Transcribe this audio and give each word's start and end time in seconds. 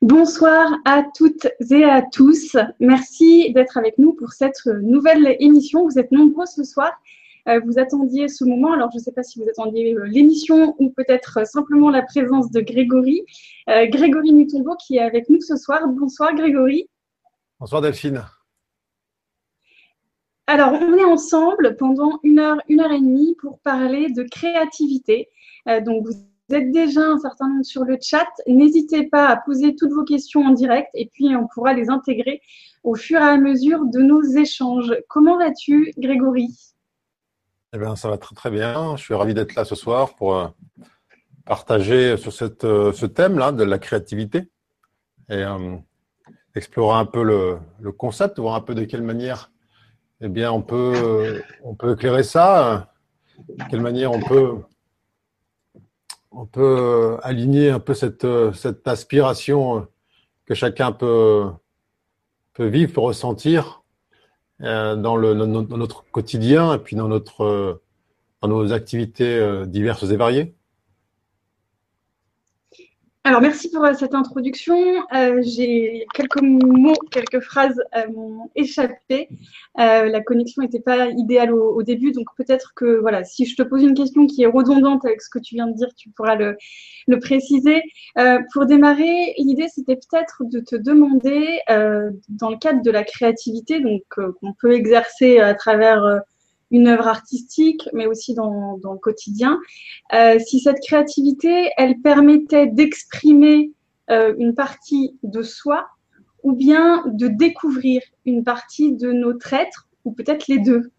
Bonsoir 0.00 0.78
à 0.84 1.02
toutes 1.16 1.48
et 1.70 1.84
à 1.84 2.02
tous. 2.02 2.56
Merci 2.80 3.52
d'être 3.52 3.76
avec 3.76 3.98
nous 3.98 4.12
pour 4.12 4.32
cette 4.32 4.64
nouvelle 4.66 5.36
émission. 5.40 5.84
Vous 5.84 5.98
êtes 5.98 6.12
nombreux 6.12 6.46
ce 6.46 6.64
soir. 6.64 6.92
Euh, 7.48 7.60
vous 7.64 7.78
attendiez 7.78 8.28
ce 8.28 8.44
moment. 8.44 8.72
Alors, 8.72 8.90
je 8.90 8.98
ne 8.98 9.02
sais 9.02 9.12
pas 9.12 9.22
si 9.22 9.38
vous 9.38 9.48
attendiez 9.48 9.94
euh, 9.94 10.04
l'émission 10.04 10.76
ou 10.78 10.90
peut-être 10.90 11.46
simplement 11.46 11.90
la 11.90 12.02
présence 12.02 12.50
de 12.50 12.60
Grégory. 12.60 13.22
Euh, 13.68 13.86
Grégory 13.86 14.32
Mutombo 14.32 14.76
qui 14.76 14.96
est 14.96 15.02
avec 15.02 15.28
nous 15.28 15.40
ce 15.40 15.56
soir. 15.56 15.86
Bonsoir 15.88 16.34
Grégory. 16.34 16.88
Bonsoir 17.60 17.82
Delphine. 17.82 18.24
Alors, 20.46 20.72
on 20.72 20.96
est 20.96 21.04
ensemble 21.04 21.76
pendant 21.76 22.20
une 22.22 22.38
heure, 22.38 22.58
une 22.68 22.80
heure 22.80 22.92
et 22.92 23.00
demie 23.00 23.36
pour 23.40 23.58
parler 23.60 24.10
de 24.10 24.22
créativité. 24.22 25.28
donc, 25.66 26.06
vous 26.06 26.12
êtes 26.54 26.70
déjà 26.70 27.02
un 27.02 27.18
certain 27.18 27.48
nombre 27.48 27.64
sur 27.64 27.84
le 27.84 27.98
chat. 28.00 28.28
N'hésitez 28.46 29.08
pas 29.08 29.28
à 29.28 29.36
poser 29.36 29.74
toutes 29.74 29.92
vos 29.92 30.04
questions 30.04 30.42
en 30.42 30.52
direct 30.52 30.88
et 30.94 31.10
puis 31.12 31.36
on 31.36 31.46
pourra 31.48 31.74
les 31.74 31.90
intégrer 31.90 32.40
au 32.84 32.94
fur 32.94 33.20
et 33.20 33.24
à 33.24 33.36
mesure 33.36 33.84
de 33.84 33.98
nos 33.98 34.22
échanges. 34.22 34.94
Comment 35.08 35.36
vas-tu, 35.36 35.92
Grégory? 35.98 36.48
Eh 37.74 37.78
bien, 37.78 37.96
ça 37.96 38.08
va 38.08 38.16
très 38.16 38.34
très 38.34 38.50
bien. 38.50 38.96
Je 38.96 39.02
suis 39.02 39.14
ravi 39.14 39.34
d'être 39.34 39.54
là 39.54 39.64
ce 39.64 39.74
soir 39.74 40.14
pour 40.14 40.36
euh, 40.36 40.48
partager 41.44 42.16
sur 42.16 42.32
cette, 42.32 42.64
euh, 42.64 42.92
ce 42.92 43.04
thème-là 43.04 43.52
de 43.52 43.64
la 43.64 43.78
créativité 43.78 44.48
et 45.28 45.42
euh, 45.42 45.76
explorer 46.58 46.98
un 46.98 47.06
peu 47.06 47.22
le, 47.22 47.92
concept, 47.92 48.38
voir 48.38 48.54
un 48.54 48.60
peu 48.60 48.74
de 48.74 48.84
quelle 48.84 49.02
manière 49.02 49.50
eh 50.20 50.46
on, 50.48 50.62
peut, 50.62 51.42
éclairer 51.90 52.24
ça, 52.24 52.92
de 53.48 53.64
quelle 53.70 53.80
manière 53.80 54.12
on 54.12 54.20
peut 54.20 54.58
on 56.30 56.46
peut 56.46 56.76
euh, 56.78 57.16
aligner 57.22 57.70
un 57.70 57.80
peu 57.80 57.94
cette, 57.94 58.24
euh, 58.24 58.52
aspiration 58.84 59.78
euh, 59.78 59.80
que 60.46 60.54
chacun 60.54 60.92
peut, 60.92 61.46
peut 62.54 62.66
vivre, 62.66 62.92
peut 62.92 63.00
ressentir 63.00 63.82
dans, 64.60 65.16
le, 65.16 65.34
dans 65.34 65.76
notre 65.76 66.04
quotidien 66.10 66.74
et 66.74 66.78
puis 66.78 66.96
dans, 66.96 67.06
notre, 67.06 67.80
dans 68.42 68.48
nos 68.48 68.72
activités 68.72 69.64
diverses 69.66 70.10
et 70.10 70.16
variées. 70.16 70.56
Alors, 73.28 73.42
merci 73.42 73.68
pour 73.70 73.84
euh, 73.84 73.92
cette 73.92 74.14
introduction. 74.14 74.78
Euh, 75.14 75.42
j'ai 75.42 76.06
quelques 76.14 76.40
mots, 76.40 76.96
quelques 77.10 77.40
phrases 77.40 77.78
euh, 77.94 78.10
m'ont 78.10 78.50
échappé. 78.56 79.28
la 79.76 80.22
connexion 80.22 80.62
n'était 80.62 80.80
pas 80.80 81.08
idéale 81.08 81.52
au, 81.52 81.82
début, 81.82 82.12
donc 82.12 82.24
peut-être 82.38 82.72
que 82.74 82.98
voilà, 83.02 83.24
si 83.24 83.44
je 83.44 83.54
te 83.54 83.62
pose 83.62 83.82
une 83.82 83.92
question 83.92 84.26
qui 84.26 84.44
est 84.44 84.46
redondante 84.46 85.04
avec 85.04 85.20
ce 85.20 85.28
que 85.28 85.38
tu 85.38 85.56
viens 85.56 85.66
de 85.66 85.74
dire, 85.74 85.88
tu 85.94 86.08
pourras 86.08 86.36
le, 86.36 86.56
le 87.06 87.18
préciser. 87.18 87.82
pour 88.54 88.64
démarrer, 88.64 89.34
l'idée 89.36 89.68
c'était 89.68 89.96
peut-être 89.96 90.44
de 90.44 90.60
te 90.60 90.74
demander, 90.74 91.60
dans 91.68 92.48
le 92.48 92.56
cadre 92.56 92.82
de 92.82 92.90
la 92.90 93.04
créativité, 93.04 93.80
donc 93.80 94.02
qu'on 94.40 94.54
peut 94.54 94.72
exercer 94.72 95.38
à 95.38 95.52
travers 95.52 96.22
une 96.70 96.88
œuvre 96.88 97.08
artistique, 97.08 97.88
mais 97.92 98.06
aussi 98.06 98.34
dans, 98.34 98.78
dans 98.78 98.92
le 98.92 98.98
quotidien. 98.98 99.58
Euh, 100.12 100.38
si 100.38 100.60
cette 100.60 100.80
créativité, 100.80 101.70
elle 101.76 102.00
permettait 102.00 102.66
d'exprimer 102.66 103.72
euh, 104.10 104.34
une 104.38 104.54
partie 104.54 105.18
de 105.22 105.42
soi, 105.42 105.86
ou 106.42 106.52
bien 106.54 107.04
de 107.06 107.28
découvrir 107.28 108.02
une 108.24 108.44
partie 108.44 108.92
de 108.94 109.12
notre 109.12 109.52
être, 109.52 109.88
ou 110.04 110.12
peut-être 110.12 110.46
les 110.48 110.58
deux. 110.58 110.90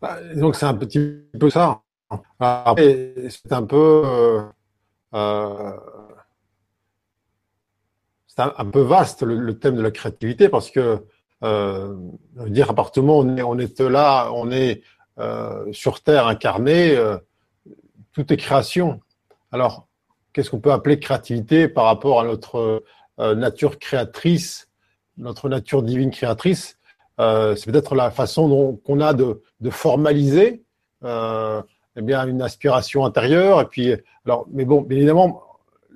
Bah, 0.00 0.18
donc 0.34 0.56
c'est 0.56 0.66
un 0.66 0.74
petit 0.74 1.00
peu 1.38 1.50
ça. 1.50 1.82
C'est 2.38 3.52
un 3.52 3.62
peu, 3.64 4.02
euh, 5.14 5.72
c'est 8.26 8.40
un, 8.40 8.70
peu 8.70 8.80
vaste 8.80 9.22
le, 9.22 9.58
thème 9.58 9.76
de 9.76 9.82
la 9.82 9.90
créativité 9.90 10.48
parce 10.50 10.70
que 10.70 11.02
euh, 11.44 11.94
dire 12.46 12.70
appartement, 12.70 13.18
on 13.18 13.36
est, 13.36 13.42
on 13.42 13.58
est 13.58 13.80
là, 13.80 14.30
on 14.32 14.50
est 14.50 14.82
euh, 15.18 15.64
sur 15.72 16.02
Terre 16.02 16.26
incarné, 16.26 16.96
euh, 16.96 17.16
tout 18.12 18.32
est 18.32 18.36
création. 18.36 19.00
Alors, 19.52 19.86
qu'est-ce 20.32 20.50
qu'on 20.50 20.60
peut 20.60 20.72
appeler 20.72 20.98
créativité 20.98 21.68
par 21.68 21.84
rapport 21.84 22.20
à 22.20 22.24
notre 22.24 22.84
euh, 23.20 23.34
nature 23.34 23.78
créatrice, 23.78 24.68
notre 25.16 25.48
nature 25.48 25.82
divine 25.82 26.10
créatrice? 26.10 26.78
C'est 27.18 27.64
peut-être 27.64 27.94
la 27.94 28.10
façon 28.10 28.46
dont 28.46 28.76
qu'on 28.76 29.00
a 29.00 29.14
de, 29.14 29.42
de 29.60 29.70
formaliser 29.70 30.64
eh 31.02 32.02
bien 32.02 32.26
une 32.26 32.42
aspiration 32.42 33.06
intérieure. 33.06 33.62
Et 33.62 33.64
puis, 33.64 33.94
alors, 34.26 34.46
mais 34.52 34.66
bon, 34.66 34.82
bien 34.82 34.98
évidemment, 34.98 35.42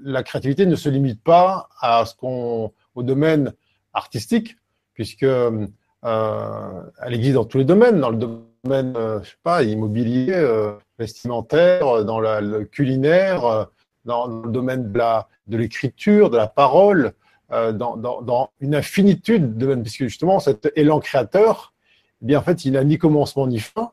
la 0.02 0.22
créativité 0.22 0.64
ne 0.64 0.76
se 0.76 0.88
limite 0.88 1.22
pas 1.22 1.68
à 1.78 2.06
ce 2.06 2.14
qu'on 2.14 2.72
au 2.94 3.02
domaine 3.02 3.52
artistique 3.92 4.56
puisque 5.00 5.22
euh, 5.22 5.66
elle 6.04 7.14
existe 7.14 7.32
dans 7.32 7.46
tous 7.46 7.56
les 7.56 7.64
domaines, 7.64 8.00
dans 8.00 8.10
le 8.10 8.18
domaine, 8.18 8.94
euh, 8.98 9.22
je 9.22 9.30
sais 9.30 9.36
pas, 9.42 9.62
immobilier, 9.62 10.34
euh, 10.34 10.72
vestimentaire, 10.98 12.04
dans 12.04 12.20
la, 12.20 12.42
le 12.42 12.66
culinaire, 12.66 13.68
dans 14.04 14.26
le 14.26 14.50
domaine 14.50 14.92
de 14.92 14.98
la 14.98 15.26
de 15.46 15.56
l'écriture, 15.56 16.28
de 16.28 16.36
la 16.36 16.48
parole, 16.48 17.14
dans, 17.50 17.96
dans, 17.96 18.50
une 18.60 18.74
infinitude 18.74 19.54
de 19.54 19.60
domaines, 19.60 19.82
puisque 19.82 20.04
justement 20.04 20.38
cet 20.38 20.70
élan 20.76 21.00
créateur, 21.00 21.72
eh 22.20 22.26
bien 22.26 22.38
en 22.38 22.42
fait, 22.42 22.66
il 22.66 22.72
n'a 22.72 22.84
ni 22.84 22.98
commencement 22.98 23.46
ni 23.46 23.58
fin, 23.58 23.92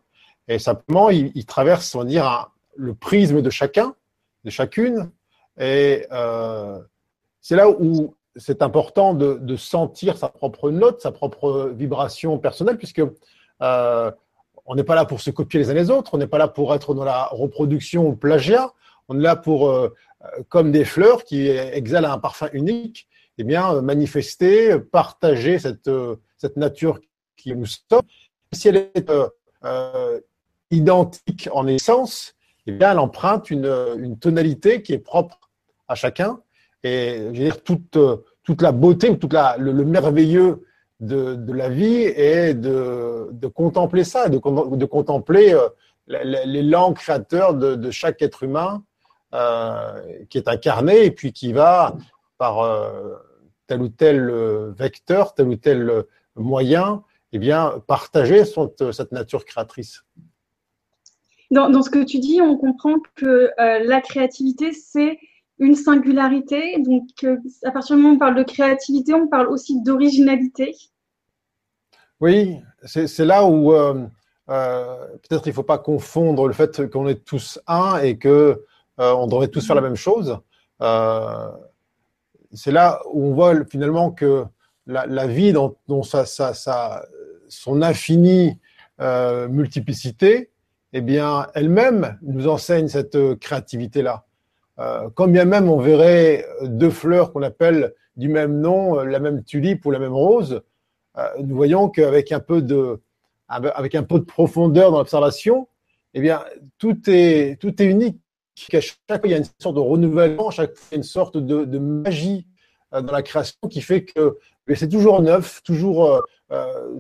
et 0.50 0.60
simplement 0.60 1.10
il, 1.10 1.46
traverse, 1.46 1.96
on 1.96 2.00
va 2.00 2.06
dire, 2.06 2.52
le 2.76 2.94
prisme 2.94 3.42
de 3.42 3.50
chacun, 3.50 3.96
de 4.44 4.50
chacune, 4.50 5.10
et 5.58 6.06
euh, 6.12 6.80
c'est 7.40 7.56
là 7.56 7.70
où 7.70 8.14
c'est 8.38 8.62
important 8.62 9.14
de, 9.14 9.56
sentir 9.56 10.18
sa 10.18 10.30
propre 10.30 10.70
note, 10.72 11.02
sa 11.02 11.12
propre 11.12 11.72
vibration 11.74 12.38
personnelle, 12.38 12.78
puisque 12.78 13.02
euh, 13.62 14.12
on 14.66 14.76
n'est 14.76 14.84
pas 14.84 14.96
là 14.96 15.06
pour 15.06 15.22
se 15.22 15.32
copier 15.32 15.60
les 15.60 15.70
uns 15.70 15.74
les 15.74 15.90
autres, 15.90 16.14
on 16.14 16.18
n'est 16.18 16.28
pas 16.28 16.38
là 16.38 16.48
pour 16.48 16.74
être 16.74 16.94
dans 16.94 17.04
la 17.04 17.26
reproduction 17.26 18.08
ou 18.08 18.16
plagiat, 18.16 18.72
on 19.10 19.20
est 19.20 19.24
là 19.24 19.36
pour, 19.36 19.70
euh, 19.70 19.90
comme 20.50 20.72
des 20.72 20.86
fleurs 20.86 21.24
qui 21.24 21.48
exhalent 21.48 22.12
un 22.12 22.20
parfum 22.20 22.50
unique, 22.54 23.08
eh 23.38 23.44
bien, 23.44 23.82
manifester, 23.82 24.80
partager 24.80 25.60
cette, 25.60 25.90
cette 26.38 26.58
nature 26.58 27.00
qui 27.36 27.56
nous 27.56 27.66
sommes. 27.66 28.02
Si 28.52 28.68
elle 28.68 28.90
est 28.96 29.12
euh, 29.64 30.20
identique 30.72 31.50
en 31.52 31.68
essence, 31.68 32.34
eh 32.66 32.72
bien, 32.72 32.92
elle 32.92 33.00
emprunte 33.00 33.50
une 33.50 34.18
tonalité 34.20 34.82
qui 34.82 34.94
est 34.94 35.00
propre 35.00 35.40
à 35.88 35.96
chacun 35.96 36.40
et 36.84 37.18
je 37.20 37.28
veux 37.28 37.34
dire, 37.34 37.64
toute, 37.64 37.98
toute 38.44 38.62
la 38.62 38.72
beauté, 38.72 39.18
toute 39.18 39.34
la, 39.34 39.58
le, 39.58 39.74
merveilleux 39.86 40.64
de, 41.00 41.36
de, 41.36 41.54
la 41.54 41.70
vie 41.70 42.04
est 42.04 42.54
de, 42.54 43.30
de 43.32 43.48
contempler 43.48 44.04
ça, 44.04 44.30
de, 44.30 44.38
de 44.38 44.86
contempler 44.86 45.54
euh, 45.54 45.68
l'élan 46.08 46.94
créateur 46.94 47.54
de, 47.54 47.76
de, 47.76 47.92
chaque 47.92 48.22
être 48.22 48.44
humain 48.44 48.84
euh, 49.34 50.02
qui 50.30 50.38
est 50.38 50.48
incarné 50.48 51.06
et 51.06 51.12
puis 51.12 51.34
qui 51.34 51.52
va 51.52 51.98
par 52.38 52.60
euh, 52.60 53.16
tel 53.68 53.82
ou 53.82 53.90
tel 53.90 54.30
euh, 54.30 54.72
vecteur, 54.72 55.34
tel 55.34 55.48
ou 55.50 55.56
tel 55.56 56.06
moyen, 56.36 57.04
eh 57.34 57.40
bien, 57.40 57.84
partager 57.88 58.46
son, 58.46 58.74
cette 58.92 59.12
nature 59.12 59.44
créatrice. 59.44 60.04
Dans, 61.52 61.70
dans, 61.70 61.82
ce 61.82 61.90
que 61.90 62.04
tu 62.04 62.20
dis, 62.20 62.42
on 62.42 62.58
comprend 62.58 62.96
que 63.16 63.52
la 63.58 64.02
créativité, 64.02 64.72
c'est 64.72 65.18
une 65.60 65.76
singularité. 65.76 66.78
Donc, 66.80 67.10
euh, 67.24 67.38
à 67.64 67.72
partir 67.72 67.96
du 67.96 68.02
moment 68.02 68.14
où 68.14 68.16
on 68.16 68.20
parle 68.20 68.36
de 68.36 68.44
créativité, 68.44 69.14
on 69.14 69.28
parle 69.28 69.48
aussi 69.48 69.82
d'originalité. 69.82 70.76
Oui, 72.20 72.58
c'est 72.84 73.26
là 73.26 73.46
où 73.46 73.74
euh, 73.74 74.06
euh, 74.50 75.08
peut-être 75.28 75.46
il 75.46 75.50
ne 75.50 75.54
faut 75.56 75.64
pas 75.64 75.78
confondre 75.78 76.48
le 76.48 76.54
fait 76.54 76.90
qu'on 76.90 77.08
est 77.08 77.24
tous 77.24 77.60
un 77.68 77.98
et 77.98 78.18
que 78.18 78.64
on 79.00 79.28
devrait 79.28 79.50
tous 79.50 79.66
faire 79.66 79.76
la 79.76 79.84
même 79.84 79.96
chose. 79.96 80.40
c'est 82.52 82.72
là 82.72 83.00
où 83.14 83.28
on 83.28 83.34
voit 83.36 83.54
finalement 83.66 84.10
que 84.12 84.46
la, 84.88 85.28
vie 85.28 85.54
dans, 85.54 85.76
son 87.48 87.82
infinie 87.84 88.60
multiplicité, 89.00 90.50
eh 90.94 91.02
bien, 91.02 91.46
elle-même 91.54 92.18
nous 92.24 92.48
enseigne 92.48 92.88
cette 92.88 93.36
créativité-là. 93.36 94.27
Euh, 94.80 95.10
quand 95.16 95.28
bien 95.28 95.46
même 95.46 95.70
on 95.70 95.80
verrait 95.80 96.46
deux 96.62 96.92
fleurs 96.92 97.34
qu'on 97.34 97.42
appelle 97.42 97.94
du 98.16 98.30
même 98.30 98.60
nom, 98.60 99.00
euh, 99.00 99.06
la 99.06 99.20
même 99.20 99.44
tulipe 99.44 99.86
ou 99.86 99.92
la 99.92 100.00
même 100.00 100.14
rose, 100.14 100.62
euh, 101.18 101.28
nous 101.44 101.56
voyons 101.56 101.90
qu'avec 101.90 102.32
un 102.32 102.40
peu 102.40 102.62
de, 102.62 103.02
avec 103.48 103.96
un 103.96 104.04
peu 104.04 104.20
de 104.20 104.26
profondeur 104.26 104.92
dans 104.92 105.00
l'observation, 105.00 105.68
eh 106.14 106.22
bien, 106.22 106.44
tout 106.78 106.98
est, 107.08 107.60
tout 107.60 107.82
est 107.82 107.86
unique. 107.86 108.20
Chaque 108.56 108.84
fois, 109.08 109.20
il 109.24 109.32
y 109.32 109.34
a 109.34 109.38
une 109.38 109.46
sorte 109.60 109.76
de 109.76 109.80
renouvellement, 109.80 110.52
chaque 110.52 110.76
fois, 110.76 110.98
une 110.98 111.04
sorte 111.04 111.38
de, 111.38 111.66
de 111.66 111.80
magie 111.80 112.48
dans 112.92 113.12
la 113.12 113.22
création 113.22 113.60
qui 113.70 113.82
fait 113.82 114.04
que 114.04 114.38
mais 114.66 114.76
c'est 114.76 114.90
toujours 114.90 115.22
neuf, 115.22 115.62
toujours, 115.64 116.24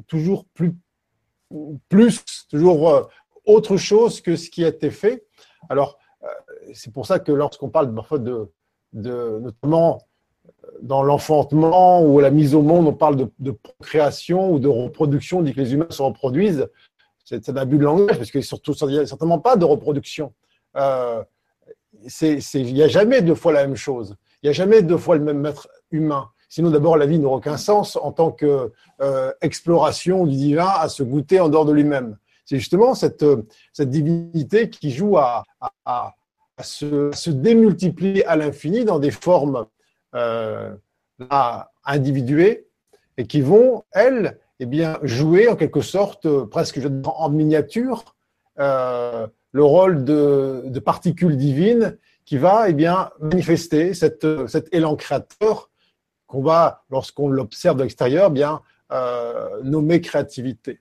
toujours 0.07 0.45
plus, 0.53 0.73
plus, 1.89 2.23
toujours 2.49 3.09
autre 3.43 3.75
chose 3.75 4.21
que 4.21 4.35
ce 4.35 4.49
qui 4.49 4.63
a 4.63 4.69
été 4.69 4.89
fait. 4.89 5.25
Alors, 5.69 5.97
c'est 6.73 6.91
pour 6.91 7.05
ça 7.05 7.19
que 7.19 7.31
lorsqu'on 7.31 7.69
parle 7.69 7.93
parfois 7.93 8.19
de, 8.19 8.51
de 8.93 9.39
notamment 9.41 10.01
dans 10.81 11.03
l'enfantement 11.03 12.03
ou 12.03 12.19
la 12.19 12.29
mise 12.29 12.55
au 12.55 12.61
monde, 12.61 12.87
on 12.87 12.93
parle 12.93 13.29
de, 13.37 13.51
procréation 13.51 14.51
ou 14.51 14.59
de 14.59 14.67
reproduction, 14.67 15.39
on 15.39 15.41
dit 15.41 15.53
que 15.53 15.61
les 15.61 15.73
humains 15.73 15.87
se 15.89 16.01
reproduisent. 16.01 16.67
C'est 17.23 17.49
un 17.49 17.57
abus 17.57 17.77
de 17.77 17.83
langage 17.83 18.17
parce 18.17 18.31
qu'il 18.31 18.41
n'y 18.41 18.97
a 18.97 19.05
certainement 19.05 19.39
pas 19.39 19.55
de 19.55 19.65
reproduction. 19.65 20.33
Euh, 20.77 21.23
il 22.21 22.73
n'y 22.73 22.83
a 22.83 22.87
jamais 22.87 23.21
deux 23.21 23.35
fois 23.35 23.51
la 23.53 23.65
même 23.65 23.75
chose. 23.75 24.15
Il 24.41 24.45
n'y 24.45 24.49
a 24.51 24.53
jamais 24.53 24.81
deux 24.81 24.97
fois 24.97 25.17
le 25.17 25.23
même 25.23 25.45
être 25.45 25.67
humain. 25.91 26.29
Sinon, 26.47 26.69
d'abord, 26.69 26.95
la 26.95 27.05
vie 27.05 27.19
n'aurait 27.19 27.37
aucun 27.37 27.57
sens 27.57 27.97
en 27.97 28.13
tant 28.13 28.31
qu'exploration 28.31 30.23
euh, 30.23 30.27
du 30.27 30.37
divin 30.37 30.69
à 30.77 30.87
se 30.87 31.03
goûter 31.03 31.41
en 31.41 31.49
dehors 31.49 31.65
de 31.65 31.73
lui-même. 31.73 32.17
C'est 32.47 32.59
justement 32.59 32.95
cette, 32.95 33.25
cette 33.73 33.89
divinité 33.89 34.69
qui 34.69 34.91
joue 34.91 35.17
à, 35.17 35.43
se, 36.61 37.29
démultiplier 37.29 38.25
à 38.25 38.37
l'infini 38.37 38.85
dans 38.85 38.99
des 38.99 39.11
formes 39.11 39.67
euh, 40.15 40.73
individuées 41.83 42.67
et 43.17 43.27
qui 43.27 43.41
vont, 43.41 43.83
elles, 43.91 44.39
eh 44.61 44.65
bien, 44.65 44.97
jouer 45.03 45.49
en 45.49 45.57
quelque 45.57 45.81
sorte, 45.81 46.45
presque 46.45 46.79
en 47.05 47.29
miniature, 47.29 48.15
euh, 48.59 49.27
le 49.51 49.63
rôle 49.63 50.05
de, 50.05 50.79
particules 50.79 51.35
divines 51.35 51.97
qui 52.23 52.37
va 52.37 52.69
eh 52.69 52.73
bien, 52.73 53.09
manifester 53.19 53.93
cet 53.93 54.25
élan 54.71 54.95
créateur 54.95 55.69
qu'on 56.27 56.41
va, 56.41 56.85
lorsqu'on 56.89 57.27
l'observe 57.27 57.75
de 57.75 57.83
l'extérieur, 57.83 58.31
bien 58.31 58.61
euh, 58.93 59.61
nommer 59.63 59.99
créativité. 59.99 60.79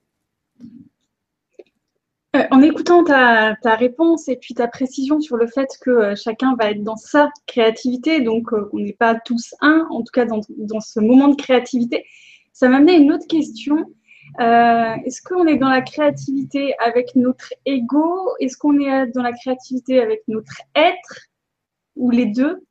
Euh, 2.36 2.44
en 2.50 2.60
écoutant 2.60 3.04
ta, 3.04 3.56
réponse 3.76 4.28
et 4.28 4.36
puis 4.36 4.54
ta 4.54 4.68
précision 4.68 5.20
sur 5.20 5.36
le 5.36 5.46
fait 5.46 5.68
que 5.80 5.90
euh, 5.90 6.16
chacun 6.16 6.54
va 6.56 6.70
être 6.70 6.82
dans 6.82 6.96
sa 6.96 7.30
créativité, 7.46 8.20
donc 8.20 8.52
euh, 8.52 8.68
qu'on 8.70 8.80
n'est 8.80 8.92
pas 8.92 9.14
tous 9.14 9.54
un, 9.60 9.86
en 9.90 10.00
tout 10.02 10.12
cas 10.12 10.24
dans, 10.24 10.40
ce 10.80 11.00
moment 11.00 11.28
de 11.28 11.36
créativité, 11.36 12.04
ça 12.52 12.68
m'a 12.68 12.78
à 12.78 12.94
une 12.94 13.12
autre 13.12 13.26
question. 13.26 13.92
Est-ce 14.38 15.22
qu'on 15.22 15.46
est 15.46 15.56
dans 15.56 15.68
la 15.68 15.80
créativité 15.80 16.74
avec 16.84 17.14
notre 17.14 17.54
ego? 17.64 18.34
Est-ce 18.40 18.56
qu'on 18.56 18.78
est 18.80 19.06
dans 19.08 19.22
la 19.22 19.32
créativité 19.32 20.00
avec 20.00 20.22
notre 20.28 20.60
être? 20.74 21.28
Ou 21.94 22.10
les 22.10 22.26
deux? 22.26 22.62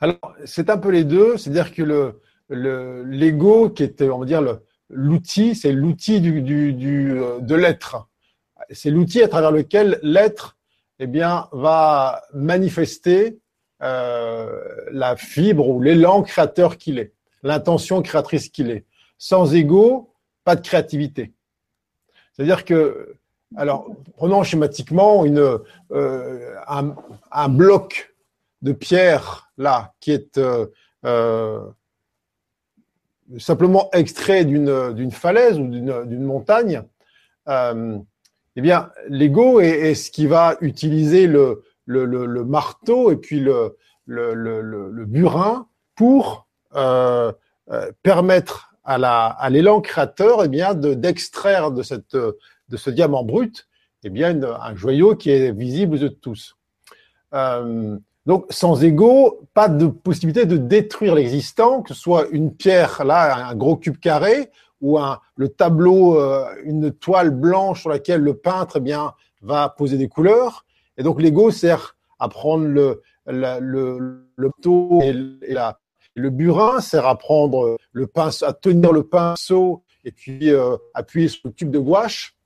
Alors, 0.00 0.34
c'est 0.44 0.68
un 0.68 0.76
peu 0.76 0.90
les 0.90 1.04
deux. 1.04 1.36
C'est-à-dire 1.38 1.72
que 1.72 1.82
le 1.82 2.20
l'ego, 3.04 3.70
qui 3.70 3.84
est, 3.84 4.02
on 4.02 4.18
va 4.18 4.26
dire, 4.26 4.42
l'outil, 4.90 5.54
c'est 5.54 5.72
l'outil 5.72 6.20
de 6.20 7.54
l'être 7.54 8.08
c'est 8.70 8.90
l'outil 8.90 9.22
à 9.22 9.28
travers 9.28 9.50
lequel 9.50 9.98
l'être 10.02 10.56
eh 10.98 11.06
bien, 11.06 11.48
va 11.52 12.22
manifester 12.32 13.38
euh, 13.82 14.58
la 14.90 15.16
fibre 15.16 15.68
ou 15.68 15.80
l'élan 15.80 16.22
créateur 16.22 16.78
qu'il 16.78 16.98
est, 16.98 17.12
l'intention 17.42 18.00
créatrice 18.02 18.48
qu'il 18.48 18.70
est. 18.70 18.86
Sans 19.18 19.54
ego, 19.54 20.14
pas 20.44 20.56
de 20.56 20.66
créativité. 20.66 21.32
C'est-à-dire 22.32 22.64
que, 22.64 23.16
alors, 23.56 23.86
prenons 24.16 24.42
schématiquement 24.42 25.24
euh, 25.24 26.54
un, 26.66 27.48
bloc 27.48 28.14
de 28.62 28.72
pierre 28.72 29.50
là 29.56 29.94
qui 30.00 30.12
est 30.12 30.38
euh 30.38 31.70
simplement 33.38 33.90
extrait 33.92 34.44
d'une 34.44 35.10
falaise 35.10 35.58
ou 35.58 35.66
d'une 35.66 36.24
montagne. 36.24 36.82
Eh 38.56 38.62
bien, 38.62 38.90
l'ego 39.08 39.60
est, 39.60 39.94
ce 39.94 40.10
qui 40.10 40.26
va 40.26 40.56
utiliser 40.60 41.26
le, 41.26 41.62
marteau 42.44 43.10
et 43.10 43.16
puis 43.16 43.40
le, 43.40 43.76
burin 45.04 45.68
pour 45.94 46.46
euh, 46.74 47.32
euh, 47.70 47.92
permettre 48.02 48.72
à 48.84 49.48
l'élan 49.50 49.80
créateur 49.80 50.44
eh 50.44 50.94
d'extraire 50.96 51.70
de 51.70 51.82
ce 51.82 52.90
diamant 52.90 53.24
brut 53.24 53.68
eh 54.06 54.10
bien, 54.10 54.40
un 54.42 54.74
joyau 54.76 55.16
qui 55.16 55.30
est 55.30 55.50
visible 55.50 55.98
de 55.98 56.06
tous. 56.06 56.56
Euh, 57.34 57.98
donc, 58.24 58.46
sans 58.50 58.84
ego, 58.84 59.40
pas 59.52 59.68
de 59.68 59.86
possibilité 59.86 60.46
de 60.46 60.56
détruire 60.56 61.16
l'existant, 61.16 61.82
que 61.82 61.92
ce 61.92 62.00
soit 62.00 62.28
une 62.30 62.54
pierre, 62.54 63.04
là, 63.04 63.48
un 63.48 63.54
gros 63.56 63.76
cube 63.76 63.98
carré, 63.98 64.50
ou 64.80 64.98
un, 64.98 65.18
le 65.36 65.48
tableau, 65.48 66.20
euh, 66.20 66.44
une 66.64 66.92
toile 66.92 67.30
blanche 67.30 67.80
sur 67.80 67.90
laquelle 67.90 68.20
le 68.20 68.36
peintre 68.36 68.76
eh 68.76 68.80
bien 68.80 69.14
va 69.42 69.68
poser 69.68 69.96
des 69.96 70.08
couleurs. 70.08 70.64
Et 70.96 71.02
donc 71.02 71.20
l'ego 71.20 71.50
sert 71.50 71.96
à 72.18 72.28
prendre 72.28 72.66
le 72.66 73.02
le 73.26 73.58
le, 73.60 74.28
le 74.36 74.50
et, 75.02 75.52
la, 75.52 75.78
le 76.14 76.30
burin 76.30 76.80
sert 76.80 77.06
à 77.06 77.18
prendre 77.18 77.76
le 77.92 78.06
pinceau, 78.06 78.46
à 78.46 78.52
tenir 78.52 78.92
le 78.92 79.02
pinceau 79.04 79.82
et 80.04 80.12
puis 80.12 80.50
euh, 80.50 80.76
appuyer 80.94 81.28
sur 81.28 81.42
le 81.44 81.52
tube 81.52 81.70
de 81.70 81.78
gouache. 81.78 82.36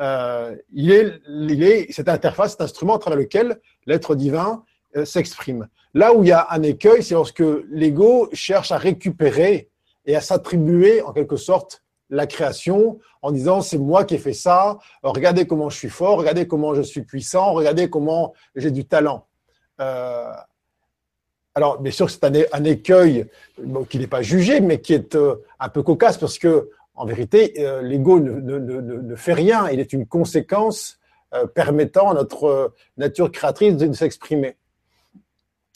Euh, 0.00 0.56
il 0.72 0.90
est, 0.90 1.20
il 1.28 1.62
est 1.62 1.92
cette 1.92 2.08
interface, 2.08 2.52
cet 2.52 2.62
instrument 2.62 2.96
à 2.96 2.98
travers 2.98 3.18
lequel 3.18 3.60
l'être 3.86 4.16
divin 4.16 4.64
euh, 4.96 5.04
s'exprime. 5.04 5.68
Là 5.92 6.12
où 6.12 6.24
il 6.24 6.28
y 6.28 6.32
a 6.32 6.48
un 6.50 6.62
écueil, 6.62 7.02
c'est 7.02 7.14
lorsque 7.14 7.44
l'ego 7.68 8.28
cherche 8.32 8.72
à 8.72 8.78
récupérer 8.78 9.70
et 10.06 10.16
à 10.16 10.20
s'attribuer 10.20 11.02
en 11.02 11.12
quelque 11.12 11.36
sorte 11.36 11.84
la 12.10 12.26
création 12.26 12.98
en 13.22 13.32
disant 13.32 13.62
c'est 13.62 13.78
moi 13.78 14.04
qui 14.04 14.14
ai 14.14 14.18
fait 14.18 14.34
ça, 14.34 14.78
regardez 15.02 15.46
comment 15.46 15.70
je 15.70 15.78
suis 15.78 15.88
fort, 15.88 16.18
regardez 16.18 16.46
comment 16.46 16.74
je 16.74 16.82
suis 16.82 17.02
puissant, 17.02 17.52
regardez 17.52 17.88
comment 17.88 18.34
j'ai 18.54 18.70
du 18.70 18.84
talent. 18.84 19.26
Euh, 19.80 20.32
alors, 21.54 21.80
bien 21.80 21.92
sûr, 21.92 22.10
c'est 22.10 22.24
un, 22.24 22.64
écueil 22.64 23.26
qui 23.88 23.98
n'est 23.98 24.08
pas 24.08 24.22
jugé, 24.22 24.60
mais 24.60 24.80
qui 24.80 24.92
est 24.92 25.14
euh, 25.14 25.36
un 25.60 25.68
peu 25.68 25.82
cocasse 25.82 26.18
parce 26.18 26.38
que, 26.38 26.68
en 26.96 27.06
vérité, 27.06 27.54
euh, 27.58 27.80
l'ego 27.80 28.18
ne, 28.18 28.32
ne, 28.32 28.58
ne, 28.58 28.80
ne, 28.80 29.16
fait 29.16 29.32
rien. 29.32 29.68
Il 29.68 29.80
est 29.80 29.92
une 29.92 30.06
conséquence 30.06 30.98
permettant 31.52 32.10
à 32.10 32.14
notre 32.14 32.74
nature 32.96 33.32
créatrice 33.32 33.76
de 33.76 33.92
s'exprimer. 33.92 34.56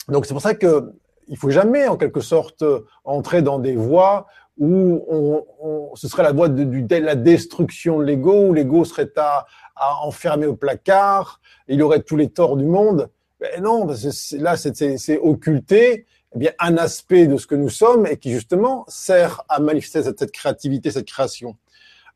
Donc, 0.07 0.25
c'est 0.25 0.33
pour 0.33 0.41
ça 0.41 0.55
que 0.55 0.93
il 1.29 1.37
faut 1.37 1.51
jamais, 1.51 1.87
en 1.87 1.95
quelque 1.95 2.21
sorte, 2.21 2.63
entrer 3.05 3.41
dans 3.41 3.59
des 3.59 3.75
voies 3.75 4.25
où 4.57 5.05
on, 5.07 5.95
ce 5.95 6.07
serait 6.07 6.23
la 6.23 6.33
voie 6.33 6.49
de, 6.49 6.95
la 6.97 7.15
destruction 7.15 7.99
de 7.99 8.03
l'ego, 8.03 8.47
où 8.47 8.53
l'ego 8.53 8.83
serait 8.83 9.09
à, 9.15 9.45
enfermer 10.01 10.45
au 10.45 10.55
placard, 10.55 11.39
il 11.69 11.81
aurait 11.81 12.01
tous 12.01 12.17
les 12.17 12.29
torts 12.29 12.57
du 12.57 12.65
monde. 12.65 13.09
Mais 13.39 13.61
non, 13.61 13.87
là, 14.33 14.57
c'est 14.57 15.17
occulter 15.19 16.05
eh 16.35 16.37
bien, 16.37 16.51
un 16.59 16.75
aspect 16.77 17.27
de 17.27 17.37
ce 17.37 17.47
que 17.47 17.55
nous 17.55 17.69
sommes 17.69 18.05
et 18.05 18.17
qui 18.17 18.33
justement 18.33 18.83
sert 18.89 19.41
à 19.47 19.61
manifester 19.61 20.03
cette, 20.03 20.31
créativité, 20.31 20.91
cette 20.91 21.07
création. 21.07 21.55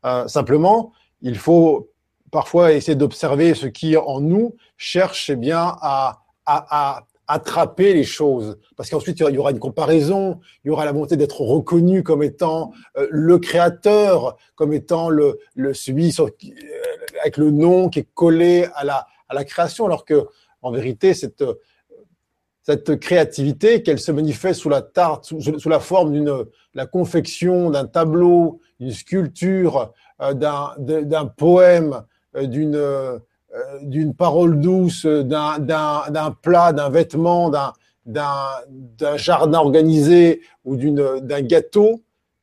Euh, 0.04 0.28
simplement, 0.28 0.92
il 1.22 1.38
faut 1.38 1.90
parfois 2.30 2.72
essayer 2.72 2.96
d'observer 2.96 3.54
ce 3.54 3.66
qui 3.66 3.96
en 3.96 4.20
nous 4.20 4.54
cherche 4.76 5.30
eh 5.30 5.36
bien 5.36 5.74
à 5.80 7.06
attraper 7.26 7.94
les 7.94 8.04
choses. 8.04 8.58
Parce 8.76 8.90
qu'ensuite, 8.90 9.20
il 9.20 9.34
y 9.34 9.38
aura 9.38 9.50
une 9.50 9.58
comparaison, 9.58 10.40
il 10.64 10.68
y 10.68 10.70
aura 10.70 10.84
la 10.84 10.92
volonté 10.92 11.16
d'être 11.16 11.40
reconnu 11.40 12.02
comme 12.02 12.22
étant 12.22 12.72
euh, 12.96 13.06
le 13.10 13.38
créateur, 13.38 14.36
comme 14.54 14.72
étant 14.72 15.08
le, 15.08 15.38
le 15.54 15.74
celui 15.74 16.14
euh, 16.18 16.28
avec 17.22 17.36
le 17.36 17.50
nom 17.50 17.88
qui 17.88 18.00
est 18.00 18.08
collé 18.14 18.66
à 18.74 18.84
la, 18.84 19.06
à 19.28 19.34
la 19.34 19.44
création, 19.44 19.86
alors 19.86 20.04
que, 20.04 20.26
en 20.62 20.70
vérité, 20.70 21.14
cette, 21.14 21.44
cette 22.64 22.98
créativité, 22.98 23.82
qu'elle 23.82 23.98
se 23.98 24.10
manifeste 24.10 24.60
sous 24.60 24.70
la 24.70 24.80
tarte, 24.80 25.26
sous, 25.26 25.68
la 25.68 25.80
forme 25.80 26.12
d'une, 26.12 26.44
la 26.72 26.86
confection 26.86 27.70
d'un 27.70 27.86
tableau, 27.86 28.60
d'une 28.80 28.90
sculpture, 28.90 29.92
euh, 30.22 30.32
d'un 30.32 31.26
poème, 31.26 32.02
euh, 32.36 32.46
d'une, 32.46 32.76
euh, 32.76 33.18
d'une 33.82 34.14
parole 34.14 34.60
douce, 34.60 35.06
d'un 35.06 36.36
plat, 36.42 36.72
d'un 36.72 36.88
vêtement, 36.88 37.50
d'un 38.06 39.16
jardin 39.16 39.58
organisé 39.58 40.42
ou 40.64 40.76
d'un 40.76 41.40
gâteau, 41.42 42.02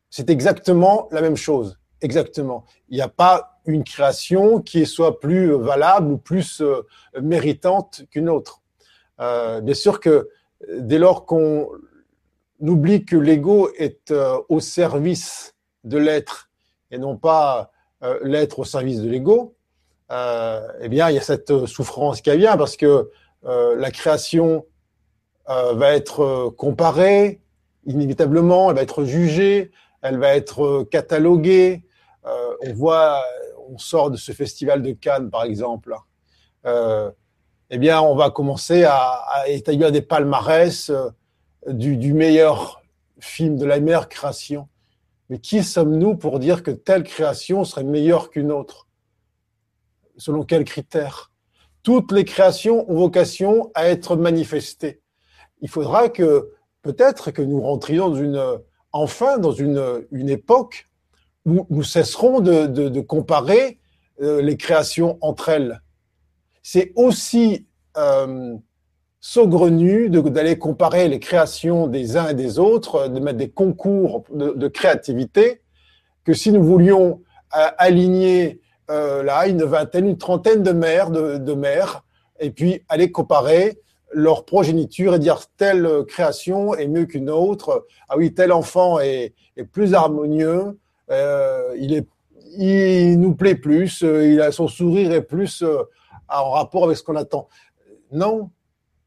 c'est 0.10 0.30
exactement 0.30 1.08
la 1.12 1.22
même 1.22 1.38
chose. 1.38 1.77
Exactement. 2.01 2.65
Il 2.89 2.96
n'y 2.96 3.01
a 3.01 3.08
pas 3.08 3.60
une 3.65 3.84
création 3.84 4.60
qui 4.60 4.86
soit 4.86 5.20
plus 5.20 5.53
valable 5.53 6.12
ou 6.12 6.18
plus 6.18 6.62
euh, 6.62 6.82
méritante 7.22 8.03
qu'une 8.10 8.27
autre. 8.27 8.62
Euh, 9.20 9.62
bien 9.62 9.75
sûr 9.75 10.00
que 10.00 10.30
dès 10.80 10.98
lors 10.98 11.25
qu'on 11.25 11.70
oublie 12.60 13.06
que 13.06 13.15
l'ego 13.15 13.70
est 13.77 14.13
au 14.50 14.60
service 14.60 15.56
de 15.84 15.98
l'être 15.98 16.50
et 16.89 16.98
non 16.98 17.18
pas 17.18 17.72
l'être 18.24 18.60
au 18.60 18.63
service 18.63 19.01
de 19.01 19.10
l'ego, 19.10 19.56
euh, 20.12 20.68
eh 20.82 20.89
bien, 20.89 21.10
il 21.10 21.15
y 21.15 21.20
a 21.20 21.22
cette 21.22 21.65
souffrance 21.65 22.22
qui 22.22 22.36
vient 22.36 22.58
parce 22.58 22.77
que 22.77 23.10
euh, 23.46 23.75
la 23.75 23.91
création 23.91 24.65
euh, 25.50 25.74
va 25.74 25.94
être 25.96 26.53
comparée, 26.58 27.41
inévitablement, 27.86 28.70
elle 28.70 28.75
va 28.75 28.82
être 28.82 29.03
jugée, 29.06 29.72
elle 30.01 30.18
va 30.18 30.36
être 30.36 30.84
cataloguée. 30.91 31.84
Euh, 32.25 32.56
on 32.62 32.74
voit, 32.74 33.22
on 33.70 33.77
sort 33.77 34.12
de 34.12 34.18
ce 34.18 34.32
festival 34.32 34.82
de 34.82 34.91
Cannes, 34.91 35.30
par 35.30 35.44
exemple. 35.44 35.96
Euh, 36.65 37.12
eh 37.70 37.77
bien, 37.77 38.01
on 38.01 38.15
va 38.15 38.30
commencer 38.30 38.84
à, 38.84 39.24
établir 39.48 39.91
des 39.91 40.01
palmarès 40.01 40.89
euh, 40.89 41.10
du, 41.68 42.13
meilleur 42.13 42.82
film, 43.20 43.58
de 43.58 43.65
la 43.65 43.80
meilleure 43.80 44.10
création. 44.10 44.68
Mais 45.30 45.39
qui 45.39 45.63
sommes-nous 45.63 46.15
pour 46.15 46.39
dire 46.39 46.63
que 46.63 46.72
telle 46.72 47.03
création 47.03 47.63
serait 47.63 47.86
meilleure 47.86 48.30
qu'une 48.30 48.51
autre? 48.51 48.88
Selon 50.22 50.44
quels 50.44 50.66
critères 50.66 51.32
Toutes 51.82 52.12
les 52.12 52.25
créations 52.25 52.90
ont 52.92 52.96
vocation 52.96 53.72
à 53.74 53.88
être 53.88 54.16
manifestées. 54.16 55.01
Il 55.62 55.68
faudra 55.68 56.10
que 56.10 56.51
peut-être 56.84 57.32
que 57.32 57.42
nous 57.42 57.60
rentrions 57.60 58.13
enfin 58.92 59.40
dans 59.40 59.51
une, 59.51 60.30
époque 60.30 60.88
où 61.48 61.66
nous 61.72 61.82
cesserons 61.82 62.40
de, 62.40 63.01
comparer 63.01 63.80
euh, 64.22 64.44
les 64.44 64.58
créations 64.58 65.18
entre 65.22 65.50
elles. 65.50 65.82
C'est 66.62 66.92
aussi 66.96 67.66
euh, 67.98 68.56
saugrenu 69.22 70.08
d'aller 70.12 70.60
comparer 70.60 71.08
les 71.08 71.20
créations 71.20 71.88
des 71.88 72.16
uns 72.16 72.28
et 72.28 72.36
des 72.36 72.60
autres, 72.60 73.08
de 73.08 73.20
mettre 73.20 73.40
des 73.40 73.50
concours 73.50 74.24
de, 74.32 74.51
de 74.51 74.68
créativité, 74.68 75.63
que 76.24 76.36
si 76.36 76.51
nous 76.51 76.63
voulions 76.63 77.24
euh, 77.58 77.68
aligner 77.80 78.61
euh, 78.92 79.24
là 79.24 79.48
une 79.48 79.64
vingtaine, 79.64 80.08
une 80.08 80.18
trentaine 80.18 80.64
de 80.64 80.72
mères, 80.72 81.10
de, 81.12 81.54
mères, 81.54 82.04
et 82.40 82.52
puis 82.52 82.84
aller 82.90 83.12
comparer 83.12 83.80
leur 84.14 84.46
progéniture 84.46 85.16
et 85.16 85.20
dire 85.20 85.42
telle 85.58 85.88
création 86.08 86.76
est 86.76 86.88
mieux 86.88 87.06
qu'une 87.06 87.30
autre. 87.30 87.88
Ah 88.10 88.18
oui, 88.18 88.34
tel 88.34 88.52
enfant 88.52 89.00
est, 89.00 89.34
plus 89.72 89.94
harmonieux, 89.94 90.80
euh, 91.10 91.76
il, 91.78 93.20
nous 93.20 93.36
plaît 93.36 93.56
plus, 93.56 94.04
euh, 94.04 94.28
il 94.28 94.42
a 94.42 94.52
son 94.52 94.68
sourire 94.68 95.12
est 95.14 95.22
plus 95.22 95.64
en 96.28 96.52
rapport 96.52 96.86
avec 96.86 96.98
ce 96.98 97.04
qu'on 97.04 97.16
attend. 97.16 97.48
Non, 98.12 98.50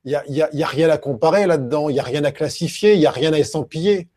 il 0.05 0.13
y 0.13 0.17
a, 0.17 0.25
y, 0.29 0.63
a, 0.63 0.67
rien 0.67 0.89
à 0.91 0.99
comparer 0.99 1.47
là-dedans, 1.47 1.89
il 1.89 1.97
y 1.97 2.01
a 2.01 2.03
rien 2.03 2.25
à 2.25 2.33
classifier, 2.33 2.95
il 2.95 3.01
y 3.01 3.07
a 3.07 3.11
rien 3.11 3.33
à 3.33 3.39
estampiller. 3.39 4.09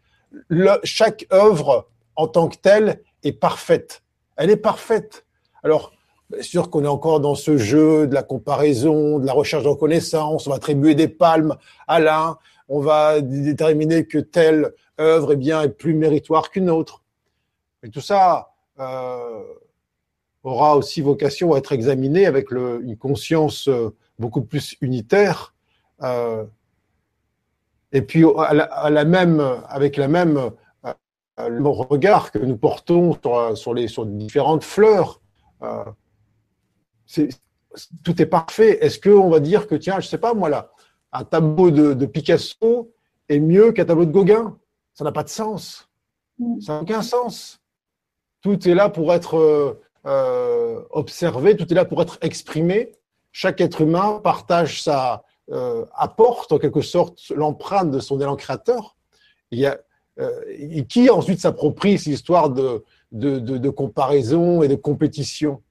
Le, 0.48 0.80
chaque 0.84 1.26
œuvre 1.32 1.88
en 2.16 2.28
tant 2.28 2.48
que 2.48 2.58
telle 2.58 3.02
est 3.24 3.34
parfaite. 3.34 4.04
Elle 4.36 4.50
est 4.50 4.58
parfaite. 4.58 5.26
Alors, 5.68 5.92
bien 6.30 6.42
sûr 6.44 6.70
qu'on 6.70 6.86
est 6.86 6.88
encore 6.88 7.20
dans 7.20 7.36
ce 7.36 7.58
jeu 7.58 8.08
de 8.08 8.14
la 8.14 8.24
comparaison, 8.24 9.20
de 9.20 9.26
la 9.26 9.34
recherche 9.34 9.64
de 9.64 9.68
reconnaissance, 9.68 10.48
on 10.48 10.52
va 10.52 10.56
attribuer 10.56 10.96
des 10.96 11.10
palmes 11.10 11.58
à 11.90 12.00
l'un, 12.00 12.38
on 12.70 12.80
va 12.80 13.20
déterminer 13.20 14.06
que 14.06 14.18
telle 14.18 14.72
œuvre 14.98 15.34
eh 15.34 15.36
bien, 15.36 15.62
est 15.64 15.68
plus 15.68 15.94
méritoire 15.94 16.52
qu'une 16.52 16.70
autre. 16.70 17.04
Mais 17.84 17.90
tout 17.90 18.00
ça 18.00 18.54
euh, 18.80 19.44
aura 20.42 20.78
aussi 20.78 21.02
vocation 21.02 21.54
à 21.54 21.58
être 21.58 21.74
examiné 21.74 22.28
avec 22.28 22.52
une 22.52 22.96
conscience 22.96 23.68
euh, 23.68 23.94
beaucoup 24.20 24.42
plus 24.42 24.78
unitaire. 24.80 25.54
Euh, 26.02 26.46
et 27.92 28.02
puis 28.02 28.24
à 28.38 28.90
la, 28.90 29.04
même, 29.04 29.42
avec 29.68 29.98
la 29.98 30.08
même 30.08 30.50
regard 31.38 32.32
que 32.32 32.40
nous 32.40 32.56
portons 32.56 33.18
sur, 33.22 33.58
sur, 33.58 33.74
les, 33.74 33.90
sur 33.90 34.06
différentes 34.06 34.64
fleurs. 34.64 35.20
Euh, 35.64 35.84
tout 38.04 38.22
est 38.22 38.26
parfait. 38.26 38.84
Est-ce 38.84 39.00
qu'on 39.00 39.30
va 39.30 39.40
dire 39.40 39.68
que, 39.68 39.76
tiens, 39.76 40.00
je 40.00 40.08
sais 40.08 40.18
pas, 40.18 40.34
moi, 40.34 40.50
là, 40.50 40.72
un 41.12 41.24
tableau 41.24 41.72
de, 41.72 41.94
de 41.94 42.06
Picasso 42.06 42.92
est 43.30 43.40
mieux 43.40 43.72
qu'un 43.72 43.86
tableau 43.86 44.06
de 44.06 44.12
Gauguin? 44.12 44.58
Ça 44.94 45.04
n'a 45.04 45.12
pas 45.12 45.24
de 45.24 45.30
sens. 45.30 45.90
Ça 46.60 46.74
n'a 46.74 46.82
aucun 46.82 47.02
sens 47.02 47.62
tout 48.42 48.70
est 48.70 48.74
là 48.74 48.90
pour 48.90 49.14
être 49.14 49.78
euh, 50.06 50.82
observé, 50.90 51.56
tout 51.56 51.72
est 51.72 51.76
là 51.76 51.86
pour 51.86 52.02
être 52.02 52.18
exprimé. 52.22 52.94
Chaque 53.32 53.62
être 53.62 53.82
humain 53.82 54.20
partage 54.24 54.82
sa, 54.84 55.24
euh, 55.52 55.86
apporte 55.94 56.52
en 56.52 56.58
quelque 56.58 56.82
sorte 56.82 57.20
l'empreinte 57.36 57.92
de 57.92 58.00
son 58.00 58.20
élan 58.20 58.36
créateur. 58.36 58.96
Il 59.52 59.60
y 59.60 59.66
a, 59.66 59.78
euh, 60.20 60.42
et 60.48 60.86
qui 60.86 61.10
ensuite 61.10 61.40
s'approprie 61.40 61.98
cette 61.98 62.14
histoire 62.14 62.50
de, 62.50 62.84
de, 63.12 63.40
de, 63.40 63.70
comparaison 63.70 64.64
et 64.64 64.68
de 64.68 64.76
compétition 64.76 65.62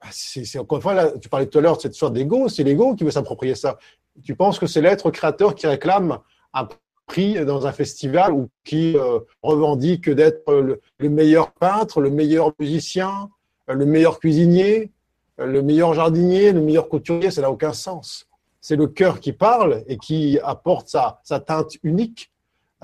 bah, 0.00 0.08
c'est, 0.10 0.58
encore 0.58 0.78
une 0.78 0.82
fois, 0.82 1.18
tu 1.18 1.28
parlais 1.28 1.46
tout 1.46 1.58
à 1.58 1.60
l'heure 1.60 1.76
de 1.76 1.82
cette 1.82 1.92
histoire 1.92 2.10
d'ego, 2.10 2.48
c'est 2.48 2.62
l'ego 2.62 2.94
qui 2.94 3.04
veut 3.04 3.10
s'approprier 3.10 3.54
ça. 3.54 3.78
Tu 4.24 4.34
penses 4.34 4.58
que 4.58 4.66
c'est 4.66 4.80
l'être 4.80 5.10
créateur 5.10 5.54
qui 5.54 5.66
réclame 5.66 6.18
un 6.54 6.68
prix 7.06 7.44
dans 7.44 7.66
un 7.66 7.72
festival 7.72 8.32
ou 8.32 8.48
qui 8.64 8.96
euh, 8.96 9.18
revendique 9.42 10.08
d'être 10.08 10.52
le, 10.52 10.80
le, 10.98 11.08
meilleur 11.08 11.52
peintre, 11.52 12.00
le 12.00 12.10
meilleur 12.10 12.52
musicien, 12.58 13.28
le 13.68 13.84
meilleur 13.84 14.18
cuisinier, 14.20 14.90
le 15.38 15.62
meilleur 15.62 15.94
jardinier, 15.94 16.52
le 16.52 16.60
meilleur 16.60 16.88
couturier, 16.88 17.30
ça 17.30 17.42
n'a 17.42 17.50
aucun 17.50 17.72
sens. 17.72 18.26
C'est 18.60 18.76
le 18.76 18.86
cœur 18.86 19.20
qui 19.20 19.32
parle 19.32 19.84
et 19.86 19.96
qui 19.96 20.38
apporte 20.42 20.88
sa, 20.88 21.20
sa 21.24 21.40
teinte 21.40 21.76
unique. 21.82 22.30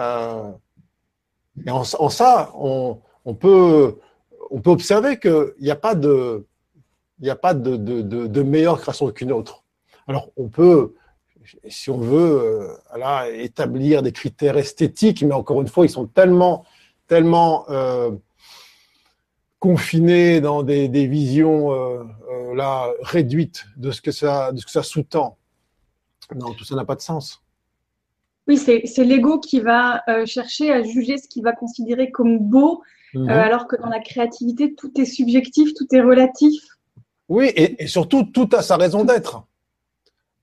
Euh, 0.00 0.50
et 1.64 1.70
en, 1.70 1.82
en 1.98 2.08
ça, 2.08 2.50
on, 2.54 2.98
on, 3.26 3.34
peut, 3.34 3.98
on 4.50 4.60
peut 4.60 4.70
observer 4.70 5.18
qu'il 5.18 5.52
n'y 5.60 5.70
a 5.70 5.76
pas 5.76 5.94
de, 5.94 6.46
de, 7.18 7.76
de, 7.76 8.26
de, 8.26 8.42
meilleure 8.42 8.80
création 8.80 9.10
qu'une 9.10 9.32
autre. 9.32 9.64
Alors, 10.06 10.30
on 10.38 10.48
peut 10.48 10.94
si 11.68 11.90
on 11.90 11.98
veut, 11.98 12.76
euh, 12.94 13.42
établir 13.42 14.02
des 14.02 14.12
critères 14.12 14.56
esthétiques, 14.56 15.22
mais 15.22 15.34
encore 15.34 15.60
une 15.60 15.68
fois, 15.68 15.84
ils 15.86 15.90
sont 15.90 16.06
tellement, 16.06 16.64
tellement 17.06 17.68
euh, 17.70 18.10
confinés 19.58 20.40
dans 20.40 20.62
des, 20.62 20.88
des 20.88 21.06
visions 21.06 21.72
euh, 21.72 22.04
là 22.54 22.90
réduites 23.02 23.64
de 23.76 23.90
ce 23.90 24.00
que 24.00 24.10
ça, 24.10 24.52
de 24.52 24.58
ce 24.58 24.64
que 24.64 24.70
ça 24.70 24.82
sous-tend. 24.82 25.36
Non, 26.34 26.52
tout 26.54 26.64
ça 26.64 26.74
n'a 26.74 26.84
pas 26.84 26.96
de 26.96 27.00
sens. 27.00 27.42
Oui, 28.48 28.56
c'est 28.56 29.04
l'ego 29.04 29.40
qui 29.40 29.58
va 29.58 30.04
chercher 30.24 30.72
à 30.72 30.84
juger 30.84 31.18
ce 31.18 31.26
qu'il 31.26 31.42
va 31.42 31.52
considérer 31.52 32.12
comme 32.12 32.38
beau, 32.38 32.82
mmh. 33.14 33.28
alors 33.28 33.66
que 33.66 33.76
dans 33.76 33.88
la 33.88 34.00
créativité, 34.00 34.74
tout 34.74 34.92
est 35.00 35.04
subjectif, 35.04 35.74
tout 35.74 35.86
est 35.92 36.00
relatif. 36.00 36.62
Oui, 37.28 37.46
et, 37.56 37.82
et 37.82 37.86
surtout, 37.86 38.24
tout 38.24 38.48
a 38.52 38.62
sa 38.62 38.76
raison 38.76 39.04
d'être 39.04 39.46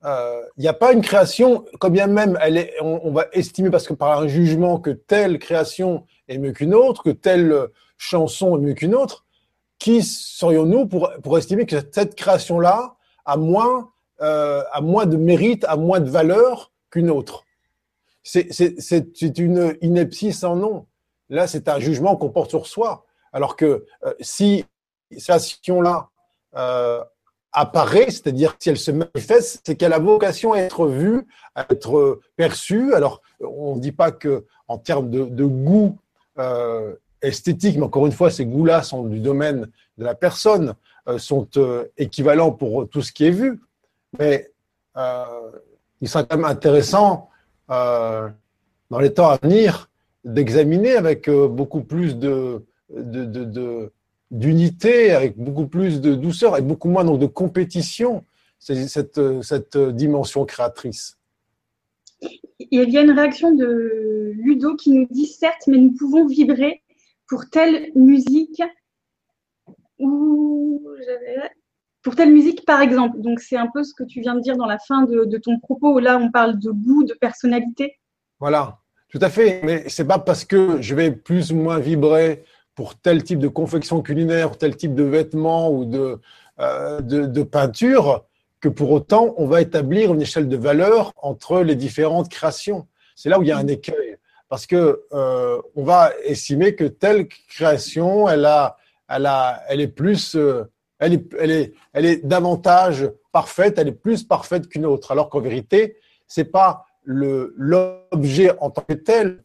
il 0.03 0.10
euh, 0.10 0.41
n'y 0.58 0.67
a 0.67 0.74
pas 0.74 0.91
une 0.91 1.01
création, 1.01 1.63
comme 1.79 1.93
bien 1.93 2.08
même 2.08 2.38
elle 2.41 2.58
est, 2.58 2.74
on, 2.82 3.00
on, 3.05 3.13
va 3.13 3.27
estimer 3.32 3.70
parce 3.70 3.88
que 3.88 3.93
par 3.93 4.20
un 4.20 4.27
jugement 4.27 4.77
que 4.77 4.89
telle 4.89 5.39
création 5.39 6.05
est 6.27 6.38
mieux 6.38 6.51
qu'une 6.51 6.74
autre, 6.74 7.03
que 7.03 7.10
telle 7.10 7.70
chanson 7.98 8.58
est 8.58 8.60
mieux 8.60 8.74
qu'une 8.74 8.96
autre. 8.96 9.25
Qui 9.79 10.03
serions-nous 10.03 10.88
pour, 10.88 11.10
pour 11.24 11.38
estimer 11.38 11.65
que 11.65 11.77
cette 11.91 12.15
création-là 12.15 12.96
a 13.25 13.38
moins, 13.38 13.91
euh, 14.22 14.62
a 14.74 14.82
moins 14.82 15.05
de 15.05 15.15
mérite, 15.15 15.63
a 15.70 15.77
moins 15.77 16.01
de 16.01 16.10
valeur 16.10 16.74
qu'une 16.91 17.10
autre? 17.10 17.46
C'est 18.24 19.38
une 19.38 19.77
ineptie 19.82 20.34
sans 20.34 20.58
nom. 20.58 20.86
Là, 21.33 21.47
c'est 21.47 21.67
un 21.67 21.79
jugement 21.79 22.15
qu'on 22.15 22.29
porte 22.29 22.51
sur 22.51 22.67
soi. 22.67 23.05
Alors 23.31 23.55
que 23.55 23.85
euh, 24.05 24.13
si 24.19 24.65
cette 25.09 25.23
création-là 25.23 26.09
euh, 26.55 27.03
apparaît, 27.51 28.11
c'est-à-dire 28.11 28.55
si 28.59 28.69
elle 28.69 28.77
se 28.77 28.91
manifeste, 28.91 29.61
c'est 29.65 29.75
qu'elle 29.75 29.93
a 29.93 29.99
vocation 29.99 30.53
à 30.53 30.59
être 30.59 30.85
vue, 30.85 31.25
à 31.55 31.65
être 31.71 32.19
perçue. 32.35 32.93
Alors, 32.93 33.23
on 33.41 33.75
ne 33.75 33.81
dit 33.81 33.91
pas 33.91 34.11
que 34.11 34.45
en 34.67 34.77
termes 34.77 35.09
de, 35.09 35.45
goût 35.45 35.97
euh, 36.37 36.93
esthétique, 37.23 37.77
mais 37.77 37.85
encore 37.85 38.05
une 38.05 38.11
fois, 38.11 38.29
ces 38.29 38.45
goûts-là 38.45 38.83
sont 38.83 39.03
du 39.05 39.19
domaine 39.19 39.71
de 39.97 40.05
la 40.05 40.13
personne, 40.13 40.75
sont 41.17 41.47
équivalents 41.97 42.51
pour 42.51 42.87
tout 42.87 43.01
ce 43.01 43.11
qui 43.11 43.25
est 43.25 43.31
vu. 43.31 43.59
Mais 44.19 44.51
il 44.95 46.07
sera 46.07 46.23
quand 46.23 46.37
même 46.37 46.45
intéressant 46.45 47.29
dans 47.67 48.99
les 48.99 49.13
temps 49.13 49.29
à 49.29 49.37
venir 49.37 49.89
d'examiner 50.24 50.94
avec 50.96 51.27
euh, 51.27 51.48
beaucoup 51.48 51.82
plus 51.82 52.18
de, 52.18 52.63
de, 52.89 53.25
de, 53.25 53.44
de 53.44 53.92
d'unité, 54.32 55.12
avec 55.12 55.38
beaucoup 55.38 55.68
plus 55.68 56.01
de 56.01 56.15
douceur 56.15 56.58
et 56.58 56.62
beaucoup 56.62 56.89
moins 56.89 57.06
donc, 57.06 57.20
de 57.20 57.27
compétition, 57.27 58.25
c'est 58.58 58.88
cette, 58.88 59.22
cette 59.44 59.77
dimension 59.77 60.44
créatrice. 60.46 61.20
Il 62.60 62.89
y 62.89 62.98
a 62.98 63.01
une 63.01 63.12
réaction 63.12 63.53
de 63.53 64.32
Ludo 64.36 64.75
qui 64.75 64.92
nous 64.92 65.08
dit 65.12 65.27
certes, 65.27 65.68
mais 65.68 65.77
nous 65.77 65.92
pouvons 65.92 66.25
vibrer 66.25 66.82
pour 67.27 67.48
telle 67.50 67.92
musique 67.96 68.63
ou 70.00 70.82
pour 72.01 72.15
telle 72.15 72.34
musique 72.34 72.65
par 72.65 72.82
exemple. 72.82 73.20
Donc 73.22 73.39
c'est 73.39 73.58
un 73.58 73.70
peu 73.72 73.84
ce 73.84 73.94
que 73.94 74.03
tu 74.03 74.22
viens 74.22 74.36
de 74.36 74.42
dire 74.42 74.58
dans 74.58 74.65
la 74.65 74.80
fin 74.80 75.03
de, 75.03 75.25
de 75.25 75.38
ton 75.38 75.60
propos. 75.60 76.00
Là, 76.00 76.18
on 76.18 76.32
parle 76.32 76.58
de 76.58 76.72
goût, 76.72 77.03
de 77.03 77.13
personnalité. 77.13 78.00
Voilà, 78.39 78.80
tout 79.13 79.20
à 79.22 79.29
fait. 79.29 79.62
Mais 79.63 79.84
c'est 79.89 80.05
pas 80.05 80.17
parce 80.17 80.43
que 80.43 80.82
je 80.82 80.96
vais 80.96 81.12
plus 81.12 81.51
ou 81.51 81.55
moins 81.55 81.77
vibrer 81.77 82.43
pour 82.74 82.96
tel 82.96 83.24
type 83.24 83.38
de 83.38 83.48
confection 83.48 84.01
culinaire, 84.01 84.58
tel 84.58 84.75
type 84.75 84.96
de 84.96 85.03
vêtements 85.03 85.70
ou 85.72 85.86
de, 85.86 86.20
euh, 86.60 87.00
de, 87.00 87.27
de, 87.27 87.43
peinture, 87.43 88.25
que 88.60 88.70
pour 88.70 88.89
autant, 88.89 89.36
on 89.38 89.46
va 89.46 89.62
établir 89.62 90.12
une 90.15 90.22
échelle 90.24 90.50
de 90.50 90.58
valeur 90.58 91.13
entre 91.17 91.62
les 91.62 91.75
différentes 91.75 92.29
créations. 92.29 92.88
C'est 93.15 93.29
là 93.29 93.38
où 93.38 93.43
il 93.43 93.50
y 93.50 93.51
a 93.51 93.58
un 93.58 93.67
écueil. 93.67 94.17
parce 94.50 94.65
que 94.65 95.03
euh, 95.13 95.62
on 95.75 95.84
va 95.84 96.12
estimer 96.24 96.74
que 96.74 96.86
telle 96.86 97.27
création, 97.27 98.27
elle 98.27 98.46
a, 98.46 98.77
elle 99.08 99.27
a, 99.27 99.62
elle 99.70 99.82
est 99.82 99.88
plus, 99.88 100.36
euh, 100.36 100.63
elle 100.98 101.13
est, 101.13 101.34
elle 101.39 101.51
est, 101.51 101.74
elle 101.93 102.05
est 102.05 102.25
davantage 102.25 103.12
parfaite, 103.32 103.77
elle 103.77 103.89
est 103.89 103.91
plus 103.91 104.24
parfaite 104.24 104.67
qu'une 104.67 104.88
autre. 104.88 105.12
Alors 105.12 105.29
qu'en 105.29 105.39
vérité, 105.39 105.98
c'est 106.27 106.46
pas 106.46 106.88
l'objet 107.05 108.51
en 108.60 108.69
tant 108.69 108.81
que 108.81 108.93
tel 108.93 109.43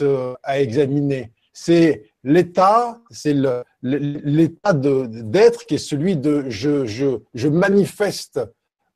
euh, 0.00 0.34
à 0.42 0.60
examiner, 0.60 1.32
c'est 1.52 2.10
l'état, 2.22 3.00
c'est 3.10 3.34
l'état 3.82 4.72
d'être 4.72 5.66
qui 5.66 5.74
est 5.74 5.78
celui 5.78 6.16
de 6.16 6.48
je, 6.48 6.86
je, 6.86 7.18
je 7.34 7.48
manifeste, 7.48 8.40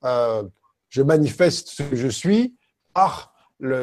euh, 0.05 0.43
je 0.88 1.02
manifeste 1.02 1.69
ce 1.69 1.83
que 1.83 1.97
je 1.97 2.09
suis 2.09 2.57
par 2.95 3.35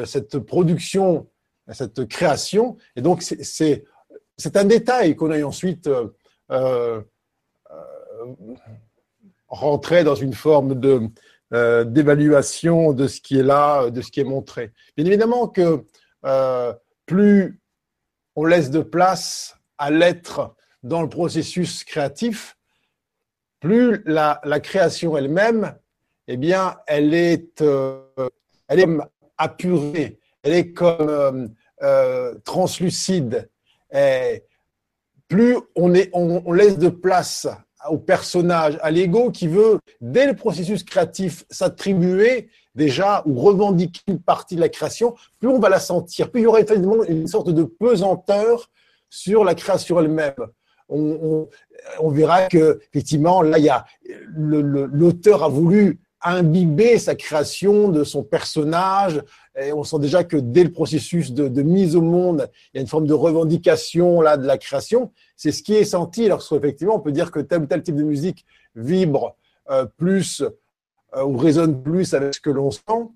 cette 0.04 0.38
production, 0.38 1.28
cette 1.72 2.06
création. 2.06 2.76
Et 2.96 3.02
donc, 3.02 3.22
c'est 3.22 4.56
un 4.56 4.64
détail 4.64 5.16
qu'on 5.16 5.30
aille 5.30 5.44
ensuite 5.44 5.88
euh, 5.88 6.08
euh, 6.50 7.02
rentrer 9.48 10.04
dans 10.04 10.14
une 10.14 10.34
forme 10.34 10.78
de 10.78 11.08
euh, 11.54 11.84
d'évaluation 11.84 12.92
de 12.92 13.06
ce 13.06 13.20
qui 13.20 13.38
est 13.38 13.42
là, 13.42 13.90
de 13.90 14.00
ce 14.00 14.10
qui 14.10 14.20
est 14.20 14.24
montré. 14.24 14.72
Bien 14.96 15.06
évidemment 15.06 15.48
que 15.48 15.84
euh, 16.24 16.72
plus 17.06 17.60
on 18.34 18.44
laisse 18.44 18.70
de 18.70 18.80
place 18.80 19.56
à 19.78 19.90
l'être 19.90 20.54
dans 20.82 21.02
le 21.02 21.08
processus 21.08 21.84
créatif, 21.84 22.56
plus 23.60 24.02
la, 24.04 24.40
création 24.60 25.16
elle-même, 25.16 25.76
eh 26.28 26.36
bien, 26.36 26.76
elle 26.86 27.14
est, 27.14 27.62
euh, 27.62 28.02
elle 28.68 28.80
est 28.80 28.88
apurée, 29.38 30.18
elle 30.42 30.52
est 30.52 30.72
comme 30.72 31.08
euh, 31.08 31.48
euh, 31.82 32.34
translucide. 32.44 33.50
Et 33.92 34.44
plus 35.28 35.56
on, 35.74 35.92
on, 36.12 36.52
laisse 36.52 36.78
de 36.78 36.88
place 36.88 37.48
au 37.88 37.98
personnage, 37.98 38.78
à 38.82 38.90
l'ego 38.90 39.30
qui 39.30 39.48
veut, 39.48 39.78
dès 40.00 40.26
le 40.26 40.34
processus 40.34 40.82
créatif, 40.82 41.44
s'attribuer 41.50 42.48
déjà 42.74 43.22
ou 43.26 43.38
revendiquer 43.38 44.00
une 44.08 44.20
partie 44.20 44.56
de 44.56 44.60
la 44.60 44.68
création, 44.68 45.14
plus 45.38 45.48
on 45.48 45.58
va 45.58 45.68
la 45.68 45.80
sentir, 45.80 46.30
plus 46.30 46.42
il 46.42 46.44
y 46.44 46.46
aura 46.46 46.60
effectivement 46.60 47.04
une 47.04 47.26
sorte 47.26 47.50
de 47.50 47.64
pesanteur 47.64 48.70
sur 49.08 49.44
la 49.44 49.54
création 49.54 49.98
elle-même. 50.00 50.34
On, 50.88 51.48
verra 52.10 52.46
que 52.48 52.80
effectivement 52.92 53.42
là, 53.42 53.58
il 53.58 53.72
l'auteur 54.30 55.42
a 55.42 55.48
voulu 55.48 55.98
imbiber 56.22 56.98
sa 56.98 57.14
création 57.14 57.88
de 57.88 58.04
son 58.04 58.22
personnage. 58.22 59.22
Et 59.60 59.72
on 59.72 59.84
sent 59.84 59.98
déjà 60.00 60.24
que 60.24 60.36
dès 60.36 60.64
le 60.64 60.72
processus 60.72 61.32
de, 61.32 61.62
mise 61.62 61.96
au 61.96 62.02
monde, 62.02 62.48
il 62.72 62.76
y 62.76 62.78
a 62.78 62.82
une 62.82 62.88
forme 62.88 63.06
de 63.06 63.14
revendication 63.14 64.20
là 64.20 64.36
de 64.36 64.46
la 64.46 64.58
création. 64.58 65.12
C'est 65.36 65.52
ce 65.52 65.62
qui 65.62 65.74
est 65.74 65.84
senti 65.84 66.28
lorsqu'effectivement 66.28 66.96
on 66.96 67.00
peut 67.00 67.12
dire 67.12 67.30
que 67.30 67.40
tel 67.40 67.62
ou 67.62 67.66
tel 67.66 67.82
type 67.82 67.96
de 67.96 68.02
musique 68.02 68.44
vibre 68.74 69.36
euh, 69.70 69.86
plus 69.96 70.42
euh, 71.14 71.24
ou 71.24 71.36
résonne 71.36 71.82
plus 71.82 72.12
avec 72.14 72.34
ce 72.34 72.40
que 72.40 72.50
l'on 72.50 72.70
sent, 72.70 73.08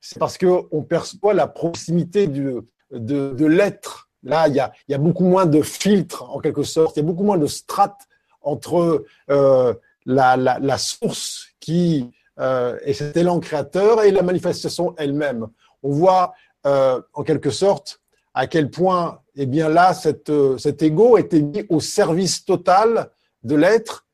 c'est 0.00 0.18
parce 0.18 0.38
qu'on 0.38 0.82
perçoit 0.82 1.34
la 1.34 1.46
proximité 1.46 2.26
de, 2.26 2.64
de 2.90 3.46
l'être. 3.46 4.06
Là, 4.26 4.48
il 4.48 4.54
y, 4.54 4.94
a, 4.94 4.98
beaucoup 4.98 5.24
moins 5.24 5.46
de 5.46 5.62
filtres, 5.62 6.28
en 6.34 6.40
quelque 6.40 6.64
sorte, 6.64 6.96
il 6.96 7.00
y 7.00 7.02
a 7.02 7.06
beaucoup 7.06 7.22
moins 7.22 7.38
de 7.38 7.46
strates 7.46 8.08
entre 8.42 9.04
euh, 9.30 9.74
la, 10.04 10.78
source 10.78 11.46
qui 11.60 12.10
euh, 12.38 12.78
est 12.84 12.92
cet 12.92 13.16
élan 13.16 13.40
créateur 13.40 14.02
et 14.02 14.10
la 14.10 14.22
manifestation 14.22 14.94
elle-même. 14.98 15.46
On 15.82 15.90
voit, 15.90 16.34
euh, 16.66 17.00
en 17.14 17.22
quelque 17.22 17.50
sorte, 17.50 18.00
à 18.34 18.46
quel 18.46 18.70
point, 18.70 19.20
eh 19.36 19.46
bien 19.46 19.68
là, 19.68 19.94
cette, 19.94 20.30
euh, 20.30 20.58
cet 20.58 20.82
ego 20.82 21.16
était 21.16 21.40
mis 21.40 21.64
au 21.68 21.80
service 21.80 22.44
total 22.44 23.10
de 23.42 23.54
l'être 23.54 24.06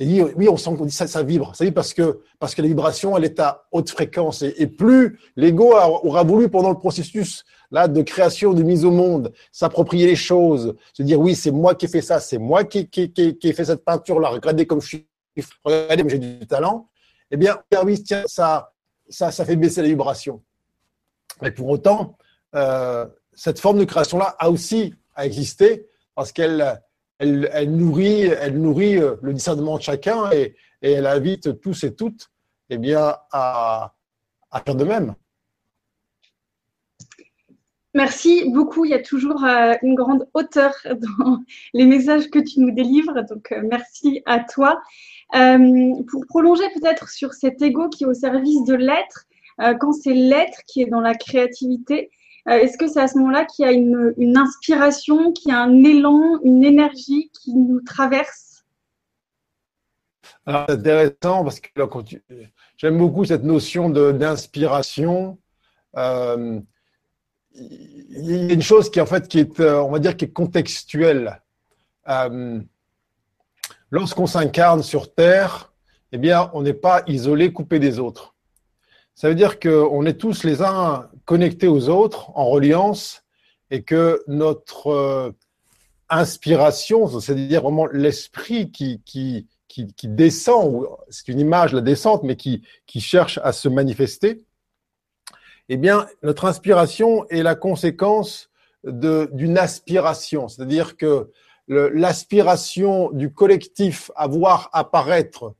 et 0.00 0.22
oui, 0.22 0.48
on 0.48 0.56
sent 0.56 0.70
qu'on 0.76 0.86
dit 0.86 0.92
ça, 0.92 1.22
vibre. 1.22 1.54
Ça 1.54 1.62
vibre 1.62 1.74
parce 1.74 1.92
que, 1.92 2.20
parce 2.38 2.54
que 2.54 2.62
la 2.62 2.68
vibration, 2.68 3.18
elle 3.18 3.24
est 3.24 3.38
à 3.38 3.66
haute 3.70 3.90
fréquence. 3.90 4.40
Et, 4.42 4.66
plus 4.66 5.18
l'ego 5.36 5.74
aura 5.74 6.24
voulu, 6.24 6.48
pendant 6.48 6.70
le 6.70 6.78
processus 6.78 7.44
là 7.70 7.86
de 7.86 8.00
création, 8.00 8.54
de 8.54 8.62
mise 8.62 8.84
au 8.86 8.90
monde, 8.90 9.30
s'approprier 9.52 10.06
les 10.06 10.16
choses, 10.16 10.74
se 10.94 11.02
dire 11.02 11.20
oui, 11.20 11.34
c'est 11.34 11.50
moi 11.50 11.74
qui 11.74 11.84
ai 11.84 11.88
fait 11.88 12.00
ça, 12.00 12.18
c'est 12.18 12.38
moi 12.38 12.64
qui, 12.64 12.88
qui, 12.88 13.12
qui, 13.12 13.36
qui 13.36 13.48
ai 13.48 13.52
fait 13.52 13.66
cette 13.66 13.84
peinture-là, 13.84 14.30
regardez 14.30 14.66
comme 14.66 14.80
je 14.80 14.86
suis, 14.88 15.06
regardez, 15.62 16.02
j'ai 16.08 16.18
du 16.18 16.46
talent. 16.46 16.89
Eh 17.30 17.36
bien, 17.36 17.58
oui, 17.84 18.02
tiens, 18.02 18.24
ça, 18.26 18.72
fait 19.30 19.56
baisser 19.56 19.82
la 19.82 19.88
vibration. 19.88 20.42
Mais 21.42 21.52
pour 21.52 21.68
autant, 21.68 22.16
euh, 22.54 23.06
cette 23.32 23.60
forme 23.60 23.78
de 23.78 23.84
création-là 23.84 24.36
a 24.38 24.50
aussi 24.50 24.94
à 25.14 25.26
exister 25.26 25.86
parce 26.14 26.32
qu'elle 26.32 26.82
elle, 27.20 27.70
nourrit, 27.76 28.22
elle 28.22 28.60
nourrit 28.60 28.96
euh, 28.96 29.16
le 29.22 29.34
discernement 29.34 29.76
de 29.76 29.82
chacun 29.82 30.30
et, 30.32 30.56
elle 30.82 31.06
invite 31.06 31.60
tous 31.60 31.84
et 31.84 31.94
toutes 31.94 32.30
eh 32.70 32.78
bien, 32.78 33.14
à, 33.32 33.92
faire 34.64 34.74
de 34.74 34.84
même. 34.84 35.14
Merci 37.92 38.48
beaucoup. 38.50 38.86
Il 38.86 38.92
y 38.92 38.94
a 38.94 39.02
toujours 39.02 39.44
euh, 39.44 39.74
une 39.82 39.94
grande 39.94 40.26
hauteur 40.32 40.72
dans 40.86 41.40
les 41.74 41.84
messages 41.84 42.30
que 42.30 42.38
tu 42.38 42.60
nous 42.60 42.70
délivres. 42.70 43.22
Donc, 43.28 43.54
merci 43.64 44.22
à 44.24 44.40
toi. 44.40 44.80
Pour 45.32 46.26
prolonger 46.26 46.64
peut-être 46.74 47.08
sur 47.08 47.34
cet 47.34 47.62
ego 47.62 47.88
qui 47.88 48.04
est 48.04 48.06
au 48.06 48.14
service 48.14 48.64
de 48.64 48.74
l'être, 48.74 49.26
quand 49.78 49.92
c'est 49.92 50.14
l'être 50.14 50.60
qui 50.66 50.82
est 50.82 50.86
dans 50.86 51.00
la 51.00 51.14
créativité, 51.14 52.10
euh, 52.48 52.58
est-ce 52.58 52.78
que 52.78 52.88
c'est 52.88 53.00
à 53.00 53.08
ce 53.08 53.18
moment-là 53.18 53.44
qu'il 53.44 53.64
y 53.64 53.68
a 53.68 53.72
une, 53.72 54.36
inspiration, 54.36 55.32
qu'il 55.32 55.50
y 55.50 55.54
a 55.54 55.60
un 55.60 55.84
élan, 55.84 56.40
une 56.42 56.64
énergie 56.64 57.30
qui 57.32 57.54
nous 57.54 57.80
traverse? 57.80 58.64
Alors, 60.46 60.64
c'est 60.68 60.74
intéressant 60.74 61.44
parce 61.44 61.60
que 61.60 61.68
j'aime 62.76 62.98
beaucoup 62.98 63.24
cette 63.24 63.44
notion 63.44 63.90
d'inspiration. 63.90 65.38
Euh, 65.96 66.60
il 67.52 68.24
y 68.24 68.50
a 68.50 68.54
une 68.54 68.62
chose 68.62 68.90
qui 68.90 69.00
en 69.00 69.06
fait 69.06 69.28
qui 69.28 69.40
est, 69.40 69.60
euh, 69.60 69.82
on 69.82 69.90
va 69.90 69.98
dire, 69.98 70.16
qui 70.16 70.24
est 70.24 70.32
contextuelle. 70.32 71.42
Lorsqu'on 73.90 74.26
s'incarne 74.26 74.82
sur 74.82 75.12
Terre, 75.12 75.72
eh 76.12 76.18
bien, 76.18 76.50
on 76.54 76.62
n'est 76.62 76.74
pas 76.74 77.02
isolé, 77.06 77.52
coupé 77.52 77.78
des 77.78 77.98
autres. 77.98 78.34
Ça 79.14 79.28
veut 79.28 79.34
dire 79.34 79.58
qu'on 79.58 80.06
est 80.06 80.14
tous 80.14 80.44
les 80.44 80.62
uns 80.62 81.08
connectés 81.24 81.68
aux 81.68 81.88
autres, 81.88 82.30
en 82.36 82.46
reliance, 82.46 83.24
et 83.70 83.82
que 83.82 84.22
notre 84.26 84.88
euh, 84.88 85.30
inspiration, 86.08 87.20
c'est-à-dire 87.20 87.62
vraiment 87.62 87.86
l'esprit 87.86 88.70
qui, 88.70 89.02
descend, 90.04 90.86
c'est 91.08 91.28
une 91.28 91.40
image, 91.40 91.72
la 91.72 91.80
descente, 91.80 92.22
mais 92.22 92.36
qui, 92.36 92.62
qui 92.86 93.00
cherche 93.00 93.38
à 93.42 93.52
se 93.52 93.68
manifester, 93.68 94.44
eh 95.68 95.76
bien, 95.76 96.06
notre 96.22 96.46
inspiration 96.46 97.28
est 97.28 97.42
la 97.42 97.54
conséquence 97.54 98.50
d'une 98.84 99.58
aspiration. 99.58 100.48
C'est-à-dire 100.48 100.96
que 100.96 101.30
l'aspiration 101.70 103.10
du 103.12 103.32
collectif 103.32 104.10
à 104.16 104.26
voir 104.26 104.68
apparaître 104.72 105.54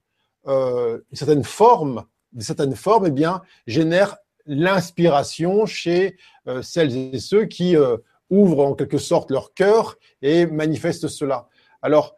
euh, 0.48 0.98
une 1.10 1.16
certaine 1.16 1.44
forme, 1.44 2.04
une 2.34 2.40
certaine 2.40 2.74
forme, 2.74 3.06
eh 3.06 3.10
bien, 3.12 3.42
génère 3.66 4.16
l'inspiration 4.46 5.66
chez 5.66 6.16
euh, 6.48 6.62
celles 6.62 6.96
et 7.14 7.20
ceux 7.20 7.44
qui 7.44 7.76
euh, 7.76 7.96
ouvrent 8.28 8.66
en 8.66 8.74
quelque 8.74 8.98
sorte 8.98 9.30
leur 9.30 9.54
cœur 9.54 9.98
et 10.20 10.46
manifestent 10.46 11.08
cela. 11.08 11.48
Alors, 11.82 12.14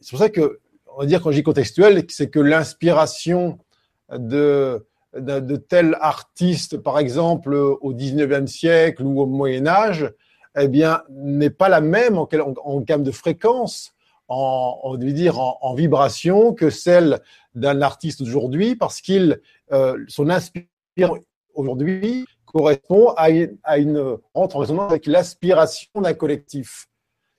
c'est 0.00 0.10
pour 0.10 0.18
ça 0.18 0.28
que, 0.28 0.60
on 0.86 1.00
va 1.00 1.06
dire 1.06 1.22
quand 1.22 1.30
je 1.30 1.36
dis 1.36 1.42
contextuel, 1.42 2.04
c'est 2.10 2.28
que 2.28 2.40
l'inspiration 2.40 3.58
de, 4.12 4.86
de, 5.16 5.40
de, 5.40 5.56
tel 5.56 5.96
artiste, 6.00 6.76
par 6.76 6.98
exemple, 6.98 7.54
au 7.54 7.94
19e 7.94 8.46
siècle 8.46 9.02
ou 9.02 9.20
au 9.20 9.26
Moyen 9.26 9.66
Âge, 9.66 10.12
eh 10.58 10.68
bien, 10.68 11.02
n'est 11.10 11.50
pas 11.50 11.68
la 11.68 11.80
même 11.80 12.18
en, 12.18 12.28
en, 12.32 12.54
en 12.64 12.80
gamme 12.80 13.02
de 13.02 13.10
fréquence, 13.10 13.92
en, 14.28 14.78
on 14.82 14.92
veut 14.92 15.12
dire 15.12 15.38
en, 15.38 15.74
vibration 15.74 16.54
que 16.54 16.70
celle 16.70 17.20
d'un 17.54 17.82
artiste 17.82 18.20
aujourd'hui, 18.20 18.76
parce 18.76 19.00
qu'il 19.00 19.40
euh, 19.72 19.98
son 20.08 20.30
inspiration 20.30 20.68
aujourd'hui 21.54 22.24
correspond 22.44 23.08
à 23.16 23.30
une, 23.30 23.58
à 23.64 23.78
une 23.78 24.18
en 24.34 24.46
résonance 24.46 24.90
avec 24.90 25.06
l'aspiration 25.06 26.00
d'un 26.00 26.14
collectif. 26.14 26.86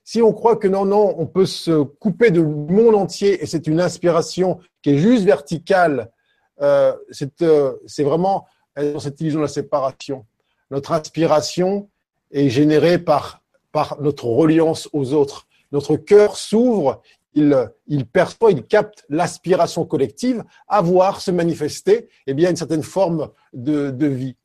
Si 0.04 0.20
on 0.20 0.32
croit 0.32 0.56
que 0.56 0.68
non, 0.68 0.84
non, 0.84 1.14
on 1.18 1.26
peut 1.26 1.46
se 1.46 1.82
couper 1.82 2.30
du 2.30 2.40
monde 2.40 2.94
entier 2.94 3.42
et 3.42 3.46
c'est 3.46 3.66
une 3.66 3.80
inspiration 3.80 4.58
qui 4.82 4.90
est 4.90 4.98
juste 4.98 5.24
verticale, 5.24 6.10
euh, 6.60 6.94
c'est 7.10 7.42
euh, 7.42 7.74
vraiment 7.98 8.46
dans 8.76 8.98
cette 8.98 9.20
illusion 9.20 9.40
de 9.40 9.44
la 9.44 9.48
séparation. 9.48 10.26
Notre 10.70 10.92
inspiration 10.92 11.88
est 12.32 12.48
générée 12.48 12.98
par, 12.98 13.42
par 13.70 14.00
notre 14.00 14.26
reliance 14.26 14.88
aux 14.92 15.12
autres. 15.12 15.46
Notre 15.70 15.96
cœur 15.96 16.36
s'ouvre, 16.36 17.02
il, 17.34 17.70
il 17.86 18.06
perçoit, 18.06 18.50
il 18.50 18.64
capte 18.64 19.04
l'aspiration 19.08 19.84
collective 19.86 20.44
à 20.68 20.82
voir 20.82 21.20
se 21.20 21.30
manifester 21.30 22.08
eh 22.26 22.34
bien, 22.34 22.50
une 22.50 22.56
certaine 22.56 22.82
forme 22.82 23.30
de, 23.52 23.90
de 23.90 24.06
vie. 24.06 24.36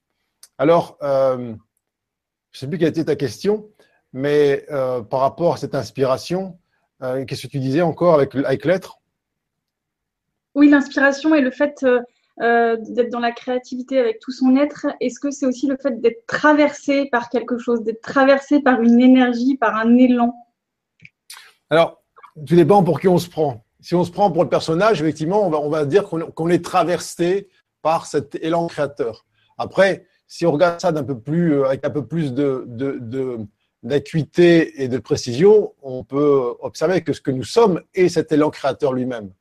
Alors, 0.57 0.97
euh, 1.01 1.53
je 2.51 2.57
ne 2.57 2.59
sais 2.59 2.67
plus 2.67 2.77
quelle 2.77 2.89
était 2.89 3.05
ta 3.05 3.15
question, 3.15 3.69
mais 4.13 4.65
euh, 4.71 5.01
par 5.01 5.19
rapport 5.19 5.53
à 5.53 5.57
cette 5.57 5.75
inspiration, 5.75 6.57
euh, 7.03 7.25
qu'est-ce 7.25 7.43
que 7.43 7.51
tu 7.51 7.59
disais 7.59 7.81
encore 7.81 8.15
avec, 8.15 8.33
avec 8.35 8.65
l'être? 8.65 8.99
Oui, 10.55 10.69
l'inspiration 10.69 11.35
et 11.35 11.41
le 11.41 11.51
fait 11.51 11.85
euh, 12.41 12.77
d'être 12.79 13.09
dans 13.09 13.19
la 13.19 13.31
créativité 13.31 13.99
avec 13.99 14.19
tout 14.19 14.31
son 14.31 14.55
être. 14.55 14.87
Est-ce 14.99 15.19
que 15.19 15.31
c'est 15.31 15.45
aussi 15.45 15.67
le 15.67 15.77
fait 15.81 15.99
d'être 16.01 16.25
traversé 16.27 17.07
par 17.11 17.29
quelque 17.29 17.57
chose, 17.57 17.83
d'être 17.83 18.01
traversé 18.01 18.59
par 18.59 18.81
une 18.81 19.01
énergie, 19.01 19.57
par 19.57 19.75
un 19.75 19.97
élan? 19.97 20.35
Alors, 21.69 22.03
tout 22.45 22.55
dépend 22.55 22.83
pour 22.83 22.99
qui 22.99 23.07
on 23.07 23.17
se 23.17 23.29
prend. 23.29 23.63
Si 23.79 23.95
on 23.95 24.03
se 24.03 24.11
prend 24.11 24.31
pour 24.31 24.43
le 24.43 24.49
personnage, 24.49 25.01
effectivement, 25.01 25.45
on 25.45 25.49
va, 25.49 25.59
on 25.59 25.69
va 25.69 25.85
dire 25.85 26.03
qu'on 26.07 26.49
est 26.49 26.63
traversé 26.63 27.49
par 27.81 28.05
cet 28.05 28.35
élan 28.35 28.67
créateur. 28.67 29.25
Après, 29.57 30.05
si 30.27 30.45
on 30.45 30.51
regarde 30.51 30.79
ça 30.79 30.91
d'un 30.91 31.03
peu 31.03 31.19
plus, 31.19 31.53
euh, 31.53 31.65
avec 31.65 31.85
un 31.85 31.89
peu 31.89 32.05
plus 32.05 32.33
de, 32.33 32.67
d'acuité 33.83 34.83
et 34.83 34.87
de 34.87 34.97
précision, 34.97 35.73
on 35.81 36.03
peut 36.03 36.55
observer 36.59 37.01
que 37.01 37.13
ce 37.13 37.21
que 37.21 37.31
nous 37.31 37.43
sommes 37.43 37.81
est 37.93 38.09
cet 38.09 38.31
élan 38.31 38.49
créateur 38.49 38.93
lui-même. 38.93 39.31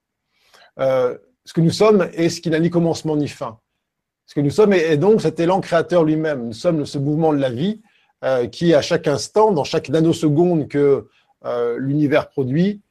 Euh, 0.79 1.19
ce 1.47 1.53
que 1.53 1.61
nous 1.61 1.71
sommes 1.71 2.11
est 2.13 2.29
ce 2.29 2.41
qui 2.41 2.51
n'a 2.51 2.59
ni 2.59 2.71
commencement 2.71 3.17
ni 3.17 3.29
fin. 3.29 3.59
Ce 4.27 4.35
que 4.35 4.41
nous 4.41 4.51
sommes 4.51 4.73
est, 4.73 4.97
donc 4.97 5.23
cet 5.23 5.39
élan 5.39 5.61
créateur 5.61 6.03
lui-même. 6.03 6.49
Nous 6.49 6.53
sommes 6.53 6.85
ce 6.85 6.99
mouvement 6.99 7.33
de 7.33 7.39
la 7.39 7.51
vie 7.51 7.81
euh, 8.25 8.49
qui, 8.49 8.75
à 8.75 8.83
chaque 8.83 9.07
instant, 9.07 9.53
dans 9.53 9.63
chaque 9.63 9.89
nanoseconde 9.89 10.69
que 10.69 11.09
l'univers 11.79 12.29
produit, 12.29 12.83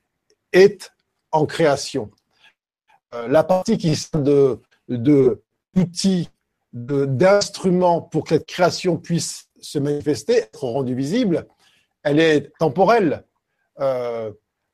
est 0.53 0.93
en 1.33 1.45
création. 1.45 2.09
la 3.11 3.43
partie 3.43 3.77
qui 3.77 3.93
sert 3.97 4.21
de, 4.21 4.61
d'instruments 6.73 7.99
pour 7.99 8.23
que 8.23 8.29
cette 8.29 8.45
création 8.45 8.95
puisse 8.95 9.49
se 9.59 9.77
manifester, 9.77 10.37
être 10.37 10.63
rendue 10.63 10.95
visible, 10.95 11.47
elle 12.03 12.21
est 12.21 12.53
temporelle. 12.57 13.25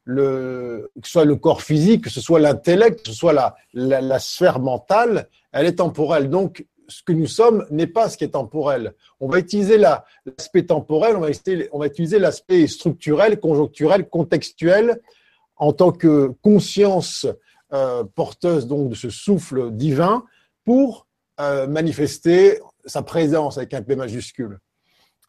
Que 0.05 0.89
ce 1.03 1.11
soit 1.11 1.25
le 1.25 1.35
corps 1.35 1.61
physique, 1.61 2.05
que 2.05 2.09
ce 2.09 2.21
soit 2.21 2.39
l'intellect, 2.39 3.03
que 3.03 3.09
ce 3.09 3.15
soit 3.15 3.33
la, 3.33 3.55
la, 3.73 4.19
sphère 4.19 4.59
mentale, 4.59 5.29
elle 5.51 5.67
est 5.67 5.75
temporelle. 5.75 6.29
Donc, 6.29 6.65
ce 6.87 7.03
que 7.03 7.13
nous 7.13 7.27
sommes 7.27 7.65
n'est 7.69 7.87
pas 7.87 8.09
ce 8.09 8.17
qui 8.17 8.23
est 8.23 8.29
temporel. 8.29 8.93
On 9.19 9.27
va 9.27 9.39
utiliser 9.39 9.77
l'aspect 9.77 10.65
temporel, 10.65 11.15
on 11.15 11.21
va, 11.21 11.29
on 11.71 11.79
va 11.79 11.87
utiliser 11.87 12.19
l'aspect 12.19 12.67
structurel, 12.67 13.39
conjoncturel, 13.39 14.09
contextuel, 14.09 14.99
en 15.55 15.71
tant 15.71 15.91
que 15.91 16.33
conscience 16.41 17.27
euh, 17.73 18.03
porteuse 18.03 18.67
donc 18.67 18.89
de 18.89 18.95
ce 18.95 19.09
souffle 19.09 19.71
divin 19.71 20.25
pour 20.65 21.07
euh, 21.39 21.67
manifester 21.67 22.59
sa 22.85 23.03
présence 23.03 23.57
avec 23.57 23.73
un 23.73 23.81
P 23.81 23.95
majuscule. 23.95 24.59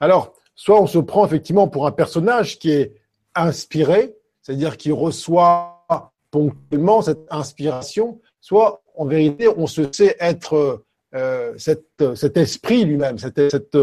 Alors, 0.01 0.35
soit 0.55 0.81
on 0.81 0.87
se 0.87 0.99
prend 0.99 1.25
effectivement 1.25 1.69
pour 1.69 1.87
un 1.87 1.93
personnage 1.93 2.59
qui 2.59 2.73
est 2.73 2.95
inspiré, 3.35 4.17
c'est-à-dire 4.43 4.77
qui 4.77 4.93
reçoit 4.93 5.87
ponctuellement 6.31 7.03
cette 7.03 7.27
inspiration, 7.31 8.21
soit 8.41 8.83
en 8.97 9.07
vérité 9.07 9.49
on 9.49 9.67
se 9.67 9.91
sait 9.93 10.17
être 10.21 10.85
euh, 11.15 11.55
cet 11.57 12.37
esprit 12.37 12.85
lui-même, 12.85 13.19
cette, 13.19 13.51
cette, 13.51 13.77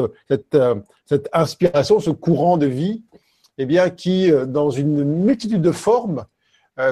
cette, 1.06 1.30
inspiration, 1.34 2.00
ce 2.00 2.10
courant 2.10 2.58
de 2.58 2.65
vie, 2.65 3.04
eh 3.58 3.65
bien, 3.65 3.89
qui, 3.89 4.32
euh, 4.32 4.45
dans 4.45 4.69
une 4.69 5.04
multitude 5.04 5.62
de 5.62 5.72
formes, 5.72 6.26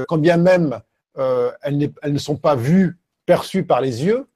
quand 0.10 0.18
bien 0.18 0.36
même 0.36 0.82
elles, 1.16 1.92
ne 2.04 2.18
sont 2.18 2.36
pas 2.36 2.56
vues, 2.56 2.98
perçues 3.26 3.64
par 3.64 3.80
les 3.80 4.04
yeux, 4.04 4.28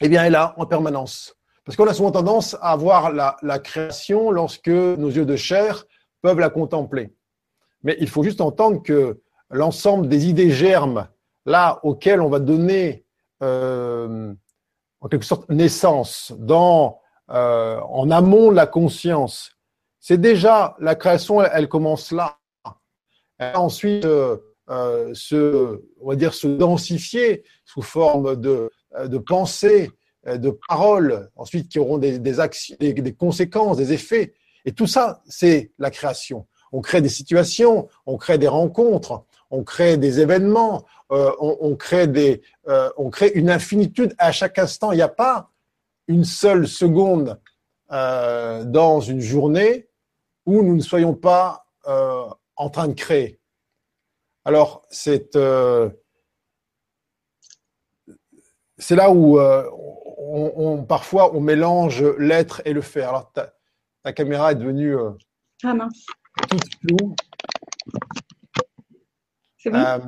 eh 0.00 0.08
bien, 0.08 0.24
est 0.24 0.30
là 0.30 0.54
en 0.58 0.66
permanence. 0.66 1.34
Parce 1.64 1.76
qu'on 1.76 1.86
a 1.86 1.92
souvent 1.92 2.12
tendance 2.12 2.56
à 2.62 2.76
voir 2.76 3.12
la, 3.12 3.58
création 3.58 4.30
lorsque 4.30 4.68
nos 4.68 5.10
yeux 5.10 5.26
de 5.26 5.36
chair 5.36 5.84
peuvent 6.22 6.38
la 6.38 6.50
contempler. 6.50 7.12
Mais 7.82 7.96
il 8.00 8.08
faut 8.08 8.22
juste 8.22 8.40
entendre 8.40 8.82
que 8.82 9.20
l'ensemble 9.50 10.08
des 10.08 10.28
idées 10.28 10.50
germes, 10.50 11.08
là, 11.46 11.80
auxquelles 11.82 12.20
on 12.20 12.28
va 12.28 12.40
donner 12.40 13.04
euh, 13.42 14.34
en 15.00 15.08
quelque 15.08 15.24
sorte 15.24 15.48
naissance 15.48 16.32
euh, 17.30 17.80
en 17.80 18.10
amont 18.10 18.50
de 18.50 18.56
la 18.56 18.66
conscience, 18.66 19.52
c'est 20.00 20.20
déjà 20.20 20.76
la 20.80 20.94
création, 20.94 21.42
elle, 21.42 21.68
commence 21.68 22.12
là. 22.12 22.38
Elle 23.38 23.52
va 23.52 23.60
ensuite 23.60 24.04
euh, 24.04 24.38
se, 25.14 25.80
on 26.00 26.08
va 26.08 26.16
dire, 26.16 26.34
se 26.34 26.48
densifier 26.48 27.44
sous 27.64 27.82
forme 27.82 28.36
de, 28.36 28.70
de 29.04 29.18
pensées, 29.18 29.90
de 30.26 30.50
paroles, 30.68 31.30
ensuite 31.36 31.68
qui 31.68 31.78
auront 31.78 31.98
des, 31.98 32.40
actions, 32.40 32.76
des, 32.80 33.14
conséquences, 33.14 33.76
des 33.76 33.92
effets. 33.92 34.34
Et 34.64 34.72
tout 34.72 34.86
ça, 34.86 35.22
c'est 35.26 35.72
la 35.78 35.90
création. 35.90 36.46
On 36.72 36.80
crée 36.80 37.00
des 37.00 37.08
situations, 37.08 37.88
on 38.06 38.16
crée 38.16 38.38
des 38.38 38.48
rencontres, 38.48 39.24
on 39.50 39.64
crée 39.64 39.96
des 39.96 40.20
événements, 40.20 40.84
euh, 41.10 41.32
on, 41.40 41.74
crée 41.76 42.06
des, 42.06 42.42
on 42.96 43.10
crée 43.10 43.32
une 43.34 43.50
infinitude 43.50 44.14
à 44.18 44.32
chaque 44.32 44.58
instant. 44.58 44.92
Il 44.92 44.96
n'y 44.96 45.02
a 45.02 45.08
pas 45.08 45.50
une 46.06 46.24
seule 46.24 46.66
seconde 46.68 47.40
dans 47.90 49.00
une 49.00 49.20
journée 49.20 49.88
où 50.44 50.62
nous 50.62 50.76
ne 50.76 50.82
soyons 50.82 51.14
pas 51.14 51.64
en 51.86 52.70
train 52.70 52.88
de 52.88 52.92
créer. 52.92 53.40
Alors, 54.44 54.82
c'est 54.90 55.34
là 58.90 59.10
où 59.10 59.38
euh, 59.38 60.82
parfois 60.88 61.34
on 61.34 61.40
mélange 61.40 62.02
l'être 62.18 62.62
et 62.64 62.72
le 62.72 62.80
faire. 62.80 63.10
Alors 63.10 63.32
ta, 63.32 64.12
caméra 64.12 64.52
est 64.52 64.54
devenue 64.54 64.96
euh, 64.96 65.10
ah 65.64 65.74
mince. 65.74 66.06
Toute 66.48 66.64
floue. 66.80 67.14
C'est 69.56 69.70
bon? 69.70 69.78
Euh, 69.78 69.98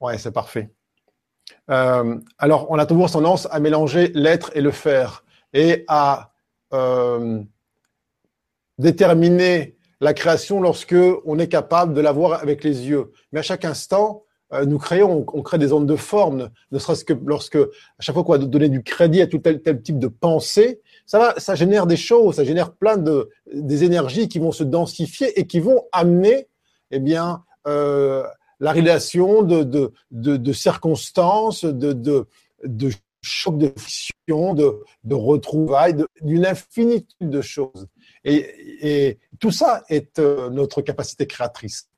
ouais, 0.00 0.18
c'est 0.18 0.32
parfait. 0.32 0.70
alors 1.68 2.70
on 2.70 2.78
a 2.78 2.86
toujours 2.86 3.10
tendance 3.10 3.48
à 3.50 3.60
mélanger 3.60 4.10
l'être 4.14 4.50
et 4.54 4.60
le 4.60 4.70
faire 4.70 5.24
et 5.52 5.84
à 5.88 6.30
déterminer 8.78 9.76
la 10.00 10.14
création 10.14 10.60
lorsque 10.60 10.96
on 11.24 11.38
est 11.38 11.48
capable 11.48 11.94
de 11.94 12.00
la 12.00 12.12
voir 12.12 12.42
avec 12.42 12.64
les 12.64 12.88
yeux. 12.88 13.12
Mais 13.32 13.40
à 13.40 13.42
chaque 13.42 13.64
instant, 13.64 14.24
euh, 14.52 14.66
nous 14.66 14.78
créons, 14.78 15.24
on, 15.32 15.42
crée 15.42 15.58
des 15.58 15.72
ondes 15.72 15.86
de 15.86 15.96
forme, 15.96 16.50
ne 16.70 16.78
serait-ce 16.78 17.04
que 17.04 17.14
lorsque, 17.24 17.56
à 17.56 18.00
chaque 18.00 18.14
fois 18.14 18.24
qu'on 18.24 18.32
va 18.32 18.38
donner 18.38 18.68
du 18.68 18.82
crédit 18.82 19.22
à 19.22 19.26
tout 19.26 19.38
tel, 19.38 19.62
tel 19.62 19.82
type 19.82 19.98
de 19.98 20.08
pensée, 20.08 20.82
ça 21.06 21.54
génère 21.54 21.86
des 21.86 21.96
choses, 21.96 22.36
ça 22.36 22.44
génère 22.44 22.72
plein 22.72 22.96
de, 22.96 23.30
des 23.52 23.84
énergies 23.84 24.28
qui 24.28 24.38
vont 24.38 24.52
se 24.52 24.64
densifier 24.64 25.38
et 25.38 25.46
qui 25.46 25.60
vont 25.60 25.84
amener, 25.92 26.48
eh 26.90 26.98
bien, 26.98 27.44
euh, 27.66 28.24
la 28.60 28.72
relation 28.72 29.42
de, 29.42 29.62
de, 29.62 29.92
de, 30.10 30.52
circonstances, 30.52 31.64
de, 31.64 31.92
de, 31.92 32.26
de 32.64 32.90
chocs 33.20 33.58
de 33.58 33.72
fiction, 33.76 34.54
de, 34.54 34.82
de 35.02 35.14
retrouvailles, 35.14 35.96
d'une 36.20 36.46
infinitude 36.46 37.30
de 37.30 37.40
choses. 37.40 37.88
Et, 38.24 39.18
tout 39.40 39.50
ça 39.50 39.82
est 39.88 40.18
euh, 40.18 40.48
notre 40.50 40.80
capacité 40.80 41.26
créatrice. 41.26 41.88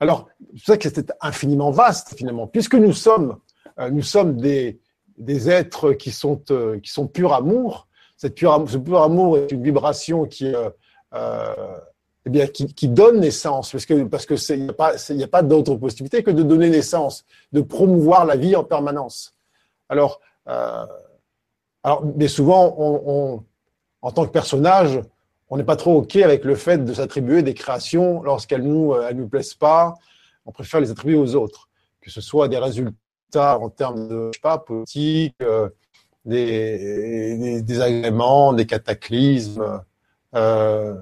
Alors, 0.00 0.28
c'est 0.56 0.72
ça 0.72 0.76
que 0.76 0.88
c'est 0.88 1.12
infiniment 1.20 1.70
vaste 1.70 2.14
finalement, 2.16 2.46
puisque 2.46 2.74
nous 2.74 2.92
sommes, 2.92 3.38
euh, 3.78 3.90
nous 3.90 4.02
sommes 4.02 4.36
des, 4.36 4.80
des 5.18 5.50
êtres 5.50 5.92
qui 5.92 6.10
sont, 6.10 6.42
euh, 6.50 6.78
qui 6.80 6.90
sont 6.90 7.06
pur 7.06 7.34
amour. 7.34 7.87
Cette 8.18 8.34
pure, 8.34 8.66
ce 8.68 8.76
pur 8.76 9.00
amour 9.00 9.38
est 9.38 9.50
une 9.50 9.62
vibration 9.62 10.26
qui, 10.26 10.52
euh, 10.54 11.54
eh 12.26 12.30
bien, 12.30 12.46
qui, 12.46 12.88
donne 12.88 13.20
naissance, 13.20 13.72
parce 13.72 13.86
que 13.86 14.04
parce 14.04 14.26
que 14.26 14.54
n'y 14.54 14.68
a 14.68 14.72
pas, 14.74 14.92
pas 15.30 15.42
d'autre 15.42 15.76
possibilité 15.76 16.22
que 16.22 16.30
de 16.30 16.42
donner 16.42 16.68
naissance, 16.68 17.24
de 17.52 17.62
promouvoir 17.62 18.26
la 18.26 18.36
vie 18.36 18.54
en 18.54 18.64
permanence. 18.64 19.34
Alors, 19.88 20.20
alors, 20.46 22.04
mais 22.16 22.28
souvent, 22.28 22.74
on, 22.76 23.44
en 24.02 24.12
tant 24.12 24.26
que 24.26 24.30
personnage, 24.30 25.00
on 25.50 25.56
n'est 25.56 25.64
pas 25.64 25.76
trop 25.76 25.96
OK 25.98 26.16
avec 26.16 26.44
le 26.44 26.54
fait 26.54 26.84
de 26.84 26.92
s'attribuer 26.92 27.42
des 27.42 27.54
créations 27.54 28.22
lorsqu'elles 28.22 28.62
nous, 28.62 28.92
euh, 28.92 29.06
elles 29.08 29.16
nous 29.16 29.28
plaisent 29.28 29.54
pas. 29.54 29.94
On 30.44 30.52
préfère 30.52 30.80
les 30.80 30.90
attribuer 30.90 31.16
aux 31.16 31.34
autres, 31.34 31.68
que 32.00 32.10
ce 32.10 32.20
soit 32.20 32.48
des 32.48 32.58
résultats 32.58 33.58
en 33.58 33.70
termes 33.70 34.08
de, 34.08 34.30
pas, 34.42 34.58
politique, 34.58 35.34
euh, 35.42 35.68
des, 36.28 37.62
des, 37.62 37.80
agréments, 37.80 38.52
des 38.52 38.66
cataclysmes, 38.66 39.82
euh, 40.34 40.94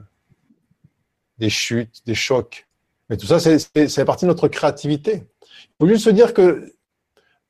des 1.38 1.50
chutes, 1.50 2.02
des 2.06 2.14
chocs. 2.14 2.66
Mais 3.08 3.16
tout 3.16 3.26
ça, 3.26 3.38
c'est 3.38 4.04
partie 4.04 4.24
de 4.24 4.30
notre 4.30 4.48
créativité. 4.48 5.24
Il 5.42 5.74
faut 5.80 5.88
juste 5.88 6.04
se 6.04 6.10
dire 6.10 6.34
que, 6.34 6.72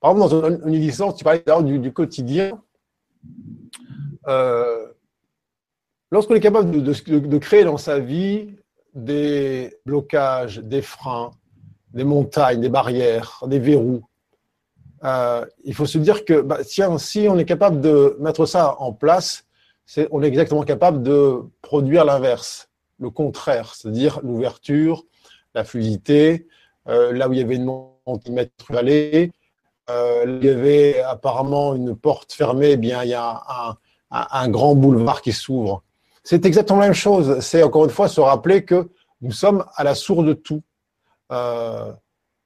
par 0.01 0.13
exemple, 0.13 0.31
dans 0.31 0.49
une, 0.49 0.75
une 0.75 1.15
tu 1.15 1.25
parlais 1.25 1.43
du, 1.63 1.79
du 1.79 1.93
quotidien. 1.93 2.61
Euh, 4.29 4.87
Lorsqu'on 6.13 6.35
est 6.35 6.41
capable 6.41 6.71
de, 6.71 7.39
créer 7.39 7.65
dans 7.65 7.77
sa 7.77 7.99
vie 7.99 8.55
des 8.95 9.77
blocages, 9.85 10.59
des 10.59 10.83
freins, 10.83 11.33
des 11.93 12.05
montagnes, 12.05 12.61
des 12.61 12.69
barrières, 12.69 13.43
des 13.47 13.59
verrous, 13.59 14.05
euh, 15.07 15.45
il 15.65 15.75
faut 15.75 15.87
se 15.87 15.99
dire 15.99 16.25
que 16.25 16.41
bah, 16.41 16.59
si, 16.63 16.83
on 17.29 17.39
est 17.39 17.45
capable 17.45 17.81
de 17.81 18.17
mettre 18.21 18.45
ça 18.47 18.77
en 18.81 18.93
place, 18.93 19.45
on 20.11 20.23
est 20.23 20.27
exactement 20.27 20.65
capable 20.65 21.03
de 21.03 21.43
produire 21.63 22.05
l'inverse, 22.05 22.69
le 22.99 23.11
contraire, 23.11 23.75
c'est-à-dire 23.75 24.21
l'ouverture, 24.23 25.05
la 25.55 25.65
fluidité, 25.65 26.49
euh, 26.89 27.13
là 27.13 27.29
où 27.29 27.33
il 27.33 27.39
y 27.39 27.43
avait 27.43 27.57
une 27.57 27.73
centimètre 28.07 28.53
vallée, 28.69 29.33
euh, 29.89 30.25
il 30.27 30.45
y 30.45 30.49
avait 30.49 31.01
apparemment 31.01 31.75
une 31.75 31.95
porte 31.95 32.33
fermée, 32.33 32.73
eh 32.73 32.77
bien 32.77 33.05
il 33.05 33.11
y 33.11 33.15
a 33.15 33.43
un, 33.49 33.77
un 34.11 34.49
grand 34.49 34.75
boulevard 34.75 35.23
qui 35.23 35.33
s'ouvre. 35.33 35.85
C'est 36.25 36.45
exactement 36.45 36.81
la 36.81 36.87
même 36.87 36.95
chose. 36.95 37.39
C'est 37.39 37.63
encore 37.63 37.85
une 37.85 37.91
fois 37.91 38.09
se 38.09 38.21
rappeler 38.21 38.65
que 38.65 38.91
nous 39.21 39.31
sommes 39.31 39.65
à 39.77 39.85
la 39.85 39.95
source 39.95 40.25
de 40.25 40.33
tout. 40.33 40.63
Euh, 41.31 41.93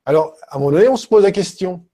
alors, 0.05 0.35
à 0.49 0.57
un 0.57 0.59
moment 0.59 0.73
donné, 0.73 0.89
on 0.89 0.97
se 0.97 1.07
pose 1.07 1.23
la 1.23 1.33
question. 1.33 1.85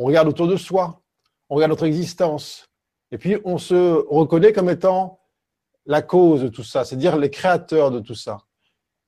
On 0.00 0.06
regarde 0.06 0.28
autour 0.28 0.48
de 0.48 0.56
soi, 0.56 1.02
on 1.50 1.56
regarde 1.56 1.72
notre 1.72 1.84
existence, 1.84 2.64
et 3.12 3.18
puis 3.18 3.36
on 3.44 3.58
se 3.58 4.02
reconnaît 4.08 4.54
comme 4.54 4.70
étant 4.70 5.20
la 5.84 6.00
cause 6.00 6.40
de 6.40 6.48
tout 6.48 6.62
ça, 6.62 6.86
c'est-à-dire 6.86 7.18
les 7.18 7.28
créateurs 7.28 7.90
de 7.90 8.00
tout 8.00 8.14
ça. 8.14 8.38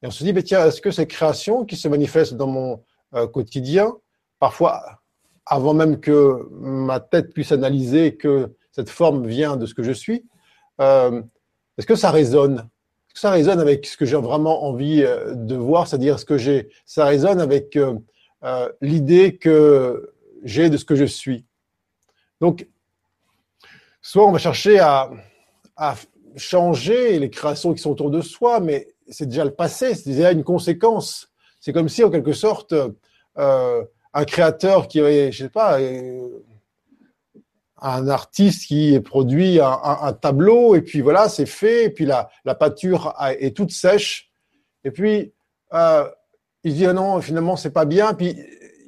Et 0.03 0.07
on 0.07 0.11
se 0.11 0.23
dit, 0.23 0.35
mais 0.35 0.43
tiens, 0.43 0.67
est-ce 0.67 0.83
que 0.83 0.91
ces 0.91 1.07
créations 1.07 1.65
qui 1.65 1.77
se 1.77 1.89
manifestent 1.89 2.35
dans 2.35 2.47
mon 2.47 2.85
euh, 3.15 3.27
quotidien, 3.27 3.91
parfois 4.39 5.01
avant 5.47 5.73
même 5.73 5.99
que 5.99 6.47
ma 6.51 7.01
tête 7.01 7.33
puisse 7.33 7.53
analyser 7.53 8.19
que 8.19 8.55
cette 8.71 8.91
forme 8.91 9.27
vient 9.27 9.57
de 9.57 9.65
ce 9.65 9.73
que 9.73 9.83
je 9.83 9.93
suis, 9.93 10.27
euh, 10.83 11.23
est-ce 11.79 11.87
que 11.87 11.97
ça 11.97 12.11
résonne? 12.11 12.69
Est-ce 13.09 13.15
que 13.15 13.21
ça 13.21 13.31
résonne 13.31 13.61
avec 13.61 13.87
ce 13.87 13.97
que 13.97 14.05
j'ai 14.05 14.19
vraiment 14.19 14.65
envie 14.65 15.03
euh, 15.03 15.33
de 15.35 15.57
voir, 15.57 15.89
c'est-à-dire 15.89 16.19
ce 16.19 16.27
que 16.27 16.37
j'ai 16.37 16.69
Ça 16.85 17.07
résonne 17.07 17.41
avec 17.41 17.79
l'idée 18.83 19.39
que 19.39 20.13
j'ai 20.43 20.71
de 20.71 20.77
ce 20.77 20.85
que 20.85 20.95
je 20.95 21.05
suis. 21.05 21.45
Donc, 22.41 22.67
soit 24.01 24.27
on 24.27 24.33
va 24.33 24.39
chercher 24.39 24.79
à, 24.81 25.11
changer 26.37 27.19
les 27.19 27.31
créations 27.31 27.75
qui 27.75 27.83
sont 27.83 27.91
autour 27.91 28.11
de 28.11 28.21
soi, 28.21 28.61
mais 28.61 28.89
c'est 29.09 29.27
déjà 29.27 29.45
le 29.45 29.53
passé, 29.53 29.95
c'est 29.95 30.11
déjà 30.11 30.33
une 30.33 30.45
conséquence. 30.45 31.29
C'est 31.61 31.73
comme 31.73 31.89
si, 31.89 32.03
en 32.03 32.11
quelque 32.11 32.33
sorte, 32.33 32.75
euh, 33.39 33.85
un 34.15 34.25
créateur 34.25 34.89
qui 34.89 35.01
aurait, 35.01 35.31
je 35.33 35.45
sais 35.45 35.51
pas, 35.51 35.81
euh, 35.81 36.29
un 37.83 38.09
artiste 38.09 38.67
qui 38.67 38.99
produit 39.01 39.61
un, 39.61 39.79
un, 39.83 40.13
tableau, 40.13 40.75
et 40.75 40.83
puis 40.83 41.01
voilà, 41.01 41.29
c'est 41.29 41.47
fait, 41.47 41.87
et 41.87 41.91
puis 41.91 42.07
la, 42.07 42.31
la 42.45 42.55
pâture 42.55 43.15
est 43.39 43.57
toute 43.57 43.73
sèche, 43.73 44.31
et 44.85 44.91
puis 44.91 45.33
euh, 45.75 46.09
il 46.65 46.75
dit 46.75 46.87
ah 46.87 46.93
non, 46.93 47.21
finalement 47.21 47.57
c'est 47.57 47.73
pas 47.73 47.85
bien, 47.85 48.15
puis 48.15 48.37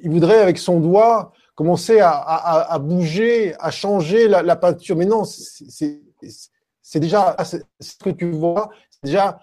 il 0.01 0.09
voudrait 0.09 0.39
avec 0.39 0.57
son 0.57 0.79
doigt 0.79 1.33
commencer 1.55 1.99
à, 2.01 2.77
bouger, 2.79 3.55
à 3.59 3.71
changer 3.71 4.27
la, 4.27 4.43
la 4.43 4.55
peinture, 4.55 4.95
mais 4.95 5.05
non, 5.05 5.23
c'est 5.23 6.99
déjà 6.99 7.35
ce 7.79 7.95
que 7.97 8.09
tu 8.09 8.31
vois, 8.31 8.69
c'est 8.91 9.05
déjà 9.05 9.39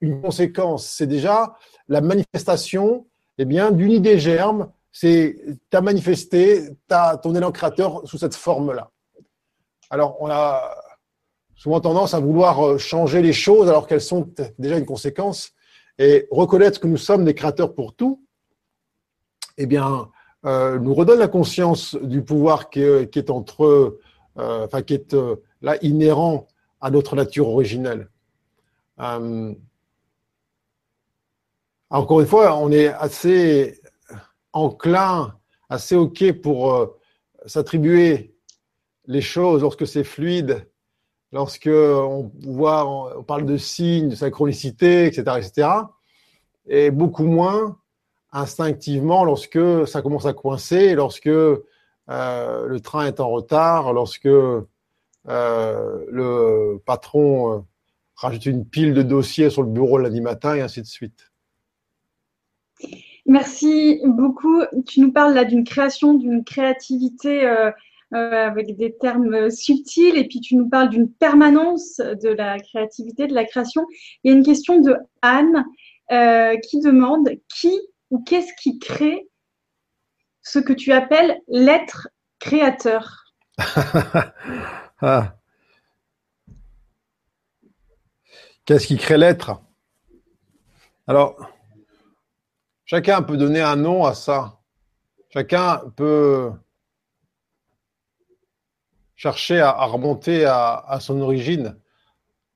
une 0.00 0.20
conséquence, 0.20 0.86
c'est 0.86 1.06
déjà 1.06 1.56
la 1.88 2.00
manifestation 2.00 3.06
eh 3.38 3.44
bien, 3.44 3.72
d'une 3.72 3.90
idée 3.90 4.18
germe, 4.18 4.70
c'est 4.92 5.36
tu 5.70 5.76
as 5.76 5.80
manifesté 5.80 6.68
as 6.90 7.16
ton 7.16 7.34
élan 7.34 7.50
créateur 7.50 8.06
sous 8.06 8.18
cette 8.18 8.36
forme-là. 8.36 8.90
Alors, 9.90 10.16
on 10.20 10.30
a 10.30 10.62
souvent 11.56 11.80
tendance 11.80 12.14
à 12.14 12.20
vouloir 12.20 12.64
euh, 12.64 12.78
changer 12.78 13.22
les 13.22 13.32
choses 13.32 13.68
alors 13.68 13.86
qu'elles 13.86 14.00
sont 14.00 14.32
déjà 14.58 14.78
une 14.78 14.86
conséquence. 14.86 15.52
Et 15.98 16.26
reconnaître 16.30 16.80
que 16.80 16.86
nous 16.86 16.96
sommes 16.96 17.24
des 17.24 17.34
créateurs 17.34 17.74
pour 17.74 17.94
tout, 17.94 18.24
eh 19.56 19.66
bien, 19.66 20.10
euh, 20.44 20.78
nous 20.78 20.94
redonne 20.94 21.18
la 21.18 21.28
conscience 21.28 21.94
du 21.96 22.22
pouvoir 22.22 22.70
qui 22.70 22.80
est, 22.80 23.30
entre, 23.30 23.98
euh, 24.38 24.64
enfin, 24.64 24.82
qui 24.82 24.94
est 24.94 25.14
euh, 25.14 25.36
là 25.62 25.76
inhérent 25.82 26.46
à 26.80 26.90
notre 26.90 27.16
nature 27.16 27.48
originelle. 27.48 28.08
Euh, 29.00 29.54
encore 31.90 32.20
une 32.20 32.26
fois, 32.26 32.56
on 32.58 32.70
est 32.70 32.88
assez 32.88 33.80
enclin, 34.52 35.38
assez 35.68 35.96
OK 35.96 36.32
pour 36.42 36.96
s'attribuer 37.46 38.34
les 39.06 39.20
choses 39.20 39.62
lorsque 39.62 39.86
c'est 39.86 40.04
fluide, 40.04 40.68
lorsque 41.32 41.68
on, 41.68 42.30
voit, 42.42 43.16
on 43.18 43.22
parle 43.22 43.46
de 43.46 43.56
signes, 43.56 44.08
de 44.08 44.14
synchronicité, 44.14 45.06
etc., 45.06 45.22
etc., 45.38 45.68
et 46.66 46.90
beaucoup 46.90 47.26
moins 47.26 47.78
instinctivement 48.34 49.24
lorsque 49.24 49.86
ça 49.86 50.02
commence 50.02 50.26
à 50.26 50.34
coincer, 50.34 50.94
lorsque 50.94 51.28
euh, 51.28 52.66
le 52.66 52.80
train 52.80 53.06
est 53.06 53.20
en 53.20 53.30
retard, 53.30 53.92
lorsque 53.92 54.26
euh, 54.26 54.58
le 55.26 56.78
patron 56.84 57.52
euh, 57.52 57.58
rajoute 58.16 58.46
une 58.46 58.66
pile 58.66 58.92
de 58.92 59.02
dossiers 59.02 59.50
sur 59.50 59.62
le 59.62 59.68
bureau 59.70 59.98
lundi 59.98 60.20
matin 60.20 60.54
et 60.56 60.60
ainsi 60.60 60.82
de 60.82 60.86
suite. 60.86 61.32
Merci 63.24 64.02
beaucoup. 64.04 64.62
Tu 64.86 65.00
nous 65.00 65.12
parles 65.12 65.32
là 65.32 65.44
d'une 65.44 65.64
création, 65.64 66.12
d'une 66.12 66.44
créativité 66.44 67.46
avec 68.10 68.76
des 68.76 68.94
termes 68.94 69.50
subtils 69.50 70.18
et 70.18 70.28
puis 70.28 70.40
tu 70.40 70.56
nous 70.56 70.68
parles 70.68 70.90
d'une 70.90 71.10
permanence 71.10 71.96
de 71.96 72.28
la 72.28 72.58
créativité, 72.58 73.26
de 73.26 73.34
la 73.34 73.44
création. 73.44 73.86
Il 74.22 74.30
y 74.30 74.34
a 74.34 74.36
une 74.36 74.44
question 74.44 74.80
de 74.80 74.94
Anne 75.22 75.64
qui 76.60 76.80
demande 76.80 77.30
qui 77.48 77.80
ou 78.14 78.22
qu'est-ce 78.22 78.52
qui 78.62 78.78
crée 78.78 79.28
ce 80.40 80.60
que 80.60 80.72
tu 80.72 80.92
appelles 80.92 81.40
l'être 81.48 82.08
créateur 82.38 83.24
ah. 85.00 85.36
Qu'est-ce 88.64 88.86
qui 88.86 88.96
crée 88.96 89.18
l'être? 89.18 89.60
Alors, 91.06 91.36
Chacun 92.86 93.22
peut 93.22 93.38
donner 93.38 93.60
un 93.60 93.76
nom 93.76 94.04
à 94.04 94.14
ça. 94.14 94.60
Chacun 95.30 95.82
peut 95.96 96.52
chercher 99.16 99.58
à, 99.58 99.84
remonter 99.86 100.44
à, 100.44 100.98
son 101.00 101.20
origine. 101.20 101.76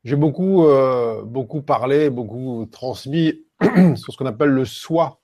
J'ai 0.04 0.16
beaucoup, 0.16 0.66
euh, 0.66 1.24
beaucoup 1.24 1.62
parlé, 1.62 2.10
beaucoup 2.10 2.68
transmis 2.70 3.46
sur 3.96 4.12
ce 4.12 4.16
qu'on 4.16 4.26
appelle 4.26 4.50
le 4.50 4.66
soi. 4.66 5.20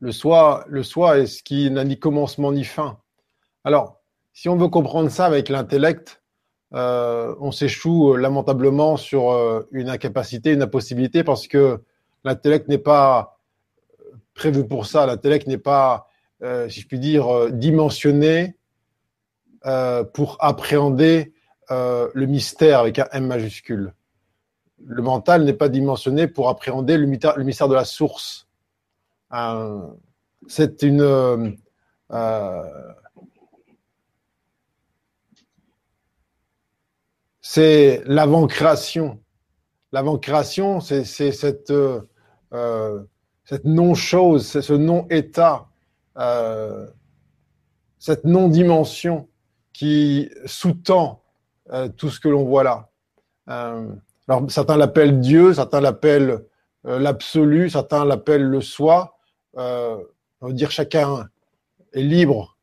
Le 0.00 0.12
soi, 0.12 0.64
le 0.68 0.82
soi 0.82 1.18
est 1.18 1.26
ce 1.26 1.42
qui 1.42 1.70
n'a 1.70 1.84
ni 1.84 1.98
commencement 1.98 2.52
ni 2.52 2.64
fin. 2.64 2.98
Alors, 3.64 4.00
si 4.32 4.48
on 4.48 4.56
veut 4.56 4.68
comprendre 4.68 5.10
ça 5.10 5.26
avec 5.26 5.48
l'intellect, 5.48 6.22
euh, 6.72 7.34
on 7.40 7.52
s'échoue 7.52 8.16
lamentablement 8.16 8.96
sur 8.96 9.30
euh, 9.30 9.68
une 9.72 9.90
incapacité, 9.90 10.52
une 10.52 10.62
impossibilité, 10.62 11.22
parce 11.24 11.48
que 11.48 11.82
l'intellect 12.24 12.68
n'est 12.68 12.78
pas 12.78 13.40
prévu 14.34 14.66
pour 14.66 14.86
ça. 14.86 15.06
L'intellect 15.06 15.46
n'est 15.46 15.58
pas, 15.58 16.08
euh, 16.42 16.68
si 16.68 16.80
je 16.80 16.86
puis 16.86 16.98
dire, 16.98 17.28
euh, 17.28 17.50
dimensionné 17.50 18.56
euh, 19.66 20.04
pour 20.04 20.36
appréhender 20.40 21.34
le 21.72 22.26
mystère 22.26 22.80
avec 22.80 22.98
un 22.98 23.06
M 23.12 23.28
majuscule. 23.28 23.94
Le 24.84 25.02
mental 25.02 25.44
n'est 25.44 25.52
pas 25.52 25.68
dimensionné 25.68 26.26
pour 26.26 26.48
appréhender 26.48 26.96
le 26.96 27.06
mystère 27.06 27.68
de 27.68 27.74
la 27.74 27.84
source. 27.84 28.48
C'est 30.46 30.82
une 30.82 31.56
c'est 37.40 38.02
l'avant-création. 38.06 39.20
L'avant-création, 39.92 40.80
c'est 40.80 41.04
cette 41.04 41.72
non-chose, 43.64 44.60
ce 44.60 44.72
non-état, 44.72 45.68
euh, 46.18 46.86
cette 47.98 48.24
non-dimension 48.24 49.28
qui 49.72 50.30
sous-tend 50.46 51.22
euh, 51.72 51.88
tout 51.88 52.10
ce 52.10 52.20
que 52.20 52.28
l'on 52.28 52.44
voit 52.44 52.62
là. 52.62 52.90
Euh, 53.48 53.92
alors 54.28 54.50
certains 54.50 54.76
l'appellent 54.76 55.20
Dieu, 55.20 55.54
certains 55.54 55.80
l'appellent 55.80 56.44
l'absolu, 56.84 57.68
certains 57.68 58.04
l'appellent 58.04 58.44
le 58.44 58.60
soi. 58.60 59.18
On 59.54 60.06
veut 60.42 60.52
dire 60.52 60.70
chacun 60.70 61.28
est 61.92 62.02
libre 62.02 62.56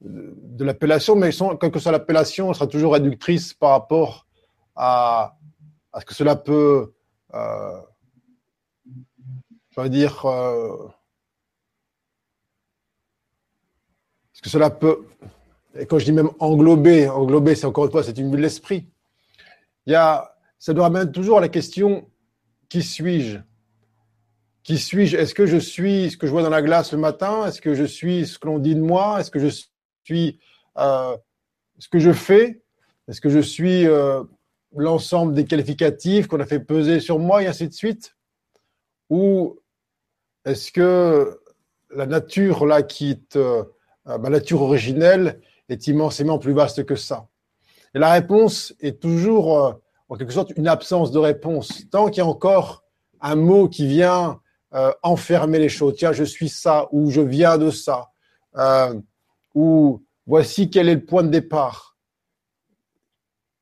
de 0.00 0.64
l'appellation, 0.64 1.16
mais 1.16 1.30
quelle 1.60 1.70
que 1.70 1.78
soit 1.78 1.92
l'appellation, 1.92 2.52
sera 2.52 2.66
toujours 2.66 2.92
réductrice 2.92 3.54
par 3.54 3.70
rapport 3.70 4.26
à, 4.76 5.36
ce 5.98 6.04
que 6.04 6.14
cela 6.14 6.36
peut 6.36 6.92
je 9.76 9.80
veux 9.80 9.88
dire, 9.88 10.24
euh, 10.24 10.88
est-ce 14.32 14.42
que 14.42 14.48
cela 14.48 14.70
peut, 14.70 15.04
et 15.76 15.86
quand 15.86 15.98
je 15.98 16.04
dis 16.04 16.12
même 16.12 16.30
englober, 16.38 17.08
englober, 17.08 17.56
c'est 17.56 17.66
encore 17.66 17.86
une 17.86 17.90
fois, 17.90 18.04
c'est 18.04 18.16
une 18.18 18.30
vue 18.30 18.36
de 18.36 18.42
l'esprit. 18.42 18.86
Ça 19.86 20.72
doit 20.72 20.86
amener 20.86 21.10
toujours 21.10 21.38
à 21.38 21.40
la 21.40 21.48
question 21.48 22.08
qui 22.68 22.82
suis-je? 22.82 23.38
Qui 24.64 24.78
suis-je? 24.78 25.16
Est-ce 25.18 25.34
que 25.34 25.44
je 25.44 25.58
suis 25.58 26.10
ce 26.10 26.16
que 26.16 26.26
je 26.26 26.32
vois 26.32 26.42
dans 26.42 26.48
la 26.48 26.62
glace 26.62 26.92
le 26.92 26.98
matin? 26.98 27.46
Est-ce 27.46 27.60
que 27.60 27.74
je 27.74 27.84
suis 27.84 28.26
ce 28.26 28.38
que 28.38 28.46
l'on 28.46 28.58
dit 28.58 28.74
de 28.74 28.80
moi? 28.80 29.20
Est-ce 29.20 29.30
que 29.30 29.38
je 29.38 29.48
suis 30.04 30.40
euh, 30.78 31.16
ce 31.78 31.88
que 31.88 31.98
je 31.98 32.12
fais? 32.12 32.62
Est-ce 33.06 33.20
que 33.20 33.28
je 33.28 33.40
suis 33.40 33.86
euh, 33.86 34.24
l'ensemble 34.74 35.34
des 35.34 35.44
qualificatifs 35.44 36.28
qu'on 36.28 36.40
a 36.40 36.46
fait 36.46 36.60
peser 36.60 37.00
sur 37.00 37.18
moi 37.18 37.42
et 37.42 37.46
ainsi 37.46 37.68
de 37.68 37.74
suite? 37.74 38.16
Ou 39.10 39.58
est-ce 40.46 40.72
que 40.72 41.38
la 41.94 42.06
nature 42.06 42.64
là 42.64 42.82
qui 42.82 43.10
est 43.10 43.36
euh, 43.36 43.64
ma 44.06 44.30
nature 44.30 44.62
originelle 44.62 45.42
est 45.68 45.86
immensément 45.88 46.38
plus 46.38 46.54
vaste 46.54 46.84
que 46.86 46.96
ça? 46.96 47.28
Et 47.94 47.98
la 47.98 48.12
réponse 48.12 48.74
est 48.80 48.98
toujours 48.98 49.58
euh, 49.58 49.72
en 50.08 50.16
quelque 50.16 50.32
sorte 50.32 50.52
une 50.56 50.68
absence 50.68 51.12
de 51.12 51.18
réponse. 51.18 51.82
Tant 51.90 52.06
qu'il 52.06 52.18
y 52.18 52.20
a 52.22 52.26
encore 52.26 52.82
un 53.20 53.36
mot 53.36 53.68
qui 53.68 53.86
vient 53.86 54.40
euh, 54.74 54.92
enfermer 55.02 55.58
les 55.58 55.68
choses, 55.68 55.96
tiens, 55.96 56.12
je 56.12 56.24
suis 56.24 56.48
ça, 56.48 56.88
ou 56.92 57.10
je 57.10 57.20
viens 57.20 57.58
de 57.58 57.70
ça, 57.70 58.10
ou 59.54 60.04
voici 60.26 60.70
quel 60.70 60.88
est 60.88 60.94
le 60.94 61.04
point 61.04 61.22
de 61.22 61.28
départ. 61.28 61.96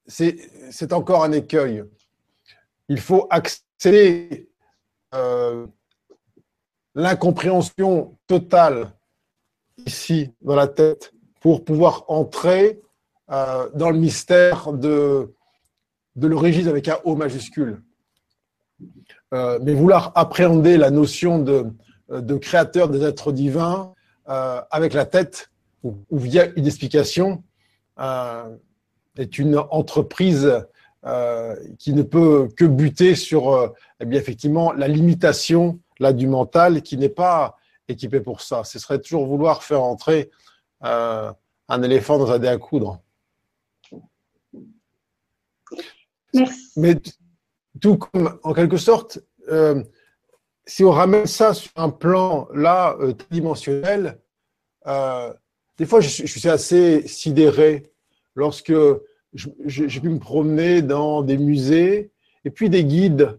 C'est 0.07 0.93
encore 0.93 1.25
un 1.25 1.33
écueil. 1.33 1.85
Il 2.89 3.01
faut 3.01 3.27
accéder 3.31 4.51
l'incompréhension 6.95 8.19
totale 8.27 8.93
ici 9.87 10.31
dans 10.41 10.55
la 10.55 10.69
tête 10.69 11.13
pour 11.41 11.65
pouvoir 11.65 12.05
entrer 12.09 12.81
euh, 13.31 13.69
dans 13.75 13.91
le 13.91 13.99
mystère 13.99 14.73
de, 14.73 15.35
de 16.17 16.27
l'origine 16.27 16.69
avec 16.69 16.89
un 16.89 16.99
O 17.05 17.17
majuscule. 17.17 17.83
Euh, 19.33 19.59
mais 19.63 19.73
vouloir 19.75 20.13
appréhender 20.15 20.77
la 20.77 20.91
notion 20.91 21.39
de, 21.39 21.67
de 22.11 22.35
créateur 22.37 22.89
des 22.89 23.03
êtres 23.03 23.33
divins 23.33 23.95
euh, 24.29 24.61
avec 24.71 24.93
la 24.93 25.07
tête 25.07 25.51
ou, 25.83 25.97
via 26.11 26.47
une 26.57 26.67
explication 26.67 27.43
est 29.17 29.39
une 29.39 29.59
entreprise 29.71 30.51
qui 31.79 31.93
ne 31.93 32.03
peut 32.03 32.49
que 32.57 32.65
buter 32.65 33.15
sur 33.15 33.75
eh 34.01 34.05
bien, 34.05 34.19
effectivement 34.19 34.73
la 34.73 34.89
limitation 34.89 35.79
là 36.01 36.13
du 36.13 36.27
mental 36.27 36.83
qui 36.83 36.97
n'est 36.97 37.09
pas 37.09 37.57
équipé 37.89 38.21
pour 38.21 38.41
ça. 38.41 38.65
Ce 38.65 38.79
serait 38.79 39.01
toujours 39.01 39.27
vouloir 39.27 39.63
faire 39.63 39.83
entrer 39.83 40.31
euh, 40.85 41.33
un 41.69 41.83
éléphant 41.83 42.19
dans 42.19 42.31
un 42.33 42.39
dé 42.39 42.49
à 42.49 42.59
coudre. 42.59 43.01
Merci. 46.35 46.73
Mais 46.77 46.97
tout 47.83 47.99
comme, 47.99 48.39
en 48.43 48.55
quelque 48.55 48.79
sorte, 48.79 49.19
euh, 49.51 49.83
si 50.65 50.85
on 50.85 50.91
ramène 50.91 51.27
ça 51.27 51.53
sur 51.53 51.73
un 51.77 51.91
plan 51.91 52.49
là 52.55 52.97
euh, 53.01 53.13
tridimensionnel, 53.13 54.19
des 55.79 55.87
fois 55.87 56.01
je, 56.01 56.09
suis 56.09 56.49
assez 56.49 57.07
sidéré 57.07 57.93
lorsque 58.35 58.73
j'ai 59.35 60.01
pu 60.01 60.09
me 60.09 60.19
promener 60.19 60.83
dans 60.83 61.23
des 61.23 61.37
musées 61.37 62.11
et 62.45 62.51
puis 62.51 62.71
des 62.71 62.85
guides 62.85 63.39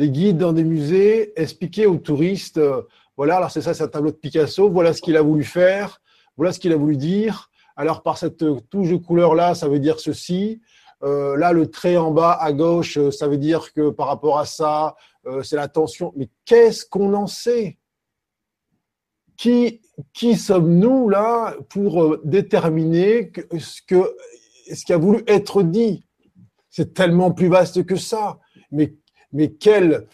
des 0.00 0.08
guides 0.08 0.38
dans 0.38 0.54
des 0.54 0.64
musées, 0.64 1.38
expliquer 1.38 1.84
aux 1.84 1.98
touristes, 1.98 2.56
euh, 2.56 2.80
voilà, 3.18 3.36
alors 3.36 3.50
c'est 3.50 3.60
ça, 3.60 3.74
c'est 3.74 3.82
un 3.82 3.88
tableau 3.88 4.10
de 4.10 4.16
Picasso, 4.16 4.70
voilà 4.70 4.94
ce 4.94 5.02
qu'il 5.02 5.14
a 5.14 5.20
voulu 5.20 5.44
faire, 5.44 6.00
voilà 6.38 6.54
ce 6.54 6.58
qu'il 6.58 6.72
a 6.72 6.76
voulu 6.76 6.96
dire. 6.96 7.50
Alors 7.76 8.02
par 8.02 8.16
cette 8.16 8.42
touche 8.70 8.88
de 8.88 8.96
couleur 8.96 9.34
là, 9.34 9.54
ça 9.54 9.68
veut 9.68 9.78
dire 9.78 10.00
ceci. 10.00 10.62
Euh, 11.02 11.36
là, 11.36 11.52
le 11.52 11.70
trait 11.70 11.96
en 11.96 12.10
bas 12.10 12.32
à 12.32 12.52
gauche, 12.52 12.98
euh, 12.98 13.10
ça 13.10 13.26
veut 13.26 13.38
dire 13.38 13.72
que 13.72 13.90
par 13.90 14.06
rapport 14.08 14.38
à 14.38 14.44
ça, 14.44 14.96
c'est 15.42 15.56
la 15.56 15.68
tension. 15.68 16.14
Mais 16.16 16.30
qu'est-ce 16.46 16.86
qu'on 16.86 17.12
en 17.12 17.26
sait? 17.26 17.78
Qui, 19.36 19.82
qui 20.14 20.36
sommes-nous 20.36 21.10
là 21.10 21.56
pour 21.68 22.16
déterminer 22.24 23.30
ce, 23.58 23.82
que, 23.86 24.16
ce 24.72 24.82
qui 24.82 24.94
a 24.94 24.96
voulu 24.96 25.22
être 25.26 25.62
dit? 25.62 26.06
C'est 26.70 26.94
tellement 26.94 27.32
plus 27.32 27.48
vaste 27.48 27.84
que 27.84 27.96
ça. 27.96 28.38
Mais 28.72 28.94
mais 29.32 29.52
quel, 29.52 30.06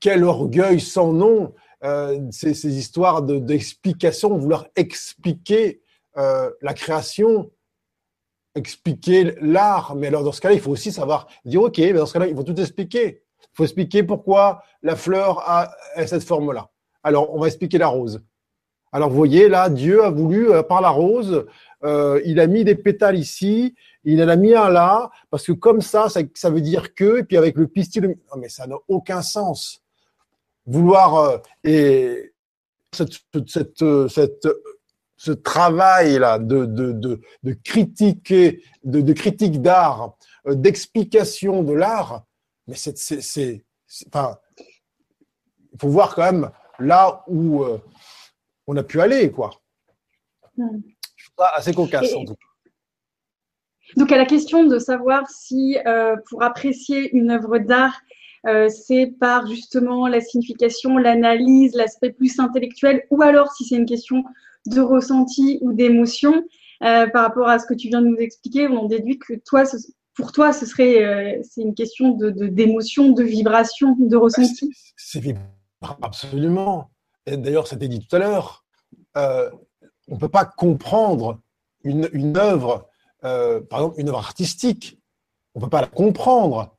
quel 0.00 0.24
orgueil 0.24 0.80
sans 0.80 1.12
nom, 1.12 1.54
euh, 1.84 2.20
ces, 2.30 2.54
ces, 2.54 2.76
histoires 2.78 3.22
d'explication, 3.22 4.36
vouloir 4.36 4.66
expliquer 4.76 5.82
euh, 6.16 6.50
la 6.60 6.74
création, 6.74 7.50
expliquer 8.54 9.34
l'art. 9.40 9.94
Mais 9.94 10.08
alors, 10.08 10.24
dans 10.24 10.32
ce 10.32 10.40
cas-là, 10.40 10.54
il 10.54 10.60
faut 10.60 10.70
aussi 10.70 10.92
savoir 10.92 11.26
dire, 11.44 11.62
OK, 11.62 11.78
mais 11.78 11.92
dans 11.92 12.06
ce 12.06 12.12
cas-là, 12.12 12.26
il 12.26 12.36
faut 12.36 12.42
tout 12.42 12.58
expliquer. 12.60 13.22
Il 13.40 13.56
faut 13.56 13.64
expliquer 13.64 14.02
pourquoi 14.02 14.62
la 14.82 14.96
fleur 14.96 15.40
a, 15.48 15.70
cette 16.06 16.24
forme-là. 16.24 16.70
Alors, 17.02 17.34
on 17.34 17.40
va 17.40 17.48
expliquer 17.48 17.78
la 17.78 17.88
rose. 17.88 18.22
Alors, 18.92 19.08
vous 19.08 19.16
voyez, 19.16 19.48
là, 19.48 19.68
Dieu 19.70 20.04
a 20.04 20.10
voulu, 20.10 20.50
euh, 20.50 20.62
par 20.62 20.80
la 20.80 20.90
rose, 20.90 21.46
euh, 21.82 22.20
il 22.24 22.38
a 22.40 22.46
mis 22.46 22.62
des 22.62 22.74
pétales 22.74 23.18
ici, 23.18 23.74
il 24.04 24.22
en 24.22 24.28
a 24.28 24.36
mis 24.36 24.54
un 24.54 24.68
là, 24.68 25.10
parce 25.30 25.46
que 25.46 25.52
comme 25.52 25.80
ça, 25.80 26.08
ça, 26.08 26.50
veut 26.50 26.60
dire 26.60 26.94
que, 26.94 27.20
et 27.20 27.24
puis 27.24 27.36
avec 27.36 27.56
le 27.56 27.66
pistil, 27.66 28.06
non 28.06 28.38
mais 28.38 28.48
ça 28.48 28.66
n'a 28.66 28.76
aucun 28.88 29.22
sens. 29.22 29.82
Vouloir, 30.66 31.16
euh, 31.16 31.38
et 31.64 32.32
cette, 32.92 33.12
cette, 33.48 34.08
cette, 34.08 34.48
ce 35.22 35.30
travail-là 35.30 36.40
de, 36.40 36.66
de, 36.66 36.90
de, 36.90 37.20
de 37.44 37.52
critiquer, 37.52 38.64
de, 38.82 39.00
de 39.00 39.12
critique 39.12 39.62
d'art, 39.62 40.16
euh, 40.48 40.56
d'explication 40.56 41.62
de 41.62 41.72
l'art, 41.72 42.24
mais 42.66 42.74
c'est, 42.74 42.98
c'est, 42.98 43.64
enfin, 44.08 44.36
il 45.72 45.78
faut 45.80 45.88
voir 45.88 46.16
quand 46.16 46.24
même 46.24 46.50
là 46.80 47.22
où 47.28 47.62
euh, 47.62 47.78
on 48.66 48.76
a 48.76 48.82
pu 48.82 49.00
aller, 49.00 49.30
quoi. 49.30 49.50
Hmm 50.56 50.80
assez 51.54 51.72
cocasse 51.72 52.14
en 52.14 52.24
tout 52.24 52.34
cas. 52.34 52.70
Donc 53.96 54.12
à 54.12 54.16
la 54.16 54.26
question 54.26 54.64
de 54.64 54.78
savoir 54.78 55.28
si 55.28 55.78
euh, 55.86 56.16
pour 56.28 56.42
apprécier 56.42 57.10
une 57.16 57.30
œuvre 57.30 57.58
d'art, 57.58 58.00
euh, 58.46 58.68
c'est 58.68 59.06
par 59.20 59.46
justement 59.46 60.08
la 60.08 60.20
signification, 60.20 60.98
l'analyse, 60.98 61.74
l'aspect 61.74 62.10
plus 62.10 62.38
intellectuel, 62.38 63.04
ou 63.10 63.22
alors 63.22 63.52
si 63.52 63.64
c'est 63.64 63.76
une 63.76 63.86
question 63.86 64.24
de 64.66 64.80
ressenti 64.80 65.58
ou 65.60 65.72
d'émotion, 65.72 66.44
euh, 66.82 67.06
par 67.08 67.22
rapport 67.22 67.48
à 67.48 67.58
ce 67.58 67.66
que 67.66 67.74
tu 67.74 67.88
viens 67.88 68.02
de 68.02 68.08
nous 68.08 68.16
expliquer, 68.16 68.68
on 68.68 68.78
en 68.78 68.86
déduit 68.86 69.18
que 69.18 69.34
toi, 69.44 69.64
pour 70.14 70.32
toi, 70.32 70.52
ce 70.52 70.66
serait 70.66 71.40
c'est 71.42 71.62
une 71.62 71.74
question 71.74 72.10
de 72.10 72.30
d'émotion, 72.30 73.10
de, 73.10 73.22
vibration, 73.22 73.96
de 73.98 74.16
ressenti. 74.16 74.70
C'est 74.96 75.22
absolument. 76.02 76.90
Et 77.26 77.36
d'ailleurs, 77.36 77.66
ça 77.66 77.76
t'est 77.76 77.88
dit 77.88 78.00
tout 78.00 78.16
à 78.16 78.18
l'heure 78.18 78.64
on 80.08 80.14
ne 80.14 80.20
peut 80.20 80.28
pas 80.28 80.44
comprendre 80.44 81.40
une, 81.84 82.08
une 82.12 82.36
œuvre, 82.36 82.88
euh, 83.24 83.60
par 83.60 83.80
exemple 83.80 84.00
une 84.00 84.08
œuvre 84.08 84.18
artistique, 84.18 84.98
on 85.54 85.60
ne 85.60 85.64
peut 85.64 85.70
pas 85.70 85.80
la 85.80 85.86
comprendre. 85.86 86.76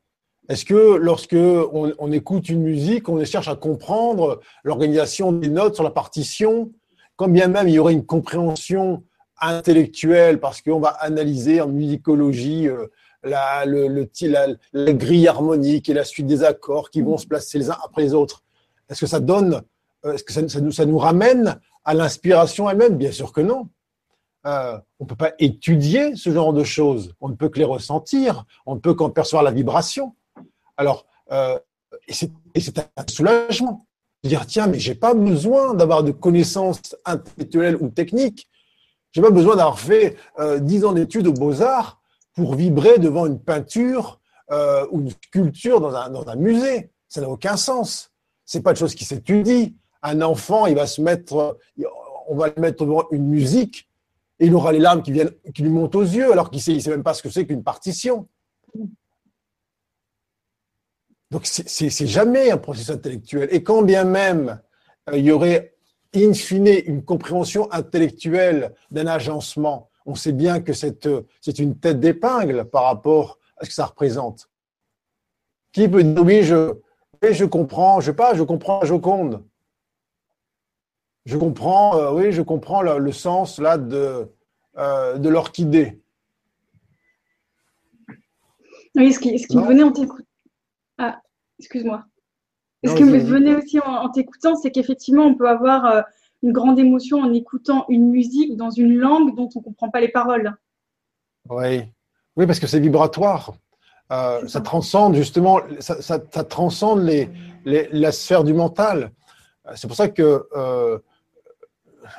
Est-ce 0.48 0.64
que 0.64 0.96
lorsque 0.96 1.34
on, 1.34 2.12
écoute 2.12 2.50
une 2.50 2.62
musique, 2.62 3.08
on 3.08 3.24
cherche 3.24 3.48
à 3.48 3.56
comprendre 3.56 4.40
l'organisation 4.62 5.32
des 5.32 5.48
notes 5.48 5.74
sur 5.74 5.84
la 5.84 5.90
partition, 5.90 6.70
quand 7.16 7.28
bien 7.28 7.48
même 7.48 7.68
il 7.68 7.74
y 7.74 7.78
aurait 7.78 7.92
une 7.92 8.06
compréhension 8.06 9.02
intellectuelle, 9.40 10.40
parce 10.40 10.60
qu'on 10.62 10.80
va 10.80 10.90
analyser 10.90 11.60
en 11.60 11.68
musicologie 11.68 12.68
euh, 12.68 12.86
la, 13.22 13.64
le, 13.64 13.88
le, 13.88 14.08
la, 14.22 14.46
la, 14.72 14.92
grille 14.92 15.28
harmonique 15.28 15.88
et 15.88 15.94
la 15.94 16.04
suite 16.04 16.26
des 16.26 16.44
accords 16.44 16.90
qui 16.90 17.02
vont 17.02 17.18
se 17.18 17.26
placer 17.26 17.58
les 17.58 17.70
uns 17.70 17.76
après 17.84 18.02
les 18.02 18.14
autres. 18.14 18.42
Est-ce 18.88 19.00
que 19.00 19.06
ça 19.06 19.20
donne, 19.20 19.62
euh, 20.04 20.12
est-ce 20.12 20.24
que 20.24 20.32
ça, 20.32 20.86
nous, 20.86 20.98
ramène 20.98 21.58
à 21.84 21.94
l'inspiration 21.94 22.68
elle-même? 22.68 22.96
Bien 22.96 23.12
sûr 23.12 23.32
que 23.32 23.40
non. 23.40 23.68
Euh, 24.46 24.78
on 25.00 25.04
ne 25.04 25.08
peut 25.08 25.16
pas 25.16 25.32
étudier 25.38 26.16
ce 26.16 26.30
genre 26.30 26.52
de 26.52 26.64
choses. 26.64 27.14
On 27.20 27.30
ne 27.30 27.34
peut 27.34 27.48
que 27.48 27.58
les 27.58 27.64
ressentir. 27.64 28.44
On 28.66 28.74
ne 28.74 28.80
peut 28.80 28.94
qu'en 28.94 29.08
percevoir 29.08 29.42
la 29.42 29.50
vibration. 29.50 30.14
Alors, 30.76 31.06
et 32.06 32.60
c'est 32.60 32.78
un 32.78 33.04
soulagement. 33.08 33.86
Dire, 34.24 34.46
tiens, 34.46 34.66
mais 34.66 34.78
j'ai 34.78 34.94
pas 34.94 35.14
besoin 35.14 35.74
d'avoir 35.74 36.02
de 36.02 36.10
connaissances 36.10 36.96
intellectuelles 37.04 37.76
ou 37.80 37.88
techniques. 37.88 38.48
J'ai 39.12 39.20
pas 39.20 39.30
besoin 39.30 39.56
d'avoir 39.56 39.78
fait 39.78 40.16
euh, 40.38 40.58
dix 40.58 40.84
ans 40.84 40.92
d'études 40.92 41.26
aux 41.26 41.32
beaux-arts 41.32 42.00
pour 42.34 42.54
vibrer 42.54 42.98
devant 42.98 43.26
une 43.26 43.38
peinture 43.38 44.20
euh, 44.50 44.86
ou 44.90 45.00
une 45.00 45.10
sculpture 45.10 45.80
dans 45.80 45.94
un, 45.94 46.10
dans 46.10 46.26
un 46.26 46.36
musée. 46.36 46.90
Ça 47.08 47.20
n'a 47.20 47.28
aucun 47.28 47.56
sens. 47.56 48.10
C'est 48.44 48.62
pas 48.62 48.72
de 48.72 48.78
choses 48.78 48.94
qui 48.94 49.04
s'étudient 49.04 49.68
un 50.04 50.20
enfant, 50.20 50.66
il 50.66 50.76
va 50.76 50.86
se 50.86 51.00
mettre, 51.00 51.58
on 52.28 52.36
va 52.36 52.48
le 52.54 52.60
mettre 52.60 52.84
devant 52.84 53.04
une 53.10 53.26
musique 53.26 53.88
et 54.38 54.46
il 54.46 54.54
aura 54.54 54.70
les 54.70 54.78
larmes 54.78 55.02
qui 55.02 55.12
viennent, 55.12 55.30
qui 55.54 55.62
lui 55.62 55.70
montent 55.70 55.94
aux 55.94 56.02
yeux 56.02 56.30
alors 56.30 56.50
qu'il 56.50 56.60
sait, 56.60 56.78
sait 56.78 56.90
même 56.90 57.02
pas 57.02 57.14
ce 57.14 57.22
que 57.22 57.30
c'est 57.30 57.46
qu'une 57.46 57.64
partition. 57.64 58.28
Donc 61.34 61.46
c'est 61.46 62.06
jamais 62.06 62.52
un 62.52 62.58
processus 62.58 62.90
intellectuel. 62.90 63.48
Et 63.50 63.64
quand 63.64 63.82
bien 63.82 64.04
même 64.04 64.62
euh, 65.10 65.18
il 65.18 65.24
y 65.24 65.32
aurait 65.32 65.74
in 66.14 66.32
fine 66.32 66.68
une 66.86 67.04
compréhension 67.04 67.68
intellectuelle 67.72 68.72
d'un 68.92 69.08
agencement, 69.08 69.90
on 70.06 70.14
sait 70.14 70.30
bien 70.30 70.60
que 70.60 70.72
c'est 70.72 71.58
une 71.58 71.76
tête 71.76 71.98
d'épingle 71.98 72.66
par 72.66 72.84
rapport 72.84 73.40
à 73.56 73.64
ce 73.64 73.70
que 73.70 73.74
ça 73.74 73.86
représente. 73.86 74.48
Qui 75.72 75.88
peut 75.88 76.04
dire 76.04 76.22
oui, 76.22 76.44
je, 76.44 76.74
je 77.28 77.44
comprends, 77.44 77.98
je 77.98 78.12
sais 78.12 78.16
pas, 78.16 78.34
je 78.34 78.44
comprends 78.44 78.78
la 78.78 78.86
Joconde. 78.86 79.44
Je 81.24 81.36
comprends, 81.36 81.98
euh, 81.98 82.12
oui, 82.12 82.30
je 82.30 82.42
comprends 82.42 82.80
le, 82.80 83.10
sens 83.10 83.58
là 83.58 83.76
de, 83.76 84.32
euh, 84.76 85.18
de 85.18 85.28
l'orchidée. 85.28 86.00
Oui, 88.94 89.12
ce 89.12 89.18
qui, 89.18 89.36
ce 89.36 89.48
qui 89.48 89.56
me 89.56 89.66
venait 89.66 89.82
en 89.82 89.90
t'écoutant. 89.90 90.22
Ah, 90.98 91.20
excuse-moi. 91.58 92.04
Ce 92.84 92.94
qui 92.94 93.04
me 93.04 93.18
venait 93.18 93.54
aussi 93.54 93.80
en, 93.80 94.10
t'écoutant, 94.10 94.56
c'est 94.56 94.70
qu'effectivement, 94.70 95.24
on 95.24 95.34
peut 95.34 95.48
avoir 95.48 95.86
euh, 95.86 96.02
une 96.42 96.52
grande 96.52 96.78
émotion 96.78 97.20
en 97.20 97.32
écoutant 97.32 97.86
une 97.88 98.10
musique 98.10 98.56
dans 98.56 98.70
une 98.70 98.94
langue 98.96 99.34
dont 99.34 99.48
on 99.54 99.60
ne 99.60 99.64
comprend 99.64 99.88
pas 99.88 100.00
les 100.00 100.08
paroles. 100.08 100.54
Oui, 101.48 101.82
oui 102.36 102.46
parce 102.46 102.60
que 102.60 102.66
c'est 102.66 102.80
vibratoire. 102.80 103.54
Euh, 104.12 104.46
ça. 104.46 104.60
transcende 104.60 105.14
justement, 105.14 105.60
ça, 105.80 106.02
ça, 106.02 106.18
transcende 106.18 107.02
les, 107.04 107.30
les, 107.64 107.88
la 107.90 108.12
sphère 108.12 108.44
du 108.44 108.52
mental. 108.52 109.12
C'est 109.76 109.86
pour 109.86 109.96
ça 109.96 110.08
que 110.08 110.46
euh, 110.54 110.98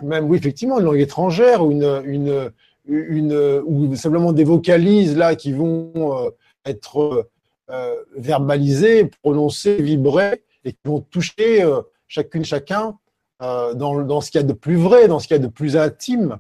même 0.01 0.25
oui, 0.25 0.37
effectivement, 0.37 0.79
une 0.79 0.85
langue 0.85 0.99
étrangère 0.99 1.63
ou 1.63 1.71
une, 1.71 2.01
une, 2.05 2.51
une 2.87 3.61
ou 3.65 3.95
simplement 3.95 4.33
des 4.33 4.43
vocalises 4.43 5.15
là 5.15 5.35
qui 5.35 5.53
vont 5.53 5.91
euh, 5.95 6.29
être 6.65 7.29
euh, 7.71 7.95
verbalisées, 8.15 9.05
prononcées, 9.23 9.81
vibrées 9.81 10.43
et 10.65 10.73
qui 10.73 10.79
vont 10.85 11.01
toucher 11.01 11.63
euh, 11.63 11.81
chacune 12.07 12.43
chacun 12.43 12.97
euh, 13.41 13.73
dans, 13.73 14.21
ce 14.21 14.31
qu'il 14.31 14.41
y 14.41 14.43
a 14.43 14.47
de 14.47 14.53
plus 14.53 14.75
vrai, 14.75 15.07
dans 15.07 15.19
ce 15.19 15.27
qu'il 15.27 15.37
y 15.37 15.39
a 15.39 15.43
de 15.43 15.47
plus 15.47 15.77
intime. 15.77 16.39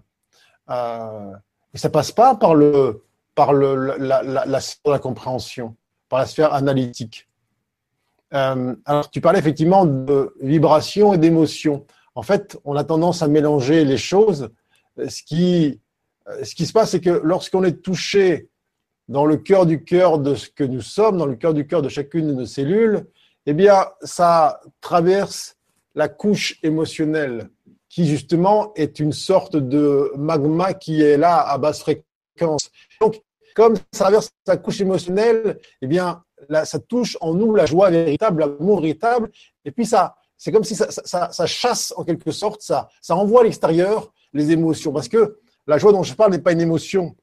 Euh, 0.69 1.31
et 1.73 1.77
ça 1.77 1.89
passe 1.89 2.11
pas 2.11 2.35
par 2.35 2.55
le 2.55 3.03
par 3.35 3.51
la, 3.51 4.61
sphère 4.61 4.81
de 4.85 4.91
la 4.91 4.99
compréhension, 4.99 5.75
par 6.07 6.19
la 6.19 6.25
sphère 6.25 6.53
analytique. 6.53 7.27
alors, 8.31 9.09
tu 9.11 9.19
parlais 9.19 9.39
effectivement 9.39 9.85
de 9.85 10.33
vibration 10.39 11.13
et 11.13 11.17
d'émotion. 11.17 11.85
En 12.15 12.21
fait, 12.21 12.57
on 12.63 12.77
a 12.77 12.85
tendance 12.85 13.21
à 13.21 13.27
mélanger 13.27 13.83
les 13.83 13.97
choses. 13.97 14.51
Ce 14.97 15.21
qui 15.21 15.81
se 16.37 16.71
passe, 16.71 16.91
c'est 16.91 17.01
que 17.01 17.19
lorsqu'on 17.25 17.65
est 17.65 17.81
touché 17.81 18.47
dans 19.07 19.25
le 19.25 19.37
cœur 19.37 19.65
du 19.65 19.83
cœur 19.83 20.19
de 20.19 20.35
ce 20.35 20.49
que 20.49 20.63
nous 20.63 20.81
sommes, 20.81 21.17
dans 21.17 21.25
le 21.25 21.35
cœur 21.35 21.53
du 21.53 21.67
cœur 21.67 21.81
de 21.81 21.89
chacune 21.89 22.27
de 22.27 22.33
nos 22.33 22.45
cellules, 22.45 23.05
eh 23.45 23.53
bien, 23.53 23.85
ça 24.01 24.59
traverse 24.81 25.55
la 25.93 26.09
couche 26.09 26.57
émotionnelle, 26.63 27.49
qui 27.89 28.07
justement 28.07 28.73
est 28.75 28.99
une 28.99 29.13
sorte 29.13 29.55
de 29.55 30.11
magma 30.17 30.73
qui 30.73 31.01
est 31.01 31.17
là 31.17 31.41
à 31.41 31.57
basse 31.57 31.79
fréquence. 31.79 32.69
Donc, 32.99 33.21
comme 33.55 33.75
ça 33.93 34.05
traverse 34.05 34.31
la 34.47 34.57
couche 34.57 34.81
émotionnelle, 34.81 35.59
eh 35.81 35.87
bien, 35.87 36.23
ça 36.65 36.79
touche 36.79 37.17
en 37.21 37.33
nous 37.33 37.55
la 37.55 37.65
joie 37.65 37.89
véritable, 37.89 38.41
l'amour 38.41 38.81
véritable, 38.81 39.29
et 39.63 39.71
puis 39.71 39.85
ça, 39.85 40.15
c'est 40.37 40.51
comme 40.51 40.63
si 40.63 40.75
ça, 40.75 40.91
ça, 40.91 41.31
ça, 41.31 41.45
chasse 41.45 41.93
en 41.95 42.03
quelque 42.03 42.31
sorte, 42.31 42.61
ça, 42.61 42.89
ça 43.01 43.15
envoie 43.15 43.41
à 43.41 43.43
l'extérieur 43.45 44.11
les 44.33 44.51
émotions, 44.51 44.91
parce 44.91 45.07
que 45.07 45.39
la 45.65 45.77
joie 45.77 45.93
dont 45.93 46.03
je 46.03 46.13
parle 46.13 46.31
n'est 46.31 46.39
pas 46.39 46.51
une 46.51 46.61
émotion. 46.61 47.15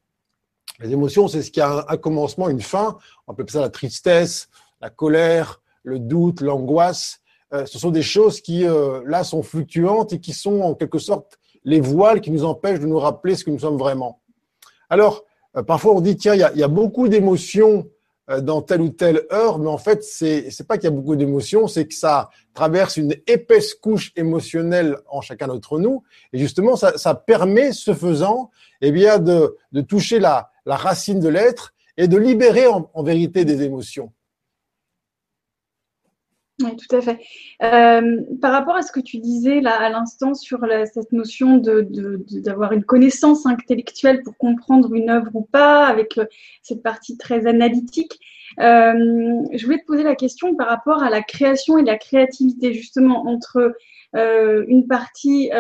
Les 0.83 0.93
émotions, 0.93 1.29
c'est 1.29 1.43
ce 1.43 1.51
qui 1.51 1.61
a 1.61 1.85
un, 1.89 1.97
commencement, 1.97 2.49
une 2.49 2.61
fin. 2.61 2.99
On 3.27 3.35
peut 3.35 3.43
appeler 3.43 3.53
ça 3.53 3.61
la 3.61 3.71
tristesse, 3.71 4.49
la 4.81 4.91
colère, 4.91 5.61
le 5.85 5.99
doute, 5.99 6.41
l'angoisse. 6.41 7.21
Euh, 7.53 7.67
ce 7.67 7.79
sont 7.79 7.91
des 7.91 8.03
choses 8.03 8.41
qui, 8.41 8.67
euh, 8.67 9.01
là, 9.07 9.25
sont 9.25 9.43
fluctuantes 9.43 10.13
et 10.13 10.21
qui 10.21 10.33
sont 10.33 10.61
en 10.61 10.75
quelque 10.75 10.99
sorte 10.99 11.39
les 11.65 11.81
voiles 11.81 12.21
qui 12.21 12.31
nous 12.31 12.45
empêchent 12.45 12.81
de 12.81 12.87
nous 12.87 12.99
rappeler 12.99 13.37
ce 13.37 13.45
que 13.45 13.51
nous 13.51 13.61
sommes 13.61 13.79
vraiment. 13.79 14.21
Alors, 14.91 15.25
euh, 15.57 15.63
parfois 15.63 15.95
on 15.95 16.01
dit, 16.01 16.17
tiens, 16.17 16.35
il 16.35 16.41
y 16.59 16.63
a, 16.63 16.69
beaucoup 16.69 17.09
d'émotions 17.09 17.89
dans 18.41 18.63
telle 18.63 18.81
ou 18.81 18.89
telle 18.89 19.27
heure, 19.33 19.59
mais 19.59 19.69
en 19.69 19.79
fait, 19.79 20.03
c'est 20.05 20.51
c'est 20.51 20.67
pas 20.67 20.79
qu'il 20.79 20.85
y 20.85 20.93
a 20.93 20.95
beaucoup 20.95 21.17
d'émotions, 21.17 21.67
c'est 21.67 21.87
que 21.87 21.93
ça 21.93 22.31
traverse 22.55 22.97
une 22.97 23.15
épaisse 23.27 23.75
couche 23.75 24.13
émotionnelle 24.17 24.97
en 25.11 25.21
chacun 25.21 25.49
d'entre 25.49 25.79
nous, 25.79 26.05
et 26.33 26.39
justement, 26.39 26.77
ça, 26.77 26.97
ça 26.97 27.15
permet, 27.15 27.73
ce 27.73 27.93
faisant, 27.93 28.51
eh 28.81 28.93
bien, 28.93 29.19
de, 29.19 29.57
de 29.73 29.81
toucher 29.81 30.21
la, 30.21 30.52
la 30.67 30.77
racine 30.77 31.21
de 31.21 31.29
l'être 31.29 31.75
et 31.97 32.09
de 32.09 32.17
libérer 32.17 32.67
en, 32.67 33.03
vérité 33.03 33.45
des 33.45 33.63
émotions. 33.63 34.13
Oui, 36.63 36.77
tout 36.77 36.97
à 36.97 37.01
fait. 37.01 37.19
Euh, 37.63 38.21
par 38.41 38.53
rapport 38.53 38.77
à 38.77 38.83
ce 38.83 38.93
que 38.93 39.01
tu 39.01 39.19
disais 39.19 39.61
là 39.61 39.81
à 39.81 39.89
l'instant 39.89 40.35
sur 40.35 40.61
cette 40.93 41.11
notion 41.13 41.57
d'avoir 41.59 42.73
une 42.73 42.85
connaissance 42.85 43.47
intellectuelle 43.47 44.23
pour 44.23 44.37
comprendre 44.37 44.95
une 44.95 45.11
œuvre 45.11 45.35
ou 45.35 45.43
pas, 45.43 45.87
avec 45.87 46.19
euh, 46.19 46.27
cette 46.63 46.83
partie 46.83 47.17
très 47.17 47.47
analytique, 47.47 48.19
euh, 48.61 49.43
je 49.53 49.65
voulais 49.65 49.79
te 49.79 49.87
poser 49.87 50.03
la 50.03 50.15
question 50.15 50.55
par 50.55 50.69
rapport 50.69 51.03
à 51.03 51.11
la 51.11 51.23
création 51.23 51.79
et 51.79 51.83
la 51.83 51.97
créativité, 51.97 52.73
justement, 52.75 53.27
entre 53.27 53.75
une 54.15 54.87
partie 54.87 55.51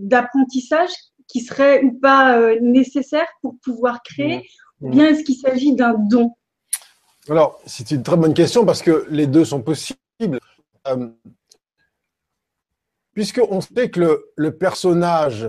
d'apprentissage 0.00 0.90
qui 1.30 1.40
serait 1.40 1.82
ou 1.82 1.92
pas 1.92 2.54
nécessaire 2.60 3.28
pour 3.42 3.56
pouvoir 3.62 4.02
créer, 4.02 4.38
mmh. 4.80 4.86
ou 4.86 4.90
bien 4.90 5.08
est-ce 5.08 5.24
qu'il 5.24 5.36
s'agit 5.36 5.74
d'un 5.74 5.94
don 5.94 6.32
alors, 7.28 7.60
c'est 7.66 7.90
une 7.90 8.02
très 8.02 8.16
bonne 8.16 8.34
question 8.34 8.64
parce 8.64 8.82
que 8.82 9.06
les 9.10 9.26
deux 9.26 9.44
sont 9.44 9.62
possibles. 9.62 10.40
Euh, 10.88 11.08
Puisqu'on 13.12 13.60
sait 13.60 13.90
que 13.90 14.24
le, 14.36 14.56
personnage, 14.56 15.48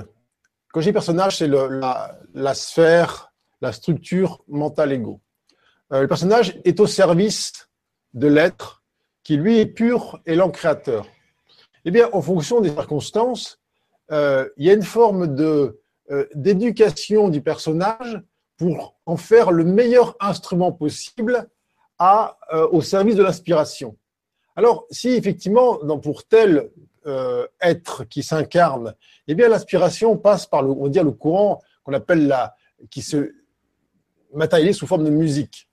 quand 0.73 0.81
je 0.81 0.87
dis 0.87 0.93
personnage, 0.93 1.37
c'est 1.37 1.47
la, 1.47 2.19
la, 2.33 2.53
sphère, 2.53 3.31
la 3.61 3.71
structure 3.71 4.43
mentale 4.47 4.91
égo. 4.91 5.21
Euh, 5.93 6.01
le 6.01 6.07
personnage 6.07 6.59
est 6.65 6.79
au 6.79 6.87
service 6.87 7.69
de 8.13 8.27
l'être 8.27 8.83
qui, 9.23 9.37
lui, 9.37 9.59
est 9.59 9.67
pur 9.67 10.19
et 10.25 10.37
créateur. 10.51 11.07
Eh 11.85 11.91
bien, 11.91 12.09
en 12.13 12.21
fonction 12.21 12.61
des 12.61 12.71
circonstances, 12.71 13.60
euh, 14.11 14.47
il 14.57 14.65
y 14.65 14.69
a 14.69 14.73
une 14.73 14.83
forme 14.83 15.35
de 15.35 15.77
d'éducation 16.35 17.29
du 17.29 17.41
personnage 17.41 18.21
pour 18.57 18.99
en 19.05 19.15
faire 19.15 19.49
le 19.51 19.63
meilleur 19.63 20.17
instrument 20.19 20.73
possible 20.73 21.47
à, 21.97 22.37
au 22.71 22.81
service 22.81 23.15
de 23.15 23.23
l'inspiration. 23.23 23.95
Alors, 24.55 24.85
si 24.91 25.09
effectivement, 25.09 25.79
pour 25.99 26.25
tel 26.25 26.69
euh, 27.07 27.47
être 27.61 28.03
qui 28.03 28.21
s'incarne, 28.21 28.93
eh 29.27 29.33
bien, 29.33 29.49
l'inspiration 29.49 30.17
passe 30.17 30.45
par 30.45 30.61
le, 30.61 30.69
on 30.69 30.87
le 30.87 31.11
courant 31.11 31.61
qu'on 31.83 31.93
appelle 31.93 32.27
la, 32.27 32.53
qui 32.89 33.01
se 33.01 33.33
matérialise 34.33 34.77
sous 34.77 34.87
forme 34.87 35.05
de 35.05 35.09
musique. 35.09 35.67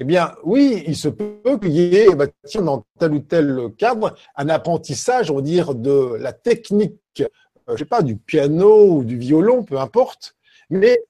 Eh 0.00 0.04
bien, 0.04 0.34
oui, 0.44 0.84
il 0.86 0.96
se 0.96 1.08
peut 1.08 1.58
qu'il 1.60 1.72
y 1.72 1.96
ait, 1.96 2.08
dans 2.54 2.86
tel 2.98 3.12
ou 3.12 3.18
tel 3.18 3.68
cadre, 3.76 4.14
un 4.36 4.48
apprentissage, 4.48 5.30
on 5.30 5.36
va 5.36 5.42
dire, 5.42 5.74
de 5.74 6.14
la 6.20 6.32
technique, 6.32 7.00
euh, 7.20 7.26
je 7.72 7.78
sais 7.78 7.84
pas, 7.84 8.02
du 8.02 8.16
piano 8.16 8.92
ou 8.92 9.04
du 9.04 9.18
violon, 9.18 9.64
peu 9.64 9.78
importe, 9.78 10.36
mais 10.70 11.02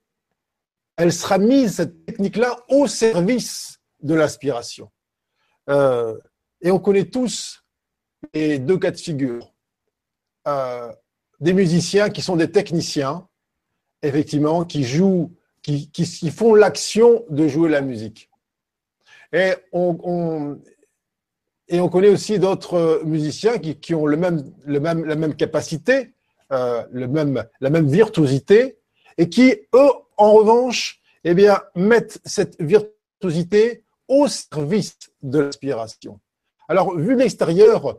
elle 0.97 1.13
sera 1.13 1.39
mise, 1.39 1.77
cette 1.77 2.07
technique-là, 2.07 2.65
au 2.69 2.87
service 2.87 3.79
de 4.01 4.15
l'inspiration. 4.15 4.91
Euh, 5.69 6.19
et 6.63 6.71
on 6.71 6.79
connaît 6.79 7.05
tous 7.05 7.63
les 8.33 8.59
deux 8.59 8.79
cas 8.79 8.91
de 8.91 8.97
figure. 8.97 9.53
Euh, 10.47 10.91
des 11.41 11.53
musiciens 11.53 12.11
qui 12.11 12.23
sont 12.23 12.37
des 12.37 12.51
techniciens, 12.51 13.29
effectivement, 14.03 14.65
qui 14.65 14.83
jouent, 14.83 15.35
qui, 15.63 16.31
font 16.31 16.55
l'action 16.55 17.25
de 17.29 17.47
jouer 17.47 17.69
la 17.69 17.83
musique. 17.83 18.31
Et 19.33 19.53
on, 19.73 20.59
connaît 21.91 22.09
aussi 22.09 22.39
d'autres 22.39 23.03
musiciens 23.05 23.59
qui, 23.59 23.95
ont 23.95 24.07
le 24.07 24.17
même, 24.17 24.53
la 24.67 24.81
même 25.17 25.35
capacité, 25.35 26.15
euh, 26.53 26.83
le 26.91 27.09
même, 27.09 27.45
la 27.61 27.71
même 27.71 27.89
virtuosité, 27.89 28.79
et 29.19 29.29
qui, 29.29 29.55
eux, 29.75 29.91
en 30.17 30.33
revanche, 30.33 31.01
eh 31.25 31.35
bien, 31.35 31.61
mettent 31.75 32.21
cette 32.25 32.61
virtuosité 32.61 33.85
au 34.07 34.29
service 34.29 34.97
de 35.23 35.41
l'inspiration. 35.41 36.21
Alors, 36.69 36.97
vu 36.97 37.15
de 37.15 37.21
l'extérieur, 37.21 37.99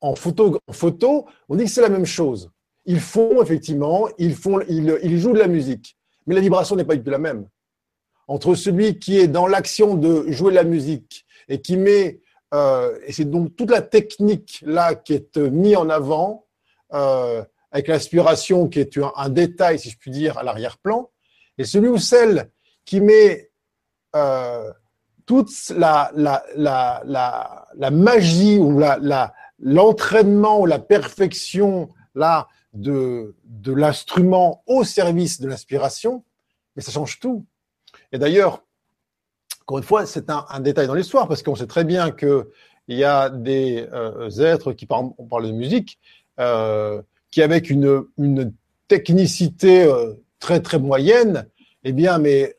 en 0.00 0.14
photo, 0.14 0.58
en 0.66 0.72
photo, 0.72 1.26
on 1.48 1.56
dit 1.56 1.64
que 1.64 1.70
c'est 1.70 1.80
la 1.82 1.88
même 1.88 2.06
chose. 2.06 2.50
Ils 2.86 3.00
font, 3.00 3.42
effectivement, 3.42 4.08
ils, 4.18 4.34
font, 4.34 4.60
ils, 4.68 5.18
jouent 5.18 5.34
de 5.34 5.38
la 5.38 5.48
musique. 5.48 5.96
Mais 6.26 6.34
la 6.34 6.40
vibration 6.40 6.76
n'est 6.76 6.84
pas 6.84 6.96
du 6.96 7.02
tout 7.02 7.10
la 7.10 7.18
même. 7.18 7.46
Entre 8.28 8.54
celui 8.54 8.98
qui 8.98 9.18
est 9.18 9.26
dans 9.26 9.46
l'action 9.46 9.94
de 9.94 10.30
jouer 10.30 10.52
la 10.52 10.64
musique 10.64 11.26
et 11.48 11.60
qui 11.60 11.76
met, 11.76 12.20
euh, 12.54 12.98
et 13.06 13.12
c'est 13.12 13.24
donc 13.24 13.56
toute 13.56 13.70
la 13.70 13.82
technique 13.82 14.62
là 14.66 14.94
qui 14.94 15.14
est 15.14 15.36
mise 15.38 15.76
en 15.76 15.88
avant, 15.88 16.46
euh, 16.92 17.42
avec 17.70 17.88
l'inspiration 17.88 18.68
qui 18.68 18.80
est 18.80 18.98
un, 19.16 19.28
détail, 19.28 19.78
si 19.78 19.90
je 19.90 19.98
puis 19.98 20.10
dire, 20.10 20.38
à 20.38 20.42
l'arrière-plan, 20.42 21.10
et 21.56 21.64
celui 21.64 21.88
ou 21.88 21.98
celle 21.98 22.50
qui 22.84 23.00
met 23.00 23.50
euh, 24.16 24.70
toute 25.26 25.50
la, 25.70 26.10
la, 26.14 26.42
la, 26.56 27.02
la, 27.74 27.90
magie 27.90 28.58
ou 28.58 28.80
l'entraînement 29.58 30.60
ou 30.60 30.66
la 30.66 30.78
perfection 30.78 31.90
là, 32.14 32.48
de, 32.72 33.36
de 33.44 33.72
l'instrument 33.72 34.62
au 34.66 34.84
service 34.84 35.40
de 35.40 35.48
l'inspiration, 35.48 36.24
mais 36.74 36.82
ça 36.82 36.92
change 36.92 37.20
tout. 37.20 37.44
Et 38.12 38.18
d'ailleurs, 38.18 38.62
encore 39.62 39.78
une 39.78 39.84
fois, 39.84 40.06
c'est 40.06 40.30
un, 40.30 40.46
un, 40.48 40.60
détail 40.60 40.86
dans 40.86 40.94
l'histoire, 40.94 41.28
parce 41.28 41.42
qu'on 41.42 41.54
sait 41.54 41.66
très 41.66 41.84
bien 41.84 42.10
qu'il 42.10 42.46
y 42.88 43.04
a 43.04 43.28
des 43.28 43.86
euh, 43.92 44.30
êtres 44.40 44.72
qui, 44.72 44.86
par 44.86 45.02
on 45.18 45.26
parle 45.26 45.46
de 45.46 45.52
musique, 45.52 45.98
euh, 46.40 47.02
qui 47.30 47.42
avec 47.42 47.68
une, 47.68 48.04
une 48.16 48.54
technicité 48.88 49.84
euh, 49.84 50.14
très 50.40 50.62
très 50.62 50.78
moyenne, 50.78 51.46
eh 51.84 51.92
bien, 51.92 52.18
mais 52.18 52.56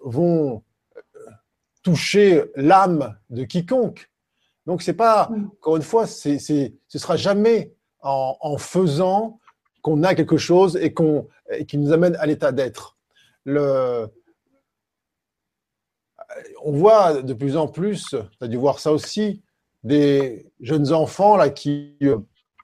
vont 0.00 0.62
toucher 1.82 2.44
l'âme 2.56 3.16
de 3.30 3.44
quiconque. 3.44 4.10
Donc 4.66 4.82
c'est 4.82 4.94
pas, 4.94 5.28
mm. 5.30 5.50
encore 5.58 5.76
une 5.76 5.82
fois, 5.82 6.06
c'est, 6.06 6.38
c'est, 6.38 6.74
ce 6.88 6.98
sera 6.98 7.16
jamais 7.16 7.72
en, 8.02 8.36
en 8.40 8.58
faisant 8.58 9.38
qu'on 9.80 10.02
a 10.02 10.14
quelque 10.14 10.36
chose 10.36 10.76
et, 10.76 10.92
qu'on, 10.92 11.26
qui 11.68 11.78
nous 11.78 11.92
amène 11.92 12.16
à 12.16 12.26
l'état 12.26 12.52
d'être. 12.52 12.96
Le, 13.44 14.08
on 16.62 16.72
voit 16.72 17.22
de 17.22 17.32
plus 17.34 17.56
en 17.56 17.68
plus, 17.68 18.08
tu 18.10 18.16
as 18.40 18.48
dû 18.48 18.56
voir 18.56 18.78
ça 18.78 18.92
aussi, 18.92 19.42
des 19.82 20.50
jeunes 20.60 20.92
enfants 20.92 21.36
là 21.36 21.50
qui, 21.50 21.96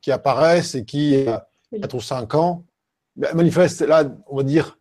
qui 0.03 0.11
apparaissent 0.11 0.75
et 0.75 0.85
qui, 0.85 1.27
à 1.29 1.49
4 1.81 1.95
ou 1.95 2.01
5 2.01 2.35
ans, 2.35 2.65
manifestent 3.35 3.83
là, 3.83 4.05
on 4.27 4.37
va 4.37 4.43
dire, 4.43 4.79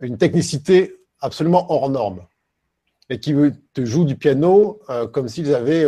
une 0.00 0.18
technicité 0.18 0.96
absolument 1.20 1.70
hors 1.70 1.90
norme 1.90 2.26
et 3.08 3.18
qui 3.18 3.34
te 3.74 3.84
jouent 3.84 4.04
du 4.04 4.16
piano 4.16 4.80
euh, 4.88 5.06
comme 5.06 5.28
s'ils 5.28 5.54
avaient 5.54 5.84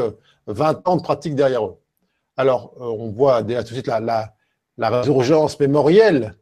20 0.46 0.76
euh, 0.76 0.80
ans 0.84 0.96
de 0.96 1.02
pratique 1.02 1.34
derrière 1.34 1.64
eux. 1.64 1.78
Alors, 2.36 2.74
euh, 2.80 2.84
on 2.84 3.10
voit 3.10 3.42
déjà 3.42 3.62
tout 3.62 3.70
de 3.70 3.74
suite 3.74 3.86
la, 3.86 4.00
la, 4.00 4.34
la 4.76 4.90
résurgence 4.90 5.58
mémorielle 5.60 6.34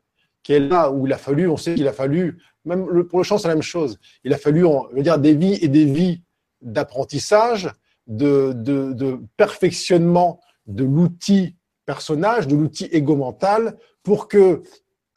qui 0.43 0.55
est 0.55 0.61
là 0.61 0.91
où 0.91 1.07
il 1.07 1.13
a 1.13 1.19
fallu, 1.19 1.49
on 1.49 1.59
sait 1.59 1.75
qu'il 1.75 1.87
a 1.87 1.93
fallu, 1.93 2.43
même 2.65 3.05
pour 3.05 3.19
le 3.19 3.25
chant, 3.25 3.39
c'est 3.39 3.49
la 3.49 3.55
même 3.55 3.63
chose. 3.63 3.99
Il 4.25 4.33
a 4.33 4.39
fallu, 4.39 4.65
on 4.65 4.89
veut 4.89 5.03
dire, 5.03 5.19
des 5.19 5.35
vies 5.35 5.59
et 5.63 5.69
des 5.69 5.85
vies 5.85 6.23
d'apprentissage, 6.61 7.71
de, 8.07 9.21
perfectionnement 9.37 10.41
de 10.67 10.85
l'outil 10.85 11.57
personnage, 11.87 12.47
de 12.47 12.57
l'outil 12.57 12.85
égo-mental, 12.87 13.77
pour 14.03 14.29
que 14.29 14.63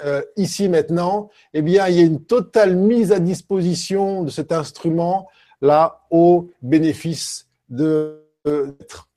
euh, 0.04 0.22
ici 0.38 0.70
maintenant, 0.70 1.30
eh 1.54 1.62
bien, 1.62 1.88
il 1.88 1.96
y 1.96 2.00
ait 2.00 2.06
une 2.06 2.24
totale 2.24 2.76
mise 2.76 3.12
à 3.12 3.20
disposition 3.20 4.24
de 4.24 4.30
cet 4.30 4.52
instrument 4.52 5.30
là 5.62 6.02
au 6.10 6.50
bénéfice 6.62 7.48
de 7.70 8.26
l'être. 8.44 9.10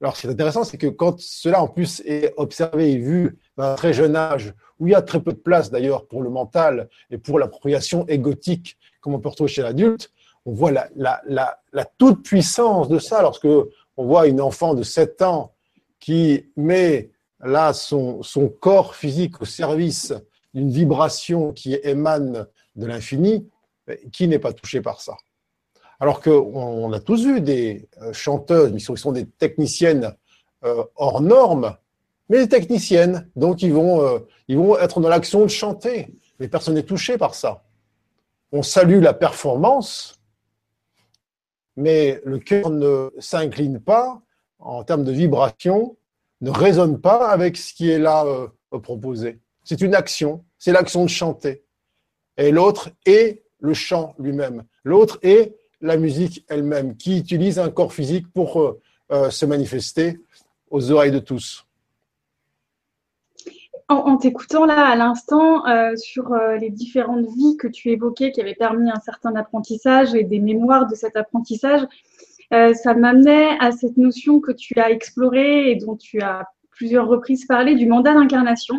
Alors, 0.00 0.16
ce 0.16 0.22
qui 0.22 0.26
est 0.26 0.30
intéressant, 0.30 0.64
c'est 0.64 0.76
que 0.76 0.88
quand 0.88 1.18
cela 1.20 1.62
en 1.62 1.68
plus 1.68 2.02
est 2.04 2.34
observé 2.36 2.92
et 2.92 2.98
vu 2.98 3.38
à 3.56 3.72
un 3.72 3.74
très 3.76 3.94
jeune 3.94 4.14
âge, 4.14 4.52
où 4.78 4.86
il 4.86 4.92
y 4.92 4.94
a 4.94 5.02
très 5.02 5.20
peu 5.20 5.32
de 5.32 5.38
place 5.38 5.70
d'ailleurs 5.70 6.06
pour 6.06 6.22
le 6.22 6.30
mental 6.30 6.88
et 7.10 7.18
pour 7.18 7.38
l'appropriation 7.38 8.06
égotique, 8.06 8.76
comme 9.00 9.14
on 9.14 9.20
peut 9.20 9.28
retrouver 9.28 9.50
chez 9.50 9.62
l'adulte, 9.62 10.10
on 10.44 10.52
voit 10.52 10.70
la, 10.70 10.88
la, 10.96 11.22
la, 11.26 11.58
la 11.72 11.84
toute 11.84 12.22
puissance 12.22 12.88
de 12.88 12.98
ça 12.98 13.22
lorsque 13.22 13.46
on 13.46 14.04
voit 14.04 14.26
une 14.26 14.40
enfant 14.40 14.74
de 14.74 14.82
7 14.82 15.22
ans 15.22 15.52
qui 15.98 16.46
met 16.56 17.10
là 17.40 17.72
son, 17.72 18.22
son 18.22 18.48
corps 18.48 18.94
physique 18.94 19.40
au 19.42 19.44
service 19.44 20.14
d'une 20.54 20.70
vibration 20.70 21.52
qui 21.52 21.74
émane 21.74 22.46
de 22.76 22.86
l'infini, 22.86 23.48
qui 24.12 24.28
n'est 24.28 24.38
pas 24.38 24.52
touché 24.52 24.80
par 24.80 25.00
ça. 25.00 25.16
Alors 26.00 26.20
qu'on 26.20 26.92
a 26.92 27.00
tous 27.00 27.24
vu 27.24 27.40
des 27.40 27.88
euh, 28.02 28.12
chanteuses, 28.12 28.72
mais 28.72 28.78
qui 28.78 28.96
sont 28.96 29.12
des 29.12 29.26
techniciennes 29.26 30.14
euh, 30.64 30.84
hors 30.96 31.20
normes, 31.20 31.76
mais 32.28 32.38
des 32.38 32.48
techniciennes, 32.48 33.28
donc 33.36 33.62
ils 33.62 33.72
vont, 33.72 34.02
euh, 34.02 34.18
ils 34.48 34.56
vont 34.56 34.78
être 34.78 35.00
dans 35.00 35.08
l'action 35.08 35.42
de 35.42 35.48
chanter, 35.48 36.14
mais 36.38 36.48
personne 36.48 36.74
n'est 36.74 36.82
touché 36.82 37.18
par 37.18 37.34
ça. 37.34 37.64
On 38.52 38.62
salue 38.62 39.00
la 39.00 39.14
performance, 39.14 40.20
mais 41.76 42.20
le 42.24 42.38
cœur 42.38 42.70
ne 42.70 43.10
s'incline 43.18 43.80
pas 43.80 44.22
en 44.58 44.82
termes 44.84 45.04
de 45.04 45.12
vibration, 45.12 45.96
ne 46.40 46.50
résonne 46.50 47.00
pas 47.00 47.28
avec 47.28 47.56
ce 47.56 47.72
qui 47.74 47.90
est 47.90 47.98
là 47.98 48.24
euh, 48.24 48.48
proposé. 48.80 49.40
C'est 49.64 49.80
une 49.80 49.94
action, 49.94 50.44
c'est 50.58 50.72
l'action 50.72 51.04
de 51.04 51.10
chanter. 51.10 51.64
Et 52.36 52.50
l'autre 52.50 52.90
est 53.04 53.44
le 53.60 53.74
chant 53.74 54.14
lui-même. 54.18 54.64
L'autre 54.84 55.18
est 55.22 55.56
la 55.80 55.96
musique 55.96 56.44
elle-même, 56.48 56.96
qui 56.96 57.18
utilise 57.18 57.58
un 57.58 57.70
corps 57.70 57.92
physique 57.92 58.32
pour 58.32 58.78
euh, 59.12 59.30
se 59.30 59.46
manifester 59.46 60.18
aux 60.70 60.90
oreilles 60.90 61.12
de 61.12 61.18
tous. 61.18 61.65
En, 63.88 64.16
t'écoutant 64.16 64.66
là 64.66 64.86
à 64.86 64.96
l'instant 64.96 65.62
sur 65.96 66.34
les 66.58 66.70
différentes 66.70 67.26
vies 67.36 67.56
que 67.56 67.68
tu 67.68 67.90
évoquais 67.90 68.32
qui 68.32 68.40
avaient 68.40 68.56
permis 68.56 68.90
un 68.90 69.00
certain 69.00 69.34
apprentissage 69.36 70.14
et 70.14 70.24
des 70.24 70.40
mémoires 70.40 70.88
de 70.88 70.96
cet 70.96 71.16
apprentissage, 71.16 71.86
euh, 72.52 72.74
ça 72.74 72.94
m'amenait 72.94 73.58
à 73.60 73.72
cette 73.72 73.96
notion 73.96 74.40
que 74.40 74.52
tu 74.52 74.78
as 74.78 74.90
explorée 74.90 75.70
et 75.70 75.76
dont 75.76 75.96
tu 75.96 76.20
as 76.20 76.44
plusieurs 76.70 77.08
reprises 77.08 77.46
parlé 77.46 77.74
du 77.74 77.86
mandat 77.86 78.14
d'incarnation. 78.14 78.76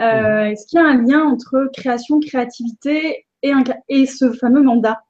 Euh, 0.00 0.46
est-ce 0.46 0.66
qu'il 0.66 0.80
y 0.80 0.82
a 0.82 0.86
un 0.86 1.02
lien 1.02 1.22
entre 1.22 1.70
création, 1.72 2.18
créativité 2.18 3.26
et, 3.42 3.52
et 3.88 4.06
ce 4.06 4.32
fameux 4.32 4.62
mandat? 4.62 5.02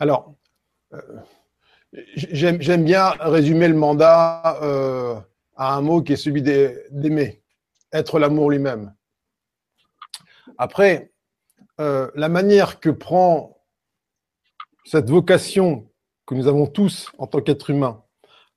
Alors, 0.00 0.34
euh, 0.94 0.98
j'aime 2.16 2.84
bien 2.84 3.10
résumer 3.20 3.68
le 3.68 3.74
mandat 3.74 5.24
à 5.56 5.74
un 5.74 5.80
mot 5.80 6.02
qui 6.02 6.12
est 6.12 6.16
celui 6.16 6.42
d'aimer, 6.42 7.42
être 7.92 8.18
l'amour 8.18 8.50
lui-même. 8.50 8.94
Après, 10.58 11.12
la 11.78 12.28
manière 12.28 12.80
que 12.80 12.90
prend 12.90 13.58
cette 14.84 15.10
vocation 15.10 15.88
que 16.26 16.34
nous 16.34 16.46
avons 16.46 16.66
tous 16.66 17.10
en 17.18 17.26
tant 17.26 17.40
qu'êtres 17.40 17.70
humains 17.70 18.02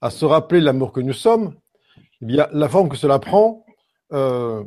à 0.02 0.10
se 0.10 0.26
rappeler 0.26 0.62
l'amour 0.62 0.92
que 0.92 1.00
nous 1.00 1.14
sommes, 1.14 1.56
eh 2.22 2.38
la 2.52 2.70
forme 2.70 2.90
que 2.90 2.98
cela 2.98 3.20
prend 3.20 3.66
euh, 4.14 4.64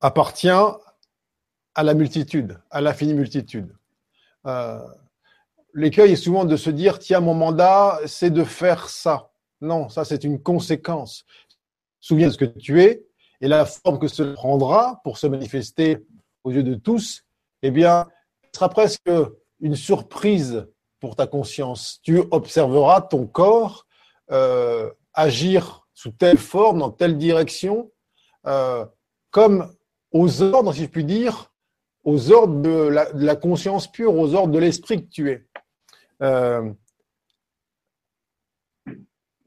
appartient 0.00 0.48
à 0.48 1.82
la 1.82 1.94
multitude, 1.94 2.58
à 2.70 2.80
l'infinie 2.80 3.14
multitude. 3.14 3.74
Euh, 4.46 4.80
L'écueil 5.74 6.12
est 6.12 6.16
souvent 6.16 6.44
de 6.44 6.56
se 6.56 6.70
dire, 6.70 6.98
tiens, 6.98 7.20
mon 7.20 7.34
mandat, 7.34 8.00
c'est 8.06 8.30
de 8.30 8.42
faire 8.42 8.88
ça. 8.88 9.27
Non, 9.60 9.88
ça, 9.88 10.04
c'est 10.04 10.24
une 10.24 10.42
conséquence. 10.42 11.24
Souviens 12.00 12.28
de 12.28 12.32
ce 12.32 12.38
que 12.38 12.44
tu 12.44 12.82
es 12.82 13.04
et 13.40 13.48
la 13.48 13.64
forme 13.64 13.98
que 13.98 14.08
cela 14.08 14.34
prendra 14.34 15.00
pour 15.04 15.18
se 15.18 15.26
manifester 15.26 15.98
aux 16.44 16.52
yeux 16.52 16.62
de 16.62 16.74
tous, 16.74 17.24
eh 17.62 17.70
bien, 17.70 18.06
sera 18.54 18.68
presque 18.68 19.10
une 19.60 19.76
surprise 19.76 20.66
pour 21.00 21.16
ta 21.16 21.26
conscience. 21.26 22.00
Tu 22.02 22.18
observeras 22.30 23.02
ton 23.02 23.26
corps 23.26 23.86
euh, 24.30 24.90
agir 25.14 25.86
sous 25.94 26.10
telle 26.10 26.38
forme, 26.38 26.78
dans 26.78 26.90
telle 26.90 27.18
direction, 27.18 27.90
euh, 28.46 28.84
comme 29.30 29.72
aux 30.12 30.42
ordres, 30.42 30.72
si 30.72 30.82
je 30.82 30.88
puis 30.88 31.04
dire, 31.04 31.52
aux 32.04 32.30
ordres 32.30 32.60
de 32.62 33.14
la, 33.14 33.36
conscience 33.36 33.90
pure, 33.90 34.14
aux 34.14 34.34
ordres 34.34 34.52
de 34.52 34.58
l'esprit 34.58 35.04
que 35.04 35.10
tu 35.10 35.30
es. 35.30 35.46
Euh, 36.22 36.72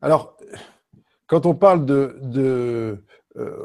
alors, 0.01 0.37
quand 1.27 1.45
on 1.45 1.55
parle 1.55 1.85
de, 1.85 2.17
de 2.21 3.03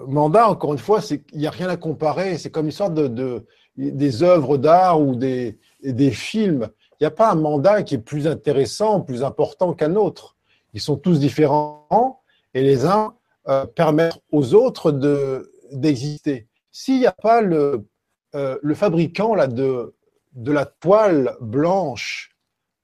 mandat, 0.07 0.49
encore 0.49 0.73
une 0.73 0.79
fois, 0.79 1.01
il 1.11 1.39
n'y 1.39 1.47
a 1.47 1.51
rien 1.51 1.69
à 1.69 1.77
comparer. 1.77 2.39
C'est 2.39 2.51
comme 2.51 2.67
une 2.67 2.73
sorte 2.73 2.95
de 2.95 3.47
des 3.77 4.23
œuvres 4.23 4.57
d'art 4.57 5.01
ou 5.01 5.15
des, 5.15 5.59
des 5.83 6.11
films, 6.11 6.69
il 6.93 7.05
n'y 7.05 7.07
a 7.07 7.11
pas 7.11 7.31
un 7.31 7.35
mandat 7.35 7.83
qui 7.83 7.95
est 7.95 7.99
plus 7.99 8.27
intéressant, 8.27 9.03
plus 9.03 9.23
important 9.23 9.75
qu'un 9.75 9.97
autre. 9.97 10.37
Ils 10.73 10.81
sont 10.81 10.97
tous 10.97 11.21
différents 11.21 12.23
et 12.55 12.63
les 12.63 12.87
uns 12.87 13.15
euh, 13.49 13.67
permettent 13.67 14.19
aux 14.33 14.55
autres 14.55 14.93
de, 14.93 15.53
d'exister. 15.73 16.49
S'il 16.73 17.01
n'y 17.01 17.07
a 17.07 17.13
pas 17.13 17.43
le, 17.43 17.87
euh, 18.35 18.59
le 18.63 18.75
fabricant 18.75 19.35
là, 19.35 19.47
de, 19.47 19.95
de 20.33 20.53
la 20.53 20.65
toile 20.65 21.37
blanche, 21.41 22.35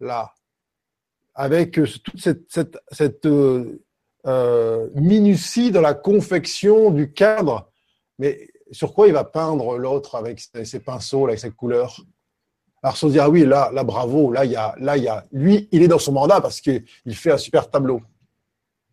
là, 0.00 0.32
avec 1.34 1.72
toute 1.72 2.20
cette, 2.20 2.50
cette 2.90 3.26
euh, 3.26 4.88
minutie 4.94 5.70
dans 5.70 5.80
la 5.80 5.94
confection 5.94 6.90
du 6.90 7.12
cadre, 7.12 7.70
mais 8.18 8.48
sur 8.70 8.94
quoi 8.94 9.06
il 9.06 9.12
va 9.12 9.24
peindre 9.24 9.76
l'autre 9.76 10.14
avec 10.14 10.40
ses 10.40 10.80
pinceaux, 10.80 11.26
avec 11.26 11.38
ses 11.38 11.50
couleurs 11.50 12.00
Alors, 12.82 12.96
se 12.96 13.06
dire, 13.06 13.24
ah 13.24 13.30
oui, 13.30 13.44
là, 13.44 13.70
bravo, 13.84 14.32
là, 14.32 14.44
il 14.44 14.52
y 14.52 14.56
a, 14.56 14.74
là, 14.78 14.96
il 14.96 15.06
a, 15.08 15.26
lui, 15.32 15.68
il 15.72 15.82
est 15.82 15.88
dans 15.88 15.98
son 15.98 16.12
mandat 16.12 16.40
parce 16.40 16.60
qu'il 16.60 16.84
fait 17.12 17.32
un 17.32 17.38
super 17.38 17.70
tableau. 17.70 18.00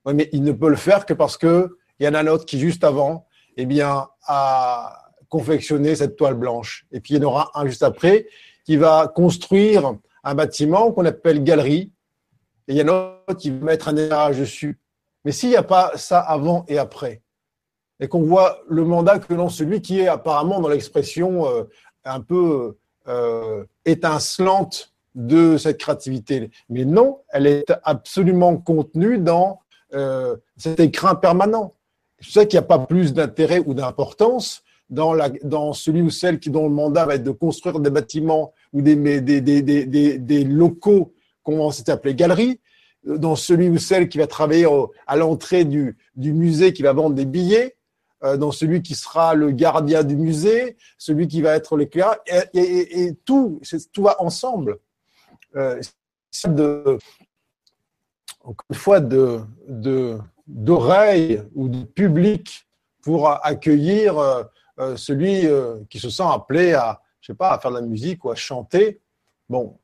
mais 0.06 0.30
il 0.32 0.44
ne 0.44 0.52
peut 0.52 0.70
le 0.70 0.76
faire 0.76 1.06
que 1.06 1.14
parce 1.14 1.38
que 1.38 1.78
il 2.00 2.06
y 2.06 2.10
en 2.10 2.14
a 2.14 2.20
un 2.20 2.28
autre 2.28 2.46
qui, 2.46 2.60
juste 2.60 2.84
avant, 2.84 3.28
eh 3.58 3.66
bien, 3.66 4.08
a 4.26 5.10
confectionné 5.28 5.96
cette 5.96 6.16
toile 6.16 6.36
blanche. 6.36 6.86
Et 6.92 7.02
puis, 7.02 7.14
il 7.14 7.18
y 7.22 7.26
en 7.26 7.28
aura 7.28 7.52
un 7.54 7.66
juste 7.66 7.84
après 7.84 8.28
qui 8.66 8.78
va 8.78 9.12
construire 9.14 9.94
un 10.24 10.36
bâtiment 10.36 10.92
qu'on 10.92 11.06
appelle 11.06 11.44
galerie. 11.44 11.92
Et 12.70 12.74
il 12.74 12.78
y 12.78 12.84
en 12.84 12.94
a 12.94 13.34
qui 13.34 13.50
va 13.50 13.66
mettre 13.66 13.88
un 13.88 13.98
étage 13.98 14.38
dessus. 14.38 14.80
Mais 15.26 15.32
s'il 15.32 15.50
n'y 15.50 15.56
a 15.56 15.64
pas 15.64 15.92
ça 15.96 16.20
avant 16.20 16.66
et 16.68 16.78
après, 16.78 17.24
et 18.00 18.08
qu'on 18.08 18.22
voit 18.22 18.62
le 18.70 18.86
mandat 18.86 19.18
que 19.18 19.34
l'on 19.34 19.50
celui 19.50 19.82
qui 19.82 20.00
est 20.00 20.08
apparemment 20.08 20.62
dans 20.62 20.70
l'expression 20.70 21.48
euh, 21.48 21.64
un 22.06 22.22
peu 22.22 22.78
euh, 23.08 23.66
étincelante 23.86 24.94
de 25.16 25.58
cette 25.58 25.80
créativité. 25.80 26.52
Mais 26.70 26.86
non, 26.86 27.22
elle 27.30 27.48
est 27.48 27.74
absolument 27.84 28.56
contenue 28.56 29.18
dans 29.18 29.60
euh, 29.96 30.38
cet 30.56 30.80
écrin 30.80 31.16
permanent. 31.16 31.74
Je 32.20 32.32
sais 32.32 32.48
qu'il 32.48 32.60
n'y 32.60 32.66
a 32.66 32.68
pas 32.68 32.80
plus 32.80 33.14
d'intérêt 33.14 33.64
ou 33.66 33.74
d'importance 33.74 34.64
dans, 34.90 35.74
celui 35.74 36.02
ou 36.04 36.12
celle 36.12 36.40
qui 36.40 36.52
dont 36.52 36.64
le 36.64 36.74
mandat 36.74 37.06
va 37.08 37.16
être 37.16 37.24
de 37.24 37.32
construire 37.32 37.80
des 37.80 37.90
bâtiments 37.90 38.54
ou 38.74 38.82
des 38.82 40.44
locaux 40.44 41.14
qu'on 41.50 41.70
va 41.70 41.94
appeler 41.94 42.16
galeries, 42.16 42.60
dans 43.04 43.36
celui 43.36 43.70
ou 43.70 43.78
celle 43.78 44.10
qui 44.10 44.18
va 44.18 44.28
travailler 44.28 44.68
à 45.08 45.16
l'entrée 45.16 45.66
du, 45.66 45.96
musée, 46.16 46.74
qui 46.74 46.82
va 46.82 46.94
vendre 46.94 47.16
des 47.16 47.26
billets, 47.26 47.76
euh, 48.24 48.36
dans 48.36 48.52
celui 48.52 48.82
qui 48.82 48.96
sera 48.96 49.34
le 49.34 49.52
gardien 49.52 50.04
du 50.04 50.18
musée, 50.18 50.76
celui 50.98 51.28
qui 51.28 51.42
va 51.42 51.56
être 51.56 51.78
l'éclaireur, 51.78 52.18
et, 52.28 52.60
et, 52.60 53.04
et, 53.04 53.16
tout, 53.16 53.62
va 53.98 54.22
ensemble. 54.22 54.80
Euh, 55.56 55.82
de, 56.46 56.98
encore 58.44 58.66
une 58.70 58.76
fois, 58.76 59.00
de, 59.00 59.42
d'oreilles 60.48 61.42
ou 61.56 61.70
de 61.70 61.84
public 61.84 62.68
pour 63.02 63.30
accueillir 63.44 64.18
euh, 64.20 64.44
euh, 64.80 64.96
celui 64.96 65.48
qui 65.90 66.00
se 66.00 66.10
sent 66.10 66.24
appelé 66.24 66.74
à, 66.74 67.02
je 67.22 67.28
sais 67.28 67.34
pas, 67.34 67.52
à 67.52 67.60
faire 67.60 67.72
de 67.72 67.78
la 67.78 67.82
musique 67.82 68.24
ou 68.26 68.30
à 68.30 68.36
chanter. 68.36 69.02
Bon, 69.50 69.80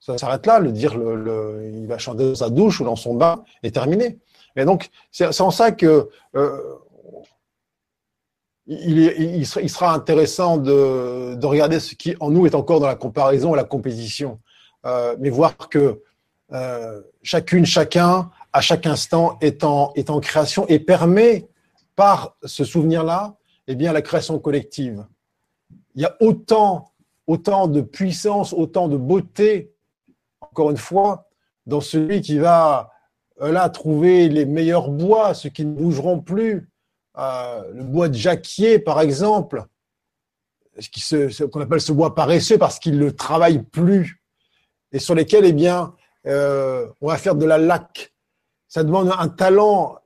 ça 0.00 0.16
s'arrête 0.18 0.46
là. 0.46 0.58
Le 0.58 0.72
dire, 0.72 0.94
il 0.94 1.86
va 1.86 1.98
chanter 1.98 2.28
dans 2.28 2.34
sa 2.34 2.50
douche 2.50 2.80
ou 2.80 2.84
dans 2.84 2.96
son 2.96 3.14
bain 3.14 3.44
est 3.62 3.74
terminé. 3.74 4.18
Et 4.56 4.64
donc, 4.64 4.90
c'est 5.10 5.40
en 5.40 5.50
ça 5.50 5.72
que 5.72 6.08
euh, 6.34 6.74
il, 8.66 9.46
sera, 9.46 9.94
intéressant 9.94 10.56
de, 10.56 11.34
de, 11.36 11.46
regarder 11.46 11.80
ce 11.80 11.94
qui 11.94 12.16
en 12.20 12.30
nous 12.30 12.46
est 12.46 12.54
encore 12.54 12.80
dans 12.80 12.86
la 12.86 12.96
comparaison 12.96 13.54
et 13.54 13.56
la 13.56 13.64
compétition, 13.64 14.40
euh, 14.84 15.16
mais 15.20 15.30
voir 15.30 15.56
que 15.56 16.02
euh, 16.52 17.00
chacune, 17.22 17.66
chacun, 17.66 18.30
à 18.52 18.60
chaque 18.60 18.86
instant, 18.86 19.38
est 19.40 19.64
en, 19.64 19.92
est 19.94 20.10
en 20.10 20.20
création 20.20 20.66
et 20.66 20.78
permet 20.78 21.48
par 21.94 22.36
ce 22.44 22.64
souvenir-là, 22.64 23.36
eh 23.66 23.74
bien, 23.74 23.92
la 23.92 24.02
création 24.02 24.38
collective. 24.38 25.04
Il 25.94 26.02
y 26.02 26.04
a 26.04 26.16
autant, 26.20 26.92
autant 27.26 27.68
de 27.68 27.80
puissance, 27.80 28.52
autant 28.52 28.88
de 28.88 28.96
beauté 28.96 29.72
encore 30.58 30.72
une 30.72 30.76
fois, 30.76 31.28
dans 31.66 31.80
celui 31.80 32.20
qui 32.20 32.36
va 32.38 32.90
euh, 33.40 33.52
là 33.52 33.68
trouver 33.68 34.28
les 34.28 34.44
meilleurs 34.44 34.88
bois, 34.90 35.32
ceux 35.32 35.50
qui 35.50 35.64
ne 35.64 35.72
bougeront 35.72 36.20
plus, 36.20 36.68
euh, 37.16 37.62
le 37.72 37.84
bois 37.84 38.08
de 38.08 38.14
jacquier 38.14 38.80
par 38.80 39.00
exemple, 39.00 39.64
ce 40.80 41.44
qu'on 41.44 41.60
appelle 41.60 41.80
ce 41.80 41.92
bois 41.92 42.16
paresseux 42.16 42.58
parce 42.58 42.80
qu'il 42.80 42.98
ne 42.98 43.10
travaille 43.10 43.62
plus, 43.62 44.20
et 44.90 44.98
sur 44.98 45.14
lesquels 45.14 45.44
eh 45.44 45.52
bien, 45.52 45.94
euh, 46.26 46.88
on 47.00 47.06
va 47.06 47.18
faire 47.18 47.36
de 47.36 47.46
la 47.46 47.58
laque. 47.58 48.12
Ça 48.66 48.82
demande 48.82 49.12
un 49.16 49.28
talent 49.28 49.96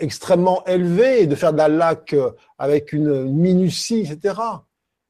extrêmement 0.00 0.64
élevé 0.64 1.28
de 1.28 1.36
faire 1.36 1.52
de 1.52 1.58
la 1.58 1.68
laque 1.68 2.16
avec 2.58 2.92
une 2.92 3.30
minutie, 3.30 4.00
etc. 4.00 4.40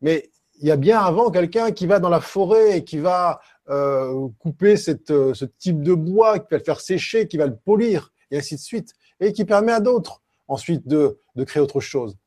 Mais 0.02 0.30
il 0.60 0.68
y 0.68 0.70
a 0.70 0.76
bien 0.76 1.00
avant 1.00 1.30
quelqu'un 1.30 1.72
qui 1.72 1.86
va 1.86 2.00
dans 2.00 2.10
la 2.10 2.20
forêt 2.20 2.78
et 2.78 2.84
qui 2.84 2.98
va 2.98 3.40
euh, 3.70 4.28
couper 4.40 4.74
euh, 5.10 5.32
ce 5.32 5.44
type 5.46 5.82
de 5.82 5.94
bois, 5.94 6.38
qui 6.38 6.48
va 6.50 6.58
le 6.58 6.64
faire 6.64 6.80
sécher, 6.80 7.26
qui 7.26 7.38
va 7.38 7.46
le 7.46 7.56
polir, 7.56 8.12
et 8.30 8.36
ainsi 8.36 8.56
de 8.56 8.60
suite, 8.60 8.92
et 9.20 9.32
qui 9.32 9.46
permet 9.46 9.72
à 9.72 9.80
d'autres 9.80 10.20
ensuite 10.48 10.86
de, 10.86 11.18
créer 11.46 11.62
autre 11.62 11.80
chose. 11.80 12.18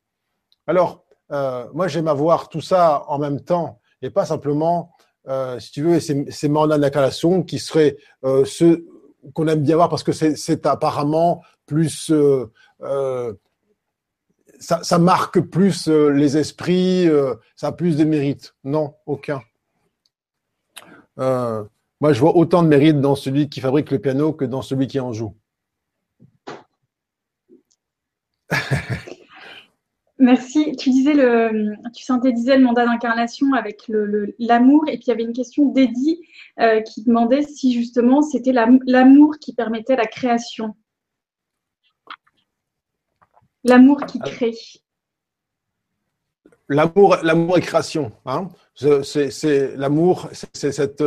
Alors, 0.66 1.04
euh, 1.30 1.68
moi, 1.72 1.86
j'aime 1.86 2.08
avoir 2.08 2.48
tout 2.48 2.60
ça 2.60 3.04
en 3.06 3.18
même 3.18 3.40
temps, 3.40 3.80
et 4.02 4.10
pas 4.10 4.26
simplement, 4.26 4.92
si 5.58 5.72
tu 5.72 5.82
veux, 5.82 6.00
ces, 6.00 6.28
ces 6.30 6.48
mandats 6.48 6.90
qui 7.46 7.58
seraient 7.58 7.98
ceux 8.44 8.86
qu'on 9.34 9.46
aime 9.46 9.62
bien 9.62 9.76
voir 9.76 9.90
parce 9.90 10.02
que 10.02 10.12
c'est 10.12 10.66
apparemment 10.66 11.42
plus 11.66 12.10
ça, 14.58 14.82
ça, 14.82 14.98
marque 14.98 15.40
plus 15.40 15.86
les 15.88 16.38
esprits, 16.38 17.08
ça 17.56 17.68
a 17.68 17.72
plus 17.72 17.96
de 17.96 18.04
mérite. 18.04 18.54
Non, 18.64 18.94
aucun. 19.04 19.42
Euh, 21.18 21.64
moi, 22.00 22.12
je 22.12 22.20
vois 22.20 22.36
autant 22.36 22.62
de 22.62 22.68
mérite 22.68 23.00
dans 23.00 23.16
celui 23.16 23.48
qui 23.48 23.60
fabrique 23.60 23.90
le 23.90 23.98
piano 23.98 24.32
que 24.32 24.44
dans 24.44 24.62
celui 24.62 24.86
qui 24.86 25.00
en 25.00 25.12
joue. 25.12 25.34
Merci. 30.20 30.74
Tu 30.76 30.90
disais 30.90 31.14
le, 31.14 31.74
tu 31.94 32.04
synthétisais 32.04 32.58
le 32.58 32.64
mandat 32.64 32.86
d'incarnation 32.86 33.52
avec 33.52 33.90
l'amour, 34.38 34.84
et 34.88 34.96
puis 34.96 35.04
il 35.06 35.08
y 35.08 35.12
avait 35.12 35.22
une 35.22 35.32
question 35.32 35.66
d'Eddie 35.66 36.20
euh, 36.60 36.80
qui 36.80 37.04
demandait 37.04 37.42
si 37.42 37.72
justement 37.72 38.22
c'était 38.22 38.52
l'amour 38.52 39.38
qui 39.40 39.54
permettait 39.54 39.96
la 39.96 40.06
création. 40.06 40.74
L'amour 43.64 44.06
qui 44.06 44.18
crée. 44.18 44.54
L'amour, 46.68 47.16
l'amour 47.22 47.58
et 47.58 47.60
création. 47.60 48.12
Hein 48.26 48.48
c'est 48.74 49.76
l'amour, 49.76 50.28
c'est 50.52 50.72
cette, 50.72 51.02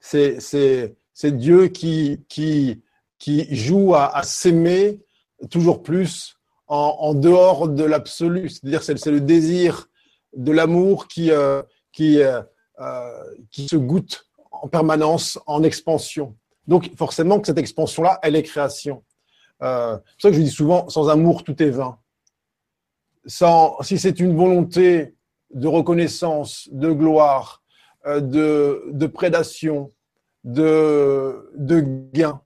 c'est 0.00 1.36
Dieu 1.36 1.68
qui 1.68 2.24
qui 2.28 2.82
qui 3.18 3.54
joue 3.54 3.94
à, 3.94 4.22
s'aimer 4.22 5.00
toujours 5.50 5.82
plus 5.82 6.36
en, 6.66 6.96
en 6.98 7.14
dehors 7.14 7.68
de 7.68 7.84
l'absolu. 7.84 8.48
C'est-à-dire 8.48 8.82
c'est 8.82 9.10
le 9.10 9.20
désir 9.20 9.88
de 10.36 10.52
l'amour 10.52 11.06
qui 11.06 11.30
euh, 11.30 11.62
qui 11.92 12.20
euh, 12.20 12.42
euh, 12.80 13.22
qui 13.52 13.68
se 13.68 13.76
goûte 13.76 14.26
en 14.50 14.68
permanence 14.68 15.38
en 15.46 15.62
expansion. 15.62 16.34
Donc 16.66 16.90
forcément 16.96 17.38
que 17.38 17.46
cette 17.46 17.58
expansion-là, 17.58 18.18
elle 18.22 18.34
est 18.34 18.42
création. 18.42 19.04
Euh, 19.62 19.96
c'est 19.96 20.12
pour 20.12 20.22
ça 20.22 20.30
que 20.30 20.36
je 20.36 20.40
dis 20.40 20.50
souvent, 20.50 20.88
sans 20.88 21.08
amour, 21.08 21.44
tout 21.44 21.62
est 21.62 21.70
vain. 21.70 21.98
Sans, 23.26 23.80
si 23.82 23.98
c'est 23.98 24.20
une 24.20 24.36
volonté 24.36 25.14
de 25.52 25.66
reconnaissance, 25.66 26.68
de 26.72 26.90
gloire, 26.90 27.62
euh, 28.06 28.20
de, 28.20 28.84
de 28.90 29.06
prédation, 29.06 29.92
de, 30.44 31.50
de 31.56 31.80
gain. 32.12 32.40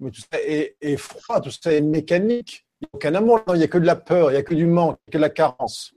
Mais 0.00 0.10
tout 0.10 0.20
ça 0.20 0.40
est, 0.40 0.96
froid, 0.96 1.40
tout 1.40 1.50
ça 1.50 1.72
est 1.72 1.80
mécanique. 1.80 2.66
Il 2.80 2.84
n'y 2.84 2.88
a 2.92 2.96
aucun 2.96 3.14
amour, 3.14 3.40
il 3.48 3.58
n'y 3.58 3.64
a 3.64 3.68
que 3.68 3.78
de 3.78 3.86
la 3.86 3.96
peur, 3.96 4.30
il 4.30 4.34
n'y 4.34 4.38
a 4.38 4.42
que 4.42 4.54
du 4.54 4.66
manque, 4.66 4.98
il 5.06 5.10
n'y 5.10 5.10
a 5.10 5.12
que 5.12 5.18
de 5.18 5.22
la 5.22 5.30
carence. 5.30 5.92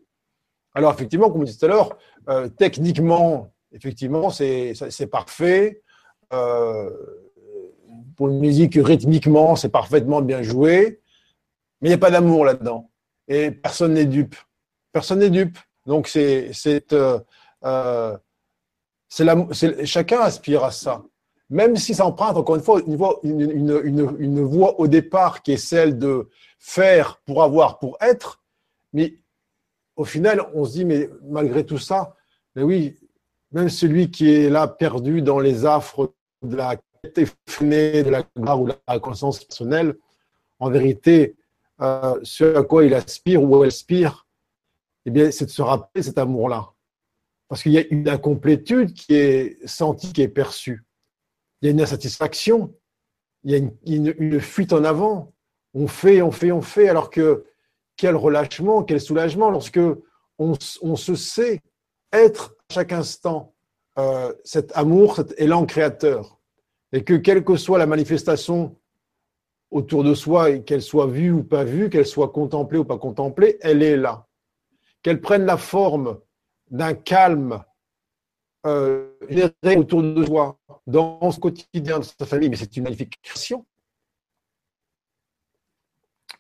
Alors 0.73 0.93
effectivement, 0.93 1.31
comme 1.31 1.41
je 1.41 1.45
disais 1.45 1.59
tout 1.59 1.65
à 1.65 1.69
l'heure, 1.69 1.97
euh, 2.29 2.49
techniquement, 2.49 3.51
effectivement, 3.71 4.29
c'est 4.29 5.09
parfait. 5.09 5.81
Euh, 6.33 6.89
pour 8.15 8.29
une 8.29 8.39
musique, 8.39 8.75
rythmiquement, 8.75 9.55
c'est 9.55 9.69
parfaitement 9.69 10.21
bien 10.21 10.41
joué. 10.41 11.01
Mais 11.81 11.89
il 11.89 11.91
n'y 11.91 11.95
a 11.95 11.99
pas 11.99 12.11
d'amour 12.11 12.45
là-dedans. 12.45 12.89
Et 13.27 13.51
personne 13.51 13.93
n'est 13.93 14.05
dupe. 14.05 14.35
Personne 14.91 15.19
n'est 15.19 15.29
dupe. 15.29 15.57
Donc, 15.85 16.07
c'est, 16.07 16.51
c'est, 16.53 16.93
euh, 16.93 17.19
euh, 17.63 18.17
chacun 19.85 20.19
aspire 20.19 20.63
à 20.63 20.71
ça. 20.71 21.03
Même 21.49 21.77
si 21.77 21.95
ça 21.95 22.05
emprunte, 22.05 22.35
encore 22.35 22.57
une 22.57 22.61
fois, 22.61 22.81
une, 22.83 24.41
voie 24.41 24.79
au 24.79 24.87
départ 24.87 25.41
qui 25.41 25.53
est 25.53 25.57
celle 25.57 25.97
de 25.97 26.29
faire 26.59 27.21
pour 27.25 27.41
avoir, 27.41 27.79
pour 27.79 27.97
être, 28.01 28.43
mais 28.91 29.15
au 29.95 30.03
final, 30.03 30.45
on 30.53 30.65
se 30.65 30.73
dit, 30.73 30.85
mais 30.85 31.09
malgré 31.23 31.65
tout 31.65 31.77
ça, 31.77 32.15
mais 32.55 32.63
oui, 32.63 32.99
même 33.51 33.69
celui 33.69 34.11
qui 34.11 34.29
est 34.33 34.49
là 34.49 34.67
perdu 34.67 35.21
dans 35.21 35.39
les 35.39 35.65
affres 35.65 36.13
de 36.41 36.55
la 36.57 36.75
quête 36.75 37.17
effrénée, 37.17 38.03
de 38.03 38.09
la 38.09 38.23
gloire 38.35 38.61
ou 38.61 38.67
de 38.67 38.73
la 38.85 38.99
conscience 38.99 39.41
personnelle, 39.41 39.95
en 40.59 40.69
vérité, 40.69 41.36
euh, 41.81 42.19
ce 42.23 42.55
à 42.55 42.63
quoi 42.63 42.85
il 42.85 42.93
aspire 42.93 43.43
ou 43.43 43.63
elle 43.63 43.69
aspire, 43.69 44.27
eh 45.05 45.11
bien, 45.11 45.31
c'est 45.31 45.45
de 45.45 45.51
se 45.51 45.61
rappeler 45.61 46.03
cet 46.03 46.17
amour-là. 46.17 46.73
Parce 47.47 47.63
qu'il 47.63 47.71
y 47.71 47.77
a 47.77 47.83
une 47.89 48.09
incomplétude 48.09 48.93
qui 48.93 49.13
est 49.13 49.65
sentie, 49.67 50.11
qui 50.11 50.21
est 50.21 50.27
perçue. 50.27 50.83
Il 51.61 51.65
y 51.65 51.69
a 51.69 51.71
une 51.71 51.81
insatisfaction, 51.81 52.75
il 53.43 53.51
y 53.51 53.55
a 53.55 53.95
une, 53.95 54.39
fuite 54.41 54.73
en 54.73 54.83
avant. 54.83 55.33
On 55.73 55.87
fait, 55.87 56.21
on 56.21 56.31
fait, 56.31 56.51
on 56.51 56.61
fait, 56.61 56.89
alors 56.89 57.09
que 57.09 57.45
quel 57.95 58.15
relâchement, 58.15 58.83
quel 58.83 58.99
soulagement 58.99 59.49
lorsque 59.49 59.79
on, 60.37 60.55
se 60.95 61.15
sait 61.15 61.61
être 62.11 62.55
à 62.69 62.73
chaque 62.73 62.91
instant 62.91 63.55
euh, 63.97 64.33
cet 64.43 64.75
amour, 64.75 65.15
cet 65.15 65.39
élan 65.39 65.65
créateur. 65.65 66.39
Et 66.91 67.03
que 67.03 67.13
quelle 67.13 67.43
que 67.43 67.55
soit 67.55 67.77
la 67.77 67.85
manifestation 67.85 68.77
autour 69.71 70.03
de 70.03 70.13
soi, 70.13 70.59
qu'elle 70.59 70.81
soit 70.81 71.07
vue 71.07 71.31
ou 71.31 71.43
pas 71.43 71.63
vue, 71.63 71.89
qu'elle 71.89 72.05
soit 72.05 72.29
contemplée 72.29 72.79
ou 72.79 72.85
pas 72.85 72.97
contemplée, 72.97 73.57
elle 73.61 73.83
est 73.83 73.97
là 73.97 74.27
qu'elles 75.07 75.21
prennent 75.21 75.45
la 75.45 75.55
forme 75.55 76.19
d'un 76.69 76.93
calme 76.93 77.63
euh, 78.65 79.09
autour 79.77 80.03
de 80.03 80.25
soi, 80.25 80.59
dans 80.85 81.31
ce 81.31 81.39
quotidien 81.39 81.99
de 81.99 82.03
sa 82.03 82.25
famille, 82.25 82.49
mais 82.49 82.57
c'est 82.57 82.75
une 82.75 82.83
magnifique 82.83 83.21
création. 83.21 83.65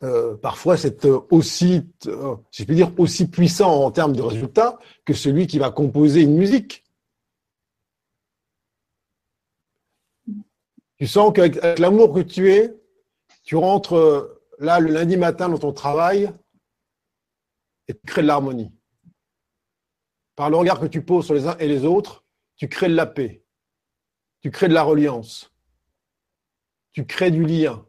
Euh, 0.03 0.35
parfois, 0.35 0.75
c'est 0.75 1.05
aussi, 1.05 1.87
euh, 2.07 2.35
si 2.51 2.63
je 2.63 2.67
puis 2.67 2.75
dire, 2.75 2.91
aussi 2.97 3.29
puissant 3.29 3.85
en 3.85 3.89
termes 3.89 4.15
de 4.15 4.21
résultats 4.21 4.77
que 5.05 5.13
celui 5.13 5.47
qui 5.47 5.59
va 5.59 5.71
composer 5.71 6.21
une 6.21 6.35
musique. 6.35 6.83
Tu 10.97 11.07
sens 11.07 11.31
qu'avec 11.33 11.79
l'amour 11.79 12.13
que 12.13 12.19
tu 12.19 12.51
es, 12.51 12.75
tu 13.47 13.55
rentres 13.55 13.95
euh, 13.95 14.43
là 14.59 14.81
le 14.81 14.91
lundi 14.91 15.15
matin 15.15 15.47
dans 15.47 15.57
ton 15.57 15.71
travail, 15.71 16.29
et 17.87 17.97
créer 18.05 18.21
de 18.21 18.27
l'harmonie. 18.27 18.73
par 20.35 20.49
le 20.49 20.57
regard 20.57 20.81
que 20.81 20.85
tu 20.85 21.01
poses 21.01 21.25
sur 21.25 21.33
les 21.33 21.47
uns 21.47 21.57
et 21.57 21.67
les 21.69 21.85
autres, 21.85 22.25
tu 22.57 22.67
crées 22.67 22.89
de 22.89 22.93
la 22.93 23.05
paix, 23.05 23.45
tu 24.41 24.51
crées 24.51 24.67
de 24.67 24.73
la 24.73 24.83
reliance, 24.83 25.49
tu 26.91 27.05
crées 27.05 27.31
du 27.31 27.45
lien. 27.45 27.87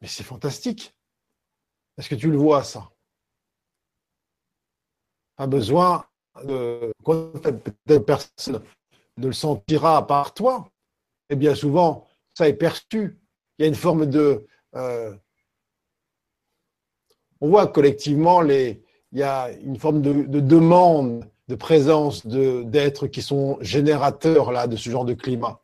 Mais 0.00 0.08
c'est 0.08 0.24
fantastique. 0.24 0.96
Est-ce 1.96 2.08
que 2.08 2.16
tu 2.16 2.28
le 2.28 2.38
vois, 2.38 2.64
ça? 2.64 2.90
Pas 5.36 5.46
besoin 5.46 6.04
de. 6.42 6.92
Peut-être 7.04 8.04
personne 8.04 8.64
ne 9.16 9.26
le 9.28 9.32
sentira 9.32 10.04
par 10.08 10.34
toi. 10.34 10.68
Et 11.28 11.36
bien 11.36 11.54
souvent, 11.54 12.08
ça 12.34 12.48
est 12.48 12.54
perçu. 12.54 13.19
Il 13.60 13.64
y 13.64 13.66
a 13.66 13.68
une 13.68 13.74
forme 13.74 14.06
de. 14.06 14.46
Euh, 14.74 15.12
on 17.42 17.48
voit 17.50 17.66
collectivement, 17.66 18.40
les, 18.40 18.82
il 19.12 19.18
y 19.18 19.22
a 19.22 19.50
une 19.62 19.76
forme 19.76 20.00
de, 20.00 20.40
demande 20.40 21.26
de 21.46 21.54
présence 21.56 22.26
d'êtres 22.26 23.06
qui 23.06 23.20
sont 23.20 23.58
générateurs 23.60 24.50
là, 24.50 24.66
de 24.66 24.76
ce 24.76 24.88
genre 24.88 25.04
de 25.04 25.12
climat. 25.12 25.60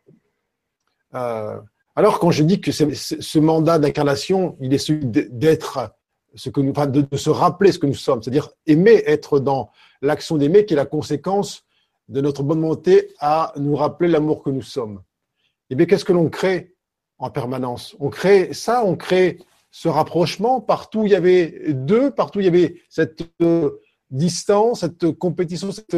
Euh, 1.14 1.58
alors, 1.94 2.18
quand 2.18 2.30
je 2.30 2.42
dis 2.42 2.60
que 2.60 2.70
ce 2.70 3.38
mandat 3.38 3.78
d'incarnation, 3.78 4.58
il 4.60 4.74
est 4.74 4.78
celui 4.78 5.06
d'être 5.06 5.96
ce 6.34 6.50
que 6.50 6.60
nous, 6.60 6.74
de, 6.74 7.16
se 7.16 7.30
rappeler 7.30 7.72
ce 7.72 7.78
que 7.78 7.86
nous 7.86 7.94
sommes, 7.94 8.22
c'est-à-dire 8.22 8.50
aimer, 8.66 9.04
être 9.06 9.40
dans 9.40 9.70
l'action 10.02 10.36
d'aimer, 10.36 10.66
qui 10.66 10.74
est 10.74 10.76
la 10.76 10.84
conséquence 10.84 11.64
de 12.10 12.20
notre 12.20 12.42
bonne 12.42 12.60
volonté 12.60 13.14
à 13.20 13.54
nous 13.56 13.74
rappeler 13.74 14.10
l'amour 14.10 14.42
que 14.42 14.50
nous 14.50 14.60
sommes. 14.60 15.00
Et 15.70 15.72
eh 15.72 15.74
bien, 15.76 15.86
qu'est-ce 15.86 16.04
que 16.04 16.12
l'on 16.12 16.28
crée? 16.28 16.75
En 17.18 17.30
permanence 17.30 17.96
On 17.98 18.10
crée 18.10 18.52
ça, 18.52 18.84
on 18.84 18.96
crée 18.96 19.38
ce 19.70 19.88
rapprochement 19.88 20.60
partout 20.60 21.00
où 21.00 21.06
il 21.06 21.12
y 21.12 21.14
avait 21.14 21.72
deux, 21.72 22.10
partout 22.10 22.38
où 22.38 22.42
il 22.42 22.46
y 22.46 22.48
avait 22.48 22.82
cette 22.88 23.22
euh, 23.42 23.80
distance, 24.10 24.80
cette 24.80 25.12
compétition, 25.12 25.72
cette 25.72 25.96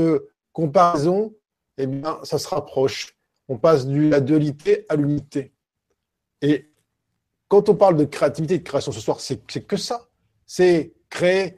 comparaison. 0.53 1.35
Eh 1.77 1.87
bien, 1.87 2.19
ça 2.25 2.39
se 2.39 2.49
rapproche. 2.49 3.17
On 3.49 3.57
passe 3.57 3.87
de 3.87 4.09
la 4.09 4.21
dualité 4.21 4.85
à 4.89 4.97
l'unité. 4.97 5.53
Et 6.43 6.71
quand 7.49 7.69
on 7.69 7.75
parle 7.75 7.97
de 7.97 8.05
créativité 8.05 8.55
et 8.55 8.59
de 8.59 8.65
création 8.65 8.93
ce 8.93 9.01
soir, 9.01 9.21
c'est 9.21 9.67
que 9.67 9.77
ça. 9.77 10.09
C'est 10.47 10.93
créer 11.09 11.57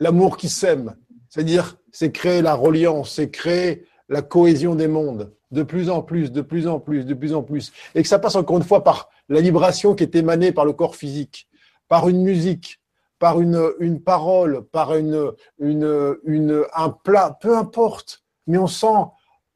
l'amour 0.00 0.36
qui 0.36 0.48
s'aime. 0.48 0.96
C'est-à-dire, 1.28 1.76
c'est 1.90 2.12
créer 2.12 2.42
la 2.42 2.54
reliance, 2.54 3.14
c'est 3.16 3.30
créer 3.30 3.86
la 4.08 4.22
cohésion 4.22 4.74
des 4.74 4.88
mondes, 4.88 5.34
de 5.54 5.62
plus 5.62 5.88
en 5.88 6.02
plus, 6.02 6.30
de 6.30 6.42
plus 6.42 6.66
en 6.68 6.78
plus, 6.78 7.06
de 7.06 7.14
plus 7.14 7.34
en 7.34 7.42
plus. 7.42 7.72
Et 7.94 8.02
que 8.02 8.08
ça 8.08 8.18
passe 8.18 8.36
encore 8.36 8.58
une 8.58 8.64
fois 8.64 8.84
par 8.84 9.08
la 9.28 9.40
vibration 9.40 9.94
qui 9.94 10.02
est 10.02 10.14
émanée 10.14 10.52
par 10.52 10.66
le 10.66 10.74
corps 10.74 10.96
physique, 10.96 11.48
par 11.88 12.08
une 12.08 12.22
musique, 12.22 12.80
par 13.18 13.40
une, 13.40 13.70
une 13.78 14.02
parole, 14.02 14.64
par 14.64 14.94
une, 14.94 15.32
une, 15.58 16.16
une, 16.24 16.64
un 16.74 16.90
plat, 16.90 17.38
peu 17.40 17.56
importe. 17.56 18.22
Mais 18.46 18.58
on 18.58 18.66
sent 18.66 18.86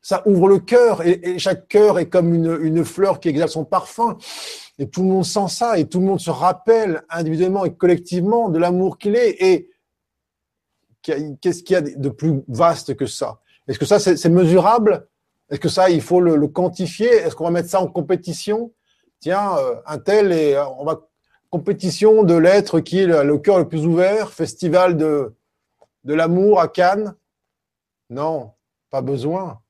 ça 0.01 0.23
ouvre 0.27 0.49
le 0.49 0.59
cœur 0.59 1.07
et, 1.07 1.39
chaque 1.39 1.69
cœur 1.69 1.99
est 1.99 2.09
comme 2.09 2.33
une, 2.35 2.85
fleur 2.85 3.21
qui 3.21 3.29
exhale 3.29 3.49
son 3.49 3.65
parfum. 3.65 4.17
Et 4.79 4.89
tout 4.89 5.03
le 5.03 5.09
monde 5.09 5.25
sent 5.25 5.49
ça 5.49 5.79
et 5.79 5.87
tout 5.87 5.99
le 5.99 6.07
monde 6.07 6.21
se 6.21 6.31
rappelle 6.31 7.03
individuellement 7.11 7.65
et 7.65 7.75
collectivement 7.75 8.49
de 8.49 8.59
l'amour 8.59 8.99
qu'il 8.99 9.17
est. 9.17 9.37
Et 9.43 9.71
qu'est-ce 11.03 11.63
qu'il 11.63 11.75
y 11.75 11.77
a 11.77 11.83
de 11.83 12.09
plus 12.09 12.43
vaste 12.49 12.95
que 12.97 13.07
ça? 13.07 13.41
Est-ce 13.67 13.79
que 13.79 13.85
ça, 13.85 13.99
c'est 13.99 14.29
mesurable? 14.29 15.08
Est-ce 15.51 15.61
que 15.61 15.69
ça, 15.69 15.91
il 15.91 16.01
faut 16.03 16.21
le, 16.21 16.47
quantifier? 16.49 17.09
Est-ce 17.09 17.35
qu'on 17.35 17.45
va 17.45 17.51
mettre 17.51 17.71
ça 17.71 17.81
en 17.81 17.87
compétition? 17.89 18.73
Tiens, 19.21 19.57
euh, 19.59 19.77
un 19.87 19.99
tel, 19.99 20.33
et 20.33 20.55
euh, 20.55 20.67
on 20.79 20.85
va 20.85 21.01
compétition 21.51 22.25
de 22.25 22.35
l'être 22.35 22.81
qui 22.81 23.01
est 23.01 23.07
le 23.07 23.39
cœur 23.39 23.59
le 23.59 23.67
plus 23.67 23.87
ouvert, 23.87 24.33
festival 24.33 24.99
de, 24.99 25.35
l'amour 26.05 26.61
à 26.61 26.69
Cannes? 26.69 27.15
Non, 28.11 28.53
pas 28.91 29.01
besoin. 29.01 29.61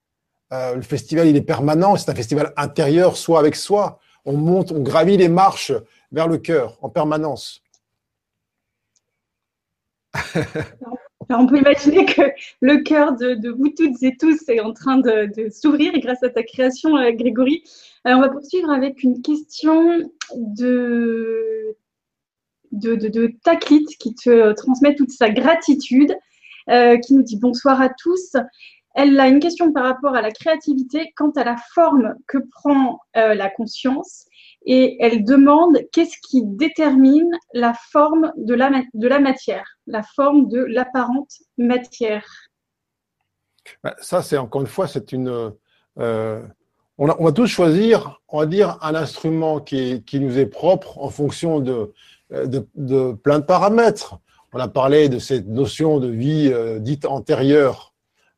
Euh, 0.53 0.74
le 0.74 0.83
festival, 0.83 1.29
il 1.29 1.37
est 1.37 1.43
permanent, 1.43 1.97
c'est 1.97 2.11
un 2.11 2.14
festival 2.14 2.53
intérieur, 2.57 3.16
soi 3.16 3.39
avec 3.39 3.55
soi. 3.55 4.01
On 4.24 4.33
monte, 4.33 4.72
on 4.72 4.81
gravit 4.81 5.16
les 5.16 5.29
marches 5.29 5.72
vers 6.11 6.26
le 6.26 6.39
cœur 6.39 6.76
en 6.83 6.89
permanence. 6.89 7.62
on 11.31 11.47
peut 11.47 11.59
imaginer 11.59 12.05
que 12.05 12.22
le 12.61 12.83
cœur 12.83 13.16
de, 13.16 13.51
vous 13.51 13.68
toutes 13.68 14.03
et 14.03 14.16
tous 14.16 14.49
est 14.49 14.61
en 14.61 14.72
train 14.72 14.99
de, 14.99 15.49
s'ouvrir 15.51 15.93
grâce 16.01 16.22
à 16.22 16.31
ta 16.31 16.43
création, 16.43 16.97
euh, 16.97 17.11
Grégory. 17.12 17.62
Euh, 18.07 18.12
on 18.12 18.20
va 18.20 18.29
poursuivre 18.29 18.70
avec 18.70 19.03
une 19.03 19.22
question 19.22 20.11
de, 20.37 21.76
de, 22.72 22.95
de, 22.97 23.33
qui 23.99 24.14
te 24.14 24.53
transmet 24.53 24.95
toute 24.95 25.11
sa 25.11 25.31
gratitude, 25.31 26.14
qui 26.66 27.14
nous 27.14 27.22
dit 27.22 27.39
bonsoir 27.39 27.81
à 27.81 27.89
tous. 27.89 28.37
Elle 29.01 29.18
a 29.20 29.29
une 29.29 29.39
question 29.39 29.72
par 29.72 29.85
rapport 29.85 30.16
à 30.16 30.22
la 30.22 30.33
créativité 30.33 31.12
quant 31.14 31.31
à 31.31 31.45
la 31.45 31.57
forme 31.72 32.16
que 32.26 32.39
prend 32.51 32.99
euh, 33.16 33.35
la 33.35 33.49
conscience 33.49 34.26
et 34.69 34.99
elle 35.01 35.25
demande 35.25 35.79
qu'est-ce 35.93 36.16
qui 36.29 36.43
détermine 36.45 37.31
la 37.55 37.73
forme 37.91 38.33
de 38.37 38.55
la, 38.55 38.69
matière, 39.19 39.64
la 39.87 40.03
forme 40.03 40.49
de 40.49 40.62
l'apparente 40.62 41.33
matière. 41.57 42.27
Bah, 43.83 43.97
ça, 44.01 44.23
c'est 44.23 44.37
encore 44.37 44.61
une 44.61 44.66
fois, 44.66 44.87
c'est 44.87 45.12
une. 45.12 45.53
Euh, 45.99 46.43
on, 46.99 47.07
va 47.07 47.33
tous 47.33 47.47
choisir, 47.47 48.21
on 48.29 48.41
va 48.41 48.47
dire, 48.47 48.79
un 48.83 48.95
instrument 48.95 49.59
qui, 49.59 50.05
nous 50.12 50.39
est 50.39 50.47
propre 50.47 50.99
en 50.99 51.09
fonction 51.09 51.61
de, 51.61 51.93
de, 52.31 53.12
plein 53.12 53.39
de 53.39 53.45
paramètres. 53.45 54.19
On 54.53 54.59
a 54.59 54.69
parlé 54.69 55.09
de 55.09 55.19
cette 55.19 55.47
notion 55.47 55.99
de 55.99 56.09
vie 56.09 56.51
euh, 56.53 56.79
dite 56.79 57.07
antérieure 57.07 57.95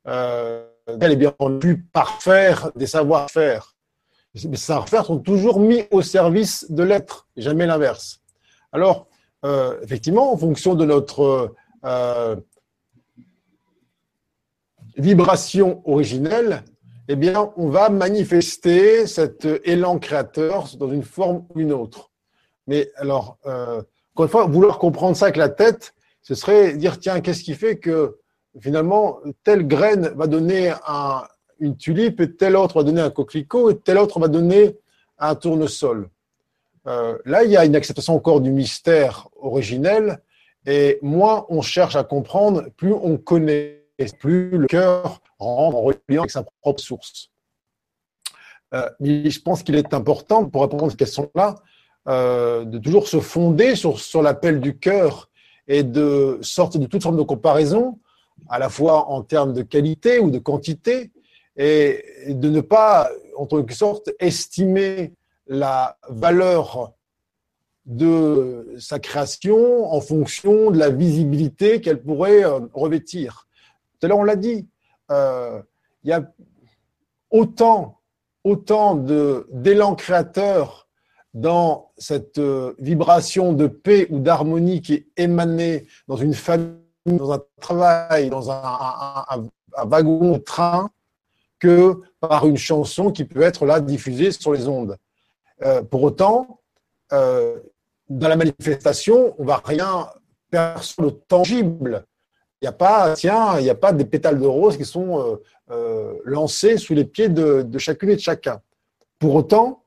euh, 0.06 0.64
eh 0.88 1.16
bien, 1.16 1.32
on 1.38 1.56
a 1.56 1.58
pu 1.58 1.78
parfaire 1.78 2.70
des 2.76 2.86
savoir-faire. 2.86 3.69
Les 4.34 4.56
savoir-faire 4.56 5.06
sont 5.06 5.18
toujours 5.18 5.58
mis 5.58 5.84
au 5.90 6.02
service 6.02 6.70
de 6.70 6.82
l'être, 6.82 7.26
jamais 7.36 7.66
l'inverse. 7.66 8.20
Alors, 8.72 9.08
euh, 9.44 9.80
effectivement, 9.82 10.32
en 10.32 10.36
fonction 10.36 10.74
de 10.74 10.84
notre 10.84 11.54
euh, 11.84 12.36
vibration 14.96 15.82
originelle, 15.84 16.62
eh 17.08 17.16
bien, 17.16 17.52
on 17.56 17.68
va 17.70 17.88
manifester 17.88 19.06
cet 19.08 19.46
élan 19.64 19.98
créateur 19.98 20.68
dans 20.78 20.90
une 20.90 21.02
forme 21.02 21.44
ou 21.52 21.60
une 21.60 21.72
autre. 21.72 22.12
Mais 22.68 22.92
alors, 22.96 23.38
euh, 23.46 23.82
encore 24.14 24.26
une 24.26 24.30
fois, 24.30 24.46
vouloir 24.46 24.78
comprendre 24.78 25.16
ça 25.16 25.26
avec 25.26 25.36
la 25.36 25.48
tête, 25.48 25.92
ce 26.22 26.36
serait 26.36 26.76
dire, 26.76 27.00
tiens, 27.00 27.20
qu'est-ce 27.20 27.42
qui 27.42 27.54
fait 27.54 27.78
que 27.78 28.18
finalement, 28.60 29.18
telle 29.42 29.66
graine 29.66 30.12
va 30.14 30.28
donner 30.28 30.72
une 31.60 31.76
tulipe, 31.76 32.20
et 32.20 32.34
telle 32.34 32.56
autre 32.56 32.76
va 32.76 32.82
donner 32.82 33.00
un 33.00 33.10
coquelicot, 33.10 33.70
et 33.70 33.78
telle 33.78 33.98
autre 33.98 34.18
va 34.18 34.28
donner 34.28 34.76
un 35.18 35.34
tournesol. 35.34 36.08
Euh, 36.86 37.18
là, 37.24 37.44
il 37.44 37.50
y 37.50 37.56
a 37.56 37.64
une 37.64 37.76
acceptation 37.76 38.14
encore 38.14 38.40
du 38.40 38.50
mystère 38.50 39.28
originel, 39.40 40.20
et 40.66 40.98
moins 41.02 41.46
on 41.48 41.62
cherche 41.62 41.96
à 41.96 42.04
comprendre, 42.04 42.68
plus 42.76 42.92
on 42.92 43.16
connaît, 43.16 43.86
plus 44.18 44.56
le 44.56 44.66
cœur 44.66 45.20
rentre 45.38 45.76
en 45.76 45.82
reliant 45.82 46.22
avec 46.22 46.30
sa 46.30 46.44
propre 46.62 46.82
source. 46.82 47.30
Euh, 48.72 48.88
je 49.00 49.38
pense 49.40 49.62
qu'il 49.62 49.74
est 49.74 49.92
important, 49.92 50.46
pour 50.46 50.62
répondre 50.62 50.86
à 50.86 50.90
cette 50.90 50.98
question-là, 50.98 51.56
euh, 52.08 52.64
de 52.64 52.78
toujours 52.78 53.08
se 53.08 53.20
fonder 53.20 53.74
sur, 53.76 54.00
sur 54.00 54.22
l'appel 54.22 54.60
du 54.60 54.78
cœur 54.78 55.28
et 55.68 55.82
de 55.82 56.38
sortir 56.40 56.80
de 56.80 56.86
toute 56.86 57.02
forme 57.02 57.18
de 57.18 57.22
comparaison 57.22 57.98
à 58.48 58.58
la 58.58 58.68
fois 58.68 59.10
en 59.10 59.22
termes 59.22 59.52
de 59.52 59.62
qualité 59.62 60.18
ou 60.18 60.30
de 60.30 60.38
quantité, 60.38 61.10
et 61.56 62.04
de 62.28 62.48
ne 62.48 62.60
pas, 62.60 63.10
en 63.36 63.46
quelque 63.46 63.74
sorte, 63.74 64.10
estimer 64.18 65.14
la 65.46 65.96
valeur 66.08 66.92
de 67.86 68.76
sa 68.78 68.98
création 68.98 69.92
en 69.92 70.00
fonction 70.00 70.70
de 70.70 70.78
la 70.78 70.90
visibilité 70.90 71.80
qu'elle 71.80 72.02
pourrait 72.02 72.44
euh, 72.44 72.60
revêtir. 72.72 73.48
Tout 73.98 74.06
à 74.06 74.08
l'heure, 74.08 74.18
on 74.18 74.24
l'a 74.24 74.36
dit, 74.36 74.68
euh, 75.10 75.60
il 76.04 76.10
y 76.10 76.12
a 76.12 76.32
autant, 77.30 77.98
autant 78.44 78.94
d'élan 78.94 79.94
créateur 79.96 80.88
dans 81.34 81.90
cette 81.96 82.38
euh, 82.38 82.74
vibration 82.78 83.52
de 83.52 83.66
paix 83.66 84.06
ou 84.10 84.20
d'harmonie 84.20 84.82
qui 84.82 84.94
est 84.94 85.06
émanée 85.16 85.86
dans 86.06 86.16
une 86.16 86.34
famille 86.34 86.76
dans 87.06 87.32
un 87.32 87.42
travail, 87.60 88.30
dans 88.30 88.50
un, 88.50 89.48
wagon 89.84 90.38
train, 90.38 90.90
que 91.60 92.00
par 92.18 92.46
une 92.46 92.56
chanson 92.56 93.12
qui 93.12 93.24
peut 93.24 93.42
être 93.42 93.66
là 93.66 93.80
diffusée 93.80 94.32
sur 94.32 94.52
les 94.52 94.66
ondes. 94.66 94.96
Euh, 95.62 95.82
pour 95.82 96.02
autant, 96.02 96.60
euh, 97.12 97.58
dans 98.08 98.28
la 98.28 98.36
manifestation, 98.36 99.34
on 99.38 99.44
va 99.44 99.62
rien 99.64 100.08
percevoir 100.50 101.12
de 101.12 101.16
tangible. 101.28 102.04
Il 102.60 102.64
n'y 102.64 102.68
a 102.68 102.72
pas, 102.72 103.14
tiens, 103.14 103.58
il 103.58 103.62
n'y 103.62 103.70
a 103.70 103.74
pas 103.74 103.92
des 103.92 104.04
pétales 104.04 104.40
de 104.40 104.46
rose 104.46 104.76
qui 104.76 104.84
sont 104.84 105.38
euh, 105.70 106.14
lancés 106.24 106.76
sous 106.76 106.94
les 106.94 107.04
pieds 107.04 107.28
de, 107.28 107.62
de, 107.62 107.78
chacune 107.78 108.10
et 108.10 108.16
de 108.16 108.20
chacun. 108.20 108.60
Pour 109.18 109.34
autant, 109.34 109.84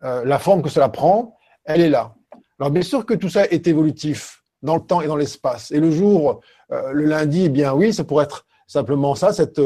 la 0.00 0.38
forme 0.40 0.62
que 0.62 0.68
cela 0.68 0.88
prend, 0.88 1.38
elle 1.64 1.80
est 1.80 1.88
là. 1.88 2.14
Alors 2.58 2.70
bien 2.70 2.82
sûr 2.82 3.06
que 3.06 3.14
tout 3.14 3.28
ça 3.28 3.44
est 3.46 3.66
évolutif. 3.66 4.42
dans 4.62 4.76
le 4.76 4.80
temps 4.80 5.00
et 5.00 5.06
dans 5.06 5.16
l'espace. 5.16 5.70
Et 5.70 5.80
le 5.80 5.90
jour, 5.90 6.40
euh, 6.70 6.92
le 6.92 7.04
lundi, 7.04 7.44
eh 7.46 7.48
bien 7.48 7.74
oui, 7.74 7.92
ça 7.92 8.04
pourrait 8.04 8.24
être 8.24 8.46
simplement 8.72 9.14
ça, 9.14 9.32
cette, 9.32 9.60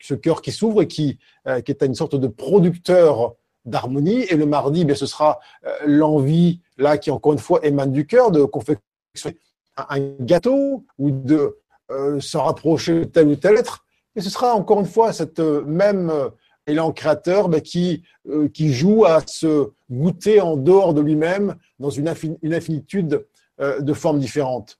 ce 0.00 0.14
cœur 0.14 0.42
qui 0.42 0.52
s'ouvre 0.52 0.82
et 0.82 0.88
qui, 0.88 1.18
euh, 1.46 1.60
est 1.66 1.82
une 1.82 1.94
sorte 1.94 2.16
de 2.16 2.26
producteur 2.26 3.34
d'harmonie. 3.64 4.24
Et 4.30 4.36
le 4.36 4.46
mardi, 4.46 4.84
bien, 4.84 4.94
ce 4.94 5.06
sera 5.06 5.40
euh, 5.64 5.70
l'envie, 5.86 6.60
là, 6.78 6.98
qui 6.98 7.10
encore 7.10 7.32
une 7.32 7.38
fois 7.38 7.64
émane 7.64 7.92
du 7.92 8.06
cœur, 8.06 8.30
de 8.30 8.44
confectionner 8.44 9.38
un 9.76 10.00
gâteau 10.20 10.84
ou 10.98 11.10
de 11.10 11.58
se 12.18 12.36
rapprocher 12.38 13.00
de 13.00 13.04
tel 13.04 13.28
ou 13.28 13.36
tel 13.36 13.56
être. 13.56 13.84
Et 14.16 14.20
ce 14.20 14.30
sera 14.30 14.54
encore 14.54 14.80
une 14.80 14.86
fois 14.86 15.12
cette 15.12 15.40
même 15.40 16.10
élan 16.66 16.92
créateur 16.92 17.48
ben, 17.48 17.60
qui, 17.60 18.02
joue 18.56 19.04
à 19.04 19.20
se 19.26 19.70
goûter 19.90 20.40
en 20.40 20.56
dehors 20.56 20.94
de 20.94 21.00
lui-même 21.00 21.56
dans 21.78 21.90
une, 21.90 22.08
infinitude 22.08 23.26
euh, 23.60 23.80
de 23.80 23.92
formes 23.92 24.18
différentes. 24.18 24.78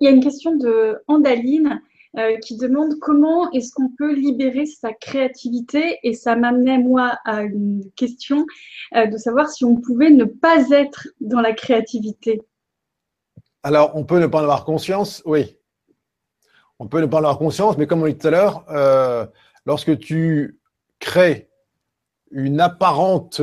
Il 0.00 0.04
y 0.04 0.08
a 0.08 0.10
une 0.10 0.22
question 0.22 0.56
de 0.56 1.02
Andaline 1.06 1.80
euh, 2.16 2.36
qui 2.38 2.56
demande 2.56 2.98
comment 3.00 3.50
est-ce 3.50 3.72
qu'on 3.72 3.88
peut 3.88 4.14
libérer 4.14 4.66
sa 4.66 4.92
créativité 4.92 5.98
et 6.04 6.12
ça 6.14 6.36
m'amenait 6.36 6.78
moi 6.78 7.18
à 7.24 7.42
une 7.42 7.90
question 7.96 8.46
euh, 8.94 9.06
de 9.06 9.16
savoir 9.16 9.48
si 9.48 9.64
on 9.64 9.80
pouvait 9.80 10.10
ne 10.10 10.24
pas 10.24 10.70
être 10.70 11.08
dans 11.20 11.40
la 11.40 11.52
créativité. 11.52 12.40
Alors, 13.64 13.96
on 13.96 14.04
peut 14.04 14.20
ne 14.20 14.26
pas 14.26 14.38
en 14.38 14.42
avoir 14.42 14.64
conscience, 14.64 15.22
oui. 15.26 15.56
On 16.78 16.86
peut 16.86 17.00
ne 17.00 17.06
pas 17.06 17.16
en 17.16 17.20
avoir 17.20 17.38
conscience, 17.38 17.78
mais 17.78 17.86
comme 17.86 18.02
on 18.02 18.06
dit 18.06 18.16
tout 18.16 18.28
à 18.28 18.30
l'heure, 18.30 18.64
lorsque 19.64 19.98
tu 19.98 20.60
crées 21.00 21.48
une 22.30 22.60
apparente 22.60 23.40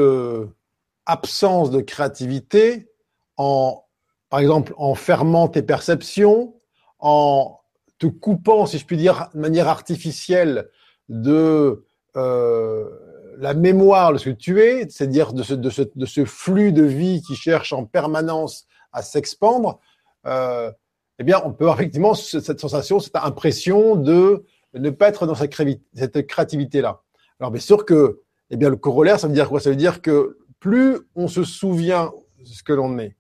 absence 1.06 1.72
de 1.72 1.82
créativité 1.82 2.90
en, 3.38 3.84
par 4.32 4.40
exemple, 4.40 4.74
en 4.78 4.96
fermant 4.96 5.50
tes 5.50 5.62
perceptions, 5.62 6.56
en 7.00 7.60
te 8.00 8.08
coupant, 8.08 8.66
si 8.66 8.80
je 8.80 8.86
puis 8.86 8.96
dire, 8.96 9.30
de 9.36 9.40
manière 9.40 9.68
artificielle 9.68 10.70
de 11.10 11.86
euh, 12.16 12.90
la 13.38 13.54
mémoire 13.54 14.14
de 14.14 14.18
ce 14.18 14.30
que 14.30 14.36
tu 14.36 14.62
es, 14.62 14.88
c'est-à-dire 14.90 15.34
de 15.34 15.44
ce, 15.44 15.54
de, 15.54 15.70
ce, 15.70 15.82
de 15.94 16.06
ce, 16.06 16.24
flux 16.24 16.72
de 16.72 16.84
vie 16.84 17.22
qui 17.22 17.36
cherche 17.36 17.74
en 17.74 17.84
permanence 17.84 18.68
à 18.94 19.02
s'expandre, 19.02 19.82
euh, 20.26 20.72
eh 21.20 21.26
bien, 21.26 21.42
on 21.44 21.52
peut 21.52 21.70
effectivement 21.70 22.14
cette 22.14 22.60
sensation, 22.62 23.02
cette 23.02 23.18
impression 23.18 23.98
de 23.98 24.46
ne 24.74 24.90
pas 24.92 25.10
être 25.10 25.28
dans 25.28 25.36
cette 25.36 25.52
créativité-là. 26.28 27.02
Alors, 27.42 27.52
bien 27.52 27.60
sûr 27.60 27.86
que, 27.86 28.22
eh 28.50 28.56
bien, 28.56 28.70
le 28.70 28.78
corollaire, 28.78 29.20
ça 29.20 29.28
veut 29.28 29.34
dire 29.34 29.50
quoi? 29.50 29.60
Ça 29.60 29.72
veut 29.72 29.76
dire 29.76 30.02
que 30.02 30.38
plus 30.62 31.00
on 31.16 31.28
se 31.28 31.44
souvient 31.44 32.14
de 32.40 32.46
ce 32.46 32.64
que 32.64 32.72
l'on 32.72 32.98
est, 32.98 33.18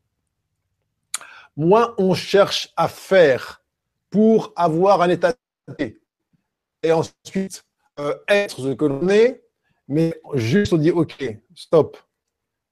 moins 1.55 1.93
on 1.97 2.13
cherche 2.13 2.71
à 2.75 2.87
faire 2.87 3.63
pour 4.09 4.53
avoir 4.55 5.01
un 5.01 5.09
état 5.09 5.33
et 6.83 6.91
ensuite 6.91 7.63
euh, 7.99 8.15
être 8.27 8.59
ce 8.59 8.73
que 8.73 8.85
l'on 8.85 9.07
est, 9.09 9.43
mais 9.87 10.13
juste 10.33 10.73
on 10.73 10.77
dit 10.77 10.91
ok, 10.91 11.37
stop, 11.55 11.97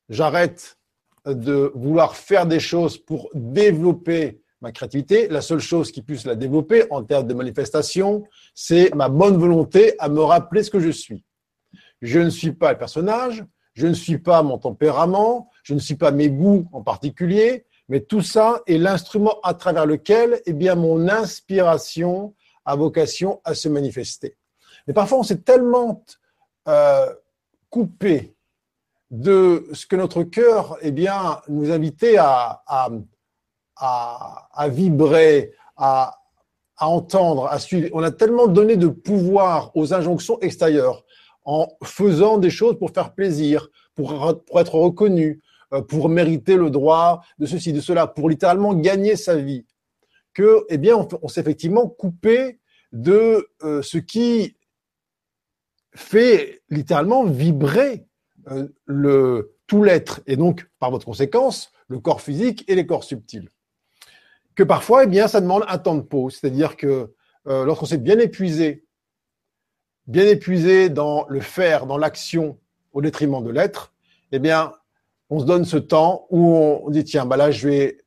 j'arrête 0.09 0.77
de 1.25 1.71
vouloir 1.75 2.15
faire 2.15 2.45
des 2.45 2.59
choses 2.59 2.97
pour 2.97 3.29
développer 3.33 4.41
ma 4.61 4.71
créativité. 4.71 5.27
La 5.27 5.41
seule 5.41 5.59
chose 5.59 5.91
qui 5.91 6.01
puisse 6.01 6.25
la 6.25 6.35
développer 6.35 6.85
en 6.89 7.03
termes 7.03 7.27
de 7.27 7.33
manifestation, 7.33 8.23
c'est 8.53 8.93
ma 8.95 9.09
bonne 9.09 9.37
volonté 9.37 9.93
à 9.99 10.09
me 10.09 10.21
rappeler 10.21 10.63
ce 10.63 10.69
que 10.69 10.79
je 10.79 10.89
suis. 10.89 11.23
Je 12.01 12.19
ne 12.19 12.29
suis 12.29 12.53
pas 12.53 12.71
le 12.71 12.77
personnage, 12.77 13.45
je 13.73 13.87
ne 13.87 13.93
suis 13.93 14.17
pas 14.17 14.41
mon 14.43 14.57
tempérament, 14.57 15.49
je 15.63 15.73
ne 15.73 15.79
suis 15.79 15.95
pas 15.95 16.11
mes 16.11 16.29
goûts 16.29 16.67
en 16.71 16.81
particulier, 16.81 17.65
mais 17.89 18.01
tout 18.01 18.21
ça 18.21 18.61
est 18.67 18.77
l'instrument 18.77 19.39
à 19.43 19.55
travers 19.55 19.87
lequel 19.87 20.41
eh 20.45 20.53
bien, 20.53 20.75
mon 20.75 21.09
inspiration 21.09 22.35
a 22.63 22.75
vocation 22.75 23.41
à 23.43 23.55
se 23.55 23.67
manifester. 23.67 24.37
Mais 24.87 24.93
parfois, 24.93 25.17
on 25.17 25.23
s'est 25.23 25.41
tellement 25.41 26.03
euh, 26.67 27.11
coupé 27.69 28.35
de 29.09 29.67
ce 29.73 29.87
que 29.87 29.95
notre 29.95 30.21
cœur 30.21 30.77
eh 30.83 30.93
nous 31.47 31.71
invitait 31.71 32.17
à, 32.17 32.61
vibrer, 34.67 35.53
à, 35.75 36.15
entendre, 36.79 37.47
à 37.47 37.57
suivre. 37.57 37.89
On 37.93 38.03
a 38.03 38.11
tellement 38.11 38.45
donné 38.45 38.77
de 38.77 38.87
pouvoir 38.87 39.75
aux 39.75 39.95
injonctions 39.95 40.39
extérieures 40.41 41.03
en 41.43 41.67
faisant 41.83 42.37
des 42.37 42.51
choses 42.51 42.77
pour 42.77 42.91
faire 42.91 43.15
plaisir, 43.15 43.69
pour, 43.95 44.43
pour 44.45 44.59
être 44.59 44.75
reconnu, 44.75 45.41
pour 45.87 46.09
mériter 46.09 46.55
le 46.55 46.69
droit 46.69 47.23
de 47.37 47.45
ceci, 47.45 47.73
de 47.73 47.81
cela, 47.81 48.07
pour 48.07 48.29
littéralement 48.29 48.73
gagner 48.73 49.15
sa 49.15 49.35
vie, 49.35 49.65
que, 50.33 50.65
eh 50.69 50.77
bien, 50.77 51.07
on, 51.21 51.27
s'est 51.27 51.41
effectivement 51.41 51.87
coupé 51.87 52.59
de 52.91 53.49
euh, 53.63 53.81
ce 53.81 53.97
qui 53.97 54.57
fait 55.95 56.61
littéralement 56.69 57.25
vibrer 57.25 58.07
euh, 58.49 58.67
le, 58.85 59.55
tout 59.67 59.83
l'être, 59.83 60.21
et 60.27 60.35
donc, 60.35 60.69
par 60.79 60.91
votre 60.91 61.05
conséquence, 61.05 61.71
le 61.87 61.99
corps 61.99 62.21
physique 62.21 62.63
et 62.67 62.75
les 62.75 62.85
corps 62.85 63.03
subtils. 63.03 63.49
Que 64.55 64.63
parfois, 64.63 65.03
eh 65.03 65.07
bien, 65.07 65.27
ça 65.27 65.41
demande 65.41 65.63
un 65.67 65.77
temps 65.77 65.95
de 65.95 66.01
pause, 66.01 66.35
c'est-à-dire 66.35 66.75
que 66.77 67.13
lorsqu'on 67.45 67.85
s'est 67.87 67.97
bien 67.97 68.19
épuisé 68.19 68.85
bien 70.09 70.25
épuisé 70.25 70.89
dans 70.89 71.25
le 71.29 71.39
faire, 71.39 71.85
dans 71.85 71.97
l'action, 71.97 72.57
au 72.93 73.01
détriment 73.01 73.43
de 73.43 73.51
l'être, 73.51 73.93
eh 74.31 74.39
bien, 74.39 74.73
on 75.29 75.39
se 75.39 75.45
donne 75.45 75.65
ce 75.65 75.77
temps 75.77 76.27
où 76.29 76.55
on 76.55 76.89
dit, 76.89 77.03
tiens, 77.03 77.25
bah 77.25 77.37
là, 77.37 77.51
je 77.51 77.67
vais 77.67 77.97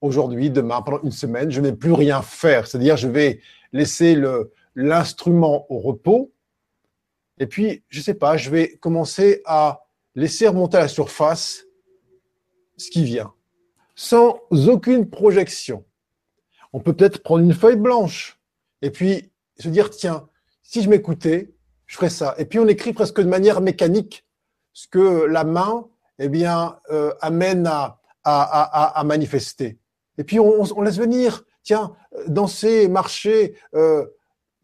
aujourd'hui, 0.00 0.50
demain, 0.50 0.82
pendant 0.82 1.02
une 1.02 1.12
semaine, 1.12 1.50
je 1.50 1.60
ne 1.60 1.68
vais 1.68 1.76
plus 1.76 1.92
rien 1.92 2.22
faire. 2.22 2.66
C'est-à-dire, 2.66 2.96
je 2.96 3.08
vais 3.08 3.40
laisser 3.72 4.14
le, 4.14 4.52
l'instrument 4.74 5.66
au 5.70 5.78
repos. 5.78 6.32
Et 7.38 7.46
puis, 7.46 7.84
je 7.88 8.00
sais 8.00 8.14
pas, 8.14 8.36
je 8.36 8.50
vais 8.50 8.76
commencer 8.76 9.42
à 9.44 9.84
laisser 10.14 10.48
remonter 10.48 10.78
à 10.78 10.80
la 10.80 10.88
surface 10.88 11.64
ce 12.76 12.90
qui 12.90 13.04
vient, 13.04 13.32
sans 13.94 14.40
aucune 14.50 15.08
projection. 15.08 15.84
On 16.72 16.80
peut 16.80 16.94
peut-être 16.94 17.22
prendre 17.22 17.44
une 17.44 17.54
feuille 17.54 17.76
blanche 17.76 18.38
et 18.82 18.90
puis 18.90 19.30
se 19.58 19.68
dire, 19.68 19.90
tiens, 19.90 20.28
si 20.62 20.82
je 20.82 20.88
m'écoutais, 20.88 21.52
je 21.86 21.96
ferais 21.96 22.10
ça. 22.10 22.34
Et 22.38 22.44
puis 22.44 22.58
on 22.58 22.68
écrit 22.68 22.92
presque 22.92 23.20
de 23.20 23.28
manière 23.28 23.60
mécanique 23.60 24.24
ce 24.72 24.86
que 24.88 25.24
la 25.26 25.44
main, 25.44 25.88
eh 26.22 26.28
bien, 26.28 26.78
euh, 26.90 27.12
amène 27.20 27.66
à, 27.66 27.98
à, 28.24 29.00
à, 29.00 29.04
manifester. 29.04 29.78
Et 30.18 30.24
puis 30.24 30.38
on, 30.38 30.82
laisse 30.82 30.98
venir, 30.98 31.44
tiens, 31.62 31.96
danser, 32.26 32.88
marcher, 32.88 33.56
euh, 33.74 34.06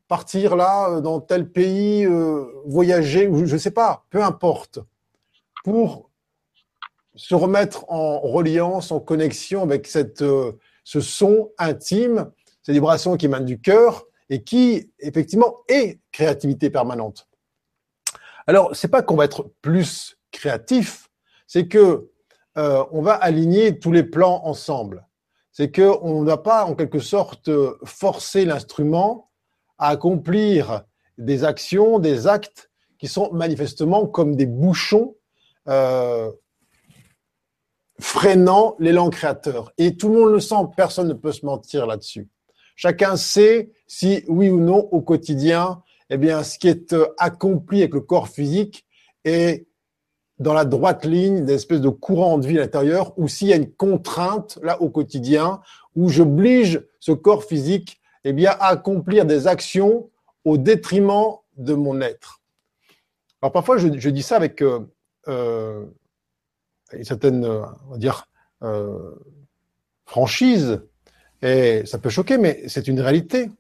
partir 0.07 0.55
là, 0.55 1.01
dans 1.01 1.21
tel 1.21 1.51
pays, 1.51 2.05
euh, 2.05 2.45
voyager, 2.67 3.31
je 3.33 3.55
ne 3.55 3.59
sais 3.59 3.71
pas, 3.71 4.05
peu 4.11 4.23
importe, 4.23 4.81
pour 5.65 6.11
se 7.15 7.35
remettre 7.35 7.91
en 7.91 8.21
reliance, 8.21 8.93
en 8.93 9.01
connexion 9.01 9.63
avec 9.63 9.87
cette, 9.87 10.23
ce 10.85 11.01
son 11.01 11.51
intime, 11.57 12.31
ces 12.63 12.73
vibrations 12.73 13.17
qui 13.17 13.25
émanent 13.25 13.47
du 13.47 13.59
cœur, 13.59 14.05
et 14.29 14.43
qui, 14.43 14.93
effectivement, 14.99 15.57
est 15.69 16.01
créativité 16.13 16.69
permanente. 16.69 17.29
Alors, 18.47 18.75
c'est 18.77 18.89
pas 18.89 19.03
qu'on 19.03 19.17
va 19.17 19.25
être 19.25 19.51
plus 19.63 20.19
créatif, 20.31 21.06
c'est 21.47 21.69
que 21.69 22.11
euh, 22.59 22.85
on 22.91 23.03
va 23.03 23.15
aligner 23.15 23.79
tous 23.79 23.93
les 23.93 24.03
plans 24.03 24.43
ensemble. 24.45 25.07
C'est 25.53 25.71
que 25.71 25.97
on 26.03 26.23
ne 26.23 26.27
va 26.27 26.37
pas, 26.37 26.65
en 26.65 26.75
quelque 26.75 26.99
sorte, 26.99 27.51
forcer 27.85 28.45
l'instrument 28.45 29.31
à 29.79 29.89
accomplir 29.89 30.83
des 31.19 31.45
actions, 31.45 31.99
des 31.99 32.27
actes 32.27 32.71
qui 32.99 33.09
sont 33.09 33.33
manifestement 33.33 34.07
comme 34.07 34.37
des 34.37 34.47
bouchons 34.47 35.17
euh, 35.69 36.31
freinant 37.99 38.77
l'élan 38.79 39.11
créateur. 39.11 39.73
Et 39.79 39.97
tout 39.97 40.09
le 40.09 40.19
monde 40.19 40.33
le 40.33 40.41
sent, 40.41 40.55
personne 40.77 41.09
ne 41.09 41.15
peut 41.15 41.33
se 41.33 41.45
mentir 41.45 41.87
là-dessus. 41.87 42.29
Chacun 42.75 43.17
sait 43.17 43.73
si 43.87 44.25
oui 44.29 44.51
ou 44.51 44.61
non 44.61 44.89
au 44.91 45.01
quotidien, 45.01 45.83
eh 46.11 46.19
bien, 46.19 46.43
ce 46.43 46.59
qui 46.59 46.69
est 46.69 46.93
euh, 46.93 47.07
accompli 47.19 47.81
avec 47.81 47.95
le 47.95 48.01
corps 48.01 48.29
physique 48.29 48.87
est 49.25 49.67
dans 50.39 50.53
la 50.53 50.65
droite 50.65 51.05
ligne 51.05 51.45
d'espèce 51.45 51.81
de 51.81 51.89
courant 51.89 52.39
de 52.39 52.47
vie 52.47 52.59
à 52.59 52.63
l'intérieur 52.63 53.19
ou 53.19 53.29
s'il 53.29 53.49
y 53.49 53.53
a 53.53 53.57
une 53.57 53.71
contrainte 53.71 54.59
là 54.63 54.81
au 54.83 54.91
quotidien 54.91 55.61
où 55.95 56.09
j'oblige 56.09 56.83
ce 57.01 57.13
corps 57.13 57.45
physique 57.45 58.01
eh 58.25 58.33
bien, 58.33 58.51
à 58.51 58.69
accomplir 58.69 59.25
des 59.25 59.47
actions 59.47 60.11
au 60.45 60.59
détriment 60.59 61.37
de 61.57 61.75
mon 61.75 62.01
être. 62.01 62.41
Alors 63.41 63.53
parfois, 63.53 63.79
je, 63.79 63.89
dis 63.89 64.23
ça 64.23 64.37
avec 64.37 64.63
euh, 64.63 64.81
euh, 65.29 65.85
une 66.93 67.05
certaine, 67.05 67.45
on 67.45 67.93
va 67.93 67.99
dire, 67.99 68.29
franchise, 70.07 70.81
et 71.43 71.85
ça 71.85 71.99
peut 71.99 72.09
choquer, 72.09 72.39
mais 72.39 72.63
c'est 72.69 72.89
une 72.89 73.01
réalité. 73.01 73.51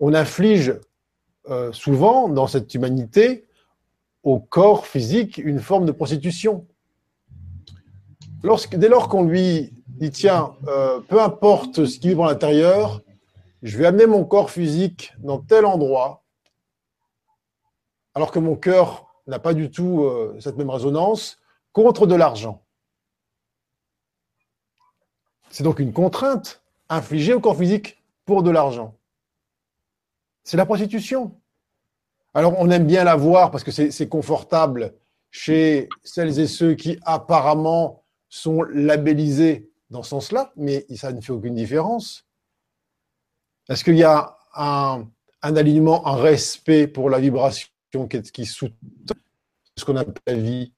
On 0.00 0.14
inflige 0.14 0.74
euh, 1.48 1.72
souvent 1.72 2.28
dans 2.28 2.46
cette 2.46 2.74
humanité 2.74 3.46
au 4.22 4.38
corps 4.38 4.86
physique 4.86 5.38
une 5.38 5.60
forme 5.60 5.86
de 5.86 5.92
prostitution. 5.92 6.66
dès 8.72 8.88
lors 8.88 9.08
qu'on 9.08 9.24
lui 9.24 9.72
dit, 9.86 10.10
tiens, 10.10 10.56
euh, 10.68 11.00
peu 11.00 11.20
importe 11.20 11.84
ce 11.86 11.98
qui 11.98 12.08
vit 12.08 12.20
à 12.20 12.26
l'intérieur, 12.26 13.02
je 13.62 13.76
vais 13.76 13.86
amener 13.86 14.06
mon 14.06 14.24
corps 14.24 14.50
physique 14.50 15.12
dans 15.18 15.38
tel 15.38 15.64
endroit, 15.64 16.24
alors 18.14 18.30
que 18.30 18.38
mon 18.38 18.56
cœur 18.56 19.06
n'a 19.26 19.38
pas 19.38 19.54
du 19.54 19.70
tout 19.70 20.02
euh, 20.02 20.36
cette 20.40 20.56
même 20.56 20.70
résonance, 20.70 21.38
contre 21.72 22.06
de 22.06 22.14
l'argent. 22.14 22.64
C'est 25.50 25.64
donc 25.64 25.78
une 25.78 25.92
contrainte 25.92 26.62
infligée 26.88 27.34
au 27.34 27.40
corps 27.40 27.56
physique 27.56 28.02
pour 28.24 28.42
de 28.42 28.50
l'argent. 28.50 28.96
C'est 30.42 30.56
la 30.56 30.66
prostitution. 30.66 31.39
Alors 32.34 32.54
on 32.58 32.70
aime 32.70 32.86
bien 32.86 33.04
la 33.04 33.16
voir 33.16 33.50
parce 33.50 33.64
que 33.64 33.70
c'est 33.70 34.08
confortable 34.08 34.94
chez 35.30 35.88
celles 36.02 36.38
et 36.38 36.46
ceux 36.46 36.74
qui 36.74 36.98
apparemment 37.02 38.04
sont 38.28 38.62
labellisés 38.62 39.70
dans 39.90 40.02
ce 40.02 40.10
sens-là, 40.10 40.52
mais 40.56 40.86
ça 40.94 41.12
ne 41.12 41.20
fait 41.20 41.32
aucune 41.32 41.54
différence. 41.54 42.24
Est-ce 43.68 43.84
qu'il 43.84 43.96
y 43.96 44.04
a 44.04 44.36
un, 44.54 45.08
alignement, 45.42 46.06
un 46.06 46.16
respect 46.16 46.86
pour 46.86 47.10
la 47.10 47.18
vibration 47.18 47.68
qui, 48.32 48.46
sous 48.46 48.68
ce 49.76 49.84
qu'on 49.84 49.96
appelle 49.96 50.14
la 50.26 50.34
vie? 50.34 50.72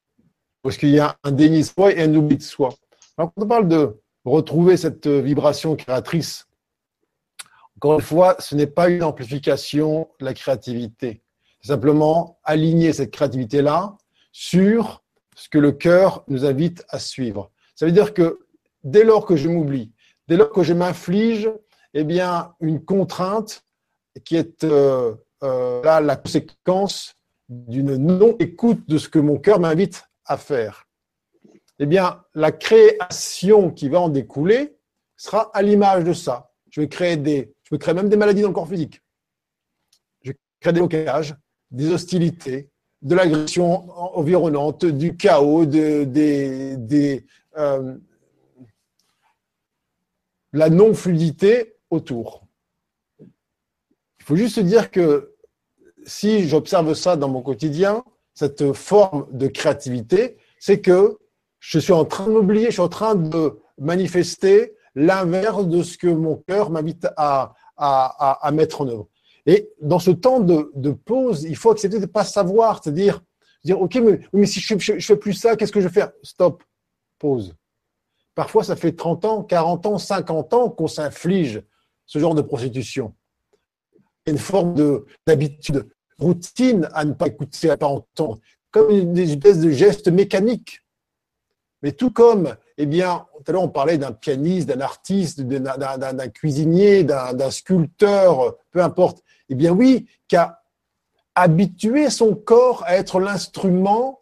Est-ce 0.65 0.79
qu'il 0.79 0.91
y 0.91 0.99
a 0.99 1.17
un 1.25 1.33
déni 1.33 1.61
de 1.61 1.65
soi 1.65 1.93
et 1.93 2.03
un 2.03 2.15
oubli 2.15 2.37
de 2.37 2.43
soi? 2.43 2.75
Alors, 3.17 3.33
quand 3.35 3.45
on 3.45 3.49
parle 3.49 3.69
de 3.69 4.01
retrouver 4.25 4.77
cette 4.77 5.07
vibration 5.07 5.77
créatrice, 5.77 6.47
encore 7.77 7.95
une 7.95 8.05
fois, 8.05 8.37
ce 8.39 8.55
n'est 8.55 8.67
pas 8.67 8.89
une 8.89 9.03
amplification 9.03 10.09
de 10.21 10.25
la 10.25 10.35
créativité. 10.35 11.22
Simplement 11.63 12.39
aligner 12.45 12.93
cette 12.93 13.13
créativité-là 13.13 13.97
sur 14.33 15.03
ce 15.37 15.49
que 15.49 15.59
le 15.59 15.73
cœur 15.73 16.25
nous 16.29 16.45
invite 16.45 16.85
à 16.89 16.99
suivre. 16.99 17.51
Ça 17.75 17.87
veut 17.87 17.93
dire 17.93 18.15
que 18.15 18.41
dès 18.85 19.05
lors 19.05 19.27
que 19.27 19.37
je 19.37 19.49
m'oublie, 19.49 19.93
dès 20.29 20.37
lors 20.37 20.51
que 20.51 20.63
je 20.63 20.73
m'inflige 20.73 21.51
eh 21.95 22.05
bien, 22.05 22.55
une 22.61 22.85
contrainte 22.85 23.65
qui 24.25 24.37
est 24.37 24.65
euh, 24.65 25.15
euh, 25.43 26.01
la 26.01 26.17
conséquence 26.17 27.15
d'une 27.49 27.97
non-écoute 27.97 28.89
de 28.89 28.99
ce 28.99 29.09
que 29.09 29.19
mon 29.19 29.39
cœur 29.39 29.61
m'invite 29.61 30.05
à 30.25 30.37
faire. 30.37 30.89
Eh 31.79 31.87
bien, 31.87 32.23
la 32.35 32.53
création 32.53 33.71
qui 33.71 33.89
va 33.89 34.01
en 34.01 34.09
découler 34.09 34.77
sera 35.17 35.51
à 35.55 35.63
l'image 35.63 36.05
de 36.05 36.13
ça. 36.13 36.53
Je 36.71 36.81
vais 36.81 36.89
créer 36.89 37.17
des, 37.17 37.55
je 37.65 37.75
vais 37.75 37.79
créer 37.79 37.95
même 37.95 38.09
des 38.09 38.17
maladies 38.17 38.43
dans 38.43 38.49
le 38.49 38.55
corps 38.55 38.69
physique. 38.69 39.03
Je 40.23 40.31
vais 40.31 40.39
créer 40.61 40.73
des 40.73 40.81
blocages, 40.81 41.35
des 41.73 41.91
hostilités, 41.91 42.71
de 43.03 43.15
l'agression 43.15 43.91
environnante, 44.17 44.85
du 44.85 45.17
chaos, 45.17 45.67
de, 45.67 46.07
euh, 47.59 47.95
la 50.53 50.71
non-fluidité 50.71 51.75
autour. 51.91 52.47
Il 53.21 54.25
faut 54.25 54.37
juste 54.37 54.61
dire 54.61 54.91
que 54.91 55.35
si 56.07 56.49
j'observe 56.49 56.95
ça 56.95 57.17
dans 57.17 57.29
mon 57.29 57.43
quotidien, 57.43 58.05
cette 58.35 58.73
forme 58.73 59.27
de 59.33 59.49
créativité, 59.49 60.37
c'est 60.59 60.81
que 60.81 61.19
je 61.59 61.79
suis 61.79 61.93
en 61.93 62.05
train 62.05 62.27
de 62.27 62.33
m'oublier, 62.33 62.67
je 62.67 62.73
suis 62.73 62.81
en 62.81 62.89
train 62.89 63.15
de 63.15 63.59
manifester 63.79 64.75
l'inverse 64.95 65.67
de 65.67 65.83
ce 65.83 65.97
que 65.97 66.07
mon 66.07 66.37
cœur 66.37 66.71
m'invite 66.71 67.07
à, 67.17 67.55
mettre 68.53 68.83
en 68.83 68.89
œuvre. 68.89 69.09
Et 69.47 69.71
dans 69.81 69.99
ce 69.99 70.11
temps 70.11 70.41
de, 70.41 70.91
pause, 70.93 71.45
il 71.45 71.57
faut 71.57 71.71
accepter 71.71 71.97
de 71.97 72.03
ne 72.03 72.07
pas 72.07 72.25
savoir, 72.25 72.83
c'est-à-dire 72.83 73.23
dire, 73.65 73.81
OK, 73.81 73.97
mais, 74.33 74.47
si 74.47 74.61
je 74.61 74.75
ne 74.75 75.01
fais 75.01 75.17
plus 75.17 75.35
ça, 75.35 75.57
qu'est-ce 75.57 75.73
que 75.73 75.81
je 75.81 75.89
vais 75.89 75.93
faire? 75.93 76.13
Stop, 76.23 76.63
pause. 77.19 77.55
Parfois, 78.35 78.65
ça 78.65 78.77
fait 78.77 78.93
30 78.93 79.25
ans, 79.25 79.43
40 79.43 79.87
ans, 79.87 79.99
50 79.99 80.55
ans 80.55 80.71
qu'on 80.71 80.89
s'inflige 80.89 81.63
ce 82.07 82.19
genre 82.19 82.35
de 82.35 82.43
prostitution. 82.43 83.15
Une 84.27 84.39
forme 84.39 85.05
d'habitude, 85.27 85.89
routine 86.19 86.89
à 86.93 87.05
ne 87.05 87.13
pas 87.13 87.27
écouter, 87.27 87.69
à 87.69 87.73
ne 87.73 87.77
pas 87.77 87.87
entendre, 87.87 88.41
comme 88.71 88.91
une 88.91 89.19
espèce 89.19 89.61
de 89.61 89.71
geste 89.71 90.09
mécanique. 90.09 90.81
Mais 91.83 91.93
tout 91.93 92.11
comme, 92.11 92.57
eh 92.79 92.87
bien, 92.87 93.27
tout 93.37 93.51
à 93.51 93.53
l'heure 93.53 93.63
on 93.63 93.69
parlait 93.69 93.99
d'un 93.99 94.13
pianiste, 94.13 94.69
d'un 94.69 94.81
artiste, 94.81 95.41
d'un 95.41 96.29
cuisinier, 96.29 97.03
d'un 97.03 97.51
sculpteur, 97.51 98.57
peu 98.71 98.83
importe. 98.83 99.23
Eh 99.49 99.55
bien 99.55 99.73
oui, 99.73 100.07
a 100.35 100.63
habitué 101.35 102.11
son 102.11 102.35
corps 102.35 102.85
à 102.87 102.97
être 102.97 103.21
l'instrument, 103.21 104.21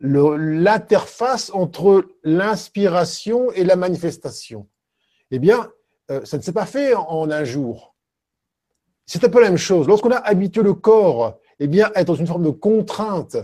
l'interface 0.00 1.50
entre 1.54 2.06
l'inspiration 2.22 3.50
et 3.52 3.64
la 3.64 3.76
manifestation. 3.76 4.68
Eh 5.30 5.38
bien, 5.38 5.70
euh, 6.10 6.24
ça 6.24 6.36
ne 6.36 6.42
s'est 6.42 6.52
pas 6.52 6.66
fait 6.66 6.94
en, 6.94 7.30
un 7.30 7.44
jour. 7.44 7.94
C'est 9.06 9.24
un 9.24 9.28
peu 9.28 9.40
la 9.40 9.48
même 9.48 9.58
chose. 9.58 9.86
Lorsqu'on 9.88 10.10
a 10.10 10.16
habitué 10.18 10.62
le 10.62 10.74
corps 10.74 11.38
eh 11.58 11.66
bien, 11.66 11.90
à 11.94 12.00
être 12.00 12.08
dans 12.08 12.14
une 12.14 12.26
forme 12.26 12.44
de 12.44 12.50
contrainte 12.50 13.36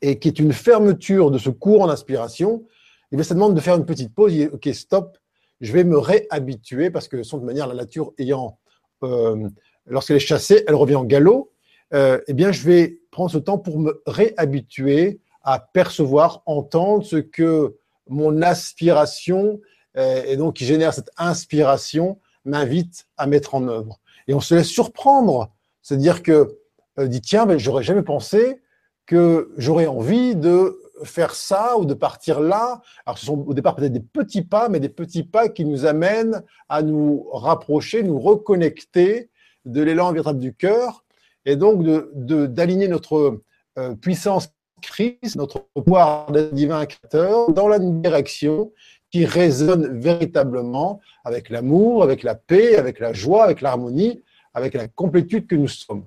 et 0.00 0.18
qui 0.18 0.28
est 0.28 0.38
une 0.38 0.52
fermeture 0.52 1.30
de 1.30 1.38
ce 1.38 1.50
cours 1.50 1.82
en 1.82 1.88
inspiration, 1.88 2.64
eh 3.12 3.16
bien, 3.16 3.24
ça 3.24 3.34
demande 3.34 3.54
de 3.54 3.60
faire 3.60 3.76
une 3.76 3.86
petite 3.86 4.14
pause. 4.14 4.32
ok, 4.52 4.68
stop, 4.72 5.16
je 5.60 5.72
vais 5.72 5.84
me 5.84 5.98
réhabituer 5.98 6.90
parce 6.90 7.08
que 7.08 7.16
de 7.16 7.22
toute 7.22 7.42
manière, 7.42 7.66
la 7.66 7.74
nature 7.74 8.12
ayant, 8.18 8.58
euh, 9.02 9.48
lorsqu'elle 9.86 10.16
est 10.16 10.20
chassée, 10.20 10.64
elle 10.66 10.74
revient 10.74 10.96
en 10.96 11.04
galop. 11.04 11.52
Euh, 11.94 12.20
eh 12.26 12.34
bien, 12.34 12.52
je 12.52 12.62
vais 12.62 13.00
prendre 13.10 13.30
ce 13.30 13.38
temps 13.38 13.58
pour 13.58 13.78
me 13.78 14.02
réhabituer 14.06 15.20
à 15.42 15.58
percevoir, 15.58 16.42
entendre 16.46 17.04
ce 17.04 17.16
que 17.16 17.76
mon 18.08 18.42
aspiration 18.42 19.60
euh, 19.96 20.22
et 20.26 20.36
donc 20.36 20.56
qui 20.56 20.64
génère 20.64 20.92
cette 20.92 21.10
inspiration 21.16 22.18
m'invite 22.44 23.06
à 23.16 23.26
mettre 23.26 23.54
en 23.54 23.66
œuvre. 23.68 24.00
Et 24.26 24.34
on 24.34 24.40
se 24.40 24.54
laisse 24.54 24.68
surprendre, 24.68 25.50
c'est-à-dire 25.82 26.22
que 26.22 26.58
dit 26.98 27.20
tiens, 27.20 27.46
ben, 27.46 27.58
j'aurais 27.58 27.84
jamais 27.84 28.02
pensé 28.02 28.60
que 29.06 29.52
j'aurais 29.56 29.86
envie 29.86 30.34
de 30.34 30.78
faire 31.04 31.34
ça 31.34 31.76
ou 31.78 31.84
de 31.84 31.94
partir 31.94 32.40
là. 32.40 32.80
Alors 33.06 33.18
ce 33.18 33.26
sont 33.26 33.44
au 33.46 33.54
départ 33.54 33.76
peut-être 33.76 33.92
des 33.92 34.00
petits 34.00 34.42
pas, 34.42 34.68
mais 34.68 34.80
des 34.80 34.88
petits 34.88 35.24
pas 35.24 35.48
qui 35.48 35.64
nous 35.64 35.86
amènent 35.86 36.42
à 36.68 36.82
nous 36.82 37.28
rapprocher, 37.32 38.02
nous 38.02 38.18
reconnecter 38.18 39.30
de 39.64 39.82
l'élan 39.82 40.12
véritable 40.12 40.38
du 40.38 40.54
cœur 40.54 41.04
et 41.44 41.56
donc 41.56 41.82
d'aligner 41.82 42.86
de, 42.86 42.92
notre 42.92 43.40
euh, 43.78 43.94
puissance 43.94 44.48
crise, 44.82 45.36
notre 45.36 45.66
pouvoir 45.74 46.30
divin 46.52 46.86
créateur 46.86 47.50
dans 47.52 47.68
la 47.68 47.78
direction 47.78 48.72
qui 49.10 49.24
résonne 49.24 49.98
véritablement 49.98 51.00
avec 51.24 51.48
l'amour, 51.48 52.02
avec 52.02 52.22
la 52.22 52.34
paix, 52.34 52.76
avec 52.76 53.00
la 53.00 53.12
joie, 53.12 53.44
avec 53.44 53.60
l'harmonie, 53.60 54.22
avec 54.54 54.74
la 54.74 54.88
complétude 54.88 55.46
que 55.46 55.54
nous 55.54 55.68
sommes. 55.68 56.04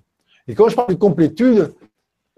Et 0.48 0.56
quand 0.56 0.70
je 0.70 0.76
parle 0.76 0.90
de 0.90 0.96
complétude, 1.00 1.74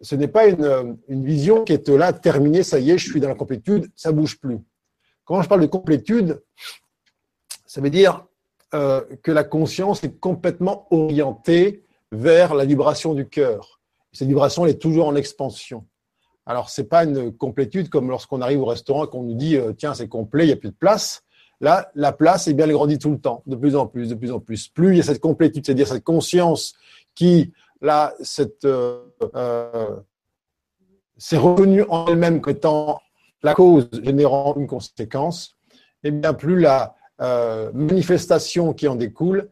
ce 0.03 0.15
n'est 0.15 0.27
pas 0.27 0.47
une, 0.47 0.97
vision 1.07 1.63
qui 1.63 1.73
est 1.73 1.87
là, 1.89 2.11
terminée, 2.11 2.61
ça 2.61 2.77
y 2.77 2.91
est, 2.91 2.97
je 2.97 3.09
suis 3.09 3.21
dans 3.21 3.29
la 3.29 3.35
complétude, 3.35 3.89
ça 3.95 4.11
bouge 4.11 4.37
plus. 4.37 4.59
Quand 5.23 5.41
je 5.41 5.47
parle 5.47 5.61
de 5.61 5.67
complétude, 5.67 6.43
ça 7.65 7.79
veut 7.79 7.89
dire 7.89 8.25
euh, 8.73 9.01
que 9.23 9.31
la 9.31 9.45
conscience 9.45 10.03
est 10.03 10.19
complètement 10.19 10.87
orientée 10.91 11.83
vers 12.11 12.53
la 12.53 12.65
vibration 12.65 13.13
du 13.13 13.27
cœur. 13.27 13.79
Cette 14.11 14.27
vibration, 14.27 14.65
elle 14.65 14.71
est 14.71 14.81
toujours 14.81 15.07
en 15.07 15.15
expansion. 15.15 15.85
Alors, 16.45 16.69
ce 16.69 16.81
n'est 16.81 16.87
pas 16.87 17.05
une 17.05 17.31
complétude 17.35 17.89
comme 17.89 18.09
lorsqu'on 18.09 18.41
arrive 18.41 18.61
au 18.61 18.65
restaurant 18.65 19.05
et 19.05 19.07
qu'on 19.07 19.23
nous 19.23 19.35
dit 19.35 19.55
euh, 19.55 19.71
tiens, 19.71 19.93
c'est 19.93 20.09
complet, 20.09 20.43
il 20.43 20.47
n'y 20.47 20.53
a 20.53 20.57
plus 20.57 20.69
de 20.69 20.75
place. 20.75 21.23
Là, 21.61 21.89
la 21.95 22.11
place, 22.11 22.49
eh 22.49 22.53
bien, 22.53 22.65
elle 22.65 22.73
grandit 22.73 22.99
tout 22.99 23.11
le 23.11 23.19
temps, 23.19 23.41
de 23.47 23.55
plus 23.55 23.77
en 23.77 23.87
plus, 23.87 24.09
de 24.09 24.15
plus 24.15 24.33
en 24.33 24.41
plus. 24.41 24.67
Plus 24.67 24.89
il 24.89 24.97
y 24.97 24.99
a 24.99 25.03
cette 25.03 25.21
complétude, 25.21 25.65
c'est-à-dire 25.65 25.87
cette 25.87 26.03
conscience 26.03 26.73
qui, 27.15 27.53
là, 27.83 28.13
euh, 28.65 28.99
euh, 29.35 29.95
s'est 31.17 31.37
reconnue 31.37 31.83
en 31.89 32.07
elle-même 32.07 32.41
comme 32.41 32.53
étant 32.53 32.99
la 33.43 33.53
cause 33.53 33.89
générant 34.03 34.55
une 34.57 34.67
conséquence, 34.67 35.55
eh 36.03 36.11
bien, 36.11 36.33
plus 36.33 36.59
la 36.59 36.95
manifestation 37.73 38.73
qui 38.73 38.87
en 38.87 38.95
découle, 38.95 39.49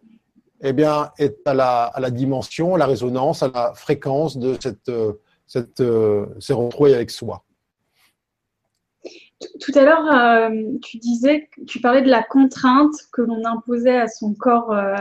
eh 0.61 0.73
bien, 0.73 1.11
est 1.17 1.47
à 1.47 1.53
la, 1.53 2.09
dimension, 2.09 2.75
à 2.75 2.77
la 2.77 2.85
résonance, 2.85 3.43
à 3.43 3.49
la 3.53 3.73
fréquence 3.73 4.37
de 4.37 4.57
cette 4.59 4.91
cette, 5.51 5.81
euh, 5.81 6.27
ces 6.39 6.53
avec 6.53 7.11
soi. 7.11 7.43
Tout 9.59 9.71
à 9.75 9.83
l'heure, 9.83 10.05
euh, 10.05 10.77
tu 10.81 10.97
disais, 10.97 11.49
tu 11.67 11.81
parlais 11.81 12.03
de 12.03 12.09
la 12.09 12.23
contrainte 12.23 12.93
que 13.11 13.21
l'on 13.21 13.43
imposait 13.43 13.97
à 13.97 14.07
son 14.07 14.33
corps, 14.33 14.71
euh, 14.71 14.95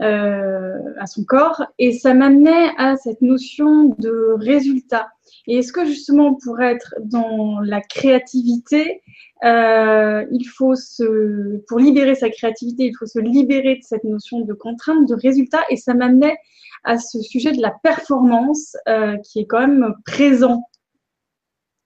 à 0.00 1.06
son 1.06 1.24
corps, 1.24 1.64
et 1.78 1.92
ça 1.92 2.14
m'amenait 2.14 2.70
à 2.76 2.96
cette 2.96 3.22
notion 3.22 3.94
de 3.98 4.34
résultat. 4.38 5.08
Et 5.46 5.58
est-ce 5.58 5.72
que 5.72 5.84
justement, 5.84 6.34
pour 6.34 6.60
être 6.60 6.94
dans 7.00 7.60
la 7.60 7.80
créativité, 7.80 9.02
il 9.42 10.44
faut 10.56 10.74
se, 10.74 11.58
pour 11.68 11.78
libérer 11.78 12.14
sa 12.14 12.30
créativité, 12.30 12.84
il 12.84 12.96
faut 12.96 13.06
se 13.06 13.18
libérer 13.18 13.76
de 13.76 13.82
cette 13.82 14.04
notion 14.04 14.40
de 14.40 14.52
contrainte, 14.52 15.08
de 15.08 15.14
résultat, 15.14 15.62
et 15.70 15.76
ça 15.76 15.94
m'amenait 15.94 16.36
à 16.84 16.98
ce 16.98 17.20
sujet 17.20 17.52
de 17.52 17.60
la 17.60 17.70
performance 17.82 18.76
euh, 18.88 19.16
qui 19.18 19.40
est 19.40 19.46
quand 19.46 19.60
même 19.60 19.94
présent 20.04 20.68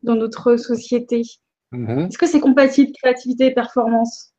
dans 0.02 0.14
notre 0.14 0.56
société. 0.56 1.22
Mhm. 1.72 2.06
Est-ce 2.06 2.18
que 2.18 2.26
c'est 2.26 2.40
compatible 2.40 2.92
créativité 2.92 3.46
et 3.46 3.54
performance? 3.54 4.32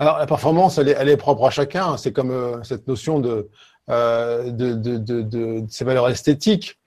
Alors 0.00 0.16
la 0.16 0.24
performance, 0.24 0.78
elle 0.78 1.08
est, 1.10 1.16
propre 1.18 1.46
à 1.46 1.50
chacun. 1.50 1.98
C'est 1.98 2.10
comme 2.10 2.30
euh, 2.30 2.62
cette 2.62 2.88
notion 2.88 3.20
de, 3.20 3.50
euh, 3.90 5.66
ces 5.68 5.84
valeurs 5.84 6.08
esthétiques. 6.08 6.80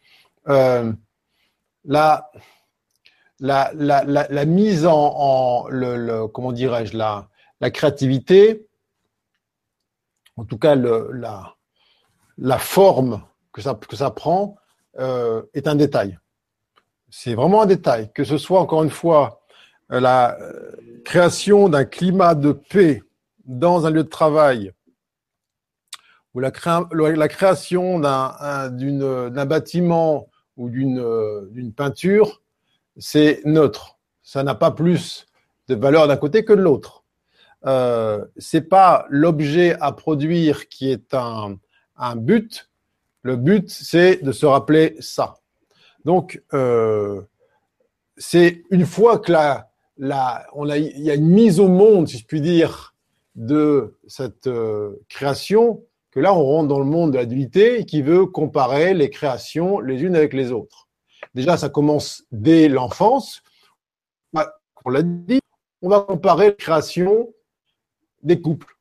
Euh, 0.50 0.92
la, 1.86 2.32
mise 4.48 4.88
en, 4.88 5.68
comment 6.34 6.52
dirais-je 6.52 6.98
la, 6.98 7.30
créativité, 7.70 8.66
en 10.36 10.46
tout 10.46 10.58
cas 10.58 10.74
la, 10.74 11.56
la 12.40 12.58
forme 12.58 13.22
que 13.52 13.62
ça, 13.62 13.76
que 13.76 13.96
ça 13.96 14.10
prend, 14.10 14.56
est 14.98 15.68
un 15.68 15.76
détail. 15.76 16.18
C'est 17.12 17.36
vraiment 17.36 17.62
un 17.62 17.68
détail. 17.68 18.12
Que 18.12 18.24
ce 18.24 18.40
soit 18.40 18.60
encore 18.60 18.82
une 18.84 18.90
fois 18.90 19.43
la 20.00 20.40
euh, 20.40 20.72
création 21.06 21.70
d'un 21.70 21.86
climat 21.86 22.36
de 22.36 22.52
paix 22.52 23.04
dans 23.46 23.86
un 23.86 23.90
lieu 23.90 24.04
de 24.04 24.10
travail 24.10 24.72
ou 26.34 26.40
la, 26.40 26.52
création 26.52 28.00
d'un 28.00 29.46
bâtiment 29.46 30.28
ou 30.58 30.70
d'une 30.70 31.74
peinture, 31.76 32.42
c'est 32.98 33.42
neutre. 33.46 34.00
Ça 34.24 34.44
n'a 34.44 34.56
pas 34.56 34.72
plus 34.72 35.28
de 35.68 35.76
valeur 35.76 36.08
d'un 36.08 36.18
côté 36.18 36.44
que 36.44 36.54
de 36.54 36.62
l'autre. 36.62 37.04
Euh, 37.66 38.26
c'est 38.38 38.68
pas 38.68 39.06
l'objet 39.10 39.78
à 39.80 39.92
produire 39.92 40.68
qui 40.70 40.90
est 40.92 41.14
un, 41.14 41.58
but. 42.16 42.70
Le 43.22 43.36
but, 43.36 43.70
c'est 43.70 44.24
de 44.24 44.32
se 44.32 44.46
rappeler 44.46 44.98
ça. 45.00 45.36
Donc, 46.04 46.42
euh, 46.54 47.22
c'est 48.18 48.64
une 48.70 48.86
fois 48.86 49.20
que 49.20 49.32
la, 49.32 49.70
on 50.00 50.70
a, 50.70 50.78
il 50.78 51.02
y 51.02 51.12
a 51.12 51.16
une 51.16 51.30
mise 51.30 51.60
au 51.60 51.68
monde, 51.68 52.08
si 52.08 52.18
je 52.18 52.26
puis 52.26 52.42
dire, 52.42 52.94
de 53.36 53.98
cette 54.08 54.48
euh, 54.48 55.00
création, 55.10 55.84
que 56.12 56.20
là, 56.20 56.34
on 56.34 56.44
rentre 56.44 56.68
dans 56.68 56.80
le 56.80 56.86
monde 56.86 57.12
de 57.12 57.18
l'adulité 57.18 57.86
qui 57.86 58.02
veut 58.02 58.28
comparer 58.28 58.94
les 58.94 59.10
créations 59.10 59.80
les 59.80 60.04
unes 60.04 60.16
avec 60.16 60.34
les 60.34 60.52
autres. 60.52 60.88
Déjà, 61.34 61.58
ça 61.58 61.70
commence 61.70 62.26
dès 62.32 62.70
l'enfance. 62.70 63.42
On 64.86 64.90
l'a 64.90 65.02
dit, 65.02 65.40
on 65.82 65.90
va 65.90 66.02
comparer 66.02 66.50
les 66.50 66.56
créations 66.56 67.34
des 68.22 68.42
couples. 68.42 68.78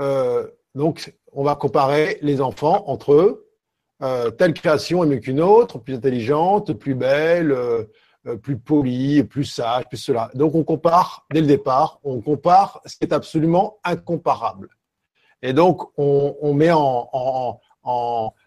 Euh, 0.00 0.48
donc, 0.74 1.14
on 1.32 1.42
va 1.42 1.56
comparer 1.56 2.18
les 2.22 2.40
enfants 2.40 2.84
entre 2.86 3.12
eux. 3.12 3.48
Euh, 4.02 4.30
telle 4.30 4.54
création 4.54 5.04
est 5.04 5.06
mieux 5.06 5.18
qu'une 5.18 5.40
autre, 5.40 5.78
plus 5.78 5.94
intelligente, 5.94 6.72
plus 6.74 6.94
belle, 6.94 7.52
plus 8.42 8.58
poli, 8.58 9.24
plus 9.24 9.44
sage, 9.44 9.84
plus 9.88 9.96
cela. 9.96 10.30
Donc 10.34 10.54
on 10.54 10.64
compare 10.64 11.26
dès 11.32 11.40
le 11.40 11.46
départ, 11.46 12.00
on 12.04 12.20
compare 12.20 12.80
ce 12.84 12.96
qui 12.96 13.04
est 13.04 13.12
absolument 13.12 13.78
incomparable. 13.84 14.68
Et 15.42 15.52
donc 15.52 15.82
on, 15.96 16.52
met 16.54 16.70
en, 16.72 17.60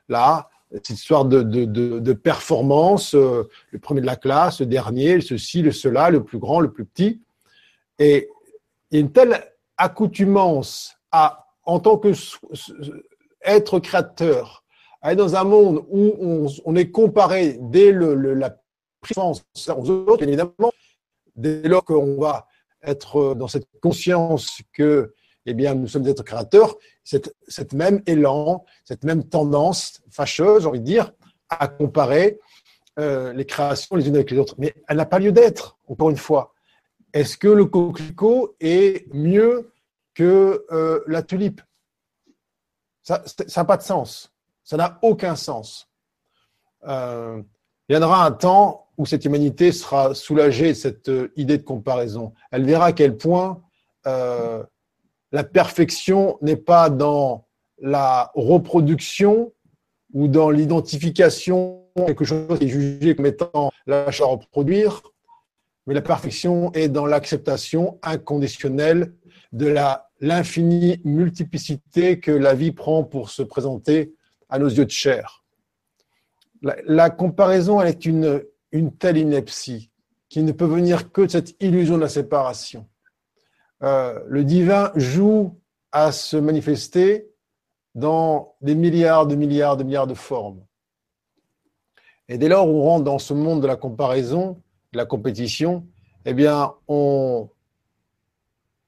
là 0.10 0.50
cette 0.72 0.90
histoire 0.90 1.26
de, 1.26 2.14
performance, 2.14 3.16
euh, 3.16 3.50
le 3.72 3.80
premier 3.80 4.02
de 4.02 4.06
la 4.06 4.16
classe, 4.16 4.60
le 4.60 4.66
dernier, 4.66 5.22
ceci, 5.22 5.62
le 5.62 5.72
cela, 5.72 6.10
le 6.10 6.24
plus 6.24 6.40
grand, 6.40 6.60
le 6.60 6.72
plus 6.72 6.86
petit. 6.86 7.22
Et 8.00 8.30
il 8.90 8.96
y 8.96 8.98
a 8.98 9.02
une 9.02 9.12
telle 9.12 9.44
accoutumance 9.78 10.98
à, 11.12 11.48
en 11.64 11.80
tant 11.80 11.98
que 11.98 12.12
être 13.44 13.80
créateur, 13.80 14.64
à 15.02 15.12
être 15.14 15.18
dans 15.18 15.36
un 15.36 15.44
monde 15.44 15.84
où 15.90 16.16
on, 16.20 16.48
on 16.66 16.76
est 16.76 16.90
comparé 16.90 17.58
dès 17.60 17.92
le, 17.92 18.16
la 18.34 18.56
aux 19.18 19.90
autres, 19.90 20.24
évidemment, 20.24 20.72
dès 21.36 21.64
lors 21.64 21.84
qu'on 21.84 22.20
va 22.20 22.48
être 22.84 23.34
dans 23.36 23.48
cette 23.48 23.68
conscience 23.82 24.62
que 24.74 25.14
eh 25.46 25.54
bien, 25.54 25.76
nous 25.76 25.88
sommes 25.88 26.04
des 26.04 26.12
êtres 26.12 26.24
créateurs, 26.24 26.78
cette, 27.04 27.36
cette 27.48 27.74
même 27.74 28.02
élan, 28.06 28.66
cette 28.86 29.04
même 29.04 29.28
tendance 29.28 30.02
fâcheuse, 30.10 30.64
j'ai 30.64 30.68
envie 30.68 30.80
de 30.80 30.86
dire, 30.86 31.12
à 31.50 31.68
comparer 31.68 32.40
euh, 33.00 33.34
les 33.34 33.46
créations 33.46 33.96
les 33.96 34.08
unes 34.08 34.16
avec 34.16 34.32
les 34.32 34.38
autres. 34.38 34.56
Mais 34.58 34.74
elle 34.88 34.98
n'a 34.98 35.06
pas 35.06 35.20
lieu 35.20 35.32
d'être, 35.32 35.78
encore 35.88 36.10
une 36.10 36.18
fois. 36.18 36.54
Est-ce 37.12 37.38
que 37.38 37.48
le 37.48 37.66
coquelicot 37.66 38.56
est 38.60 39.12
mieux 39.14 39.72
que 40.14 40.66
euh, 40.72 41.04
la 41.08 41.24
tulipe? 41.24 41.62
Ça 43.02 43.24
n'a 43.58 43.66
pas 43.66 43.78
de 43.78 43.84
sens. 43.84 44.32
Ça 44.64 44.78
n'a 44.78 44.98
aucun 45.02 45.36
sens. 45.36 45.90
Euh, 46.88 47.42
il 47.90 47.96
y 47.96 47.98
en 47.98 48.02
aura 48.02 48.26
un 48.26 48.32
temps 48.32 48.83
où 48.98 49.06
cette 49.06 49.26
humanité 49.26 49.72
sera 49.72 50.14
soulagée 50.14 50.70
de 50.70 50.74
cette 50.74 51.10
euh, 51.10 51.32
idée 51.36 51.58
de 51.58 51.64
comparaison. 51.64 52.34
Elle 52.52 52.66
verra 52.66 52.88
à 52.88 52.92
quel 52.94 53.18
point 53.18 53.62
euh, 54.06 54.64
la 55.32 55.44
perfection 55.44 56.38
n'est 56.42 56.58
pas 56.58 56.90
dans 56.90 57.48
la 57.80 58.32
reproduction 58.36 59.54
ou 60.14 60.28
dans 60.28 60.50
l'identification 60.50 61.84
quelque 61.96 62.26
chose 62.26 62.60
qui 62.60 62.66
est 62.66 62.70
jugé 62.70 63.16
comme 63.16 63.26
étant 63.26 63.72
l'achat 63.86 64.24
à 64.24 64.28
reproduire, 64.28 65.02
mais 65.86 65.94
la 65.94 66.02
perfection 66.02 66.72
est 66.74 66.90
dans 66.90 67.06
l'acceptation 67.06 68.00
inconditionnelle 68.02 69.14
de 69.52 69.76
l'infinie 70.22 71.00
multiplicité 71.04 72.20
que 72.20 72.32
la 72.32 72.56
vie 72.56 72.72
prend 72.72 73.04
pour 73.04 73.30
se 73.30 73.44
présenter 73.44 74.14
à 74.50 74.60
nos 74.60 74.70
yeux 74.70 74.86
de 74.86 74.92
chair. 74.92 75.44
La, 76.62 76.76
la 76.86 77.10
comparaison, 77.10 77.82
elle 77.82 77.90
est 77.90 78.06
une 78.06 78.44
une 78.74 78.92
telle 78.92 79.18
ineptie 79.18 79.92
qui 80.28 80.44
ne 80.44 80.52
peut 80.52 80.66
venir 80.66 81.12
que 81.12 81.22
de 81.22 81.28
cette 81.30 81.56
illusion 81.62 81.96
de 81.96 82.02
la 82.02 82.10
séparation. 82.10 82.90
Euh, 83.84 84.20
le 84.28 84.44
divin 84.44 84.92
joue 84.96 85.60
à 85.92 86.12
se 86.12 86.36
manifester 86.36 87.30
dans 87.96 88.56
des 88.62 88.76
milliards 88.76 89.28
de 89.28 89.36
milliards 89.36 89.78
de 89.78 89.84
milliards 89.84 90.08
de 90.08 90.16
formes. 90.16 90.66
Et 92.28 92.38
dès 92.38 92.48
lors 92.50 92.68
on 92.68 92.82
rentre 92.82 93.04
dans 93.04 93.20
ce 93.20 93.34
monde 93.34 93.62
de 93.62 93.68
la 93.68 93.76
comparaison, 93.76 94.62
de 94.92 94.98
la 94.98 95.06
compétition, 95.06 95.86
eh 96.26 96.34
bien, 96.34 96.74
on, 96.88 97.50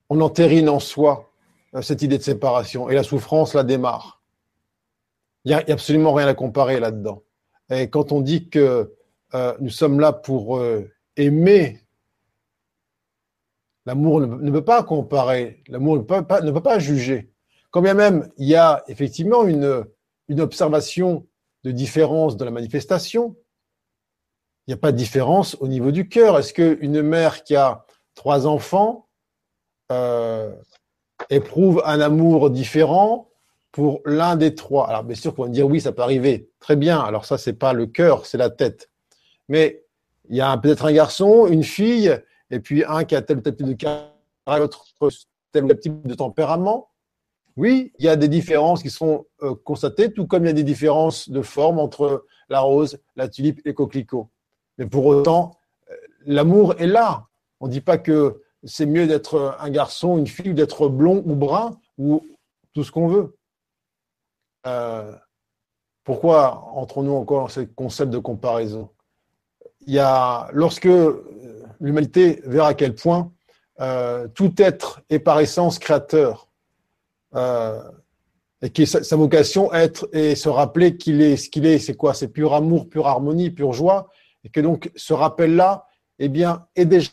on 0.09 0.21
entérine 0.21 0.69
en 0.69 0.79
soi 0.79 1.31
euh, 1.75 1.81
cette 1.81 2.01
idée 2.01 2.17
de 2.17 2.23
séparation 2.23 2.89
et 2.89 2.95
la 2.95 3.03
souffrance 3.03 3.53
la 3.53 3.63
démarre. 3.63 4.23
Il 5.43 5.49
n'y 5.49 5.53
a, 5.53 5.63
absolument 5.67 6.13
rien 6.13 6.27
à 6.27 6.33
comparer 6.33 6.79
là-dedans. 6.79 7.21
Et 7.69 7.89
quand 7.89 8.11
on 8.11 8.21
dit 8.21 8.49
que 8.49 8.94
euh, 9.35 9.53
nous 9.59 9.69
sommes 9.69 9.99
là 9.99 10.13
pour 10.13 10.57
euh, 10.57 10.89
aimer. 11.17 11.81
L'amour 13.85 14.21
ne, 14.21 14.51
peut 14.51 14.63
pas 14.63 14.81
comparer, 14.81 15.61
l'amour 15.67 15.97
ne 15.97 16.01
peut 16.01 16.25
pas, 16.25 16.41
ne 16.41 16.51
peut 16.51 16.63
pas 16.63 16.79
juger. 16.79 17.31
Quand 17.69 17.81
bien 17.81 17.93
même 17.93 18.31
il 18.37 18.47
y 18.47 18.55
a 18.55 18.83
effectivement 18.87 19.43
une, 19.43 19.85
une 20.29 20.39
observation 20.39 21.27
de 21.65 21.71
différence 21.71 22.37
dans 22.37 22.45
la 22.45 22.51
manifestation, 22.51 23.35
il 24.65 24.71
n'y 24.71 24.73
a 24.73 24.77
pas 24.77 24.93
de 24.93 24.97
différence 24.97 25.55
au 25.59 25.67
niveau 25.67 25.91
du 25.91 26.07
cœur. 26.07 26.39
Est-ce 26.39 26.53
qu'une 26.53 27.01
mère 27.01 27.43
qui 27.43 27.57
a 27.57 27.85
trois 28.15 28.47
enfants 28.47 29.09
euh, 29.91 30.55
éprouve 31.29 31.83
un 31.85 31.99
amour 31.99 32.49
différent 32.51 33.29
pour 33.73 33.99
l'un 34.05 34.37
des 34.37 34.55
trois? 34.55 34.87
Alors 34.87 35.03
bien 35.03 35.15
sûr 35.15 35.35
qu'on 35.35 35.43
va 35.43 35.49
dire 35.49 35.67
oui, 35.67 35.81
ça 35.81 35.91
peut 35.91 36.01
arriver. 36.03 36.49
Très 36.59 36.77
bien. 36.77 37.01
Alors 37.01 37.25
ça, 37.25 37.37
c'est 37.37 37.53
pas 37.53 37.73
le 37.73 37.85
cœur, 37.85 38.25
c'est 38.25 38.37
la 38.37 38.49
tête 38.49 38.89
mais 39.47 39.83
il 40.29 40.35
y 40.35 40.41
a 40.41 40.57
peut-être 40.57 40.85
un 40.85 40.93
garçon, 40.93 41.47
une 41.47 41.63
fille, 41.63 42.19
et 42.49 42.59
puis 42.59 42.83
un 42.85 43.03
qui 43.03 43.15
a 43.15 43.21
tel 43.21 43.37
ou 43.37 43.41
tel 43.41 43.55
type 43.55 43.67
de 43.67 43.73
caractère, 43.73 44.13
l'autre 44.47 44.85
tel 45.51 45.65
ou 45.65 45.67
tel 45.67 45.79
type 45.79 46.07
de 46.07 46.13
tempérament. 46.13 46.89
Oui, 47.57 47.93
il 47.99 48.05
y 48.05 48.09
a 48.09 48.15
des 48.15 48.27
différences 48.27 48.81
qui 48.81 48.89
sont 48.89 49.25
euh, 49.41 49.55
constatées, 49.55 50.11
tout 50.11 50.27
comme 50.27 50.43
il 50.43 50.47
y 50.47 50.49
a 50.49 50.53
des 50.53 50.63
différences 50.63 51.29
de 51.29 51.41
forme 51.41 51.79
entre 51.79 52.25
la 52.49 52.59
rose, 52.59 52.99
la 53.15 53.29
tulipe 53.29 53.61
et 53.65 53.73
coquelicot. 53.73 54.29
Mais 54.77 54.85
pour 54.85 55.05
autant, 55.05 55.57
euh, 55.89 55.95
l'amour 56.25 56.75
est 56.79 56.87
là. 56.87 57.27
On 57.61 57.67
ne 57.67 57.71
dit 57.71 57.81
pas 57.81 57.97
que 57.97 58.41
c'est 58.63 58.85
mieux 58.85 59.07
d'être 59.07 59.55
un 59.59 59.69
garçon, 59.69 60.17
une 60.17 60.27
fille, 60.27 60.53
d'être 60.53 60.89
blond 60.89 61.23
ou 61.25 61.35
brun, 61.35 61.79
ou 61.97 62.25
tout 62.73 62.83
ce 62.83 62.91
qu'on 62.91 63.07
veut. 63.07 63.37
Euh, 64.67 65.15
pourquoi 66.03 66.65
entrons-nous 66.73 67.13
encore 67.13 67.41
dans 67.41 67.47
ce 67.47 67.61
concept 67.61 68.11
de 68.11 68.17
comparaison? 68.17 68.89
Il 69.87 69.93
y 69.93 69.99
a, 69.99 70.49
lorsque 70.53 70.89
l'humanité 71.79 72.41
verra 72.45 72.69
à 72.69 72.73
quel 72.73 72.95
point 72.95 73.31
euh, 73.81 74.27
tout 74.33 74.53
être 74.57 75.01
est 75.09 75.19
par 75.19 75.39
essence 75.39 75.79
créateur, 75.79 76.47
euh, 77.35 77.81
et 78.61 78.69
que 78.69 78.85
sa, 78.85 79.15
vocation 79.15 79.71
être 79.73 80.07
et 80.13 80.35
se 80.35 80.49
rappeler 80.49 80.95
qu'il 80.97 81.21
est 81.21 81.37
ce 81.37 81.49
qu'il 81.49 81.65
est, 81.65 81.77
c'est 81.77 81.95
quoi? 81.95 82.13
C'est 82.13 82.29
pur 82.29 82.53
amour, 82.53 82.89
pure 82.89 83.07
harmonie, 83.07 83.51
pure 83.51 83.73
joie, 83.73 84.09
et 84.43 84.49
que 84.49 84.61
donc 84.61 84.91
ce 84.95 85.13
rappel-là, 85.13 85.85
eh 86.19 86.29
bien, 86.29 86.65
est 86.75 86.85
déjà 86.85 87.09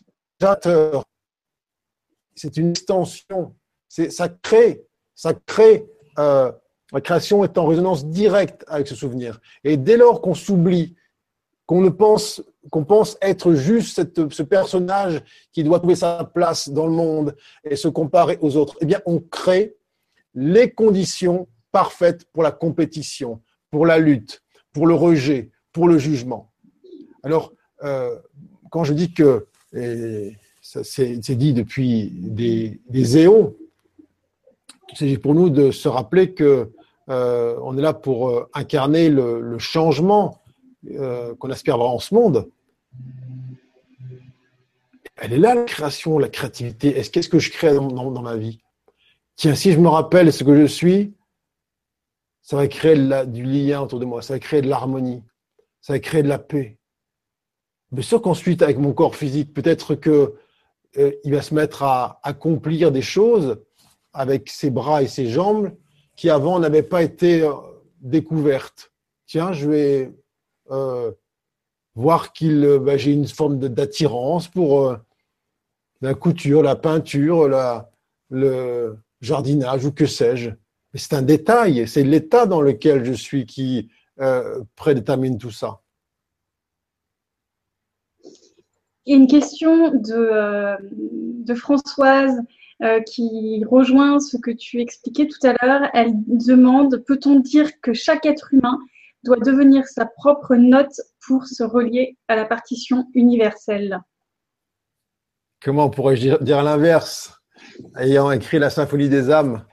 c'est 2.34 2.56
une 2.56 2.70
extension, 2.70 3.54
ça 3.88 4.28
crée, 4.28 4.84
ça 5.14 5.34
crée. 5.34 5.86
Euh, 6.18 6.50
la 6.92 7.00
création 7.00 7.42
est 7.44 7.56
en 7.56 7.66
résonance 7.66 8.06
directe 8.06 8.64
avec 8.68 8.86
ce 8.86 8.94
souvenir. 8.94 9.40
Et 9.64 9.76
dès 9.76 9.96
lors 9.96 10.20
qu'on 10.20 10.34
s'oublie 10.34 10.94
qu'on 11.66 11.90
pense 11.92 12.42
qu'on 12.70 12.84
pense 12.84 13.18
être 13.20 13.54
juste 13.54 14.30
ce 14.30 14.42
personnage 14.42 15.22
qui 15.52 15.64
doit 15.64 15.78
trouver 15.78 15.96
sa 15.96 16.30
place 16.32 16.68
dans 16.68 16.86
le 16.86 16.92
monde 16.92 17.36
et 17.64 17.76
se 17.76 17.88
comparer 17.88 18.38
aux 18.40 18.56
autres. 18.56 18.76
Eh 18.80 18.86
bien, 18.86 19.00
on 19.04 19.18
crée 19.18 19.76
les 20.34 20.70
conditions 20.70 21.48
parfaites 21.72 22.24
pour 22.32 22.42
la 22.42 22.52
compétition, 22.52 23.40
pour 23.70 23.84
la 23.84 23.98
lutte, 23.98 24.42
pour 24.72 24.86
le 24.86 24.94
rejet, 24.94 25.50
pour 25.72 25.88
le 25.88 25.98
jugement. 25.98 26.52
Alors, 27.24 27.52
euh, 27.82 28.16
quand 28.70 28.84
je 28.84 28.92
dis 28.92 29.12
que, 29.12 29.46
c'est 30.62 31.34
dit 31.34 31.52
depuis 31.52 32.12
des, 32.14 32.80
des 32.88 33.18
éons, 33.18 33.54
c'est 34.94 35.16
pour 35.18 35.34
nous 35.34 35.50
de 35.50 35.70
se 35.70 35.88
rappeler 35.88 36.32
que 36.32 36.70
euh, 37.08 37.56
on 37.62 37.76
est 37.76 37.82
là 37.82 37.94
pour 37.94 38.28
euh, 38.28 38.48
incarner 38.54 39.08
le 39.08 39.58
changement 39.58 40.41
euh, 40.90 41.34
qu'on 41.36 41.50
aspire 41.50 41.74
à 41.74 41.76
avoir 41.76 41.90
en 41.90 41.98
ce 41.98 42.14
monde. 42.14 42.50
Elle 45.16 45.34
est 45.34 45.38
là, 45.38 45.54
la 45.54 45.64
création, 45.64 46.18
la 46.18 46.28
créativité. 46.28 46.98
Est-ce 46.98 47.10
qu'est-ce 47.10 47.28
que 47.28 47.38
je 47.38 47.50
crée 47.52 47.74
dans, 47.74 48.22
ma 48.22 48.36
vie? 48.36 48.58
Tiens, 49.36 49.54
si 49.54 49.72
je 49.72 49.78
me 49.78 49.88
rappelle 49.88 50.32
ce 50.32 50.42
que 50.42 50.60
je 50.60 50.66
suis, 50.66 51.14
ça 52.40 52.56
va 52.56 52.66
créer 52.66 52.96
du 53.26 53.44
lien 53.44 53.82
autour 53.82 54.00
de 54.00 54.04
moi, 54.04 54.22
ça 54.22 54.34
va 54.34 54.40
créer 54.40 54.62
de 54.62 54.68
l'harmonie, 54.68 55.22
ça 55.80 55.92
va 55.92 56.00
créer 56.00 56.24
de 56.24 56.28
la 56.28 56.38
paix. 56.38 56.78
Mais 57.92 58.02
sûr 58.02 58.20
qu'ensuite, 58.20 58.62
avec 58.62 58.78
mon 58.78 58.92
corps 58.92 59.14
physique, 59.14 59.54
peut-être 59.54 59.94
que 59.94 60.34
euh, 60.98 61.12
il 61.24 61.32
va 61.32 61.42
se 61.42 61.54
mettre 61.54 61.82
à 61.82 62.18
accomplir 62.22 62.90
des 62.90 63.02
choses 63.02 63.62
avec 64.12 64.50
ses 64.50 64.70
bras 64.70 65.02
et 65.02 65.08
ses 65.08 65.28
jambes 65.28 65.72
qui 66.16 66.28
avant 66.28 66.58
n'avaient 66.58 66.82
pas 66.82 67.02
été 67.02 67.42
euh, 67.42 67.52
découvertes. 68.00 68.92
Tiens, 69.26 69.52
je 69.52 69.70
vais 69.70 70.12
euh, 70.70 71.12
voir 71.94 72.32
qu'il, 72.32 72.64
euh, 72.64 72.78
bah, 72.78 72.96
j'ai 72.96 73.12
une 73.12 73.28
forme 73.28 73.58
d'attirance 73.58 74.48
pour 74.48 74.88
euh, 74.88 74.96
la 76.00 76.14
couture, 76.14 76.62
la 76.62 76.76
peinture, 76.76 77.48
le 78.30 78.96
jardinage 79.20 79.84
ou 79.84 79.92
que 79.92 80.06
sais-je. 80.06 80.50
C'est 80.94 81.14
un 81.14 81.22
détail, 81.22 81.86
c'est 81.86 82.02
l'état 82.02 82.46
dans 82.46 82.60
lequel 82.60 83.04
je 83.04 83.12
suis 83.12 83.46
qui 83.46 83.90
prédétermine 84.76 85.38
tout 85.38 85.50
ça. 85.50 85.80
Il 89.04 89.12
y 89.12 89.14
a 89.14 89.16
une 89.16 89.26
question 89.26 89.90
de 89.94 91.54
Françoise 91.54 92.40
qui 93.06 93.64
rejoint 93.64 94.20
ce 94.20 94.36
que 94.36 94.50
tu 94.50 94.80
expliquais 94.80 95.26
tout 95.26 95.44
à 95.46 95.54
l'heure. 95.64 95.88
Elle 95.94 96.12
demande, 96.26 97.02
peut-on 97.06 97.40
dire 97.40 97.80
que 97.80 97.92
chaque 97.92 98.26
être 98.26 98.52
humain 98.52 98.78
doit 99.24 99.38
devenir 99.38 99.86
sa 99.86 100.06
propre 100.06 100.54
note 100.56 101.00
pour 101.26 101.46
se 101.46 101.62
relier 101.62 102.16
à 102.28 102.36
la 102.36 102.44
partition 102.44 103.06
universelle. 103.14 104.00
Comment 105.62 105.90
pourrais-je 105.90 106.36
dire, 106.38 106.62
l'inverse 106.62 107.38
Ayant 107.96 108.30
écrit 108.32 108.58
la 108.58 108.70
symphonie 108.70 109.08
des 109.08 109.30
âmes, 109.30 109.64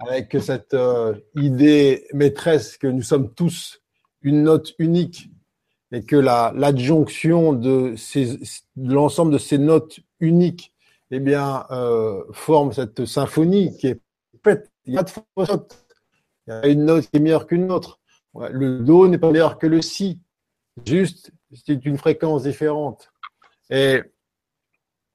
avec 0.00 0.34
cette 0.40 0.72
euh, 0.72 1.14
idée 1.36 2.06
maîtresse 2.14 2.78
que 2.78 2.86
nous 2.86 3.02
sommes 3.02 3.34
tous 3.34 3.82
une 4.22 4.42
note 4.42 4.72
unique 4.78 5.30
et 5.92 6.02
que 6.04 6.16
l'adjonction 6.16 7.52
de, 7.52 7.94
l'ensemble 8.76 9.32
de 9.32 9.38
ces 9.38 9.58
notes 9.58 10.00
uniques 10.18 10.74
eh 11.10 11.20
bien, 11.20 11.66
euh, 11.70 12.24
forme 12.32 12.72
cette 12.72 13.04
symphonie 13.04 13.76
qui 13.76 13.88
est 13.88 14.00
faite. 14.42 14.72
Il 14.86 14.94
y 14.94 14.98
a 14.98 15.02
de 15.02 15.10
Il 15.36 16.50
y 16.50 16.52
a 16.52 16.66
une 16.66 16.86
note 16.86 17.06
qui 17.06 17.16
est 17.16 17.20
meilleure 17.20 17.46
qu'une 17.46 17.70
autre. 17.70 18.00
Le 18.50 18.80
Do 18.80 19.08
n'est 19.08 19.18
pas 19.18 19.30
meilleur 19.30 19.58
que 19.58 19.66
le 19.66 19.80
Si. 19.80 20.20
Juste, 20.84 21.30
c'est 21.52 21.84
une 21.84 21.98
fréquence 21.98 22.42
différente. 22.42 23.12
Et 23.70 24.02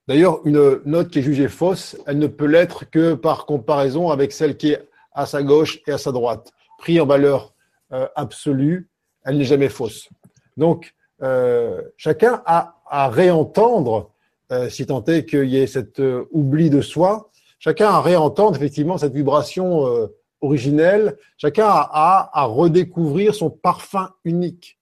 d'ailleurs, 0.08 0.40
une 0.46 0.82
note 0.86 1.10
qui 1.10 1.20
est 1.20 1.24
jugée 1.24 1.50
fausse, 1.50 1.98
elle 2.06 2.18
ne 2.18 2.28
peut 2.28 2.46
l'être 2.46 2.90
que 2.90 3.14
par 3.14 3.46
comparaison 3.46 4.10
avec 4.10 4.32
celle 4.32 4.56
qui 4.56 4.72
est 4.72 4.90
à 5.12 5.26
sa 5.26 5.44
gauche 5.44 5.80
et 5.86 5.92
à 5.92 5.98
sa 5.98 6.12
droite. 6.12 6.52
Pris 6.78 7.00
en 7.02 7.06
valeur 7.06 7.54
euh, 7.92 8.08
absolue, 8.16 8.90
elle 9.24 9.38
n'est 9.38 9.46
jamais 9.46 9.70
fausse. 9.70 10.08
Donc, 10.56 10.96
euh, 11.22 11.82
chacun 11.98 12.42
a 12.46 12.82
à 12.90 13.10
réentendre, 13.10 14.12
euh, 14.52 14.70
si 14.70 14.86
tant 14.86 15.04
est 15.06 15.26
qu'il 15.26 15.50
y 15.50 15.58
ait 15.58 15.68
cet 15.68 16.02
oubli 16.32 16.70
de 16.70 16.82
soi, 16.82 17.30
chacun 17.60 17.90
a 17.90 17.96
à 17.96 18.02
réentendre 18.02 18.56
effectivement 18.56 18.98
cette 18.98 19.14
vibration 19.14 20.10
originelle, 20.42 21.18
chacun 21.38 21.68
a, 21.68 22.30
à 22.34 22.46
redécouvrir 22.46 23.36
son 23.36 23.50
parfum 23.50 24.14
unique. 24.24 24.80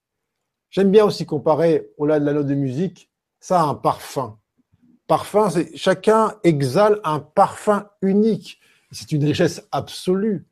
J'aime 0.70 0.90
bien 0.90 1.04
aussi 1.04 1.26
comparer, 1.26 1.90
au-delà 1.96 2.20
de 2.20 2.24
la 2.24 2.32
note 2.32 2.46
de 2.46 2.54
musique, 2.54 3.10
ça 3.40 3.60
a 3.60 3.64
un 3.64 3.74
parfum. 3.74 4.38
Parfum, 5.06 5.48
c'est 5.50 5.74
chacun 5.76 6.34
exhale 6.44 7.00
un 7.04 7.20
parfum 7.20 7.88
unique. 8.02 8.60
C'est 8.92 9.12
une 9.12 9.24
richesse 9.24 9.66
absolue. 9.72 10.46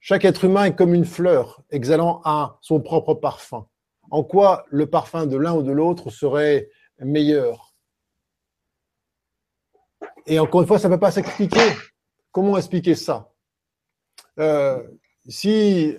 Chaque 0.00 0.24
être 0.24 0.44
humain 0.44 0.64
est 0.64 0.74
comme 0.74 0.94
une 0.94 1.04
fleur, 1.04 1.62
exhalant 1.70 2.20
un, 2.24 2.56
son 2.60 2.80
propre 2.80 3.14
parfum. 3.14 3.66
En 4.10 4.22
quoi 4.24 4.64
le 4.68 4.86
parfum 4.86 5.26
de 5.26 5.36
l'un 5.36 5.54
ou 5.54 5.62
de 5.62 5.72
l'autre 5.72 6.10
serait 6.10 6.68
meilleur? 6.98 7.74
Et 10.26 10.38
encore 10.38 10.62
une 10.62 10.66
fois, 10.66 10.78
ça 10.78 10.88
ne 10.88 10.94
peut 10.94 11.00
pas 11.00 11.10
s'expliquer. 11.10 11.72
Comment 12.32 12.56
expliquer 12.56 12.94
ça? 12.94 13.29
Euh, 14.40 14.82
si 15.28 15.96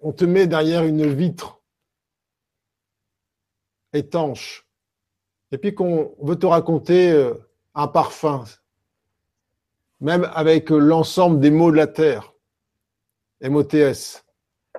on 0.00 0.12
te 0.12 0.24
met 0.24 0.46
derrière 0.46 0.84
une 0.84 1.12
vitre 1.12 1.60
étanche, 3.92 4.66
et 5.50 5.58
puis 5.58 5.74
qu'on 5.74 6.14
veut 6.22 6.36
te 6.36 6.46
raconter 6.46 7.10
euh, 7.10 7.34
un 7.74 7.88
parfum, 7.88 8.44
même 10.00 10.30
avec 10.34 10.70
l'ensemble 10.70 11.40
des 11.40 11.50
mots 11.50 11.72
de 11.72 11.76
la 11.76 11.88
Terre, 11.88 12.32
MOTS, 13.42 14.24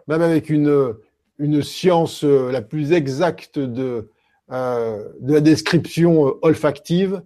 même 0.08 0.22
avec 0.22 0.50
une, 0.50 0.96
une 1.38 1.62
science 1.62 2.24
euh, 2.24 2.50
la 2.50 2.62
plus 2.62 2.94
exacte 2.94 3.60
de, 3.60 4.10
de 4.50 5.34
la 5.34 5.42
description 5.42 6.38
olfactive, 6.44 7.24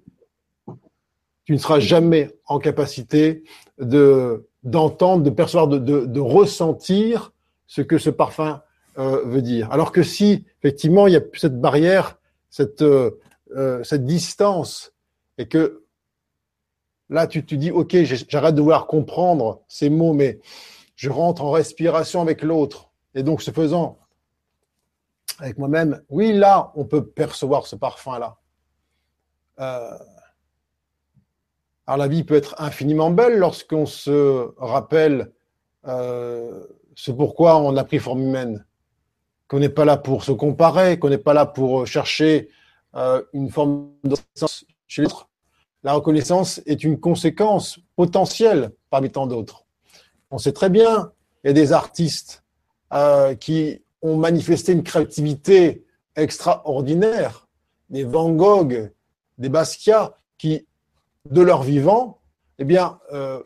tu 1.44 1.54
ne 1.54 1.58
seras 1.58 1.80
jamais 1.80 2.32
en 2.46 2.60
capacité 2.60 3.44
de 3.78 4.49
d'entendre, 4.64 5.24
de 5.24 5.30
percevoir, 5.30 5.68
de, 5.68 6.20
ressentir 6.20 7.32
ce 7.68 7.82
que 7.82 7.98
ce 7.98 8.10
parfum 8.10 8.62
euh, 8.98 9.24
veut 9.26 9.42
dire. 9.42 9.72
Alors 9.72 9.92
que 9.92 10.04
si, 10.04 10.46
effectivement, 10.60 11.08
il 11.08 11.14
y 11.14 11.18
a 11.18 11.22
cette 11.34 11.60
barrière, 11.60 12.20
cette, 12.50 12.82
euh, 12.82 13.20
euh 13.56 13.84
cette 13.84 14.06
distance, 14.06 14.94
et 15.38 15.48
que 15.48 15.84
là, 17.10 17.28
tu 17.28 17.46
te 17.46 17.56
dis, 17.56 17.72
OK, 17.72 17.96
j'arrête 18.04 18.56
de 18.56 18.62
vouloir 18.62 18.88
comprendre 18.88 19.62
ces 19.68 19.90
mots, 19.90 20.14
mais 20.14 20.40
je 20.96 21.10
rentre 21.10 21.44
en 21.44 21.52
respiration 21.52 22.22
avec 22.22 22.42
l'autre. 22.42 22.92
Et 23.16 23.24
donc, 23.24 23.42
ce 23.42 23.52
faisant, 23.52 23.98
avec 25.40 25.58
moi-même, 25.58 26.02
oui, 26.10 26.34
là, 26.34 26.72
on 26.76 26.86
peut 26.86 27.06
percevoir 27.06 27.68
ce 27.68 27.76
parfum-là. 27.76 28.38
Alors 31.90 31.98
la 31.98 32.08
vie 32.08 32.24
peut 32.24 32.36
être 32.36 32.54
infiniment 32.60 33.10
belle 33.10 33.40
lorsqu'on 33.40 33.88
se 33.88 34.52
rappelle 34.60 35.32
euh, 35.88 36.64
ce 36.94 37.10
pourquoi 37.10 37.58
on 37.58 37.76
a 37.78 37.84
pris 37.84 37.98
forme 37.98 38.22
humaine, 38.22 38.64
qu'on 39.48 39.58
n'est 39.58 39.70
pas 39.70 39.86
là 39.86 39.98
pour 39.98 40.24
se 40.24 40.32
comparer, 40.32 41.00
qu'on 41.00 41.10
n'est 41.10 41.18
pas 41.18 41.34
là 41.34 41.48
pour 41.48 41.88
chercher 41.88 42.50
euh, 42.96 43.24
une 43.34 43.50
forme 43.50 43.90
de 44.04 44.12
reconnaissance 44.12 44.66
chez 44.86 45.02
l'autre. 45.02 45.30
La 45.82 45.94
reconnaissance 45.94 46.62
est 46.68 46.84
une 46.84 47.00
conséquence 47.00 47.80
potentielle 47.96 48.70
parmi 48.92 49.10
tant 49.10 49.26
d'autres. 49.26 49.66
On 50.30 50.38
sait 50.38 50.54
très 50.54 50.70
bien, 50.70 51.12
il 51.44 51.48
y 51.48 51.50
a 51.50 51.54
des 51.54 51.74
artistes 51.74 52.44
euh, 52.94 53.34
qui 53.34 53.82
ont 54.04 54.16
manifesté 54.16 54.74
une 54.74 54.84
créativité 54.84 55.88
extraordinaire, 56.16 57.48
des 57.90 58.04
Van 58.04 58.30
Gogh, 58.30 58.92
des 59.40 59.50
Basquiat, 59.50 60.16
qui 60.38 60.68
de 61.30 61.42
leur 61.42 61.64
vivant, 61.64 62.20
eh 62.58 62.66
bien, 62.66 63.00
euh, 63.14 63.42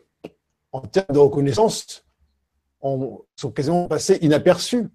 en 0.72 0.80
termes 0.80 1.14
de 1.14 1.18
reconnaissance, 1.18 2.04
on, 2.80 3.20
sont 3.36 3.50
quasiment 3.50 3.86
passés 3.86 4.18
inaperçus. 4.22 4.88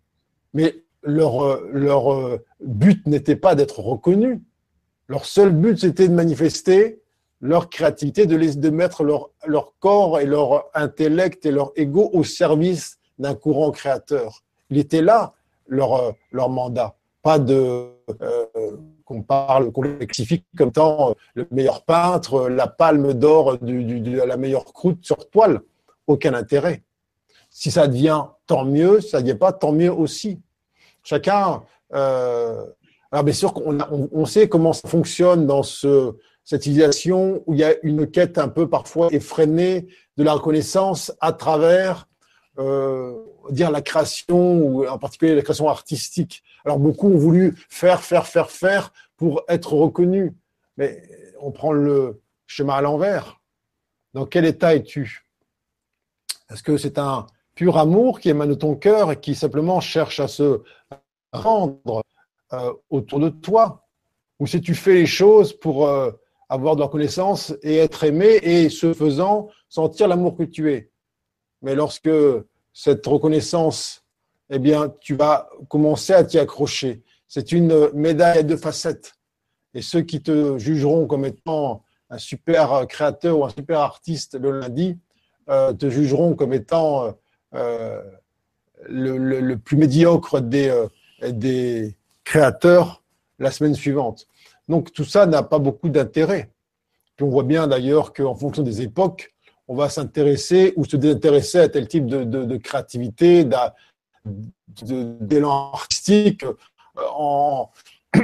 Mais 0.54 0.84
leur, 1.04 1.44
euh, 1.44 1.70
leur 1.72 2.14
euh, 2.14 2.44
but 2.60 3.06
n'était 3.08 3.36
pas 3.36 3.56
d'être 3.56 3.80
reconnus. 3.80 4.40
Leur 5.08 5.26
seul 5.26 5.52
but, 5.52 5.80
c'était 5.80 6.08
de 6.08 6.14
manifester 6.14 7.02
leur 7.42 7.70
créativité, 7.70 8.26
de, 8.26 8.36
les, 8.36 8.70
mettre 8.72 9.04
leur, 9.04 9.30
leur 9.46 9.74
corps 9.80 10.20
et 10.20 10.26
leur 10.26 10.66
intellect 10.74 11.46
et 11.46 11.52
leur 11.52 11.72
ego 11.78 12.10
au 12.12 12.24
service 12.24 13.00
d'un 13.18 13.34
courant 13.34 13.72
créateur. 13.72 14.44
Il 14.70 14.78
était 14.78 15.02
là 15.02 15.34
leur, 15.68 16.16
leur 16.32 16.50
mandat, 16.50 16.98
pas 17.22 17.40
de 17.40 17.88
qu'on 19.10 19.24
parle, 19.24 19.72
qu'on 19.72 19.82
lexifie 19.82 20.46
comme 20.56 20.70
étant 20.70 21.10
euh, 21.10 21.14
le 21.34 21.48
meilleur 21.50 21.84
peintre, 21.84 22.36
euh, 22.36 22.50
la 22.50 22.68
palme 22.68 23.14
d'or 23.14 23.58
de 23.58 24.22
la 24.22 24.38
meilleure 24.38 24.66
croûte 24.66 25.00
sur 25.02 25.30
toile. 25.30 25.62
Aucun 26.06 26.36
intérêt. 26.36 26.84
Si 27.50 27.72
ça 27.72 27.88
devient, 27.88 28.24
tant 28.46 28.66
mieux. 28.66 29.02
Ça 29.02 29.18
ne 29.18 29.24
devient 29.24 29.38
pas, 29.38 29.52
tant 29.52 29.72
mieux 29.72 29.92
aussi. 29.92 30.40
Chacun 31.04 31.64
Euh, 31.92 32.64
alors 33.12 33.24
bien 33.24 33.34
sûr 33.34 33.52
qu'on 33.56 33.80
on, 34.12 34.26
sait 34.26 34.48
comment 34.48 34.74
ça 34.74 34.88
fonctionne 34.88 35.48
dans 35.48 35.64
ce, 35.64 36.14
cette 36.44 36.62
civilisation 36.62 37.42
où 37.48 37.56
il 37.56 37.60
y 37.60 37.64
a 37.64 37.74
une 37.82 38.06
quête 38.06 38.38
un 38.38 38.48
peu 38.48 38.70
parfois 38.70 39.08
effrénée 39.12 39.88
de 40.18 40.24
la 40.24 40.34
reconnaissance 40.34 41.12
à 41.20 41.34
travers 41.34 42.08
dire 43.50 43.72
la 43.72 43.82
création 43.82 44.60
ou 44.62 44.86
en 44.86 45.00
particulier 45.00 45.34
la 45.34 45.42
création 45.42 45.68
artistique. 45.68 46.44
Alors 46.66 46.80
beaucoup 46.80 47.08
ont 47.08 47.18
voulu 47.18 47.56
faire, 47.70 48.02
faire, 48.04 48.28
faire, 48.28 48.52
faire 48.52 48.94
pour 49.18 49.44
être 49.48 49.74
reconnus, 49.74 50.34
mais 50.78 51.02
on 51.40 51.52
prend 51.52 51.72
le 51.72 52.22
chemin 52.48 52.76
à 52.76 52.82
l'envers. 52.82 53.40
Dans 54.14 54.26
quel 54.26 54.46
état 54.46 54.76
es-tu? 54.76 55.26
Est-ce 56.50 56.64
que 56.64 56.78
c'est 56.78 56.98
un 56.98 57.28
pur 57.56 57.78
amour 57.78 58.20
qui 58.20 58.30
émane 58.30 58.50
de 58.50 58.56
ton 58.56 58.76
cœur 58.76 59.12
et 59.12 59.20
qui 59.20 59.36
simplement 59.36 59.80
cherche 59.80 60.20
à 60.20 60.28
se 60.28 60.62
rendre 61.32 62.04
euh, 62.54 62.74
autour 62.90 63.20
de 63.20 63.30
toi? 63.30 63.86
Ou 64.40 64.48
si 64.48 64.62
tu 64.62 64.74
fais 64.74 64.94
les 64.94 65.06
choses 65.06 65.54
pour 65.54 65.88
euh, 65.88 66.12
avoir 66.48 66.76
de 66.76 66.80
la 66.80 66.88
reconnaissance 66.88 67.54
et 67.62 67.78
être 67.78 68.04
aimé 68.04 68.40
et 68.42 68.70
ce 68.70 68.94
faisant 68.94 69.50
sentir 69.68 70.08
l'amour 70.08 70.36
que 70.36 70.44
tu 70.44 70.72
es? 70.72 70.92
Mais 71.62 71.76
lorsque 71.76 72.10
cette 72.74 73.06
reconnaissance, 73.06 74.06
eh 74.50 74.60
bien, 74.60 74.94
tu 75.00 75.16
vas 75.16 75.50
commencer 75.68 76.14
à 76.14 76.24
t'y 76.24 76.40
accrocher. 76.40 77.04
C'est 77.28 77.52
une 77.52 77.92
médaille 77.94 78.40
à 78.40 78.44
deux 78.44 78.58
facettes. 78.58 79.14
Et 79.74 79.82
ceux 79.82 80.02
qui 80.02 80.22
te 80.22 80.58
jugeront 80.58 81.06
comme 81.06 81.26
étant 81.26 81.84
un 82.10 82.18
super 82.18 82.88
créateur 82.88 83.38
ou 83.38 83.46
un 83.46 83.50
super 83.50 83.82
artiste 83.82 84.38
le 84.40 84.60
lundi, 84.60 84.98
euh, 85.50 85.74
te 85.74 85.90
jugeront 85.90 86.36
comme 86.36 86.54
étant 86.54 87.16
euh, 87.56 88.02
le, 88.88 89.56
plus 89.56 89.78
médiocre 89.78 90.42
des, 90.42 90.70
euh, 90.70 90.88
des 91.32 91.96
créateurs 92.24 93.04
la 93.40 93.50
semaine 93.50 93.74
suivante. 93.74 94.28
Donc 94.68 94.94
tout 94.94 95.06
ça 95.06 95.26
n'a 95.26 95.42
pas 95.42 95.60
beaucoup 95.60 95.90
d'intérêt. 95.90 96.52
Puis 97.16 97.26
on 97.26 97.30
voit 97.30 97.44
bien 97.44 97.68
d'ailleurs 97.68 98.14
qu'en 98.14 98.36
fonction 98.36 98.62
des 98.62 98.82
époques, 98.82 99.34
on 99.68 99.76
va 99.76 99.90
s'intéresser 99.90 100.74
ou 100.76 100.86
se 100.86 100.98
désintéresser 100.98 101.60
à 101.60 101.70
tel 101.70 101.88
type 101.88 102.06
de, 102.06 102.24
de, 102.24 102.58
créativité, 102.58 103.44
d'élan 104.26 105.72
artistique, 105.74 106.46
en, 106.96 107.70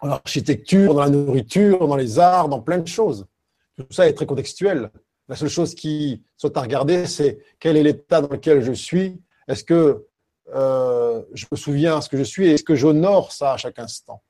en 0.00 0.08
architecture, 0.08 0.94
dans 0.94 1.00
la 1.00 1.10
nourriture, 1.10 1.86
dans 1.86 1.96
les 1.96 2.18
arts, 2.18 2.48
dans 2.48 2.60
plein 2.60 2.78
de 2.78 2.88
choses. 2.88 3.26
Tout 3.76 3.86
ça 3.90 4.08
est 4.08 4.14
très 4.14 4.26
contextuel. 4.26 4.90
La 5.28 5.36
seule 5.36 5.48
chose 5.48 5.74
qui 5.74 6.22
soit 6.36 6.56
à 6.56 6.60
regarder, 6.60 7.06
c'est 7.06 7.38
quel 7.58 7.76
est 7.76 7.82
l'état 7.82 8.20
dans 8.20 8.28
lequel 8.28 8.62
je 8.62 8.72
suis. 8.72 9.20
Est-ce 9.48 9.64
que 9.64 10.06
euh, 10.54 11.22
je 11.32 11.46
me 11.50 11.56
souviens 11.56 12.00
ce 12.00 12.08
que 12.08 12.16
je 12.16 12.22
suis 12.22 12.46
et 12.46 12.52
est-ce 12.52 12.64
que 12.64 12.74
j'honore 12.74 13.32
ça 13.32 13.52
à 13.52 13.56
chaque 13.56 13.78
instant? 13.78 14.22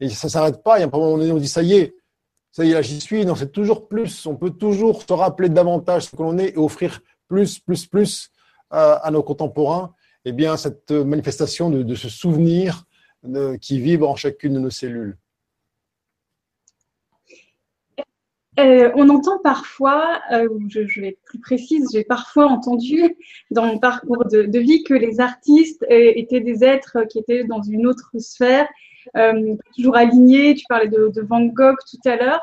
Et 0.00 0.08
ça 0.10 0.28
ne 0.28 0.30
s'arrête 0.30 0.62
pas. 0.62 0.78
Il 0.78 0.82
y 0.82 0.84
a 0.84 0.86
un 0.86 0.90
moment 0.90 1.16
donné, 1.16 1.32
on 1.32 1.38
dit 1.38 1.48
ça 1.48 1.62
y 1.62 1.74
est, 1.74 1.96
ça 2.52 2.64
y 2.64 2.70
est, 2.70 2.74
là 2.74 2.82
j'y 2.82 3.00
suis. 3.00 3.24
Non, 3.24 3.34
c'est 3.34 3.52
toujours 3.52 3.88
plus. 3.88 4.26
On 4.26 4.36
peut 4.36 4.50
toujours 4.50 5.02
se 5.02 5.12
rappeler 5.12 5.48
davantage 5.48 6.04
ce 6.04 6.16
que 6.16 6.22
l'on 6.22 6.38
est 6.38 6.50
et 6.50 6.58
offrir 6.58 7.00
plus, 7.26 7.58
plus, 7.58 7.86
plus 7.86 8.30
euh, 8.72 8.98
à 9.02 9.10
nos 9.10 9.22
contemporains. 9.22 9.94
Eh 10.24 10.32
bien, 10.32 10.56
cette 10.56 10.90
manifestation 10.90 11.70
de, 11.70 11.82
de 11.82 11.94
ce 11.94 12.08
souvenir 12.08 12.84
qui 13.60 13.80
vibre 13.80 14.08
en 14.08 14.16
chacune 14.16 14.54
de 14.54 14.60
nos 14.60 14.70
cellules. 14.70 15.16
Euh, 18.60 18.92
on 18.94 19.08
entend 19.08 19.40
parfois, 19.40 20.20
euh, 20.32 20.48
je, 20.68 20.86
je, 20.86 21.00
vais 21.00 21.08
être 21.08 21.22
plus 21.24 21.40
précise, 21.40 21.88
j'ai 21.92 22.04
parfois 22.04 22.46
entendu 22.46 23.16
dans 23.50 23.66
mon 23.66 23.78
parcours 23.78 24.24
de, 24.26 24.58
vie 24.58 24.84
que 24.84 24.94
les 24.94 25.18
artistes 25.18 25.82
euh, 25.90 26.12
étaient 26.14 26.38
des 26.40 26.62
êtres 26.62 26.98
qui 27.10 27.18
étaient 27.18 27.42
dans 27.42 27.62
une 27.62 27.86
autre 27.86 28.10
sphère, 28.18 28.68
toujours 29.76 29.96
alignés. 29.96 30.54
Tu 30.54 30.64
parlais 30.68 30.88
de, 30.88 31.08
de 31.08 31.20
Van 31.22 31.44
Gogh 31.44 31.76
tout 31.90 32.08
à 32.08 32.16
l'heure. 32.16 32.40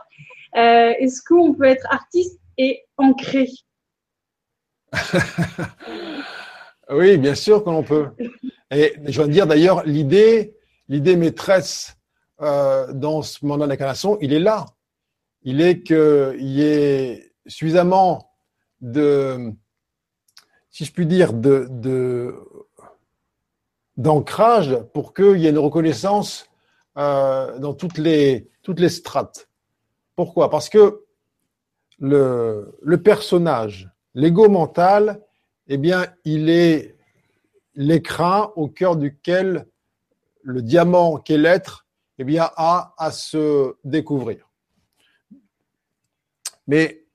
Est-ce 0.53 1.21
qu'on 1.23 1.53
peut 1.53 1.63
être 1.63 1.87
artiste 1.89 2.39
et 2.57 2.83
ancré? 2.97 3.47
Oui, 6.91 7.17
bien 7.17 7.35
sûr 7.35 7.63
que 7.63 7.69
l'on 7.69 7.83
peut. 7.83 8.09
Et 8.69 8.95
je 9.05 9.21
vais 9.21 9.29
dire 9.29 9.47
d'ailleurs, 9.47 9.83
l'idée, 9.85 10.55
l'idée 10.89 11.15
maîtresse 11.15 11.95
euh, 12.41 12.91
dans 12.91 13.21
ce 13.21 13.45
mandat 13.45 13.67
d'incarnation, 13.67 14.17
il 14.19 14.33
est 14.33 14.39
là. 14.39 14.65
Il 15.43 15.61
est 15.61 15.81
qu'il 15.83 16.35
y 16.41 16.63
ait 16.63 17.33
suffisamment 17.47 18.33
de, 18.81 19.53
si 20.69 20.83
je 20.83 20.91
puis 20.91 21.05
dire, 21.05 21.31
de, 21.31 22.35
d'ancrage 23.95 24.77
pour 24.93 25.13
qu'il 25.13 25.37
y 25.37 25.47
ait 25.47 25.51
une 25.51 25.59
reconnaissance 25.59 26.49
euh, 26.97 27.57
dans 27.59 27.73
toutes 27.73 27.97
les, 27.97 28.49
toutes 28.63 28.81
les 28.81 28.89
strates. 28.89 29.47
Pourquoi? 30.17 30.49
Parce 30.49 30.67
que 30.67 31.05
le, 31.99 32.77
le 32.81 33.01
personnage, 33.01 33.89
l'ego 34.13 34.49
mental, 34.49 35.21
eh 35.73 35.77
bien, 35.77 36.05
il 36.25 36.49
est 36.49 36.97
l'écran 37.75 38.51
au 38.57 38.67
cœur 38.67 38.97
duquel 38.97 39.67
le 40.43 40.61
diamant 40.61 41.15
qu'est 41.15 41.37
l'être, 41.37 41.87
eh 42.19 42.25
bien, 42.25 42.49
a 42.57 42.93
à 42.97 43.09
se 43.09 43.77
découvrir. 43.85 44.49
Mais 46.67 47.05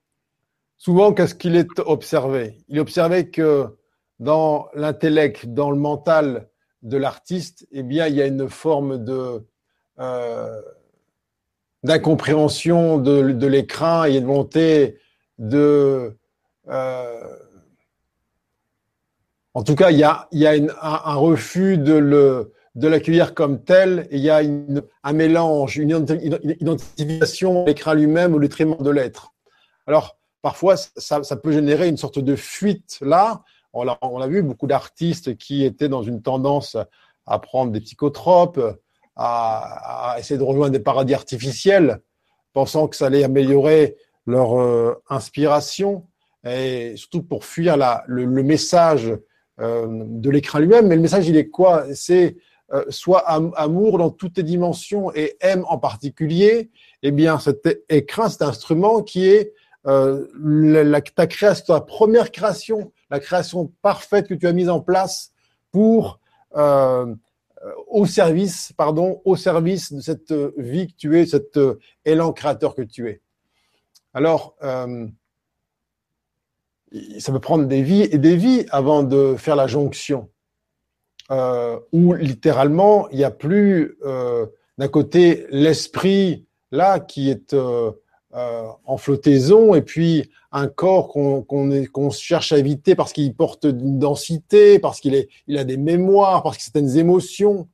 souvent, 0.78 1.12
qu'est-ce 1.12 1.34
qu'il 1.34 1.54
est 1.54 1.78
observé? 1.80 2.56
Il 2.68 2.78
est 2.78 2.80
observé 2.80 3.30
que 3.30 3.76
dans 4.20 4.68
l'intellect, 4.72 5.44
dans 5.48 5.70
le 5.70 5.76
mental 5.76 6.48
de 6.80 6.96
l'artiste, 6.96 7.68
eh 7.72 7.82
bien, 7.82 8.06
il 8.06 8.14
y 8.14 8.22
a 8.22 8.26
une 8.26 8.48
forme 8.48 9.04
de 9.04 9.46
euh, 9.98 10.62
d'incompréhension 11.82 12.96
de, 12.96 13.46
l'écran, 13.46 14.04
il 14.04 14.14
y 14.14 14.16
a 14.16 14.20
une 14.20 14.26
volonté 14.26 14.98
de 15.36 16.16
euh, 16.68 17.35
en 19.56 19.62
tout 19.62 19.74
cas, 19.74 19.90
il 19.90 19.96
y 19.96 20.04
a, 20.04 20.28
un, 20.82 21.14
refus 21.14 21.78
de 21.78 22.50
l'accueillir 22.76 23.32
comme 23.32 23.64
tel, 23.64 24.06
et 24.10 24.16
il 24.18 24.22
y 24.22 24.28
a 24.28 24.42
un 25.02 25.12
mélange, 25.14 25.78
une 25.78 26.04
identification 26.60 27.62
de 27.62 27.68
l'écran 27.68 27.94
lui-même 27.94 28.34
au 28.34 28.38
détriment 28.38 28.76
de 28.76 28.90
l'être. 28.90 29.32
Alors, 29.86 30.18
parfois, 30.42 30.76
ça, 30.76 31.36
peut 31.42 31.52
générer 31.52 31.88
une 31.88 31.96
sorte 31.96 32.18
de 32.18 32.36
fuite 32.36 32.98
là. 33.00 33.44
On 33.72 33.82
l'a, 33.84 33.98
a 34.02 34.26
vu 34.26 34.42
beaucoup 34.42 34.66
d'artistes 34.66 35.38
qui 35.38 35.64
étaient 35.64 35.88
dans 35.88 36.02
une 36.02 36.20
tendance 36.20 36.76
à 37.24 37.38
prendre 37.38 37.72
des 37.72 37.80
psychotropes, 37.80 38.60
à, 39.16 40.16
essayer 40.18 40.36
de 40.36 40.44
rejoindre 40.44 40.72
des 40.72 40.80
paradis 40.80 41.14
artificiels, 41.14 42.02
pensant 42.52 42.88
que 42.88 42.96
ça 42.96 43.06
allait 43.06 43.24
améliorer 43.24 43.96
leur 44.26 44.60
euh, 44.60 45.02
inspiration, 45.08 46.06
et 46.44 46.92
surtout 46.96 47.22
pour 47.22 47.46
fuir 47.46 47.78
le, 48.06 48.26
message 48.42 49.14
de 49.58 50.30
l'écran 50.30 50.58
lui-même. 50.58 50.86
Mais 50.86 50.96
le 50.96 51.02
message, 51.02 51.28
il 51.28 51.36
est 51.36 51.48
quoi? 51.48 51.86
C'est 51.94 52.36
euh, 52.74 52.84
soit 52.88 53.20
amour 53.20 53.96
dans 53.96 54.10
toutes 54.10 54.38
les 54.38 54.42
dimensions 54.42 55.14
et 55.14 55.36
aime 55.40 55.64
en 55.68 55.78
particulier, 55.78 56.70
eh 57.04 57.12
bien 57.12 57.38
cet 57.38 57.84
écran, 57.88 58.28
cet 58.28 58.42
instrument 58.42 59.02
qui 59.02 59.28
est 59.28 59.52
euh, 59.86 60.26
la, 60.34 61.00
ta 61.00 61.28
création, 61.28 61.64
ta 61.74 61.80
première 61.80 62.32
création, 62.32 62.90
la 63.08 63.20
création 63.20 63.72
parfaite 63.82 64.26
que 64.26 64.34
tu 64.34 64.48
as 64.48 64.52
mise 64.52 64.68
en 64.68 64.80
place 64.80 65.32
pour 65.70 66.18
euh, 66.56 67.14
au 67.86 68.04
service, 68.04 68.72
pardon, 68.76 69.22
au 69.24 69.36
service 69.36 69.92
de 69.92 70.00
cette 70.00 70.32
vie 70.56 70.88
que 70.88 70.94
tu 70.96 71.16
es, 71.20 71.24
cet 71.24 71.56
élan 72.04 72.32
créateur 72.32 72.74
que 72.74 72.82
tu 72.82 73.08
es. 73.08 73.20
Alors, 74.12 74.56
euh, 74.64 75.06
ça 77.18 77.32
peut 77.32 77.40
prendre 77.40 77.66
des 77.66 77.82
vies 77.82 78.02
et 78.02 78.18
des 78.18 78.36
vies 78.36 78.66
avant 78.70 79.02
de 79.02 79.34
faire 79.36 79.56
la 79.56 79.66
jonction 79.66 80.28
euh, 81.32 81.80
où 81.92 82.14
littéralement 82.14 83.08
il 83.10 83.18
n'y 83.18 83.24
a 83.24 83.32
plus 83.32 83.96
euh, 84.04 84.46
d'un 84.78 84.86
côté 84.86 85.44
l'esprit 85.50 86.46
là 86.70 87.00
qui 87.00 87.30
est 87.30 87.52
euh, 87.52 87.90
en 88.30 88.96
flottaison 88.96 89.74
et 89.74 89.82
puis 89.82 90.30
un 90.52 90.68
corps 90.68 91.08
qu'on 91.08 92.10
cherche 92.10 92.52
à 92.52 92.58
éviter 92.58 92.94
parce 92.94 93.12
qu'il 93.12 93.34
porte 93.34 93.64
une 93.64 93.98
densité, 93.98 94.78
parce 94.78 95.00
qu'il 95.00 95.26
a 95.48 95.64
des 95.64 95.76
mémoires, 95.76 96.44
parce 96.44 96.58
que 96.58 96.62
certaines 96.62 96.96
émotions. 96.96 97.68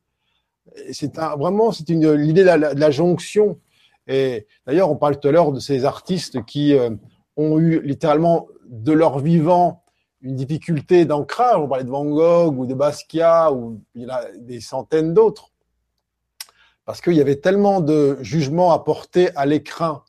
C'est 0.91 1.15
vraiment 1.17 1.73
c'est 1.73 1.91
une 1.91 2.11
l'idée 2.13 2.45
de, 2.45 2.75
de, 2.75 2.81
la 2.81 2.91
jonction. 2.91 3.59
Et 4.07 4.47
d'ailleurs 4.67 4.91
on 4.91 4.97
parle 4.97 5.21
tout 5.21 5.29
à 5.29 5.31
l'heure 5.33 5.53
de 5.53 5.61
ces 5.61 5.85
artistes 5.85 6.43
qui 6.47 6.75
ont 7.37 7.59
eu 7.59 7.83
littéralement 7.83 8.49
de 8.73 8.93
leur 8.93 9.19
vivant 9.19 9.85
une 10.23 10.35
difficulté 10.35 11.05
d'ancrage. 11.05 11.59
On 11.59 11.69
parlait 11.69 11.85
de 11.85 11.91
Van 11.91 12.05
Gogh 12.05 12.59
ou 12.59 12.67
de 12.67 12.75
Basquiat 12.75 13.53
ou 13.53 13.83
il 13.95 14.07
y 14.07 14.11
a 14.11 14.25
des 14.39 14.61
centaines 14.61 15.13
d'autres. 15.13 15.51
Parce 16.85 17.01
qu'il 17.01 17.13
y 17.13 17.21
avait 17.21 17.37
tellement 17.37 17.81
de 17.81 18.19
jugements 18.23 18.73
apportés 18.73 19.31
à 19.37 19.47
l'écran, 19.47 20.03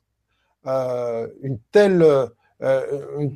euh, 0.66 1.28
une 1.42 1.60
telle, 1.72 2.04
euh, 2.62 3.28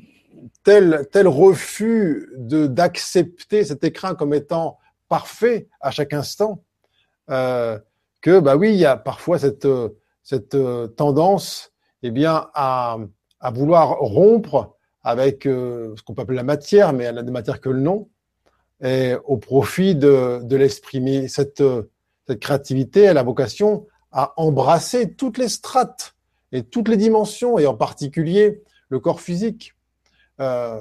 tel, 0.63 1.07
tel 1.11 1.27
refus 1.27 2.29
d'accepter 2.35 3.65
cet 3.65 3.83
écran 3.83 4.15
comme 4.15 4.33
étant 4.33 4.79
parfait 5.09 5.67
à 5.81 5.91
chaque 5.91 6.13
instant, 6.13 6.63
euh, 7.29 7.77
que 8.21 8.39
bah 8.39 8.55
oui, 8.55 8.69
il 8.69 8.79
y 8.79 8.85
a 8.85 8.97
parfois 8.97 9.37
cette 9.37 9.67
cette 10.23 10.57
tendance, 10.97 11.71
eh 12.03 12.11
bien, 12.11 12.49
à, 12.53 12.97
à 13.39 13.51
vouloir 13.51 13.97
rompre 13.99 14.76
avec 15.07 15.43
ce 15.43 16.01
qu'on 16.03 16.13
peut 16.13 16.23
appeler 16.23 16.37
la 16.37 16.43
matière, 16.43 16.93
mais 16.93 17.05
elle 17.05 17.15
n'a 17.15 17.23
de 17.23 17.31
matière 17.31 17.61
que 17.61 17.69
le 17.69 17.79
nom, 17.79 18.09
et 18.83 19.15
au 19.25 19.37
profit 19.37 19.95
de, 19.95 20.41
de 20.43 20.55
l'esprit. 20.55 21.29
Cette, 21.29 21.63
cette 22.27 22.39
créativité, 22.39 23.01
elle 23.01 23.17
a 23.17 23.23
vocation 23.23 23.87
à 24.11 24.33
embrasser 24.37 25.13
toutes 25.13 25.37
les 25.37 25.47
strates 25.47 26.15
et 26.51 26.63
toutes 26.63 26.89
les 26.89 26.97
dimensions, 26.97 27.57
et 27.57 27.65
en 27.65 27.75
particulier 27.75 28.63
le 28.89 28.99
corps 28.99 29.21
physique. 29.21 29.73
Euh, 30.39 30.79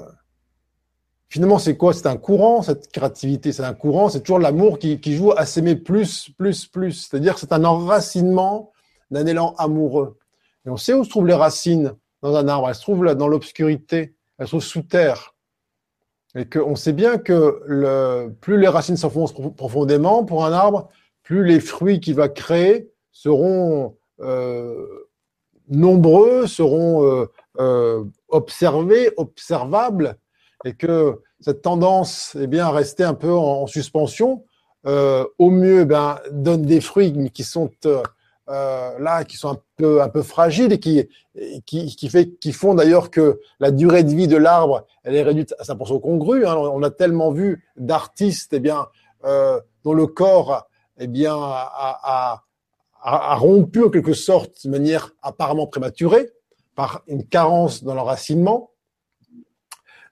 finalement, 1.29 1.59
c'est 1.59 1.77
quoi? 1.77 1.93
C'est 1.93 2.07
un 2.07 2.17
courant, 2.17 2.63
cette 2.63 2.91
créativité, 2.91 3.53
c'est 3.53 3.65
un 3.65 3.75
courant, 3.75 4.09
c'est 4.09 4.21
toujours 4.21 4.39
l'amour 4.39 4.79
qui, 4.79 5.01
joue 5.15 5.33
à 5.33 5.47
s'aimer 5.47 5.77
plus, 5.77 6.31
plus, 6.37 6.67
plus. 6.67 6.93
C'est-à-dire 6.93 7.39
c'est 7.39 7.53
un 7.53 7.65
enracinement 7.65 8.73
d'un 9.11 9.27
élan 9.27 9.55
amoureux. 9.59 10.19
Et 10.67 10.71
on 10.71 10.77
sait 10.77 10.95
où 10.95 11.05
se 11.05 11.11
trouvent 11.11 11.27
les 11.27 11.35
racines 11.35 11.95
dans 12.23 12.35
un 12.35 12.49
arbre. 12.49 12.69
Elles 12.69 12.75
se 12.75 12.83
trouvent 12.83 13.15
dans 13.15 13.29
l'obscurité, 13.29 14.16
elles 14.39 14.47
trouvent 14.47 14.63
sous 14.63 14.83
terre. 14.83 15.35
Et 16.35 16.47
qu'on 16.47 16.77
sait 16.77 16.93
bien 16.93 17.17
que 17.19 17.63
le, 17.67 18.35
plus 18.41 18.59
les 18.59 18.69
racines 18.69 18.97
s'enfoncent 18.97 19.35
profondément 19.57 20.25
pour 20.25 20.45
un 20.45 20.53
arbre, 20.53 20.91
plus 21.23 21.45
les 21.45 21.61
fruits 21.61 22.01
qu'il 22.01 22.15
va 22.15 22.29
créer 22.29 22.91
seront 23.11 23.97
euh, 24.21 25.09
nombreux, 25.69 26.47
seront 26.47 27.05
euh, 27.05 27.27
euh, 27.59 28.05
observés, 28.29 29.11
observables, 29.17 30.19
et 30.65 30.75
que 30.75 31.21
cette 31.41 31.63
tendance 31.63 32.37
eh 32.41 32.47
bien, 32.47 32.67
à 32.67 32.71
rester 32.71 33.03
un 33.03 33.15
peu 33.15 33.33
en, 33.33 33.67
suspension, 33.67 34.45
au 34.85 35.51
mieux 35.51 35.85
ben, 35.85 36.21
donne 36.31 36.63
des 36.63 36.81
fruits 36.81 37.31
qui 37.33 37.43
sont 37.43 37.71
là, 38.49 39.25
qui 39.25 39.37
sont 39.37 39.51
un 39.51 39.61
peu, 39.77 40.03
un 40.03 40.09
peu 40.09 40.23
fragiles 40.23 40.73
et 40.73 40.79
qui, 40.79 41.09
qui, 41.67 41.97
qui, 42.41 42.53
font 42.53 42.75
d'ailleurs 42.75 43.11
que 43.11 43.41
la 43.61 43.71
durée 43.71 44.05
de 44.05 44.15
vie 44.15 44.29
de 44.29 44.37
l'arbre, 44.37 44.87
elle 45.03 45.17
est 45.17 45.23
réduite 45.23 45.55
à 45.59 45.65
100% 45.65 46.01
congrue. 46.01 46.47
Hein. 46.47 46.55
On 46.57 46.83
a 46.83 46.91
tellement 46.91 47.33
vu 47.33 47.65
d'artistes 47.77 48.53
eh 48.53 48.61
bien, 48.61 48.87
dont 49.85 49.95
le 49.95 50.07
corps 50.07 50.69
eh 50.99 51.09
bien, 51.09 51.35
a, 51.37 52.43
a, 53.03 53.35
rompu 53.37 53.85
en 53.85 53.91
quelque 53.91 54.15
sorte 54.15 54.65
de 54.65 54.71
manière 54.71 55.13
apparemment 55.23 55.67
prématurée 55.67 56.31
par 56.75 57.03
une 57.09 57.27
carence 57.27 57.83
dans 57.83 57.95
l'enracinement, 57.95 58.71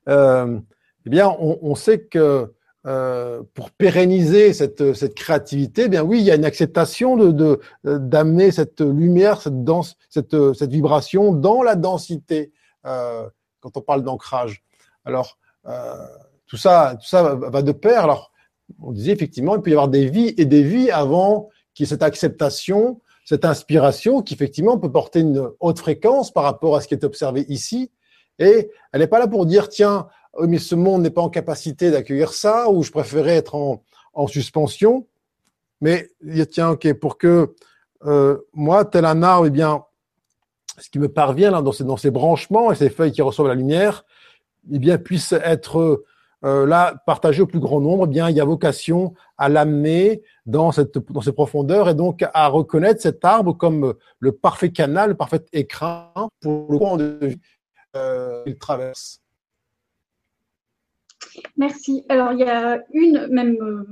euh, 0.08 0.58
eh 1.06 1.10
bien, 1.10 1.28
on, 1.38 1.74
sait 1.74 2.00
que 2.00 2.54
euh, 2.86 3.42
pour 3.54 3.70
pérenniser 3.70 4.52
cette, 4.52 4.92
cette 4.92 5.14
créativité, 5.14 5.84
eh 5.86 5.88
bien 5.88 6.02
oui, 6.02 6.18
il 6.20 6.24
y 6.24 6.30
a 6.30 6.34
une 6.34 6.44
acceptation 6.44 7.16
de 7.16 7.58
d'amener 7.82 8.50
cette 8.50 8.82
lumière, 8.82 9.40
cette 9.40 9.64
danse, 9.64 9.96
cette, 10.10 10.36
cette 10.54 10.70
vibration 10.70 11.32
dans 11.32 11.62
la 11.62 11.76
densité 11.76 12.52
euh, 12.84 13.26
quand 13.60 13.76
on 13.78 13.80
parle 13.80 14.02
d'ancrage. 14.02 14.62
Alors 15.06 15.38
euh, 15.66 15.94
tout 16.46 16.58
ça, 16.58 16.96
tout 17.00 17.08
ça 17.08 17.34
va 17.34 17.62
de 17.62 17.72
pair. 17.72 18.04
Alors 18.04 18.32
on 18.82 18.92
disait 18.92 19.12
effectivement, 19.12 19.56
il 19.56 19.62
peut 19.62 19.70
y 19.70 19.74
avoir 19.74 19.88
des 19.88 20.06
vies 20.08 20.34
et 20.36 20.44
des 20.44 20.62
vies 20.62 20.90
avant 20.90 21.48
qui 21.72 21.84
est 21.84 21.86
cette 21.86 22.02
acceptation, 22.02 23.00
cette 23.24 23.46
inspiration 23.46 24.20
qui 24.20 24.34
effectivement 24.34 24.78
peut 24.78 24.92
porter 24.92 25.20
une 25.20 25.48
haute 25.60 25.78
fréquence 25.78 26.30
par 26.30 26.44
rapport 26.44 26.76
à 26.76 26.82
ce 26.82 26.88
qui 26.88 26.94
est 26.94 27.04
observé 27.04 27.46
ici. 27.48 27.90
Et 28.38 28.70
elle 28.92 29.00
n'est 29.00 29.06
pas 29.06 29.18
là 29.18 29.28
pour 29.28 29.46
dire, 29.46 29.68
tiens, 29.68 30.08
oh, 30.36 30.46
mais 30.46 30.58
ce 30.58 30.74
monde 30.74 31.02
n'est 31.02 31.10
pas 31.10 31.22
en 31.22 31.30
capacité 31.30 31.90
d'accueillir 31.90 32.32
ça, 32.32 32.70
ou 32.70 32.82
je 32.82 32.90
préférais 32.90 33.36
être 33.36 33.54
en, 33.54 33.82
en 34.14 34.26
suspension. 34.26 35.06
Mais 35.80 36.10
tiens, 36.50 36.70
ok, 36.70 36.92
pour 36.94 37.18
que 37.18 37.54
euh, 38.06 38.38
moi, 38.52 38.84
tel 38.84 39.04
un 39.04 39.22
arbre, 39.22 39.46
eh 39.46 39.50
bien, 39.50 39.84
ce 40.78 40.90
qui 40.90 40.98
me 40.98 41.08
parvient 41.08 41.62
dans, 41.62 41.72
ces, 41.72 42.10
branchements 42.10 42.72
et 42.72 42.74
ces 42.74 42.90
feuilles 42.90 43.12
qui 43.12 43.22
reçoivent 43.22 43.48
la 43.48 43.54
lumière, 43.54 44.04
eh 44.70 44.78
bien, 44.78 44.98
puisse 44.98 45.32
être 45.32 46.04
euh, 46.44 46.66
là, 46.66 46.94
partagé 47.06 47.42
au 47.42 47.46
plus 47.46 47.60
grand 47.60 47.80
nombre, 47.80 48.04
eh 48.06 48.10
bien, 48.10 48.28
il 48.28 48.36
y 48.36 48.40
a 48.40 48.44
vocation 48.44 49.14
à 49.38 49.48
l'amener 49.48 50.22
dans, 50.46 50.72
cette, 50.72 50.98
dans 51.10 51.22
ces 51.22 51.32
profondeurs 51.32 51.88
et 51.88 51.94
donc 51.94 52.24
à 52.34 52.48
reconnaître 52.48 53.00
cet 53.00 53.24
arbre 53.24 53.56
comme 53.56 53.94
le 54.18 54.32
parfait 54.32 54.70
canal, 54.70 55.10
le 55.10 55.16
parfait 55.16 55.44
écran 55.52 56.28
pour 56.40 56.70
le 56.70 56.78
courant 56.78 56.96
de 56.96 57.18
vie 57.22 57.40
euh, 57.96 58.44
qu'il 58.44 58.58
traverse. 58.58 59.23
Merci. 61.56 62.04
Alors, 62.08 62.32
il 62.32 62.40
y 62.40 62.44
a 62.44 62.82
une, 62.92 63.26
même 63.28 63.56
euh, 63.60 63.84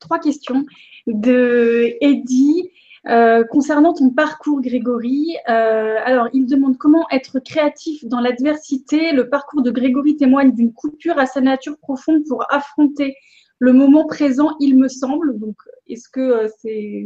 trois 0.00 0.18
questions 0.18 0.64
de 1.06 1.96
Eddie 2.00 2.70
euh, 3.06 3.44
concernant 3.44 3.92
ton 3.92 4.10
parcours, 4.10 4.62
Grégory, 4.62 5.36
euh, 5.50 5.96
alors 6.04 6.28
il 6.32 6.46
demande 6.46 6.78
comment 6.78 7.06
être 7.10 7.38
créatif 7.38 8.02
dans 8.06 8.20
l'adversité. 8.20 9.12
Le 9.12 9.28
parcours 9.28 9.62
de 9.62 9.70
Grégory 9.70 10.16
témoigne 10.16 10.52
d'une 10.52 10.72
coupure 10.72 11.18
à 11.18 11.26
sa 11.26 11.42
nature 11.42 11.76
profonde 11.78 12.22
pour 12.26 12.46
affronter 12.50 13.14
le 13.58 13.74
moment 13.74 14.06
présent, 14.06 14.56
il 14.58 14.78
me 14.78 14.88
semble. 14.88 15.38
Donc, 15.38 15.56
est-ce 15.86 16.08
que 16.08 16.48
c'est, 16.60 17.04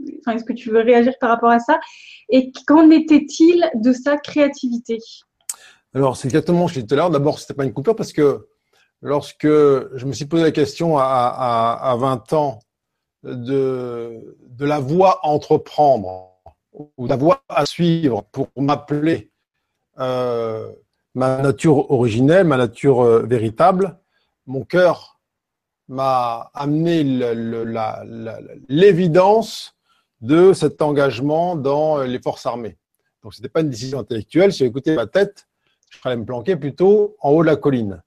est-ce 0.00 0.44
que 0.44 0.52
tu 0.54 0.70
veux 0.70 0.80
réagir 0.80 1.12
par 1.20 1.28
rapport 1.28 1.50
à 1.50 1.58
ça? 1.58 1.78
Et 2.30 2.50
qu'en 2.66 2.90
était-il 2.90 3.70
de 3.74 3.92
sa 3.92 4.16
créativité? 4.16 4.98
Alors, 5.92 6.16
c'est 6.16 6.28
exactement 6.28 6.68
ce 6.68 6.74
que 6.74 6.80
je 6.80 6.84
disais 6.84 6.86
tout 6.86 6.94
à 6.94 6.96
l'heure. 6.96 7.10
D'abord, 7.10 7.38
c'était 7.38 7.54
pas 7.54 7.64
une 7.64 7.72
coupure 7.74 7.96
parce 7.96 8.12
que 8.12 8.48
lorsque 9.02 9.46
je 9.46 10.06
me 10.06 10.12
suis 10.12 10.26
posé 10.26 10.42
la 10.44 10.50
question 10.50 10.98
à, 10.98 11.04
à, 11.04 11.90
à 11.90 11.96
20 11.96 12.32
ans 12.32 12.58
de, 13.22 14.36
de 14.42 14.64
la 14.64 14.78
voie 14.78 15.20
à 15.22 15.28
entreprendre 15.28 16.30
ou 16.72 17.06
la 17.06 17.16
voie 17.16 17.42
à 17.48 17.66
suivre 17.66 18.24
pour 18.32 18.48
m'appeler 18.56 19.30
euh, 19.98 20.70
ma 21.14 21.42
nature 21.42 21.90
originelle, 21.90 22.46
ma 22.46 22.56
nature 22.56 23.00
euh, 23.00 23.22
véritable, 23.22 23.98
mon 24.46 24.64
cœur 24.64 25.20
m'a 25.88 26.50
amené 26.54 27.02
l'évidence 28.68 29.74
de 30.20 30.52
cet 30.52 30.82
engagement 30.82 31.56
dans 31.56 31.98
les 32.02 32.20
forces 32.20 32.46
armées. 32.46 32.76
Donc, 33.22 33.34
ce 33.34 33.40
n'était 33.40 33.48
pas 33.48 33.60
une 33.60 33.70
décision 33.70 33.98
intellectuelle. 33.98 34.52
Si 34.52 34.60
j'écoutais 34.60 34.94
ma 34.94 35.06
tête, 35.06 35.48
je 35.90 35.98
serais 35.98 36.16
me 36.16 36.24
planquer 36.24 36.56
plutôt 36.56 37.16
en 37.20 37.30
haut 37.30 37.42
de 37.42 37.48
la 37.48 37.56
colline. 37.56 38.02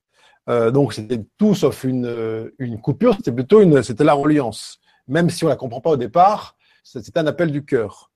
Euh, 0.49 0.72
donc, 0.72 0.94
c'était 0.94 1.24
tout 1.38 1.56
sauf 1.56 1.84
une, 1.84 2.52
une 2.60 2.82
coupure, 2.82 3.15
c'était 3.15 3.32
plutôt 3.32 3.61
une, 3.61 3.82
c'était 3.84 4.03
la 4.03 4.14
reliance 4.14 4.80
même 5.07 5.30
si 5.30 5.44
on 5.44 5.49
la 5.49 5.56
comprend 5.56 5.82
pas 5.82 5.91
au 5.91 5.98
départ, 5.98 6.57
c'est 6.84 7.18
un 7.18 7.28
appel 7.28 7.52
du 7.52 7.65
cœur. 7.65 8.11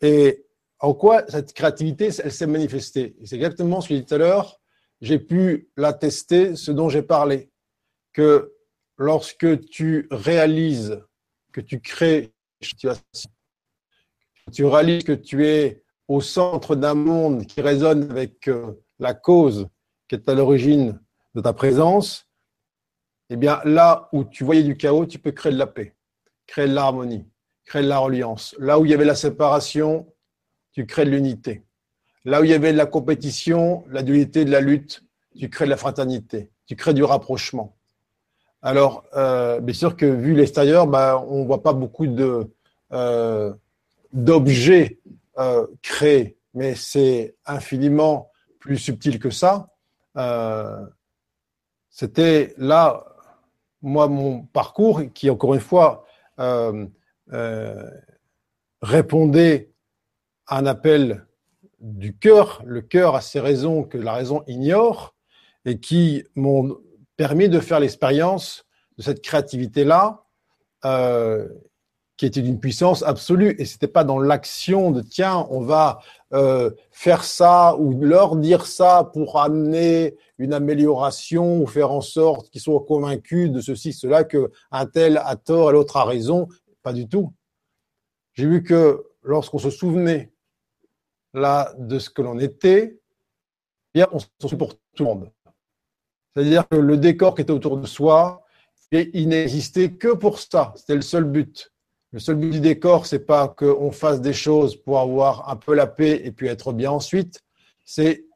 Et 0.00 0.46
en 0.80 0.94
quoi 0.94 1.24
cette 1.28 1.52
créativité, 1.52 2.10
elle 2.22 2.32
s'est 2.32 2.46
manifestée? 2.46 3.16
C'est 3.24 3.36
exactement 3.36 3.80
ce 3.80 3.88
que 3.88 3.94
j'ai 3.94 4.00
dit 4.00 4.06
tout 4.06 4.14
à 4.14 4.18
l'heure. 4.18 4.60
J'ai 5.00 5.18
pu 5.18 5.70
l'attester, 5.76 6.56
ce 6.56 6.72
dont 6.72 6.88
j'ai 6.88 7.02
parlé, 7.02 7.50
que 8.12 8.52
lorsque 8.96 9.64
tu 9.66 10.08
réalises 10.10 11.02
que 11.52 11.60
tu 11.60 11.80
crées 11.80 12.32
tu 14.52 14.64
réalises 14.64 15.04
que 15.04 15.12
tu 15.12 15.46
es 15.46 15.82
au 16.08 16.20
centre 16.20 16.76
d'un 16.76 16.94
monde 16.94 17.46
qui 17.46 17.60
résonne 17.60 18.08
avec 18.10 18.46
euh, 18.48 18.72
la 19.00 19.14
cause 19.14 19.66
qui 20.08 20.14
est 20.14 20.28
à 20.28 20.34
l'origine 20.34 21.00
de 21.34 21.40
ta 21.40 21.52
présence, 21.52 22.28
eh 23.30 23.36
bien 23.36 23.60
là 23.64 24.08
où 24.12 24.24
tu 24.24 24.44
voyais 24.44 24.62
du 24.62 24.76
chaos, 24.76 25.06
tu 25.06 25.18
peux 25.18 25.32
créer 25.32 25.52
de 25.52 25.58
la 25.58 25.66
paix 25.66 25.94
crée 26.52 26.68
de 26.68 26.74
l'harmonie, 26.74 27.24
crée 27.64 27.82
de 27.82 27.88
la 27.88 27.98
reliance. 27.98 28.54
Là 28.58 28.78
où 28.78 28.84
il 28.84 28.90
y 28.90 28.94
avait 28.94 29.06
la 29.06 29.14
séparation, 29.14 30.06
tu 30.72 30.86
crées 30.86 31.06
de 31.06 31.10
l'unité. 31.10 31.62
Là 32.26 32.40
où 32.40 32.44
il 32.44 32.50
y 32.50 32.54
avait 32.54 32.72
de 32.72 32.76
la 32.76 32.84
compétition, 32.84 33.84
la 33.88 34.02
dualité 34.02 34.44
de 34.44 34.50
la 34.50 34.60
lutte, 34.60 35.02
tu 35.38 35.48
crées 35.48 35.64
de 35.64 35.70
la 35.70 35.78
fraternité, 35.78 36.50
tu 36.66 36.76
crées 36.76 36.92
du 36.92 37.02
rapprochement. 37.02 37.74
Alors, 38.60 39.04
euh, 39.16 39.60
bien 39.60 39.74
sûr 39.74 39.96
que 39.96 40.04
vu 40.04 40.34
l'extérieur, 40.34 40.86
bah, 40.86 41.24
on 41.26 41.44
voit 41.46 41.62
pas 41.62 41.72
beaucoup 41.72 42.06
euh, 42.92 43.54
d'objets 44.12 45.00
euh, 45.38 45.66
créés, 45.80 46.36
mais 46.52 46.74
c'est 46.74 47.34
infiniment 47.46 48.30
plus 48.60 48.76
subtil 48.76 49.18
que 49.18 49.30
ça. 49.30 49.68
C'était 51.92 52.54
là, 52.56 53.04
moi, 53.82 54.08
mon 54.08 54.44
parcours, 54.46 55.02
qui 55.12 55.28
encore 55.28 55.52
une 55.52 55.60
fois 55.60 56.06
euh, 56.40 56.86
euh, 57.32 57.90
répondait 58.80 59.70
à 60.46 60.58
un 60.58 60.66
appel 60.66 61.26
du 61.78 62.16
cœur, 62.16 62.62
le 62.64 62.80
cœur 62.80 63.14
a 63.14 63.20
ses 63.20 63.40
raisons 63.40 63.84
que 63.84 63.98
la 63.98 64.14
raison 64.14 64.42
ignore, 64.46 65.14
et 65.66 65.80
qui 65.80 66.24
m'ont 66.34 66.78
permis 67.16 67.50
de 67.50 67.60
faire 67.60 67.78
l'expérience 67.78 68.64
de 68.96 69.02
cette 69.02 69.22
créativité-là, 69.22 70.24
euh, 70.86 71.46
qui 72.22 72.26
était 72.26 72.42
d'une 72.42 72.60
puissance 72.60 73.02
absolue. 73.02 73.56
Et 73.58 73.64
c'était 73.64 73.88
pas 73.88 74.04
dans 74.04 74.20
l'action 74.20 74.92
de 74.92 75.02
tiens, 75.02 75.44
on 75.50 75.60
va 75.60 75.98
euh, 76.32 76.70
faire 76.92 77.24
ça 77.24 77.74
ou 77.76 78.00
leur 78.00 78.36
dire 78.36 78.64
ça 78.66 79.10
pour 79.12 79.40
amener 79.40 80.14
une 80.38 80.52
amélioration 80.52 81.60
ou 81.60 81.66
faire 81.66 81.90
en 81.90 82.00
sorte 82.00 82.48
qu'ils 82.50 82.60
soient 82.60 82.84
convaincus 82.86 83.50
de 83.50 83.60
ceci, 83.60 83.92
cela, 83.92 84.22
que 84.22 84.52
un 84.70 84.86
tel 84.86 85.16
a 85.16 85.34
tort 85.34 85.70
et 85.70 85.72
l'autre 85.72 85.96
a 85.96 86.04
raison. 86.04 86.46
pas 86.84 86.92
du 86.92 87.08
tout. 87.08 87.32
J'ai 88.34 88.46
vu 88.46 88.62
que 88.62 89.02
lorsqu'on 89.24 89.58
se 89.58 89.70
souvenait 89.70 90.32
là 91.34 91.74
de 91.76 91.98
ce 91.98 92.08
que 92.08 92.22
l'on 92.22 92.38
était, 92.38 93.00
eh 93.94 93.98
bien, 93.98 94.08
on 94.12 94.20
se 94.20 94.26
souvient 94.40 94.58
pour 94.58 94.74
tout 94.94 95.02
le 95.02 95.04
monde. 95.06 95.32
C'est-à-dire 96.36 96.68
que 96.68 96.76
le 96.76 96.98
décor 96.98 97.34
qui 97.34 97.42
était 97.42 97.50
autour 97.50 97.78
de 97.78 97.86
soi, 97.88 98.44
il 98.92 99.26
n'existait 99.26 99.90
que 99.90 100.14
pour 100.14 100.38
ça. 100.38 100.72
C'était 100.76 100.94
le 100.94 101.02
seul 101.02 101.24
but. 101.24 101.71
Le 102.12 102.18
seul 102.18 102.36
but 102.36 102.50
du 102.50 102.60
décor, 102.60 103.06
c'est 103.06 103.24
pas 103.24 103.48
qu'on 103.48 103.90
fasse 103.90 104.20
des 104.20 104.34
choses 104.34 104.76
pour 104.76 105.00
avoir 105.00 105.48
un 105.48 105.56
peu 105.56 105.74
la 105.74 105.86
paix 105.86 106.20
et 106.24 106.30
puis 106.30 106.46
être 106.46 106.74
bien 106.74 106.90
ensuite. 106.90 107.40
C'est 107.86 108.26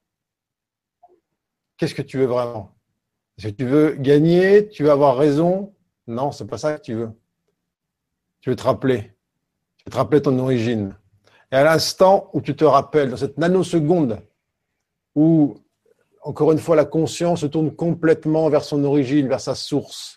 qu'est-ce 1.77 1.95
que 1.95 2.03
tu 2.03 2.17
veux 2.17 2.25
vraiment? 2.25 2.75
Est-ce 3.37 3.49
que 3.49 3.53
tu 3.53 3.67
veux 3.67 3.93
gagner? 3.93 4.69
Tu 4.69 4.83
veux 4.83 4.91
avoir 4.91 5.19
raison? 5.19 5.75
Non, 6.07 6.33
c'est 6.33 6.47
pas 6.47 6.57
ça 6.57 6.79
que 6.79 6.83
tu 6.83 6.95
veux. 6.95 7.11
Tu 8.41 8.49
veux 8.49 8.57
te 8.57 8.63
rappeler. 8.63 9.15
Tu 9.77 9.85
veux 9.85 9.91
te 9.91 9.97
rappeler 9.97 10.23
ton 10.23 10.39
origine. 10.39 10.97
Et 11.53 11.57
à 11.57 11.65
l'instant 11.65 12.31
où 12.33 12.41
tu 12.41 12.57
te 12.57 12.65
rappelles, 12.65 13.11
dans 13.11 13.17
cette 13.19 13.37
nanoseconde 13.37 14.21
où, 15.15 15.55
encore 16.23 16.53
une 16.53 16.59
fois, 16.59 16.77
la 16.77 16.87
conscience 16.87 17.43
se 17.43 17.47
tourne 17.47 17.75
complètement 17.75 18.49
vers 18.49 18.65
son 18.65 18.83
origine, 18.85 19.29
vers 19.29 19.41
sa 19.41 19.55
source, 19.55 20.16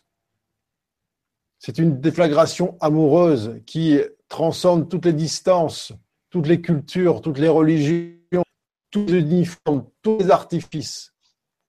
c'est 1.59 1.77
une 1.77 1.99
déflagration 1.99 2.77
amoureuse 2.79 3.61
qui 3.65 3.99
transcende 4.29 4.89
toutes 4.89 5.05
les 5.05 5.13
distances, 5.13 5.91
toutes 6.29 6.47
les 6.47 6.61
cultures, 6.61 7.21
toutes 7.21 7.37
les 7.37 7.49
religions, 7.49 8.43
tous 8.91 9.05
les 9.05 9.19
uniformes, 9.19 9.85
tous 10.01 10.19
les 10.19 10.31
artifices, 10.31 11.13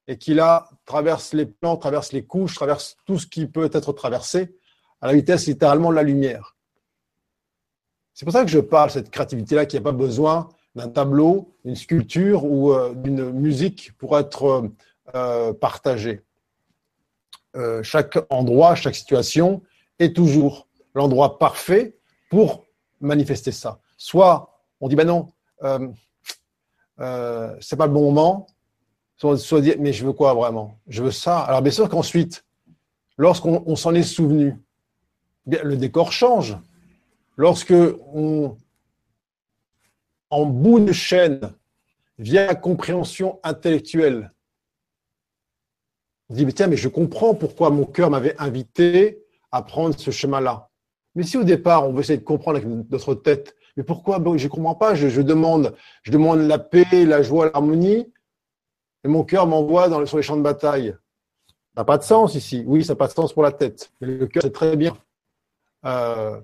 et 0.06 0.16
qui 0.16 0.32
là 0.32 0.68
traverse 0.86 1.34
les 1.34 1.46
plans, 1.46 1.76
traverse 1.76 2.12
les 2.12 2.24
couches, 2.24 2.54
traverse 2.54 2.96
tout 3.04 3.18
ce 3.18 3.26
qui 3.26 3.46
peut 3.46 3.68
être 3.72 3.92
traversé 3.92 4.56
à 5.00 5.08
la 5.08 5.14
vitesse 5.14 5.46
littéralement 5.46 5.90
de 5.90 5.96
la 5.96 6.02
lumière. 6.02 6.56
C'est 8.14 8.24
pour 8.24 8.32
ça 8.32 8.44
que 8.44 8.50
je 8.50 8.58
parle 8.58 8.90
cette 8.90 9.10
créativité-là 9.10 9.66
qui 9.66 9.76
n'a 9.76 9.82
pas 9.82 9.92
besoin 9.92 10.48
d'un 10.74 10.88
tableau, 10.88 11.56
d'une 11.64 11.74
sculpture 11.74 12.44
ou 12.44 12.72
euh, 12.72 12.94
d'une 12.94 13.30
musique 13.30 13.92
pour 13.98 14.18
être 14.18 14.70
euh, 15.14 15.52
partagée. 15.52 16.22
Euh, 17.56 17.82
chaque 17.82 18.18
endroit, 18.30 18.76
chaque 18.76 18.94
situation 18.94 19.62
est 20.00 20.14
toujours 20.14 20.66
l'endroit 20.94 21.38
parfait 21.38 21.96
pour 22.30 22.64
manifester 23.00 23.52
ça. 23.52 23.80
Soit 23.96 24.50
on 24.80 24.88
dit, 24.88 24.96
ben 24.96 25.06
non, 25.06 25.32
euh, 25.62 25.88
euh, 27.00 27.54
c'est 27.60 27.76
pas 27.76 27.86
le 27.86 27.92
bon 27.92 28.02
moment, 28.02 28.46
soit, 29.16 29.38
soit 29.38 29.60
dire, 29.60 29.76
mais 29.78 29.92
je 29.92 30.04
veux 30.04 30.12
quoi 30.12 30.34
vraiment? 30.34 30.78
Je 30.86 31.02
veux 31.02 31.10
ça. 31.10 31.40
Alors 31.40 31.62
bien 31.62 31.72
sûr 31.72 31.88
qu'ensuite, 31.88 32.44
lorsqu'on 33.16 33.76
s'en 33.76 33.94
est 33.94 34.02
souvenu, 34.02 34.56
le 35.46 35.76
décor 35.76 36.12
change. 36.12 36.56
Lorsque 37.36 37.74
on, 38.12 38.56
en 40.30 40.46
bout 40.46 40.80
de 40.80 40.92
chaîne, 40.92 41.40
vient 42.18 42.46
la 42.46 42.54
compréhension 42.54 43.40
intellectuelle, 43.42 44.32
on 46.28 46.34
dit, 46.34 46.46
mais 46.46 46.52
tiens, 46.52 46.68
mais 46.68 46.76
je 46.76 46.88
comprends 46.88 47.34
pourquoi 47.34 47.70
mon 47.70 47.84
cœur 47.84 48.10
m'avait 48.10 48.36
invité 48.38 49.24
à 49.52 49.62
prendre 49.62 49.98
ce 49.98 50.10
chemin-là. 50.10 50.68
Mais 51.14 51.22
si 51.22 51.36
au 51.36 51.44
départ, 51.44 51.88
on 51.88 51.92
veut 51.92 52.00
essayer 52.00 52.18
de 52.18 52.24
comprendre 52.24 52.58
avec 52.58 52.68
notre 52.90 53.14
tête, 53.14 53.56
mais 53.76 53.82
pourquoi? 53.82 54.18
Je 54.36 54.44
ne 54.44 54.48
comprends 54.48 54.74
pas, 54.74 54.94
je, 54.94 55.20
demande, 55.20 55.74
je 56.02 56.10
demande 56.12 56.40
la 56.40 56.58
paix, 56.58 57.04
la 57.04 57.22
joie, 57.22 57.50
l'harmonie, 57.50 58.12
et 59.04 59.08
mon 59.08 59.24
cœur 59.24 59.46
m'envoie 59.46 59.88
sur 60.06 60.16
les 60.16 60.22
champs 60.22 60.36
de 60.36 60.42
bataille. 60.42 60.94
Ça 61.74 61.82
n'a 61.82 61.84
pas 61.84 61.98
de 61.98 62.02
sens 62.02 62.34
ici. 62.34 62.64
Oui, 62.66 62.84
ça 62.84 62.92
n'a 62.92 62.96
pas 62.96 63.06
de 63.06 63.12
sens 63.12 63.32
pour 63.32 63.42
la 63.42 63.52
tête. 63.52 63.92
Mais 64.00 64.08
le 64.08 64.26
cœur 64.26 64.42
sait 64.42 64.50
très 64.50 64.76
bien 64.76 64.96
euh, 65.86 66.40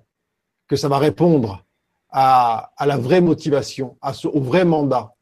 que 0.69 0.77
ça 0.77 0.89
va 0.89 0.99
répondre 0.99 1.65
à, 2.11 2.73
la 2.81 2.97
vraie 2.97 3.21
motivation, 3.21 3.99
au 4.25 4.41
vrai 4.41 4.65
mandat. 4.65 5.15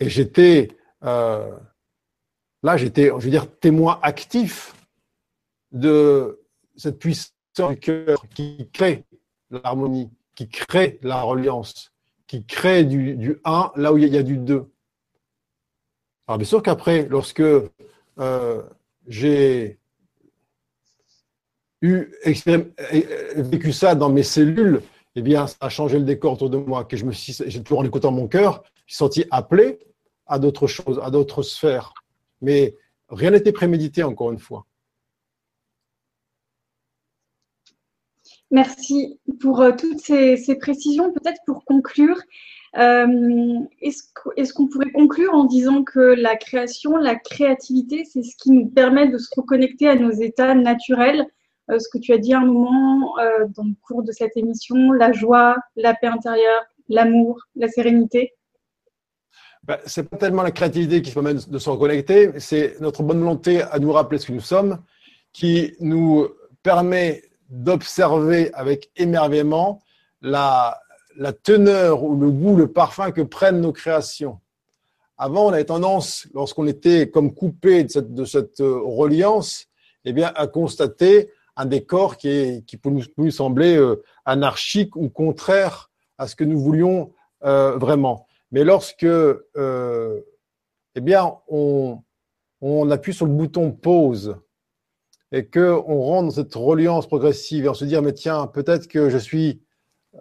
Et 0.00 0.08
j'étais 0.08 0.68
euh, 1.04 1.54
Là, 2.62 2.76
j'étais, 2.76 3.06
je 3.06 3.24
veux 3.24 3.30
dire, 3.30 3.50
témoin 3.58 3.98
actif 4.02 4.74
de 5.72 6.40
cette 6.76 6.98
puissance 6.98 7.32
du 7.68 7.76
cœur 7.78 8.26
qui 8.34 8.68
crée 8.72 9.04
l'harmonie, 9.50 10.10
qui 10.34 10.48
crée 10.48 10.98
la 11.02 11.22
reliance, 11.22 11.92
qui 12.26 12.44
crée 12.44 12.84
du, 12.84 13.16
du 13.16 13.38
1 13.44 13.72
là 13.76 13.92
où 13.92 13.98
il 13.98 14.12
y 14.12 14.18
a 14.18 14.22
du 14.22 14.36
2. 14.36 14.66
Alors 16.26 16.38
bien 16.38 16.46
sûr 16.46 16.62
qu'après, 16.62 17.06
lorsque 17.08 17.42
euh, 18.18 18.62
j'ai 19.06 19.78
vécu 21.82 23.72
ça 23.72 23.94
dans 23.94 24.10
mes 24.10 24.22
cellules, 24.22 24.82
eh 25.14 25.22
bien, 25.22 25.46
ça 25.46 25.56
a 25.60 25.68
changé 25.68 25.98
le 25.98 26.04
décor 26.04 26.34
autour 26.34 26.50
de 26.50 26.56
moi, 26.56 26.84
que 26.84 26.96
je 26.96 27.04
me 27.04 27.12
suis, 27.12 27.32
j'ai 27.32 27.62
toujours 27.62 27.78
en 27.80 27.84
écoutant 27.84 28.10
mon 28.10 28.26
cœur, 28.28 28.64
je 28.86 28.94
suis 28.94 28.98
senti 28.98 29.24
appelé 29.30 29.78
à 30.26 30.38
d'autres 30.38 30.66
choses, 30.66 31.00
à 31.02 31.10
d'autres 31.10 31.42
sphères. 31.42 31.94
Mais 32.42 32.74
rien 33.08 33.30
n'était 33.30 33.52
prémédité, 33.52 34.02
encore 34.02 34.32
une 34.32 34.38
fois. 34.38 34.66
Merci 38.50 39.18
pour 39.40 39.60
euh, 39.60 39.72
toutes 39.72 40.00
ces, 40.00 40.56
précisions. 40.60 41.12
Peut-être 41.12 41.40
pour 41.46 41.64
conclure, 41.64 42.20
euh, 42.78 43.58
est-ce 43.80 44.52
qu'on 44.52 44.68
pourrait 44.68 44.92
conclure 44.92 45.34
en 45.34 45.44
disant 45.44 45.82
que 45.82 46.00
la 46.00 46.36
création, 46.36 46.96
la 46.96 47.16
créativité, 47.16 48.04
c'est 48.04 48.22
ce 48.22 48.36
qui 48.36 48.52
nous 48.52 48.68
permet 48.68 49.08
de 49.08 49.18
se 49.18 49.28
reconnecter 49.34 49.88
à 49.88 49.96
nos 49.96 50.12
états 50.12 50.54
naturels? 50.54 51.26
Euh, 51.70 51.80
Ce 51.80 51.88
que 51.88 51.98
tu 51.98 52.12
as 52.12 52.18
dit 52.18 52.34
un 52.34 52.44
moment 52.44 53.14
dans 53.56 53.64
le 53.64 53.74
cours 53.82 54.04
de 54.04 54.12
cette 54.12 54.36
émission, 54.36 54.92
la 54.92 55.12
joie, 55.12 55.56
la 55.74 55.94
paix 55.94 56.06
intérieure, 56.06 56.64
l'amour, 56.88 57.40
la 57.56 57.66
sérénité 57.68 58.35
ben, 59.66 59.78
c'est 59.84 60.08
pas 60.08 60.16
tellement 60.16 60.42
la 60.42 60.52
créativité 60.52 61.02
qui 61.02 61.10
permet 61.10 61.34
de 61.34 61.58
se 61.58 61.70
reconnecter, 61.70 62.38
c'est 62.38 62.80
notre 62.80 63.02
bonne 63.02 63.18
volonté 63.18 63.62
à 63.62 63.80
nous 63.80 63.90
rappeler 63.90 64.18
ce 64.18 64.28
que 64.28 64.32
nous 64.32 64.40
sommes, 64.40 64.78
qui 65.32 65.74
nous 65.80 66.28
permet 66.62 67.24
d'observer 67.48 68.52
avec 68.54 68.90
émerveillement 68.96 69.82
la, 70.22 70.80
teneur 71.42 72.04
ou 72.04 72.16
le 72.16 72.30
goût, 72.30 72.56
le 72.56 72.70
parfum 72.70 73.10
que 73.10 73.22
prennent 73.22 73.60
nos 73.60 73.72
créations. 73.72 74.38
Avant, 75.18 75.46
on 75.46 75.52
avait 75.52 75.64
tendance, 75.64 76.28
lorsqu'on 76.32 76.66
était 76.66 77.10
comme 77.10 77.34
coupé 77.34 77.84
de 77.84 78.24
cette, 78.24 78.60
euh, 78.60 78.80
reliance, 78.84 79.66
eh 80.04 80.12
bien, 80.12 80.30
à 80.36 80.46
constater 80.46 81.30
un 81.56 81.64
décor 81.64 82.18
qui 82.18 82.62
peut 82.80 82.90
nous, 82.90 83.30
sembler 83.30 83.76
euh, 83.76 84.02
anarchique 84.26 84.94
ou 84.94 85.08
contraire 85.08 85.90
à 86.18 86.28
ce 86.28 86.36
que 86.36 86.44
nous 86.44 86.60
voulions 86.60 87.12
euh, 87.44 87.76
vraiment. 87.78 88.25
Mais 88.52 88.64
lorsque 88.64 89.04
euh, 89.04 90.20
eh 90.94 91.00
bien, 91.00 91.34
on, 91.48 92.02
on, 92.60 92.90
appuie 92.90 93.14
sur 93.14 93.26
le 93.26 93.32
bouton 93.32 93.72
pause 93.72 94.36
et 95.32 95.46
qu'on 95.46 96.00
rentre 96.00 96.24
dans 96.28 96.30
cette 96.30 96.54
reliance 96.54 97.06
progressive 97.06 97.64
et 97.64 97.68
on 97.68 97.74
se 97.74 97.84
dit, 97.84 97.96
ah, 97.96 98.00
mais 98.00 98.12
tiens, 98.12 98.46
peut-être 98.46 98.86
que 98.86 99.10
je 99.10 99.18
suis 99.18 99.62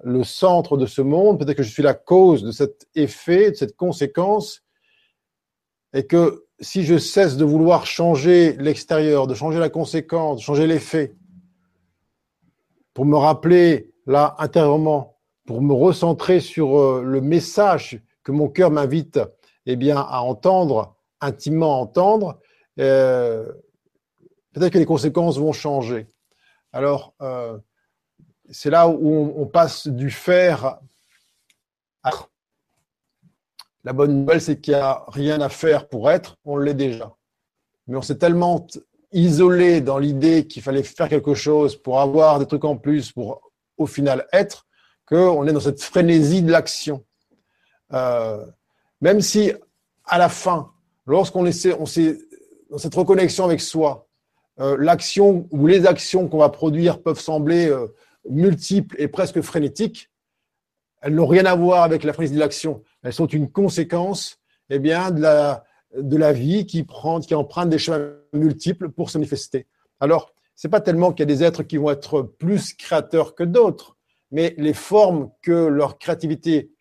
le 0.04 0.24
centre 0.24 0.78
de 0.78 0.86
ce 0.86 1.02
monde, 1.02 1.40
peut-être 1.40 1.58
que 1.58 1.64
je 1.64 1.72
suis 1.72 1.84
la 1.84 1.94
cause 1.94 2.44
de 2.44 2.52
cet 2.52 2.88
effet, 2.96 3.52
de 3.52 3.56
cette 3.56 3.76
conséquence, 3.76 4.64
et 5.94 6.06
que 6.06 6.46
si 6.60 6.84
je 6.84 6.98
cesse 6.98 7.38
de 7.38 7.46
vouloir 7.46 7.86
changer 7.86 8.54
l'extérieur, 8.58 9.28
de 9.28 9.34
changer 9.34 9.60
la 9.60 9.70
conséquence, 9.70 10.40
de 10.40 10.44
changer 10.44 10.68
l'effet, 10.68 11.16
pour 12.94 13.06
me 13.06 13.18
rappeler 13.18 13.94
là 14.06 14.36
intérieurement, 14.40 15.18
pour 15.46 15.62
me 15.62 15.74
recentrer 15.74 16.40
sur 16.40 16.80
euh, 16.80 17.04
le 17.04 17.22
message 17.22 18.02
que 18.26 18.34
mon 18.34 18.50
cœur 18.50 18.72
m'invite 18.72 19.20
eh 19.66 19.78
bien, 19.78 19.98
à 19.98 20.20
entendre, 20.20 20.98
intimement 21.22 21.80
entendre, 21.80 22.42
euh, 22.80 23.50
peut-être 24.52 24.74
que 24.74 24.80
les 24.80 24.86
conséquences 24.86 25.38
vont 25.38 25.54
changer. 25.54 26.08
Alors, 26.74 27.14
euh, 27.22 27.58
c'est 28.50 28.70
là 28.70 28.90
où 28.90 29.34
on, 29.38 29.46
passe 29.46 29.88
du 29.88 30.10
faire 30.10 30.80
à 32.04 32.12
la 33.84 33.94
bonne 33.94 34.22
nouvelle, 34.22 34.42
c'est 34.42 34.60
qu'il 34.60 34.74
n'y 34.74 34.80
a 34.80 35.06
rien 35.08 35.40
à 35.42 35.50
faire 35.50 35.88
pour 35.88 36.12
être, 36.12 36.38
on 36.44 36.58
l'est 36.58 36.74
déjà. 36.74 37.16
Mais 37.88 37.96
on 37.96 38.02
s'est 38.02 38.18
tellement 38.18 38.66
isolé 39.12 39.82
dans 39.82 40.00
l'idée 40.00 40.48
qu'il 40.48 40.64
fallait 40.64 40.84
faire 40.84 41.10
quelque 41.10 41.36
chose 41.36 41.76
pour 41.76 42.02
avoir 42.02 42.40
des 42.40 42.48
trucs 42.48 42.66
en 42.66 42.78
plus, 42.78 43.12
pour 43.12 43.52
au 43.78 43.86
final 43.86 44.28
être, 44.34 44.68
qu'on 45.06 45.48
est 45.48 45.54
dans 45.54 45.60
cette 45.60 45.82
frénésie 45.82 46.42
de 46.42 46.52
l'action. 46.52 47.06
Euh, 47.94 48.46
même 49.02 49.22
si 49.22 49.52
à 50.06 50.18
la 50.18 50.30
fin, 50.30 50.72
lorsqu'on 51.06 51.46
essaie, 51.46 51.76
on 51.80 51.86
sait, 51.86 52.18
dans 52.70 52.78
cette 52.78 52.96
reconnexion 52.96 53.46
avec 53.46 53.62
soi, 53.62 54.08
euh, 54.60 54.78
l'action 54.80 55.48
ou 55.52 55.68
les 55.68 55.86
actions 55.86 56.28
qu'on 56.28 56.38
va 56.38 56.50
produire 56.50 57.02
peuvent 57.02 57.20
sembler 57.20 57.68
euh, 57.68 57.88
multiples 58.30 58.96
et 59.00 59.08
presque 59.08 59.42
frénétiques, 59.42 60.10
elles 61.02 61.14
n'ont 61.14 61.28
rien 61.28 61.46
à 61.46 61.56
voir 61.56 61.84
avec 61.84 62.04
la 62.04 62.14
frénésie 62.14 62.36
de 62.36 62.40
l'action. 62.40 62.82
Elles 63.04 63.14
sont 63.14 63.28
une 63.28 63.52
conséquence 63.52 64.40
eh 64.70 64.80
bien, 64.80 65.12
de, 65.12 65.22
la, 65.22 65.64
de 65.96 66.18
la 66.18 66.34
vie 66.34 66.66
qui, 66.66 66.84
prend, 66.84 67.20
qui 67.20 67.36
emprunte 67.36 67.70
des 67.70 67.78
chemins 67.78 68.14
multiples 68.34 68.90
pour 68.90 69.10
se 69.10 69.18
manifester. 69.18 69.68
Alors, 70.00 70.34
c'est 70.56 70.70
pas 70.70 70.82
tellement 70.82 71.12
qu'il 71.12 71.30
y 71.30 71.32
a 71.32 71.36
des 71.36 71.44
êtres 71.44 71.64
qui 71.64 71.78
vont 71.78 71.92
être 71.92 72.22
plus 72.22 72.74
créateurs 72.74 73.36
que 73.36 73.44
d'autres, 73.44 73.98
mais 74.32 74.56
les 74.58 74.74
formes 74.74 75.30
que 75.42 75.52
leur 75.52 76.00
créativité 76.00 76.72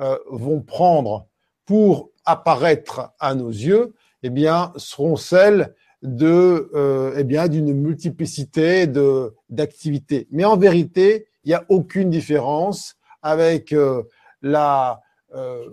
euh, 0.00 0.18
vont 0.30 0.60
prendre 0.60 1.28
pour 1.66 2.10
apparaître 2.24 3.12
à 3.18 3.34
nos 3.34 3.50
yeux, 3.50 3.94
eh 4.22 4.30
bien, 4.30 4.72
seront 4.76 5.16
celles 5.16 5.74
de, 6.02 6.70
euh, 6.74 7.14
eh 7.16 7.24
bien, 7.24 7.48
d'une 7.48 7.72
multiplicité 7.72 8.86
de 8.86 9.34
d'activités. 9.48 10.28
Mais 10.30 10.44
en 10.44 10.56
vérité, 10.56 11.28
il 11.44 11.48
n'y 11.48 11.54
a 11.54 11.64
aucune 11.68 12.10
différence 12.10 12.96
avec 13.22 13.72
euh, 13.72 14.02
la, 14.42 15.00
euh, 15.34 15.70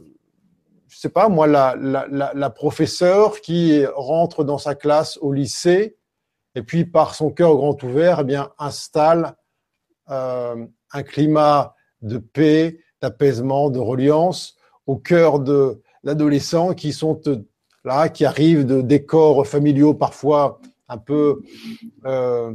je 0.88 0.98
sais 0.98 1.10
pas 1.10 1.28
moi, 1.28 1.48
la, 1.48 1.76
la, 1.76 2.50
professeure 2.50 3.42
qui 3.42 3.86
rentre 3.86 4.44
dans 4.46 4.58
sa 4.58 4.74
classe 4.74 5.18
au 5.22 5.34
lycée 5.34 5.98
et 6.56 6.64
puis 6.64 6.86
par 6.86 7.14
son 7.14 7.30
cœur 7.30 7.56
grand 7.56 7.82
ouvert, 7.84 8.20
eh 8.22 8.24
bien, 8.24 8.52
installe 8.58 9.36
un 10.08 11.04
climat 11.04 11.74
de 12.02 12.18
paix, 12.18 12.80
d'apaisement, 13.02 13.70
de 13.70 13.80
reliance 13.80 14.56
au 14.88 14.98
cœur 14.98 15.40
de 15.40 15.82
l'adolescent 16.04 16.74
qui 16.74 16.94
sont 16.94 17.20
euh, 17.28 17.48
là, 17.84 18.10
qui 18.10 18.26
arrivent 18.26 18.66
de 18.66 18.82
décors 18.82 19.46
familiaux 19.48 19.94
parfois 19.94 20.60
un 20.88 20.98
peu 20.98 21.42
euh, 22.06 22.54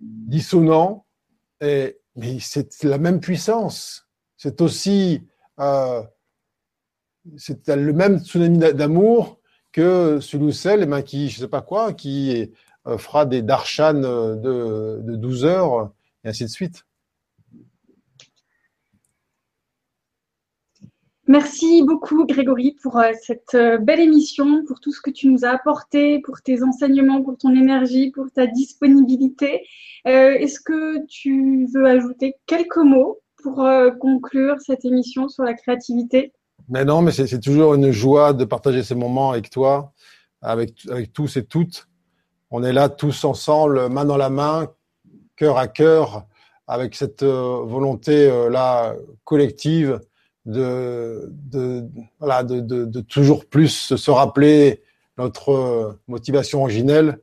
dissonants, 0.00 1.06
et, 1.60 1.98
mais 2.16 2.38
c'est 2.40 2.82
la 2.84 2.98
même 2.98 3.20
puissance. 3.20 4.08
C'est 4.36 4.60
aussi 4.60 5.22
euh, 5.60 6.02
c'est 7.36 7.68
le 7.68 7.92
même 7.92 8.18
tsunami 8.18 8.58
d'amour 8.58 9.38
que 9.72 10.18
Sulusel, 10.20 10.82
eh 10.82 10.86
ben, 10.86 11.02
qui, 11.02 11.28
je 11.28 11.40
sais 11.40 11.48
pas 11.48 11.62
quoi, 11.62 11.92
qui 11.92 12.50
fera 12.98 13.26
des 13.26 13.42
darshan 13.42 14.02
euh, 14.02 14.36
de, 14.36 15.02
de 15.02 15.16
12 15.16 15.44
heures, 15.44 15.92
et 16.24 16.28
ainsi 16.28 16.44
de 16.44 16.48
suite. 16.48 16.84
Merci 21.30 21.84
beaucoup 21.84 22.26
Grégory 22.26 22.76
pour 22.82 22.98
euh, 22.98 23.12
cette 23.22 23.56
belle 23.82 24.00
émission, 24.00 24.64
pour 24.66 24.80
tout 24.80 24.92
ce 24.92 25.00
que 25.00 25.10
tu 25.10 25.28
nous 25.28 25.44
as 25.44 25.50
apporté, 25.50 26.20
pour 26.20 26.42
tes 26.42 26.62
enseignements, 26.62 27.22
pour 27.22 27.38
ton 27.38 27.54
énergie, 27.54 28.10
pour 28.10 28.26
ta 28.32 28.46
disponibilité. 28.46 29.64
Est-ce 30.04 30.60
que 30.60 31.06
tu 31.06 31.66
veux 31.72 31.86
ajouter 31.86 32.34
quelques 32.46 32.78
mots 32.78 33.20
pour 33.42 33.64
conclure 34.00 34.56
cette 34.60 34.84
émission 34.84 35.28
sur 35.28 35.44
la 35.44 35.54
créativité? 35.54 36.32
Mais 36.68 36.84
non, 36.84 37.02
mais 37.02 37.12
c'est 37.12 37.38
toujours 37.38 37.74
une 37.74 37.90
joie 37.90 38.32
de 38.32 38.44
partager 38.44 38.82
ces 38.82 38.94
moments 38.94 39.30
avec 39.30 39.50
toi, 39.50 39.92
avec, 40.40 40.74
tous 41.12 41.36
et 41.36 41.44
toutes 41.44 41.86
on 42.50 42.64
est 42.64 42.72
là 42.72 42.88
tous 42.88 43.24
ensemble, 43.24 43.88
main 43.88 44.04
dans 44.04 44.16
la 44.16 44.28
main, 44.28 44.68
cœur 45.36 45.56
à 45.56 45.68
cœur, 45.68 46.26
avec 46.66 46.94
cette 46.94 47.22
euh, 47.22 47.62
volonté 47.64 48.28
euh, 48.28 48.50
là 48.50 48.94
collective 49.24 50.00
de 50.46 51.28
de, 51.30 51.86
voilà, 52.18 52.42
de, 52.42 52.60
de, 52.60 52.84
de, 52.84 53.00
toujours 53.00 53.46
plus 53.46 53.94
se 53.96 54.10
rappeler 54.10 54.82
notre 55.18 55.50
euh, 55.50 55.92
motivation 56.08 56.62
originelle. 56.62 57.20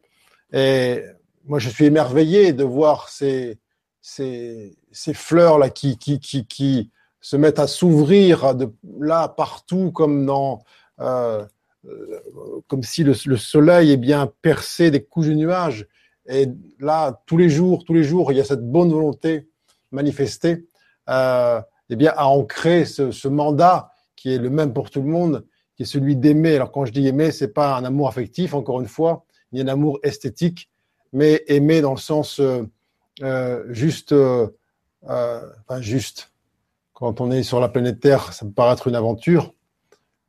Et 0.54 1.04
moi, 1.46 1.60
je 1.60 1.70
suis 1.70 1.86
émerveillé 1.86 2.54
de 2.54 2.64
voir 2.64 3.10
ces 3.10 3.58
ces, 4.02 4.78
ces 4.92 5.14
fleurs 5.14 5.58
là 5.58 5.70
qui 5.70 5.98
qui 5.98 6.20
qui, 6.20 6.46
qui 6.46 6.92
se 7.22 7.36
mettent 7.36 7.60
à 7.60 7.68
s'ouvrir 7.68 8.56
de 8.56 8.72
là 9.00 9.28
partout 9.28 9.92
comme 9.92 10.26
dans 10.26 10.64
euh, 11.00 11.46
comme 12.68 12.84
si 12.84 13.04
le, 13.04 13.14
soleil 13.14 13.92
est 13.92 13.98
bien 13.98 14.32
percé 14.42 14.92
des 14.92 15.04
couches 15.04 15.28
de 15.28 15.34
nuages. 15.34 15.88
Et 16.28 16.48
là, 16.80 17.22
tous 17.26 17.38
les 17.38 17.50
jours, 17.50 17.86
tous 17.86 17.94
les 17.94 18.04
jours, 18.04 18.32
il 18.32 18.38
y 18.38 18.42
a 18.42 18.44
cette 18.44 18.70
bonne 18.70 18.92
volonté 18.92 19.48
manifestée, 19.92 20.68
euh, 21.10 21.62
eh 21.90 21.96
bien, 21.96 22.14
à 22.16 22.28
ancrer 22.28 22.86
ce, 22.86 23.12
ce, 23.12 23.28
mandat 23.28 23.92
qui 24.16 24.34
est 24.34 24.38
le 24.38 24.50
même 24.50 24.74
pour 24.74 24.90
tout 24.90 25.02
le 25.02 25.08
monde, 25.08 25.46
qui 25.76 25.84
est 25.84 25.86
celui 25.86 26.16
d'aimer. 26.16 26.56
Alors, 26.56 26.72
quand 26.72 26.86
je 26.86 26.92
dis 26.92 27.08
aimer, 27.08 27.32
c'est 27.32 27.54
pas 27.54 27.78
un 27.78 27.86
amour 27.86 28.08
affectif, 28.08 28.54
encore 28.54 28.82
une 28.82 28.88
fois, 28.88 29.26
ni 29.54 29.62
un 29.62 29.68
amour 29.68 30.00
esthétique, 30.04 30.70
mais 31.14 31.44
aimer 31.48 31.82
dans 31.82 31.94
le 31.94 32.00
sens 32.00 32.40
euh, 32.40 32.64
euh 33.22 33.64
juste, 33.70 34.12
euh, 34.12 34.48
enfin 35.04 35.82
juste. 35.82 36.32
Quand 36.94 37.22
on 37.22 37.32
est 37.32 37.44
sur 37.44 37.60
la 37.60 37.70
planète 37.70 38.00
Terre, 38.00 38.34
ça 38.34 38.46
peut 38.46 38.52
paraître 38.52 38.88
une 38.88 38.96
aventure 38.96 39.54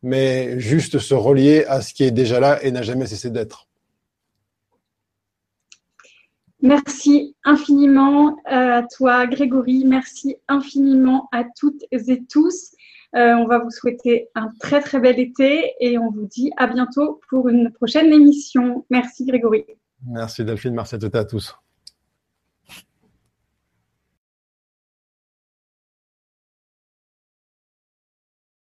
mais 0.02 0.60
juste 0.60 0.98
se 0.98 1.14
relier 1.14 1.64
à 1.68 1.80
ce 1.82 1.92
qui 1.92 2.04
est 2.04 2.10
déjà 2.10 2.40
là 2.40 2.62
et 2.62 2.70
n'a 2.70 2.82
jamais 2.82 3.06
cessé 3.06 3.30
d'être. 3.30 3.67
Merci 6.60 7.36
infiniment 7.44 8.36
euh, 8.50 8.78
à 8.78 8.82
toi, 8.82 9.26
Grégory. 9.26 9.84
Merci 9.84 10.36
infiniment 10.48 11.28
à 11.32 11.44
toutes 11.44 11.84
et 11.92 12.24
tous. 12.24 12.74
Euh, 13.14 13.34
on 13.34 13.46
va 13.46 13.58
vous 13.58 13.70
souhaiter 13.70 14.28
un 14.34 14.50
très 14.60 14.80
très 14.80 15.00
bel 15.00 15.18
été 15.18 15.72
et 15.80 15.98
on 15.98 16.10
vous 16.10 16.26
dit 16.26 16.50
à 16.56 16.66
bientôt 16.66 17.20
pour 17.30 17.48
une 17.48 17.70
prochaine 17.72 18.12
émission. 18.12 18.84
Merci, 18.90 19.24
Grégory. 19.24 19.64
Merci, 20.06 20.44
Delphine. 20.44 20.74
Merci 20.74 20.96
à 20.96 20.98
toutes 20.98 21.14
et 21.14 21.18
à 21.18 21.24
tous. 21.24 21.56